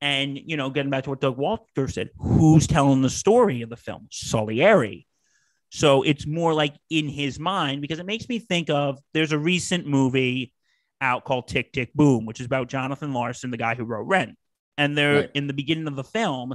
and 0.00 0.38
you 0.38 0.56
know, 0.56 0.70
getting 0.70 0.90
back 0.90 1.04
to 1.04 1.10
what 1.10 1.20
Doug 1.20 1.36
Walker 1.36 1.88
said, 1.88 2.10
who's 2.18 2.66
telling 2.66 3.02
the 3.02 3.10
story 3.10 3.62
of 3.62 3.70
the 3.70 3.76
film? 3.76 4.08
Salieri. 4.10 5.06
So 5.70 6.02
it's 6.02 6.26
more 6.26 6.54
like 6.54 6.74
in 6.90 7.08
his 7.08 7.38
mind 7.40 7.80
because 7.80 7.98
it 7.98 8.06
makes 8.06 8.28
me 8.28 8.38
think 8.38 8.70
of 8.70 8.98
there's 9.12 9.32
a 9.32 9.38
recent 9.38 9.86
movie 9.86 10.52
out 11.00 11.24
called 11.24 11.48
Tick 11.48 11.72
Tick 11.72 11.92
Boom, 11.94 12.26
which 12.26 12.38
is 12.38 12.46
about 12.46 12.68
Jonathan 12.68 13.12
Larson, 13.12 13.50
the 13.50 13.56
guy 13.56 13.74
who 13.74 13.84
wrote 13.84 14.06
Rent. 14.06 14.36
And 14.78 14.96
they're 14.96 15.14
Right. 15.22 15.30
in 15.34 15.46
the 15.46 15.52
beginning 15.52 15.88
of 15.88 15.96
the 15.96 16.04
film, 16.04 16.54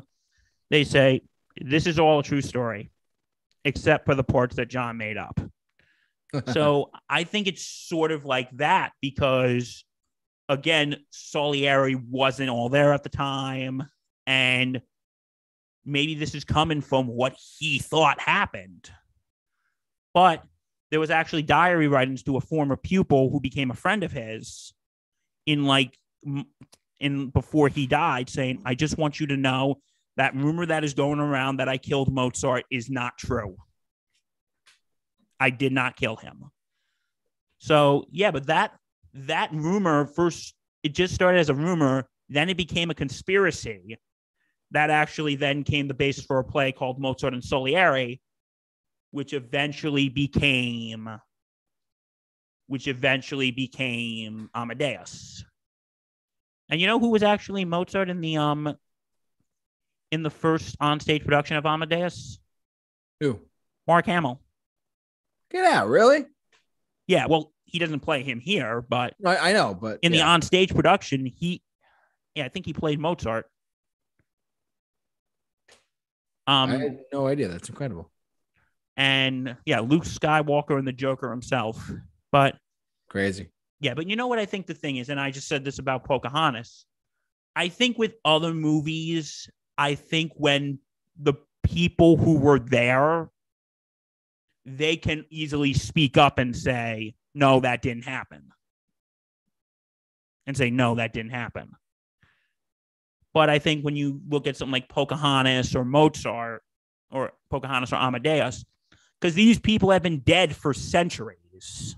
they 0.70 0.84
say, 0.84 1.22
This 1.60 1.88
is 1.88 2.00
all 2.00 2.20
a 2.20 2.24
true 2.24 2.42
story, 2.42 2.92
except 3.66 4.06
for 4.06 4.16
the 4.16 4.24
parts 4.24 4.56
that 4.56 4.70
John 4.70 4.98
made 4.98 5.18
up. 5.18 5.40
so 6.54 6.92
I 7.10 7.24
think 7.24 7.48
it's 7.48 7.66
sort 7.66 8.12
of 8.12 8.24
like 8.24 8.50
that 8.58 8.92
because, 9.02 9.84
again, 10.50 10.98
Salieri 11.12 11.96
wasn't 11.96 12.50
all 12.50 12.68
there 12.68 12.92
at 12.92 13.04
the 13.04 13.10
time. 13.10 13.88
And 14.28 14.82
maybe 15.86 16.16
this 16.16 16.36
is 16.36 16.44
coming 16.44 16.82
from 16.82 17.08
what 17.08 17.38
he 17.58 17.80
thought 17.80 18.20
happened. 18.20 18.90
But 20.14 20.44
there 20.92 21.00
was 21.00 21.12
actually 21.12 21.44
diary 21.44 21.88
writings 21.88 22.24
to 22.24 22.38
a 22.38 22.42
former 22.42 22.76
pupil 22.76 23.30
who 23.30 23.40
became 23.40 23.72
a 23.72 23.76
friend 23.76 24.04
of 24.04 24.12
his 24.12 24.74
in 25.46 25.66
like 25.66 25.98
in 27.00 27.30
before 27.30 27.70
he 27.70 27.88
died 27.88 28.30
saying 28.30 28.62
i 28.66 28.76
just 28.76 28.98
want 28.98 29.20
you 29.20 29.28
to 29.28 29.38
know 29.38 29.76
that 30.18 30.36
rumor 30.36 30.66
that 30.66 30.84
is 30.84 30.94
going 30.94 31.20
around 31.20 31.58
that 31.58 31.70
i 31.70 31.78
killed 31.78 32.12
mozart 32.12 32.66
is 32.70 32.90
not 32.90 33.18
true 33.18 33.56
i 35.40 35.50
did 35.50 35.72
not 35.72 35.96
kill 35.96 36.18
him 36.18 36.52
so 37.60 38.06
yeah 38.12 38.32
but 38.32 38.48
that 38.48 38.74
that 39.14 39.50
rumor 39.54 40.06
first 40.06 40.54
it 40.84 40.94
just 40.94 41.14
started 41.14 41.40
as 41.40 41.50
a 41.50 41.54
rumor 41.54 42.08
then 42.30 42.50
it 42.50 42.58
became 42.58 42.90
a 42.90 42.96
conspiracy 42.96 43.98
that 44.72 44.90
actually 44.90 45.36
then 45.36 45.64
came 45.64 45.88
the 45.88 45.94
basis 45.94 46.26
for 46.26 46.40
a 46.40 46.44
play 46.44 46.72
called 46.72 47.00
Mozart 47.00 47.34
and 47.34 47.44
Salieri, 47.44 48.22
which 49.12 49.34
eventually 49.34 50.10
became 50.10 51.10
which 52.68 52.88
eventually 52.88 53.50
became 53.50 54.48
Amadeus. 54.54 55.44
And 56.70 56.80
you 56.80 56.86
know 56.86 57.00
who 57.00 57.10
was 57.10 57.24
actually 57.24 57.66
Mozart 57.66 58.10
in 58.10 58.22
the 58.22 58.38
um 58.38 58.76
in 60.12 60.22
the 60.24 60.30
first 60.30 60.78
onstage 60.80 61.26
production 61.26 61.58
of 61.58 61.66
Amadeus? 61.66 62.40
Who? 63.20 63.40
Mark 63.88 64.06
Hamill. 64.06 64.40
Get 65.50 65.66
out, 65.66 65.88
really? 65.88 66.26
Yeah, 67.08 67.26
well, 67.26 67.52
he 67.72 67.80
doesn't 67.80 68.02
play 68.02 68.24
him 68.24 68.40
here, 68.40 68.82
but 68.82 69.14
I, 69.26 69.38
I 69.38 69.54
know, 69.54 69.74
but 69.74 70.00
in 70.02 70.12
the 70.12 70.22
on-stage 70.22 70.74
production, 70.74 71.26
he 71.26 71.62
yeah, 72.36 72.46
I 72.46 72.50
think 72.50 72.66
he 72.66 72.74
played 72.74 73.00
Mozart. 73.00 73.46
Um 76.48 76.70
I 76.72 76.78
had 76.78 77.00
no 77.14 77.28
idea. 77.28 77.48
That's 77.48 77.70
incredible. 77.70 78.12
and 78.98 79.56
yeah, 79.66 79.80
Luke 79.80 80.04
Skywalker 80.04 80.78
and 80.78 80.88
the 80.88 80.92
Joker 80.94 81.30
himself. 81.32 81.92
But 82.32 82.58
Crazy. 83.10 83.50
yeah, 83.80 83.94
but 83.94 84.08
you 84.08 84.16
know 84.16 84.28
what 84.28 84.40
I 84.40 84.46
think 84.46 84.68
the 84.68 84.74
thing 84.74 84.98
is, 84.98 85.10
and 85.10 85.20
I 85.20 85.32
just 85.32 85.48
said 85.48 85.64
this 85.64 85.80
about 85.80 86.04
Pocahontas. 86.06 86.86
I 87.56 87.70
think 87.70 87.98
with 87.98 88.14
other 88.24 88.54
movies, 88.54 89.50
I 89.78 89.96
think 89.96 90.32
when 90.36 90.80
the 91.20 91.34
people 91.64 92.18
who 92.18 92.38
were 92.38 92.60
there, 92.60 93.30
they 94.66 94.96
can 94.96 95.26
easily 95.30 95.74
speak 95.74 96.18
up 96.18 96.38
and 96.38 96.56
say, 96.56 97.16
no, 97.34 97.60
that 97.62 97.82
didn't 97.82 98.04
happen. 98.06 98.52
And 100.48 100.58
say, 100.58 100.70
no, 100.72 100.96
that 100.96 101.14
didn't 101.14 101.32
happen. 101.32 101.74
But 103.34 103.50
I 103.50 103.60
think 103.60 103.84
when 103.86 103.96
you 103.96 104.20
look 104.28 104.48
at 104.48 104.58
something 104.58 104.72
like 104.72 104.90
Pocahontas 104.90 105.76
or 105.76 105.86
Mozart 105.86 106.64
or 107.12 107.34
Pocahontas 107.52 107.94
or 107.94 107.98
Amadeus, 107.98 108.66
because 109.20 109.36
these 109.36 109.60
people 109.60 109.92
have 109.92 110.02
been 110.02 110.20
dead 110.20 110.56
for 110.56 110.74
centuries, 110.74 111.96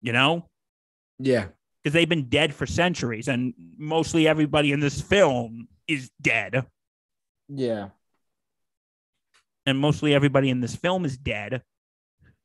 you 0.00 0.12
know? 0.12 0.48
Yeah. 1.18 1.48
because 1.82 1.92
they've 1.94 2.08
been 2.08 2.28
dead 2.28 2.54
for 2.54 2.66
centuries, 2.66 3.28
and 3.28 3.54
mostly 3.76 4.26
everybody 4.28 4.72
in 4.72 4.80
this 4.80 5.00
film 5.00 5.68
is 5.86 6.10
dead, 6.20 6.66
Yeah. 7.48 7.90
and 9.66 9.78
mostly 9.78 10.14
everybody 10.14 10.50
in 10.50 10.60
this 10.60 10.74
film 10.76 11.04
is 11.04 11.16
dead. 11.18 11.62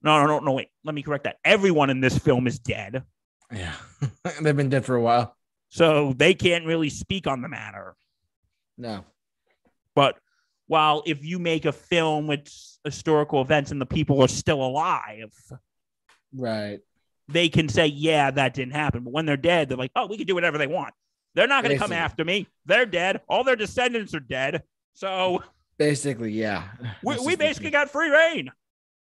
No, 0.03 0.19
no, 0.19 0.27
no, 0.27 0.39
no. 0.39 0.51
Wait, 0.53 0.67
let 0.83 0.93
me 0.93 1.01
correct 1.01 1.23
that. 1.23 1.37
Everyone 1.45 1.89
in 1.89 2.01
this 2.01 2.17
film 2.17 2.45
is 2.47 2.59
dead, 2.59 3.03
Yeah. 3.51 3.73
They've 4.41 4.55
been 4.55 4.69
dead 4.69 4.85
for 4.85 4.95
a 4.95 5.01
while. 5.01 5.35
so 5.69 6.13
they 6.17 6.33
can't 6.33 6.65
really 6.65 6.89
speak 6.89 7.25
on 7.27 7.41
the 7.41 7.47
matter. 7.49 7.95
No. 8.77 9.05
But 9.95 10.17
while 10.67 11.03
if 11.05 11.23
you 11.23 11.39
make 11.39 11.65
a 11.65 11.71
film 11.71 12.27
with 12.27 12.47
historical 12.83 13.41
events 13.41 13.71
and 13.71 13.79
the 13.79 13.85
people 13.85 14.21
are 14.21 14.27
still 14.27 14.61
alive, 14.63 15.33
Right. 16.35 16.79
they 17.27 17.47
can 17.49 17.69
say, 17.69 17.85
"Yeah, 17.87 18.31
that 18.31 18.53
didn't 18.55 18.73
happen." 18.73 19.03
But 19.03 19.13
when 19.13 19.25
they're 19.25 19.37
dead, 19.37 19.69
they're 19.69 19.77
like, 19.77 19.91
"Oh, 19.95 20.07
we 20.07 20.17
can 20.17 20.25
do 20.25 20.33
whatever 20.35 20.57
they 20.57 20.67
want." 20.67 20.93
They're 21.35 21.47
not 21.47 21.63
going 21.63 21.75
to 21.75 21.79
come 21.81 21.91
after 21.93 22.25
me. 22.25 22.47
They're 22.65 22.85
dead. 22.85 23.21
All 23.27 23.43
their 23.43 23.55
descendants 23.55 24.13
are 24.13 24.19
dead. 24.19 24.63
So 24.93 25.43
Basically, 25.77 26.31
yeah. 26.31 26.69
we, 27.03 27.17
we 27.25 27.35
basically 27.35 27.71
got 27.71 27.89
free 27.89 28.09
rein. 28.09 28.51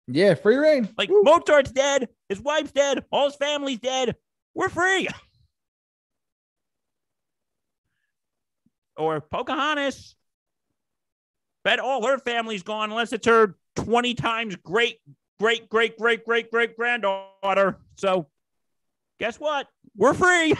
Yeah, 0.07 0.33
free 0.33 0.57
rein. 0.57 0.89
Like 0.97 1.09
Woo. 1.09 1.23
Mozart's 1.23 1.71
dead, 1.71 2.09
his 2.29 2.41
wife's 2.41 2.71
dead, 2.71 3.05
all 3.11 3.25
his 3.25 3.35
family's 3.35 3.79
dead. 3.79 4.15
We're 4.53 4.69
free. 4.69 5.07
Or 8.97 9.21
Pocahontas. 9.21 10.15
Bet 11.63 11.79
all 11.79 12.05
her 12.07 12.17
family's 12.17 12.63
gone 12.63 12.89
unless 12.89 13.13
it's 13.13 13.27
her 13.27 13.55
20 13.75 14.15
times 14.15 14.55
great, 14.55 14.99
great, 15.39 15.69
great, 15.69 15.97
great, 15.97 16.25
great, 16.25 16.51
great 16.51 16.75
granddaughter. 16.75 17.77
So 17.95 18.27
guess 19.19 19.39
what? 19.39 19.67
We're 19.95 20.15
free. 20.15 20.55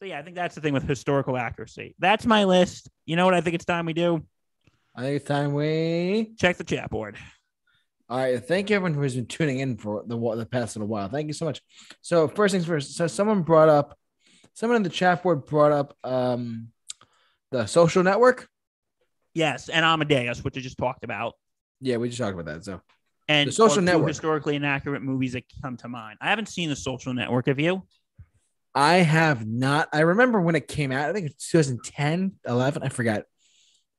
So 0.00 0.06
yeah, 0.06 0.18
I 0.18 0.22
think 0.22 0.34
that's 0.34 0.54
the 0.54 0.62
thing 0.62 0.72
with 0.72 0.88
historical 0.88 1.36
accuracy. 1.36 1.94
That's 1.98 2.24
my 2.24 2.44
list. 2.44 2.88
You 3.04 3.16
know 3.16 3.26
what 3.26 3.34
I 3.34 3.42
think 3.42 3.54
it's 3.54 3.66
time 3.66 3.84
we 3.84 3.92
do? 3.92 4.24
I 4.96 5.02
think 5.02 5.16
it's 5.16 5.26
time 5.26 5.52
we. 5.52 6.32
Check 6.38 6.56
the 6.56 6.64
chat 6.64 6.88
board. 6.88 7.16
All 8.10 8.18
right. 8.18 8.44
Thank 8.44 8.68
you, 8.70 8.76
everyone 8.76 8.94
who's 8.94 9.14
been 9.14 9.26
tuning 9.26 9.60
in 9.60 9.76
for 9.76 10.02
the 10.04 10.18
the 10.34 10.44
past 10.44 10.74
little 10.74 10.88
while. 10.88 11.08
Thank 11.08 11.28
you 11.28 11.32
so 11.32 11.44
much. 11.44 11.62
So 12.00 12.26
first 12.26 12.52
things 12.52 12.66
first. 12.66 12.96
So 12.96 13.06
someone 13.06 13.42
brought 13.42 13.68
up, 13.68 13.96
someone 14.52 14.76
in 14.76 14.82
the 14.82 14.90
chat 14.90 15.22
board 15.22 15.46
brought 15.46 15.70
up 15.70 15.96
um, 16.02 16.68
the 17.52 17.66
social 17.66 18.02
network. 18.02 18.48
Yes, 19.32 19.68
and 19.68 19.84
Amadeus, 19.84 20.42
which 20.42 20.56
I 20.56 20.60
just 20.60 20.76
talked 20.76 21.04
about. 21.04 21.34
Yeah, 21.80 21.98
we 21.98 22.08
just 22.08 22.18
talked 22.20 22.34
about 22.34 22.46
that. 22.46 22.64
So 22.64 22.80
and 23.30 23.48
The 23.48 23.52
Social 23.52 23.80
Network. 23.80 24.08
historically 24.08 24.56
inaccurate 24.56 25.02
movies 25.02 25.34
that 25.34 25.44
come 25.62 25.76
to 25.76 25.88
mind. 25.88 26.18
I 26.20 26.30
haven't 26.30 26.48
seen 26.48 26.68
the 26.68 26.74
Social 26.74 27.14
Network. 27.14 27.46
Have 27.46 27.60
you? 27.60 27.84
I 28.74 28.94
have 28.96 29.46
not. 29.46 29.88
I 29.92 30.00
remember 30.00 30.40
when 30.40 30.56
it 30.56 30.66
came 30.66 30.90
out. 30.90 31.08
I 31.08 31.12
think 31.12 31.26
it's 31.26 31.48
2010, 31.48 32.32
11. 32.44 32.82
I 32.82 32.88
forgot. 32.88 33.22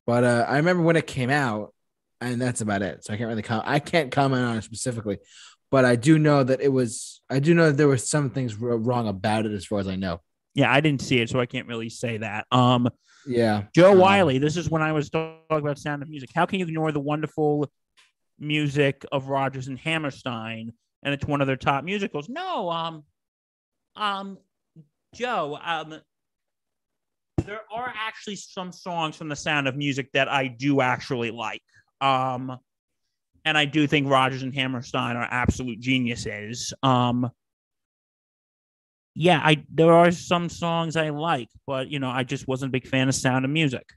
But 0.05 0.25
uh, 0.25 0.45
I 0.49 0.57
remember 0.57 0.83
when 0.83 0.97
it 0.97 1.07
came 1.07 1.29
out, 1.29 1.73
and 2.21 2.39
that's 2.41 2.61
about 2.61 2.81
it. 2.81 3.03
So 3.03 3.13
I 3.13 3.17
can't 3.17 3.27
really 3.27 3.41
comment. 3.41 3.67
I 3.67 3.79
can't 3.79 4.11
comment 4.11 4.45
on 4.45 4.57
it 4.57 4.63
specifically, 4.63 5.17
but 5.69 5.83
I 5.83 5.95
do 5.95 6.17
know 6.19 6.43
that 6.43 6.61
it 6.61 6.69
was. 6.69 7.21
I 7.29 7.39
do 7.39 7.53
know 7.53 7.67
that 7.67 7.77
there 7.77 7.87
were 7.87 7.97
some 7.97 8.29
things 8.29 8.55
wrong 8.55 9.07
about 9.07 9.45
it, 9.45 9.51
as 9.51 9.65
far 9.65 9.79
as 9.79 9.87
I 9.87 9.95
know. 9.95 10.21
Yeah, 10.53 10.71
I 10.71 10.81
didn't 10.81 11.01
see 11.01 11.19
it, 11.19 11.29
so 11.29 11.39
I 11.39 11.45
can't 11.45 11.67
really 11.67 11.89
say 11.89 12.17
that. 12.17 12.45
Um, 12.51 12.89
Yeah, 13.25 13.63
Joe 13.73 13.91
Um, 13.93 13.99
Wiley. 13.99 14.37
This 14.37 14.57
is 14.57 14.69
when 14.69 14.81
I 14.81 14.91
was 14.91 15.09
talking 15.09 15.37
about 15.49 15.79
Sound 15.79 16.01
of 16.03 16.09
Music. 16.09 16.29
How 16.33 16.45
can 16.45 16.59
you 16.59 16.65
ignore 16.65 16.91
the 16.91 16.99
wonderful 16.99 17.69
music 18.39 19.05
of 19.11 19.27
Rodgers 19.29 19.67
and 19.67 19.77
Hammerstein? 19.77 20.73
And 21.03 21.13
it's 21.13 21.25
one 21.25 21.41
of 21.41 21.47
their 21.47 21.55
top 21.55 21.83
musicals. 21.83 22.29
No, 22.29 22.69
um, 22.69 23.03
um, 23.95 24.37
Joe, 25.15 25.57
um, 25.63 25.99
there 27.45 27.61
are 27.73 27.93
actually 27.95 28.35
some 28.35 28.71
songs 28.71 29.15
from 29.15 29.29
the 29.29 29.35
Sound 29.35 29.67
of 29.67 29.75
Music 29.75 30.11
that 30.13 30.27
I 30.27 30.47
do 30.47 30.81
actually 30.81 31.31
like. 31.31 31.61
Um, 32.01 32.57
and 33.45 33.57
I 33.57 33.65
do 33.65 33.87
think 33.87 34.09
Rodgers 34.09 34.43
and 34.43 34.53
Hammerstein 34.53 35.15
are 35.15 35.27
absolute 35.29 35.79
geniuses. 35.79 36.73
Um, 36.83 37.31
yeah, 39.13 39.41
I 39.43 39.63
there 39.73 39.93
are 39.93 40.11
some 40.11 40.49
songs 40.49 40.95
I 40.95 41.09
like, 41.09 41.49
but 41.67 41.89
you 41.89 41.99
know, 41.99 42.09
I 42.09 42.23
just 42.23 42.47
wasn't 42.47 42.69
a 42.69 42.73
big 42.73 42.87
fan 42.87 43.07
of 43.07 43.15
Sound 43.15 43.45
of 43.45 43.51
Music. 43.51 43.87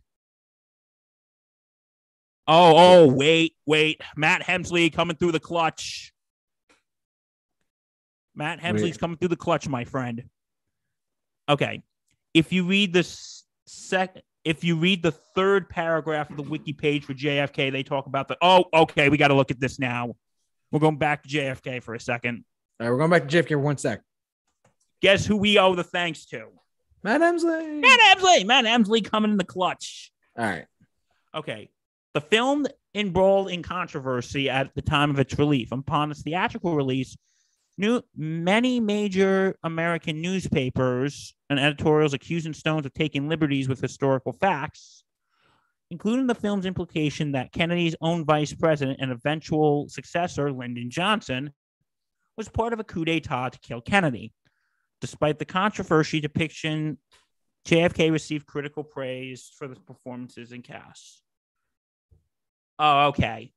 Oh, 2.47 2.75
oh, 2.77 3.13
wait, 3.13 3.55
wait. 3.65 4.03
Matt 4.17 4.43
Hemsley 4.43 4.93
coming 4.93 5.17
through 5.17 5.33
the 5.33 5.41
clutch. 5.41 6.13
Matt 8.35 8.61
Hemsley's 8.61 8.83
Wait. 8.83 8.99
coming 8.99 9.17
through 9.17 9.29
the 9.29 9.37
clutch, 9.37 9.69
my 9.69 9.85
friend. 9.85 10.25
Okay. 11.49 11.83
If 12.35 12.53
you 12.53 12.67
read 12.67 12.93
the 12.93 13.05
sec 13.67 14.21
if 14.45 14.63
you 14.63 14.77
read 14.77 15.03
the 15.03 15.13
third 15.13 15.69
paragraph 15.69 16.31
of 16.31 16.37
the 16.37 16.43
wiki 16.43 16.73
page 16.73 17.05
for 17.05 17.15
JFK, 17.15 17.73
they 17.73 17.83
talk 17.83 18.07
about 18.07 18.29
the 18.29 18.37
oh, 18.43 18.67
okay, 18.73 19.09
we 19.09 19.17
got 19.17 19.29
to 19.29 19.35
look 19.35 19.51
at 19.51 19.59
this 19.59 19.79
now. 19.79 20.15
We're 20.71 20.81
going 20.81 20.99
back 20.99 21.23
to 21.23 21.29
JFK 21.29 21.83
for 21.83 21.95
a 21.95 22.01
second. 22.01 22.45
All 22.81 22.87
right, 22.87 22.93
we're 22.93 22.99
going 22.99 23.11
back 23.11 23.29
to 23.29 23.43
JFK 23.43 23.49
for 23.51 23.59
one 23.59 23.79
sec. 23.79 24.01
Guess 25.01 25.27
who 25.27 25.37
we 25.37 25.59
owe 25.59 25.75
the 25.75 25.85
thanks 25.85 26.27
to? 26.27 26.49
Matt 27.03 27.21
Emsley. 27.21 27.81
Matt 27.81 28.17
Emsley. 28.17 28.47
Matt 28.47 28.65
Emsley 28.65 29.05
coming 29.05 29.31
in 29.31 29.37
the 29.37 29.45
clutch. 29.45 30.11
All 30.39 30.45
right. 30.45 30.67
Okay. 31.35 31.71
The 32.15 32.21
film 32.21 32.67
embroiled 32.95 33.51
in 33.51 33.63
controversy 33.63 34.49
at 34.49 34.75
the 34.75 34.83
time 34.83 35.11
of 35.11 35.19
its 35.19 35.39
release. 35.39 35.69
Upon 35.71 36.11
its 36.11 36.23
theatrical 36.23 36.75
release, 36.75 37.17
new, 37.77 38.03
many 38.17 38.81
major 38.81 39.57
American 39.63 40.21
newspapers 40.21 41.35
and 41.51 41.59
editorials 41.59 42.15
accusing 42.15 42.53
Stones 42.53 42.87
of 42.87 42.95
taking 42.95 43.29
liberties 43.29 43.69
with 43.69 43.81
historical 43.81 44.33
facts, 44.33 45.05
including 45.91 46.27
the 46.27 46.35
film's 46.35 46.67
implication 46.67 47.33
that 47.33 47.53
Kennedy's 47.53 47.97
own 48.01 48.25
vice 48.25 48.53
president 48.53 48.99
and 49.01 49.11
eventual 49.11 49.89
successor, 49.89 50.53
Lyndon 50.53 50.91
Johnson, 50.91 51.53
was 52.37 52.49
part 52.49 52.73
of 52.73 52.81
a 52.81 52.85
coup 52.85 53.05
d'etat 53.05 53.51
to 53.51 53.59
kill 53.61 53.81
Kennedy. 53.81 54.33
Despite 55.01 55.39
the 55.39 55.45
controversy 55.45 56.21
depiction, 56.21 56.99
JFK 57.67 58.11
received 58.11 58.47
critical 58.47 58.85
praise 58.85 59.51
for 59.57 59.69
the 59.69 59.77
performances 59.77 60.53
and 60.53 60.63
cast. 60.63 61.23
Oh, 62.79 63.09
okay. 63.09 63.53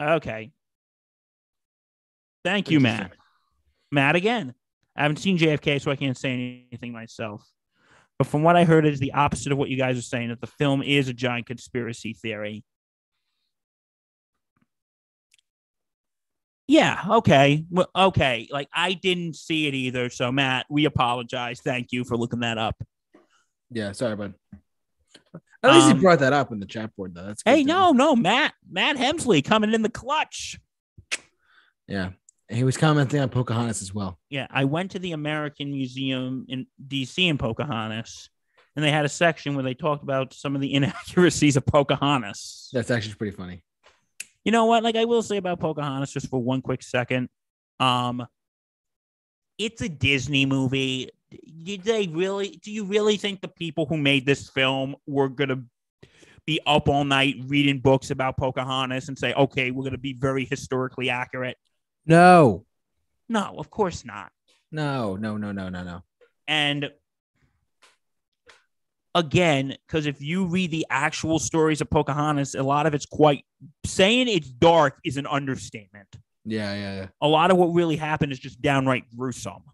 Okay. 0.00 0.52
Thank 2.44 2.70
you, 2.70 2.80
Matt. 2.80 3.12
Matt 3.92 4.16
again. 4.16 4.54
I 4.96 5.02
haven't 5.02 5.18
seen 5.18 5.38
JFK, 5.38 5.80
so 5.80 5.90
I 5.90 5.96
can't 5.96 6.16
say 6.16 6.64
anything 6.70 6.92
myself. 6.92 7.46
But 8.18 8.26
from 8.26 8.42
what 8.42 8.56
I 8.56 8.64
heard, 8.64 8.86
is 8.86 8.98
the 8.98 9.12
opposite 9.12 9.52
of 9.52 9.58
what 9.58 9.68
you 9.68 9.76
guys 9.76 9.98
are 9.98 10.02
saying 10.02 10.30
that 10.30 10.40
the 10.40 10.46
film 10.46 10.82
is 10.82 11.08
a 11.08 11.12
giant 11.12 11.46
conspiracy 11.46 12.14
theory. 12.14 12.64
Yeah, 16.68 17.00
okay. 17.10 17.64
Well, 17.70 17.88
okay. 17.94 18.48
Like 18.50 18.68
I 18.72 18.94
didn't 18.94 19.36
see 19.36 19.68
it 19.68 19.74
either. 19.74 20.10
So 20.10 20.32
Matt, 20.32 20.66
we 20.68 20.84
apologize. 20.84 21.60
Thank 21.60 21.92
you 21.92 22.04
for 22.04 22.16
looking 22.16 22.40
that 22.40 22.58
up. 22.58 22.82
Yeah, 23.70 23.92
sorry, 23.92 24.16
bud. 24.16 24.34
At 25.62 25.72
least 25.72 25.86
Um, 25.86 25.96
he 25.96 26.02
brought 26.02 26.20
that 26.20 26.32
up 26.32 26.52
in 26.52 26.60
the 26.60 26.66
chat 26.66 26.94
board, 26.96 27.14
though. 27.14 27.26
That's 27.26 27.42
Hey, 27.44 27.64
no, 27.64 27.92
know. 27.92 28.14
no, 28.14 28.16
Matt, 28.16 28.54
Matt 28.68 28.96
Hemsley 28.96 29.44
coming 29.44 29.72
in 29.74 29.82
the 29.82 29.88
clutch. 29.88 30.58
Yeah. 31.88 32.10
He 32.48 32.62
was 32.62 32.76
commenting 32.76 33.20
on 33.20 33.28
Pocahontas 33.28 33.82
as 33.82 33.92
well. 33.92 34.18
Yeah, 34.30 34.46
I 34.50 34.64
went 34.64 34.92
to 34.92 34.98
the 34.98 35.12
American 35.12 35.72
Museum 35.72 36.46
in 36.48 36.66
DC 36.86 37.26
in 37.26 37.38
Pocahontas, 37.38 38.30
and 38.76 38.84
they 38.84 38.92
had 38.92 39.04
a 39.04 39.08
section 39.08 39.54
where 39.54 39.64
they 39.64 39.74
talked 39.74 40.04
about 40.04 40.32
some 40.32 40.54
of 40.54 40.60
the 40.60 40.72
inaccuracies 40.74 41.56
of 41.56 41.66
Pocahontas. 41.66 42.70
That's 42.72 42.90
actually 42.90 43.14
pretty 43.14 43.36
funny. 43.36 43.62
You 44.44 44.52
know 44.52 44.66
what? 44.66 44.84
Like 44.84 44.94
I 44.94 45.06
will 45.06 45.22
say 45.22 45.38
about 45.38 45.58
Pocahontas, 45.58 46.12
just 46.12 46.28
for 46.28 46.40
one 46.40 46.62
quick 46.62 46.82
second, 46.82 47.28
um, 47.80 48.24
it's 49.58 49.82
a 49.82 49.88
Disney 49.88 50.46
movie. 50.46 51.10
Did 51.64 51.82
they 51.82 52.06
really? 52.06 52.60
Do 52.62 52.70
you 52.70 52.84
really 52.84 53.16
think 53.16 53.40
the 53.40 53.48
people 53.48 53.86
who 53.86 53.96
made 53.96 54.24
this 54.24 54.48
film 54.48 54.94
were 55.04 55.28
gonna 55.28 55.64
be 56.46 56.60
up 56.64 56.88
all 56.88 57.02
night 57.04 57.34
reading 57.48 57.80
books 57.80 58.12
about 58.12 58.36
Pocahontas 58.36 59.08
and 59.08 59.18
say, 59.18 59.34
"Okay, 59.34 59.72
we're 59.72 59.82
gonna 59.82 59.98
be 59.98 60.12
very 60.12 60.44
historically 60.44 61.10
accurate"? 61.10 61.56
No, 62.06 62.64
No, 63.28 63.54
of 63.58 63.70
course 63.70 64.04
not. 64.04 64.30
no, 64.70 65.16
no, 65.16 65.36
no, 65.36 65.52
no, 65.52 65.68
no, 65.68 65.82
no. 65.82 66.02
And 66.48 66.90
again, 69.14 69.76
because 69.86 70.06
if 70.06 70.20
you 70.20 70.46
read 70.46 70.70
the 70.70 70.86
actual 70.90 71.38
stories 71.38 71.80
of 71.80 71.90
Pocahontas, 71.90 72.54
a 72.54 72.62
lot 72.62 72.86
of 72.86 72.94
it's 72.94 73.06
quite 73.06 73.44
saying 73.84 74.28
it's 74.28 74.48
dark 74.48 74.98
is 75.04 75.16
an 75.16 75.26
understatement. 75.26 76.08
Yeah, 76.44 76.72
yeah, 76.74 76.96
yeah. 76.96 77.06
A 77.20 77.26
lot 77.28 77.50
of 77.50 77.56
what 77.56 77.66
really 77.68 77.96
happened 77.96 78.30
is 78.32 78.38
just 78.38 78.60
downright 78.62 79.04
gruesome. 79.16 79.64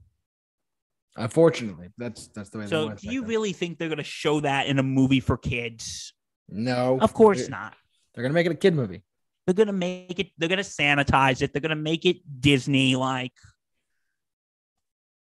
Unfortunately, 1.16 1.88
that's 1.98 2.28
that's 2.28 2.48
the 2.48 2.60
way. 2.60 2.66
So, 2.66 2.90
do 2.94 3.12
you 3.12 3.24
really 3.26 3.52
think 3.52 3.76
they're 3.76 3.88
going 3.88 3.98
to 3.98 4.04
show 4.04 4.40
that 4.40 4.66
in 4.66 4.78
a 4.78 4.82
movie 4.82 5.20
for 5.20 5.36
kids? 5.36 6.14
No, 6.48 6.98
Of 7.00 7.12
course 7.12 7.42
They're, 7.42 7.50
not. 7.50 7.74
they're 8.14 8.22
gonna 8.22 8.34
make 8.34 8.46
it 8.46 8.52
a 8.52 8.56
kid 8.56 8.74
movie. 8.74 9.02
They're 9.46 9.54
going 9.54 9.66
to 9.66 9.72
make 9.72 10.18
it, 10.18 10.28
they're 10.38 10.48
going 10.48 10.62
to 10.62 10.64
sanitize 10.64 11.42
it, 11.42 11.52
they're 11.52 11.60
going 11.62 11.70
to 11.70 11.76
make 11.76 12.04
it 12.06 12.18
Disney 12.40 12.96
like. 12.96 13.32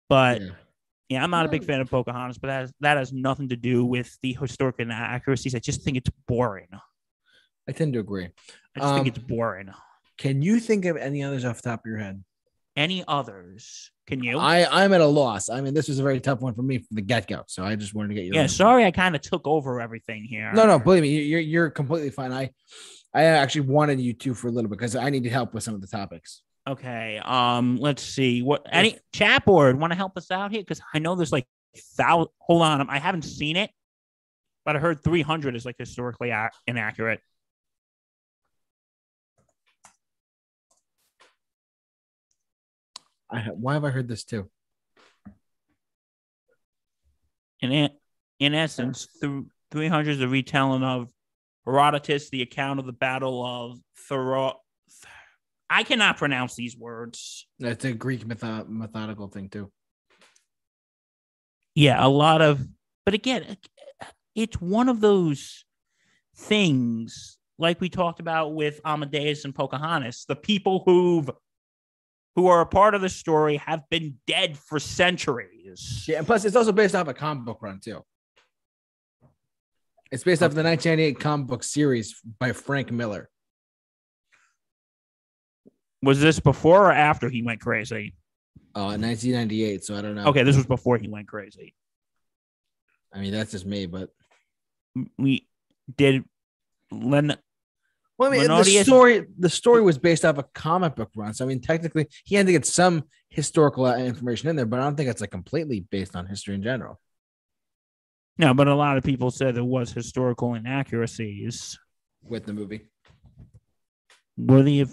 But 0.09 0.41
Yeah. 0.41 0.49
Yeah, 1.11 1.25
I'm 1.25 1.31
not 1.31 1.47
a 1.47 1.49
big 1.49 1.65
fan 1.65 1.81
of 1.81 1.89
Pocahontas, 1.89 2.37
but 2.37 2.49
that 2.49 2.61
has, 2.61 2.73
that 2.81 2.97
has 2.99 3.15
nothing 3.15 3.49
to 3.49 3.57
do 3.57 3.83
with 3.83 4.15
the 4.21 4.35
historic 4.35 4.77
inaccuracies. 4.79 5.55
I 5.55 5.59
just 5.59 5.81
think 5.83 5.97
it's 5.97 6.11
boring. 6.27 6.67
I 7.67 7.73
tend 7.73 7.95
to 7.95 7.99
agree. 7.99 8.27
I 8.77 8.81
just 8.81 8.95
think 8.95 9.07
Um, 9.07 9.07
it's 9.07 9.19
boring. 9.19 9.71
Can 10.19 10.43
you 10.43 10.61
think 10.61 10.85
of 10.85 10.99
any 10.99 11.23
others 11.23 11.47
off 11.47 11.63
the 11.63 11.71
top 11.71 11.81
of 11.81 11.89
your 11.89 11.97
head? 11.97 12.23
Any 12.77 13.05
others? 13.09 13.91
Can 14.07 14.23
you? 14.23 14.39
I 14.39 14.85
I'm 14.85 14.93
at 14.93 15.01
a 15.01 15.07
loss. 15.07 15.49
I 15.49 15.63
mean, 15.63 15.73
this 15.73 15.89
was 15.89 15.99
a 15.99 16.03
very 16.03 16.21
tough 16.21 16.43
one 16.43 16.53
for 16.53 16.63
me 16.63 16.77
from 16.79 16.97
the 16.97 17.03
get 17.03 17.27
go. 17.27 17.43
So 17.47 17.65
I 17.65 17.75
just 17.75 17.95
wanted 17.95 18.09
to 18.09 18.15
get 18.15 18.25
you. 18.25 18.35
yeah, 18.35 18.47
sorry, 18.47 18.85
I 18.85 18.91
kind 18.91 19.17
of 19.17 19.23
took 19.23 19.47
over 19.47 19.81
everything 19.81 20.25
here. 20.25 20.53
No, 20.53 20.67
no, 20.67 20.79
believe 20.79 21.03
me, 21.03 21.23
you're 21.23 21.41
you're 21.41 21.71
completely 21.71 22.11
fine. 22.11 22.33
I 22.33 22.51
I 23.15 23.25
actually 23.25 23.63
wanted 23.63 24.01
you 24.01 24.13
to 24.13 24.35
for 24.35 24.49
a 24.49 24.51
little 24.51 24.69
bit 24.69 24.79
because 24.79 24.95
I 24.95 25.11
needed 25.11 25.33
help 25.33 25.55
with 25.55 25.63
some 25.63 25.75
of 25.75 25.81
the 25.81 25.87
topics. 25.87 26.43
Okay. 26.67 27.21
Um. 27.25 27.77
Let's 27.77 28.03
see. 28.03 28.43
What 28.43 28.67
any 28.71 28.99
chat 29.13 29.45
board 29.45 29.81
want 29.81 29.93
to 29.93 29.97
help 29.97 30.17
us 30.17 30.31
out 30.31 30.51
here? 30.51 30.61
Because 30.61 30.81
I 30.93 30.99
know 30.99 31.15
there's 31.15 31.33
like 31.33 31.47
thousand. 31.97 32.31
Hold 32.39 32.63
on, 32.63 32.91
I 32.91 32.99
haven't 32.99 33.23
seen 33.23 33.57
it, 33.57 33.71
but 34.65 34.77
I 34.77 34.79
heard 34.79 35.03
300 35.03 35.57
is 35.57 35.65
like 35.65 35.77
historically 35.79 36.31
ac- 36.31 36.51
inaccurate. 36.67 37.21
I 43.31 43.41
ha- 43.41 43.53
why 43.53 43.75
have 43.75 43.85
I 43.85 43.91
heard 43.91 44.09
this 44.09 44.25
too? 44.25 44.49
In 47.61 47.73
it, 47.73 47.93
in 48.39 48.55
essence, 48.55 49.09
through 49.21 49.49
300 49.73 50.13
is 50.13 50.21
a 50.21 50.29
retelling 50.29 50.83
of 50.83 51.11
Herodotus, 51.69 52.31
the 52.31 52.43
account 52.43 52.81
of 52.81 52.87
the 52.87 52.93
Battle 52.93 53.45
of 53.45 53.79
Thero. 54.09 54.55
I 55.71 55.83
cannot 55.83 56.17
pronounce 56.17 56.55
these 56.55 56.77
words. 56.77 57.47
That's 57.59 57.85
a 57.85 57.93
Greek 57.93 58.27
mytho- 58.27 58.69
methodical 58.69 59.29
thing 59.29 59.51
too. 59.51 59.71
Yeah, 61.75 62.05
a 62.05 62.09
lot 62.09 62.41
of, 62.41 62.67
but 63.05 63.15
again, 63.15 63.59
it's 64.35 64.61
one 64.61 64.89
of 64.89 65.01
those 65.01 65.65
things 66.35 67.37
like 67.59 67.81
we 67.81 67.89
talked 67.89 68.21
about 68.21 68.55
with 68.55 68.81
Amadeus 68.85 69.45
and 69.45 69.55
Pocahontas. 69.55 70.25
The 70.27 70.37
people 70.37 70.83
who've 70.87 71.31
who 72.35 72.47
are 72.47 72.61
a 72.61 72.67
part 72.67 72.95
of 72.95 73.01
the 73.01 73.09
story 73.09 73.57
have 73.57 73.83
been 73.91 74.15
dead 74.29 74.57
for 74.57 74.79
centuries. 74.79 76.05
Yeah, 76.07 76.19
and 76.19 76.27
plus 76.27 76.45
it's 76.45 76.55
also 76.55 76.71
based 76.71 76.95
off 76.95 77.09
a 77.09 77.15
comic 77.15 77.45
book 77.45 77.59
run 77.61 77.81
too. 77.81 78.05
It's 80.11 80.25
based 80.25 80.43
off 80.43 80.53
the 80.53 80.63
1998 80.63 81.21
comic 81.21 81.47
book 81.47 81.63
series 81.63 82.21
by 82.39 82.53
Frank 82.53 82.91
Miller. 82.91 83.29
Was 86.03 86.21
this 86.21 86.41
before 86.41 86.87
or 86.87 86.93
after 86.93 87.29
he 87.29 87.43
went 87.43 87.61
crazy? 87.61 88.15
Oh, 88.75 88.83
Uh, 88.83 88.97
1998. 88.97 89.85
So 89.85 89.97
I 89.97 90.03
don't 90.03 90.15
know. 90.15 90.27
Okay, 90.27 90.43
this 90.45 90.57
was 90.57 90.67
before 90.67 90.97
he 90.99 91.09
went 91.09 91.29
crazy. 91.29 91.75
I 93.13 93.21
mean, 93.21 93.33
that's 93.33 93.53
just 93.53 93.67
me, 93.67 93.87
but 93.87 94.11
We 95.19 95.47
did 95.97 96.25
Len 96.91 97.37
well, 98.19 98.33
I 98.33 98.39
mean, 98.39 98.49
the 98.49 98.83
story 98.83 99.27
the 99.39 99.49
story 99.49 99.81
was 99.81 99.97
based 99.97 100.25
off 100.25 100.39
a 100.39 100.43
comic 100.43 100.97
book 100.97 101.11
run. 101.15 101.33
So 101.35 101.45
I 101.45 101.49
mean, 101.49 101.61
technically, 101.61 102.09
he 102.25 102.35
had 102.35 102.47
to 102.47 102.53
get 102.53 102.67
some 102.67 103.05
historical 103.29 103.87
information 103.95 104.49
in 104.49 104.57
there, 104.57 104.67
but 104.67 104.81
I 104.81 104.83
don't 104.83 104.97
think 104.97 105.09
it's 105.09 105.21
like 105.21 105.31
completely 105.31 105.87
based 105.89 106.17
on 106.17 106.27
history 106.27 106.57
in 106.57 106.63
general. 106.65 106.99
No, 108.39 108.55
but 108.55 108.69
a 108.69 108.75
lot 108.75 108.97
of 108.97 109.05
people 109.05 109.31
said 109.31 109.55
there 109.55 109.65
was 109.65 109.93
historical 109.93 110.55
inaccuracies. 110.55 111.79
With 112.23 112.47
the 112.47 112.53
movie, 112.53 112.87
Were 114.37 114.63
the 114.63 114.87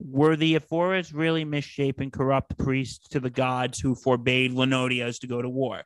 were 0.00 0.36
the 0.36 0.56
Ephoras 0.56 1.12
really 1.14 1.44
misshapen, 1.44 2.10
corrupt 2.10 2.58
priests 2.58 3.08
to 3.08 3.20
the 3.20 3.30
gods 3.30 3.78
who 3.78 3.94
forbade 3.94 4.52
Lenodius 4.52 5.20
to 5.20 5.26
go 5.26 5.40
to 5.40 5.48
war? 5.48 5.82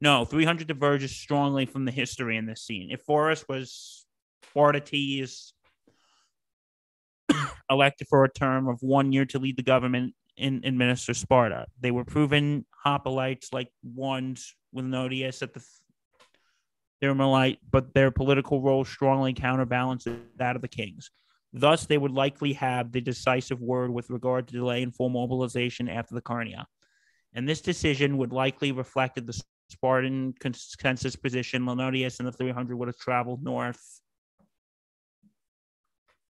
No, 0.00 0.24
300 0.24 0.68
diverges 0.68 1.16
strongly 1.16 1.66
from 1.66 1.84
the 1.84 1.90
history 1.90 2.36
in 2.36 2.46
this 2.46 2.62
scene. 2.62 2.90
Ephorus 2.92 3.44
was 3.48 4.06
Spartates 4.54 5.52
elected 7.70 8.06
for 8.08 8.24
a 8.24 8.32
term 8.32 8.68
of 8.68 8.78
one 8.80 9.12
year 9.12 9.24
to 9.26 9.38
lead 9.38 9.56
the 9.56 9.62
government 9.62 10.14
and 10.36 10.64
administer 10.64 11.14
Sparta. 11.14 11.66
They 11.80 11.90
were 11.90 12.04
proven 12.04 12.64
hoplites 12.86 13.52
like 13.52 13.70
ones 13.82 14.54
with 14.72 14.84
Nodius 14.84 15.42
at 15.42 15.52
the 15.52 15.64
Thermalite, 17.00 17.58
but 17.70 17.94
their 17.94 18.10
political 18.10 18.60
role 18.60 18.84
strongly 18.84 19.32
counterbalanced 19.32 20.08
that 20.36 20.56
of 20.56 20.62
the 20.62 20.68
kings. 20.68 21.10
Thus, 21.52 21.86
they 21.86 21.98
would 21.98 22.12
likely 22.12 22.52
have 22.54 22.92
the 22.92 23.00
decisive 23.00 23.60
word 23.60 23.90
with 23.90 24.10
regard 24.10 24.48
to 24.48 24.54
delay 24.54 24.82
and 24.82 24.94
full 24.94 25.08
mobilization 25.08 25.88
after 25.88 26.14
the 26.14 26.20
Carnia. 26.20 26.66
And 27.32 27.48
this 27.48 27.60
decision 27.60 28.18
would 28.18 28.32
likely 28.32 28.72
reflected 28.72 29.26
the 29.26 29.40
Spartan 29.70 30.34
consensus 30.40 31.16
position. 31.16 31.64
Lenodius 31.64 32.18
and 32.18 32.28
the 32.28 32.32
300 32.32 32.76
would 32.76 32.88
have 32.88 32.98
traveled 32.98 33.42
north. 33.42 34.00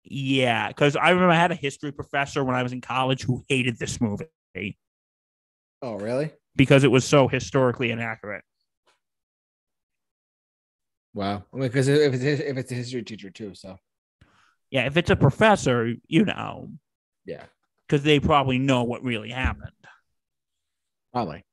Yeah, 0.03 0.67
because 0.67 0.95
I 0.95 1.09
remember 1.09 1.31
I 1.31 1.35
had 1.35 1.51
a 1.51 1.55
history 1.55 1.91
professor 1.91 2.43
when 2.43 2.55
I 2.55 2.63
was 2.63 2.73
in 2.73 2.81
college 2.81 3.23
who 3.23 3.43
hated 3.49 3.79
this 3.79 3.99
movie 3.99 4.27
oh 5.81 5.95
really? 5.95 6.31
because 6.55 6.83
it 6.83 6.91
was 6.91 7.05
so 7.05 7.27
historically 7.27 7.91
inaccurate. 7.91 8.43
Wow. 11.15 11.45
Because 11.57 11.87
if 11.87 12.13
it's 12.13 12.23
if 12.23 12.57
it's 12.57 12.71
a 12.71 12.75
history 12.75 13.01
teacher 13.01 13.29
too, 13.31 13.55
so 13.55 13.77
Yeah, 14.69 14.85
if 14.85 14.97
it's 14.97 15.09
a 15.09 15.15
professor, 15.15 15.93
you 16.07 16.25
know, 16.25 16.69
yeah, 17.25 17.45
because 17.87 18.03
they 18.03 18.19
probably 18.19 18.59
know 18.59 18.83
what 18.83 19.01
really 19.03 19.31
happened. 19.31 19.71
probably. 21.13 21.43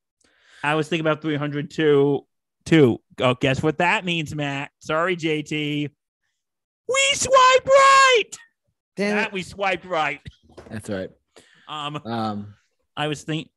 I 0.63 0.75
was 0.75 0.87
thinking 0.87 1.05
about 1.07 1.21
302 1.21 2.25
too. 2.65 3.01
Oh, 3.19 3.33
guess 3.35 3.63
what 3.63 3.77
that 3.79 4.05
means, 4.05 4.33
Matt? 4.35 4.71
Sorry, 4.79 5.15
JT. 5.15 5.89
We 6.87 7.11
swipe 7.13 7.65
right. 7.65 8.29
Damn 8.97 9.15
Matt, 9.15 9.27
it. 9.27 9.33
we 9.33 9.41
swiped 9.43 9.85
right. 9.85 10.19
That's 10.69 10.89
right. 10.89 11.09
Um, 11.67 12.01
Um, 12.05 12.53
I 12.95 13.07
was 13.07 13.23
think 13.23 13.49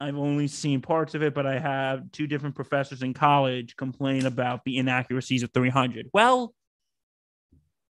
I've 0.00 0.16
only 0.16 0.48
seen 0.48 0.80
parts 0.80 1.14
of 1.14 1.22
it, 1.22 1.34
but 1.34 1.46
I 1.46 1.58
have 1.58 2.10
two 2.10 2.26
different 2.26 2.54
professors 2.54 3.02
in 3.02 3.12
college 3.12 3.76
complain 3.76 4.24
about 4.24 4.64
the 4.64 4.78
inaccuracies 4.78 5.42
of 5.42 5.52
300. 5.52 6.08
Well, 6.14 6.54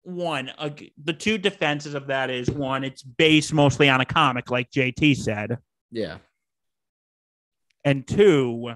one, 0.03 0.51
uh, 0.59 0.71
the 1.03 1.13
two 1.13 1.39
defenses 1.39 1.95
of 1.95 2.09
that 2.09 2.29
is 2.29 2.51
one, 2.51 2.83
it's 2.83 3.03
based 3.03 3.53
mostly 3.53 3.89
on 3.89 4.01
a 4.01 4.05
comic, 4.05 4.51
like 4.51 4.71
JT 4.71 5.17
said, 5.17 5.59
yeah. 5.93 6.19
and 7.85 8.07
two, 8.07 8.73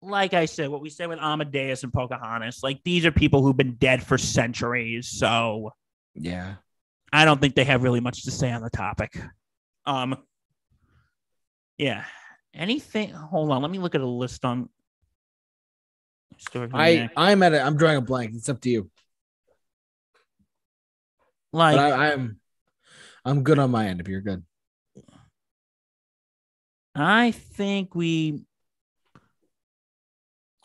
like 0.00 0.34
I 0.34 0.44
said, 0.44 0.68
what 0.68 0.80
we 0.80 0.90
said 0.90 1.08
with 1.08 1.18
Amadeus 1.18 1.82
and 1.82 1.92
Pocahontas, 1.92 2.60
like 2.62 2.84
these 2.84 3.04
are 3.04 3.10
people 3.10 3.42
who've 3.42 3.56
been 3.56 3.74
dead 3.74 4.02
for 4.02 4.16
centuries, 4.16 5.08
so 5.08 5.72
Yeah. 6.14 6.56
I 7.12 7.24
don't 7.24 7.40
think 7.40 7.54
they 7.54 7.64
have 7.64 7.82
really 7.82 8.00
much 8.00 8.24
to 8.24 8.30
say 8.30 8.52
on 8.52 8.62
the 8.62 8.70
topic. 8.70 9.18
Um, 9.86 10.18
yeah. 11.78 12.04
Anything? 12.52 13.10
Hold 13.10 13.50
on. 13.52 13.62
Let 13.62 13.70
me 13.70 13.78
look 13.78 13.94
at 13.94 14.00
a 14.00 14.06
list 14.06 14.44
on. 14.44 14.68
I 16.72 17.08
I'm 17.16 17.42
at 17.42 17.54
a, 17.54 17.62
I'm 17.62 17.76
drawing 17.76 17.96
a 17.96 18.00
blank. 18.00 18.32
It's 18.34 18.48
up 18.48 18.60
to 18.62 18.70
you. 18.70 18.90
like 21.52 21.76
But 21.76 21.92
I, 21.92 22.12
I'm 22.12 22.40
I'm 23.24 23.42
good 23.42 23.58
on 23.58 23.70
my 23.70 23.86
end. 23.86 24.00
If 24.00 24.08
you're 24.08 24.20
good, 24.20 24.44
I 26.94 27.32
think 27.32 27.94
we 27.94 28.44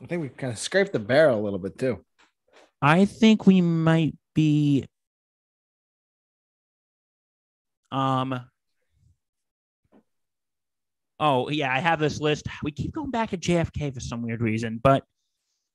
I 0.01 0.05
think 0.05 0.21
we 0.21 0.29
kind 0.29 0.51
of 0.51 0.59
scraped 0.59 0.93
the 0.93 0.99
barrel 0.99 1.39
a 1.39 1.43
little 1.43 1.59
bit 1.59 1.77
too. 1.77 2.03
I 2.81 3.05
think 3.05 3.47
we 3.47 3.61
might 3.61 4.15
be 4.33 4.85
um 7.91 8.45
Oh, 11.19 11.49
yeah, 11.49 11.73
I 11.73 11.79
have 11.79 11.99
this 11.99 12.19
list. 12.19 12.47
We 12.63 12.71
keep 12.71 12.93
going 12.93 13.11
back 13.11 13.29
to 13.29 13.37
JFK 13.37 13.93
for 13.93 13.99
some 13.99 14.21
weird 14.23 14.41
reason, 14.41 14.79
but 14.83 15.03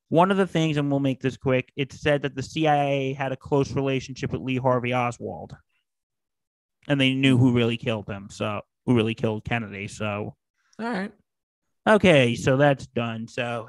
one 0.09 0.31
of 0.31 0.37
the 0.37 0.47
things 0.47 0.77
and 0.77 0.91
we'll 0.91 1.01
make 1.01 1.21
this 1.21 1.37
quick, 1.37 1.71
it 1.77 1.93
said 1.93 2.23
that 2.23 2.35
the 2.35 2.43
CIA 2.43 3.13
had 3.13 3.33
a 3.33 3.37
close 3.37 3.73
relationship 3.73 4.33
with 4.33 4.41
Lee 4.41 4.57
Harvey 4.57 4.95
Oswald. 4.95 5.55
And 6.89 7.01
they 7.01 7.13
knew 7.13 7.37
who 7.37 7.53
really 7.53 7.77
killed 7.77 8.09
him, 8.09 8.29
so 8.31 8.63
who 8.87 8.95
really 8.95 9.15
killed 9.15 9.45
Kennedy, 9.45 9.89
so 9.89 10.35
All 10.81 10.87
right. 10.87 11.13
Okay, 11.87 12.35
so 12.35 12.57
that's 12.57 12.87
done. 12.87 13.29
So, 13.29 13.69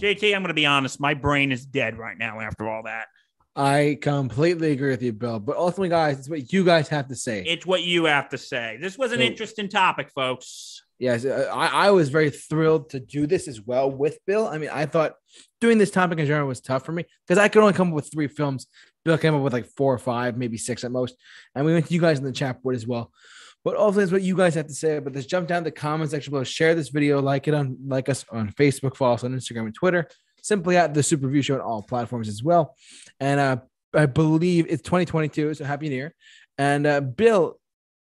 JT, 0.00 0.34
I'm 0.34 0.42
going 0.42 0.48
to 0.48 0.54
be 0.54 0.66
honest. 0.66 1.00
My 1.00 1.14
brain 1.14 1.52
is 1.52 1.66
dead 1.66 1.98
right 1.98 2.16
now 2.16 2.40
after 2.40 2.68
all 2.68 2.84
that. 2.84 3.08
I 3.54 3.98
completely 4.00 4.72
agree 4.72 4.90
with 4.90 5.02
you, 5.02 5.12
Bill. 5.12 5.38
But 5.38 5.56
ultimately, 5.56 5.90
guys, 5.90 6.18
it's 6.20 6.28
what 6.28 6.52
you 6.52 6.64
guys 6.64 6.88
have 6.88 7.08
to 7.08 7.14
say. 7.14 7.44
It's 7.46 7.66
what 7.66 7.82
you 7.82 8.04
have 8.04 8.30
to 8.30 8.38
say. 8.38 8.78
This 8.80 8.96
was 8.96 9.12
an 9.12 9.18
So- 9.18 9.24
interesting 9.24 9.68
topic, 9.68 10.10
folks. 10.14 10.82
Yes, 10.98 11.24
uh, 11.24 11.50
I, 11.52 11.86
I 11.88 11.90
was 11.90 12.10
very 12.10 12.30
thrilled 12.30 12.90
to 12.90 13.00
do 13.00 13.26
this 13.26 13.48
as 13.48 13.60
well 13.60 13.90
with 13.90 14.18
Bill. 14.24 14.46
I 14.46 14.56
mean, 14.58 14.70
I 14.72 14.86
thought 14.86 15.14
doing 15.60 15.76
this 15.76 15.90
topic 15.90 16.20
in 16.20 16.26
general 16.26 16.46
was 16.46 16.60
tough 16.60 16.84
for 16.86 16.92
me 16.92 17.04
because 17.26 17.38
I 17.42 17.48
could 17.48 17.60
only 17.60 17.72
come 17.74 17.88
up 17.88 17.94
with 17.94 18.10
three 18.12 18.28
films. 18.28 18.68
Bill 19.04 19.18
came 19.18 19.34
up 19.34 19.42
with 19.42 19.52
like 19.52 19.66
four 19.66 19.92
or 19.92 19.98
five, 19.98 20.36
maybe 20.38 20.56
six 20.56 20.84
at 20.84 20.92
most. 20.92 21.16
And 21.56 21.66
we 21.66 21.72
went 21.72 21.86
to 21.88 21.94
you 21.94 22.00
guys 22.00 22.18
in 22.20 22.24
the 22.24 22.30
chat 22.30 22.62
board 22.62 22.76
as 22.76 22.86
well. 22.86 23.10
But 23.64 23.76
ultimately, 23.76 24.04
it's 24.04 24.12
what 24.12 24.22
you 24.22 24.36
guys 24.36 24.54
have 24.54 24.68
to 24.68 24.74
say 24.74 24.96
about 24.96 25.12
this. 25.12 25.26
Jump 25.26 25.48
down 25.48 25.64
to 25.64 25.70
the 25.70 25.76
comment 25.76 26.10
section 26.10 26.30
below, 26.30 26.44
share 26.44 26.76
this 26.76 26.88
video, 26.90 27.20
like 27.20 27.48
it 27.48 27.54
on 27.54 27.76
like 27.86 28.08
us 28.08 28.24
on 28.30 28.52
Facebook, 28.52 28.94
follow 28.96 29.14
us 29.14 29.24
on 29.24 29.32
Instagram 29.34 29.66
and 29.66 29.74
Twitter. 29.74 30.06
Simply 30.42 30.76
at 30.76 30.92
the 30.92 31.02
Super 31.02 31.26
Review 31.26 31.42
Show 31.42 31.54
on 31.54 31.60
all 31.60 31.82
platforms 31.82 32.28
as 32.28 32.42
well. 32.42 32.76
And 33.18 33.40
uh, 33.40 33.56
I 33.94 34.06
believe 34.06 34.66
it's 34.68 34.82
2022, 34.82 35.54
so 35.54 35.64
happy 35.64 35.88
new 35.88 35.94
year. 35.94 36.14
And 36.58 36.86
uh, 36.86 37.00
Bill, 37.00 37.58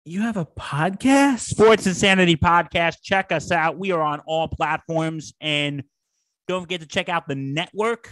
you 0.06 0.22
have 0.22 0.38
a 0.38 0.45
podcast? 0.45 1.39
Sports 1.39 1.88
Insanity 1.88 2.35
Podcast. 2.35 2.97
Check 3.02 3.31
us 3.31 3.52
out. 3.52 3.77
We 3.77 3.91
are 3.91 4.02
on 4.02 4.22
all 4.27 4.47
platforms. 4.47 5.34
And 5.39 5.84
don't 6.47 6.61
forget 6.61 6.81
to 6.81 6.88
check 6.88 7.10
out 7.10 7.27
the 7.27 7.35
network. 7.35 8.10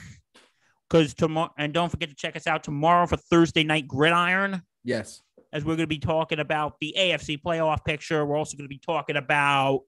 Because 0.89 1.13
tomorrow, 1.13 1.51
and 1.57 1.73
don't 1.73 1.89
forget 1.89 2.09
to 2.09 2.15
check 2.15 2.35
us 2.35 2.47
out 2.47 2.63
tomorrow 2.63 3.07
for 3.07 3.17
Thursday 3.17 3.63
Night 3.63 3.87
Gridiron. 3.87 4.61
Yes. 4.83 5.21
as 5.51 5.63
we're 5.63 5.75
going 5.75 5.83
to 5.83 5.87
be 5.87 5.99
talking 5.99 6.39
about 6.39 6.75
the 6.79 6.95
AFC 6.97 7.41
playoff 7.41 7.85
picture. 7.85 8.25
We're 8.25 8.37
also 8.37 8.57
going 8.57 8.65
to 8.65 8.69
be 8.69 8.81
talking 8.83 9.15
about 9.15 9.81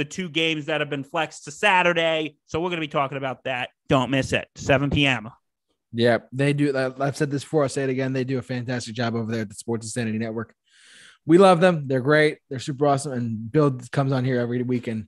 the 0.00 0.04
two 0.06 0.30
games 0.30 0.64
that 0.64 0.80
have 0.80 0.88
been 0.88 1.04
flexed 1.04 1.44
to 1.44 1.50
Saturday. 1.50 2.38
So 2.46 2.58
we're 2.58 2.70
going 2.70 2.78
to 2.78 2.86
be 2.86 2.88
talking 2.88 3.18
about 3.18 3.44
that. 3.44 3.68
Don't 3.86 4.10
miss 4.10 4.32
it. 4.32 4.48
7 4.56 4.88
p.m. 4.88 5.28
Yeah, 5.92 6.18
they 6.32 6.54
do. 6.54 6.74
I've 6.98 7.18
said 7.18 7.30
this 7.30 7.44
before. 7.44 7.64
I'll 7.64 7.68
say 7.68 7.84
it 7.84 7.90
again. 7.90 8.14
They 8.14 8.24
do 8.24 8.38
a 8.38 8.42
fantastic 8.42 8.94
job 8.94 9.14
over 9.14 9.30
there 9.30 9.42
at 9.42 9.50
the 9.50 9.54
Sports 9.54 9.84
Insanity 9.84 10.16
Network. 10.16 10.54
We 11.26 11.36
love 11.36 11.60
them. 11.60 11.86
They're 11.86 12.00
great. 12.00 12.38
They're 12.48 12.60
super 12.60 12.86
awesome. 12.86 13.12
And 13.12 13.52
Bill 13.52 13.78
comes 13.92 14.10
on 14.10 14.24
here 14.24 14.40
every 14.40 14.62
week, 14.62 14.86
and 14.86 15.06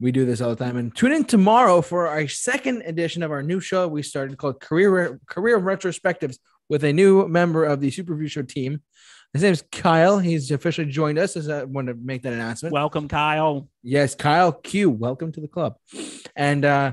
we 0.00 0.12
do 0.12 0.26
this 0.26 0.42
all 0.42 0.50
the 0.54 0.62
time. 0.62 0.76
And 0.76 0.94
tune 0.94 1.12
in 1.12 1.24
tomorrow 1.24 1.80
for 1.80 2.06
our 2.08 2.28
second 2.28 2.82
edition 2.82 3.22
of 3.22 3.30
our 3.30 3.42
new 3.42 3.58
show 3.58 3.88
we 3.88 4.02
started 4.02 4.36
called 4.36 4.60
Career 4.60 5.18
Career 5.26 5.58
Retrospectives 5.58 6.36
with 6.68 6.84
a 6.84 6.92
new 6.92 7.26
member 7.26 7.64
of 7.64 7.80
the 7.80 7.90
Super 7.90 8.12
Review 8.12 8.28
Show 8.28 8.42
team. 8.42 8.82
His 9.36 9.42
name 9.42 9.52
is 9.52 9.64
Kyle. 9.70 10.18
He's 10.18 10.50
officially 10.50 10.90
joined 10.90 11.18
us. 11.18 11.36
As 11.36 11.50
I 11.50 11.64
want 11.64 11.88
to 11.88 11.94
make 11.94 12.22
that 12.22 12.32
announcement. 12.32 12.72
Welcome, 12.72 13.06
Kyle. 13.06 13.68
Yes, 13.82 14.14
Kyle 14.14 14.50
Q. 14.50 14.88
Welcome 14.88 15.30
to 15.32 15.42
the 15.42 15.46
club. 15.46 15.76
And 16.34 16.64
uh 16.64 16.92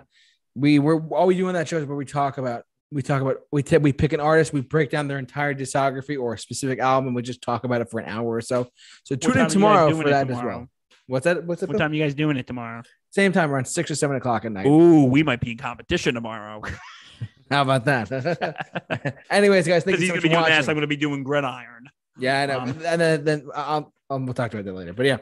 we 0.53 0.77
were 0.77 0.99
all 1.15 1.27
we 1.27 1.37
do 1.37 1.47
on 1.47 1.53
that 1.53 1.69
show 1.69 1.77
is 1.77 1.85
where 1.85 1.95
we 1.95 2.03
talk 2.03 2.37
about 2.37 2.65
we 2.91 3.01
talk 3.01 3.21
about 3.21 3.37
we 3.53 3.63
t- 3.63 3.77
we 3.77 3.93
pick 3.93 4.11
an 4.11 4.19
artist, 4.19 4.51
we 4.51 4.59
break 4.59 4.89
down 4.89 5.07
their 5.07 5.19
entire 5.19 5.53
discography 5.55 6.19
or 6.19 6.33
a 6.33 6.37
specific 6.37 6.79
album, 6.79 7.07
and 7.07 7.15
we 7.15 7.21
just 7.21 7.41
talk 7.41 7.63
about 7.63 7.79
it 7.79 7.89
for 7.89 8.01
an 8.01 8.09
hour 8.09 8.27
or 8.27 8.41
so. 8.41 8.67
So 9.05 9.15
tune 9.15 9.37
in 9.37 9.47
tomorrow 9.47 9.95
for 9.95 10.09
that 10.09 10.29
as 10.29 10.43
well. 10.43 10.67
What's 11.07 11.23
that? 11.23 11.45
What's 11.45 11.61
that? 11.61 11.69
What 11.69 11.77
time 11.77 11.91
are 11.91 11.95
you 11.95 12.03
guys 12.03 12.13
doing 12.13 12.35
it 12.35 12.45
tomorrow? 12.45 12.83
Same 13.11 13.31
time 13.31 13.51
around 13.51 13.69
six 13.69 13.89
or 13.89 13.95
seven 13.95 14.17
o'clock 14.17 14.43
at 14.43 14.51
night. 14.51 14.65
Ooh, 14.65 15.05
we 15.05 15.23
might 15.23 15.39
be 15.39 15.51
in 15.51 15.57
competition 15.57 16.13
tomorrow. 16.13 16.61
How 17.49 17.61
about 17.61 17.85
that? 17.85 19.15
Anyways, 19.29 19.65
guys, 19.65 19.85
thank 19.85 19.99
you 19.99 20.07
so 20.07 20.15
much 20.15 20.23
for 20.23 20.29
watching. 20.29 20.55
this. 20.57 20.67
I'm 20.67 20.75
going 20.75 20.81
to 20.81 20.87
be 20.87 20.97
doing 20.97 21.23
gridiron. 21.23 21.89
Yeah, 22.17 22.41
I 22.41 22.45
know. 22.45 22.59
Um, 22.59 22.69
and 22.85 23.01
then, 23.01 23.23
then 23.23 23.47
I'll, 23.55 23.93
I'll 24.09 24.19
we'll 24.19 24.33
talk 24.33 24.53
about 24.53 24.65
that 24.65 24.73
later. 24.73 24.93
But 24.93 25.05
yeah, 25.05 25.17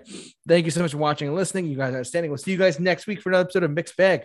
thank 0.48 0.66
you 0.66 0.72
so 0.72 0.82
much 0.82 0.92
for 0.92 0.98
watching 0.98 1.28
and 1.28 1.36
listening. 1.36 1.68
You 1.68 1.78
guys 1.78 1.94
are 1.94 2.00
outstanding. 2.00 2.32
We'll 2.32 2.38
see 2.38 2.52
you 2.52 2.58
guys 2.58 2.80
next 2.80 3.08
week 3.08 3.22
for 3.22 3.30
another 3.30 3.44
episode 3.44 3.64
of 3.64 3.72
Mixed 3.72 3.96
Bag. 3.96 4.24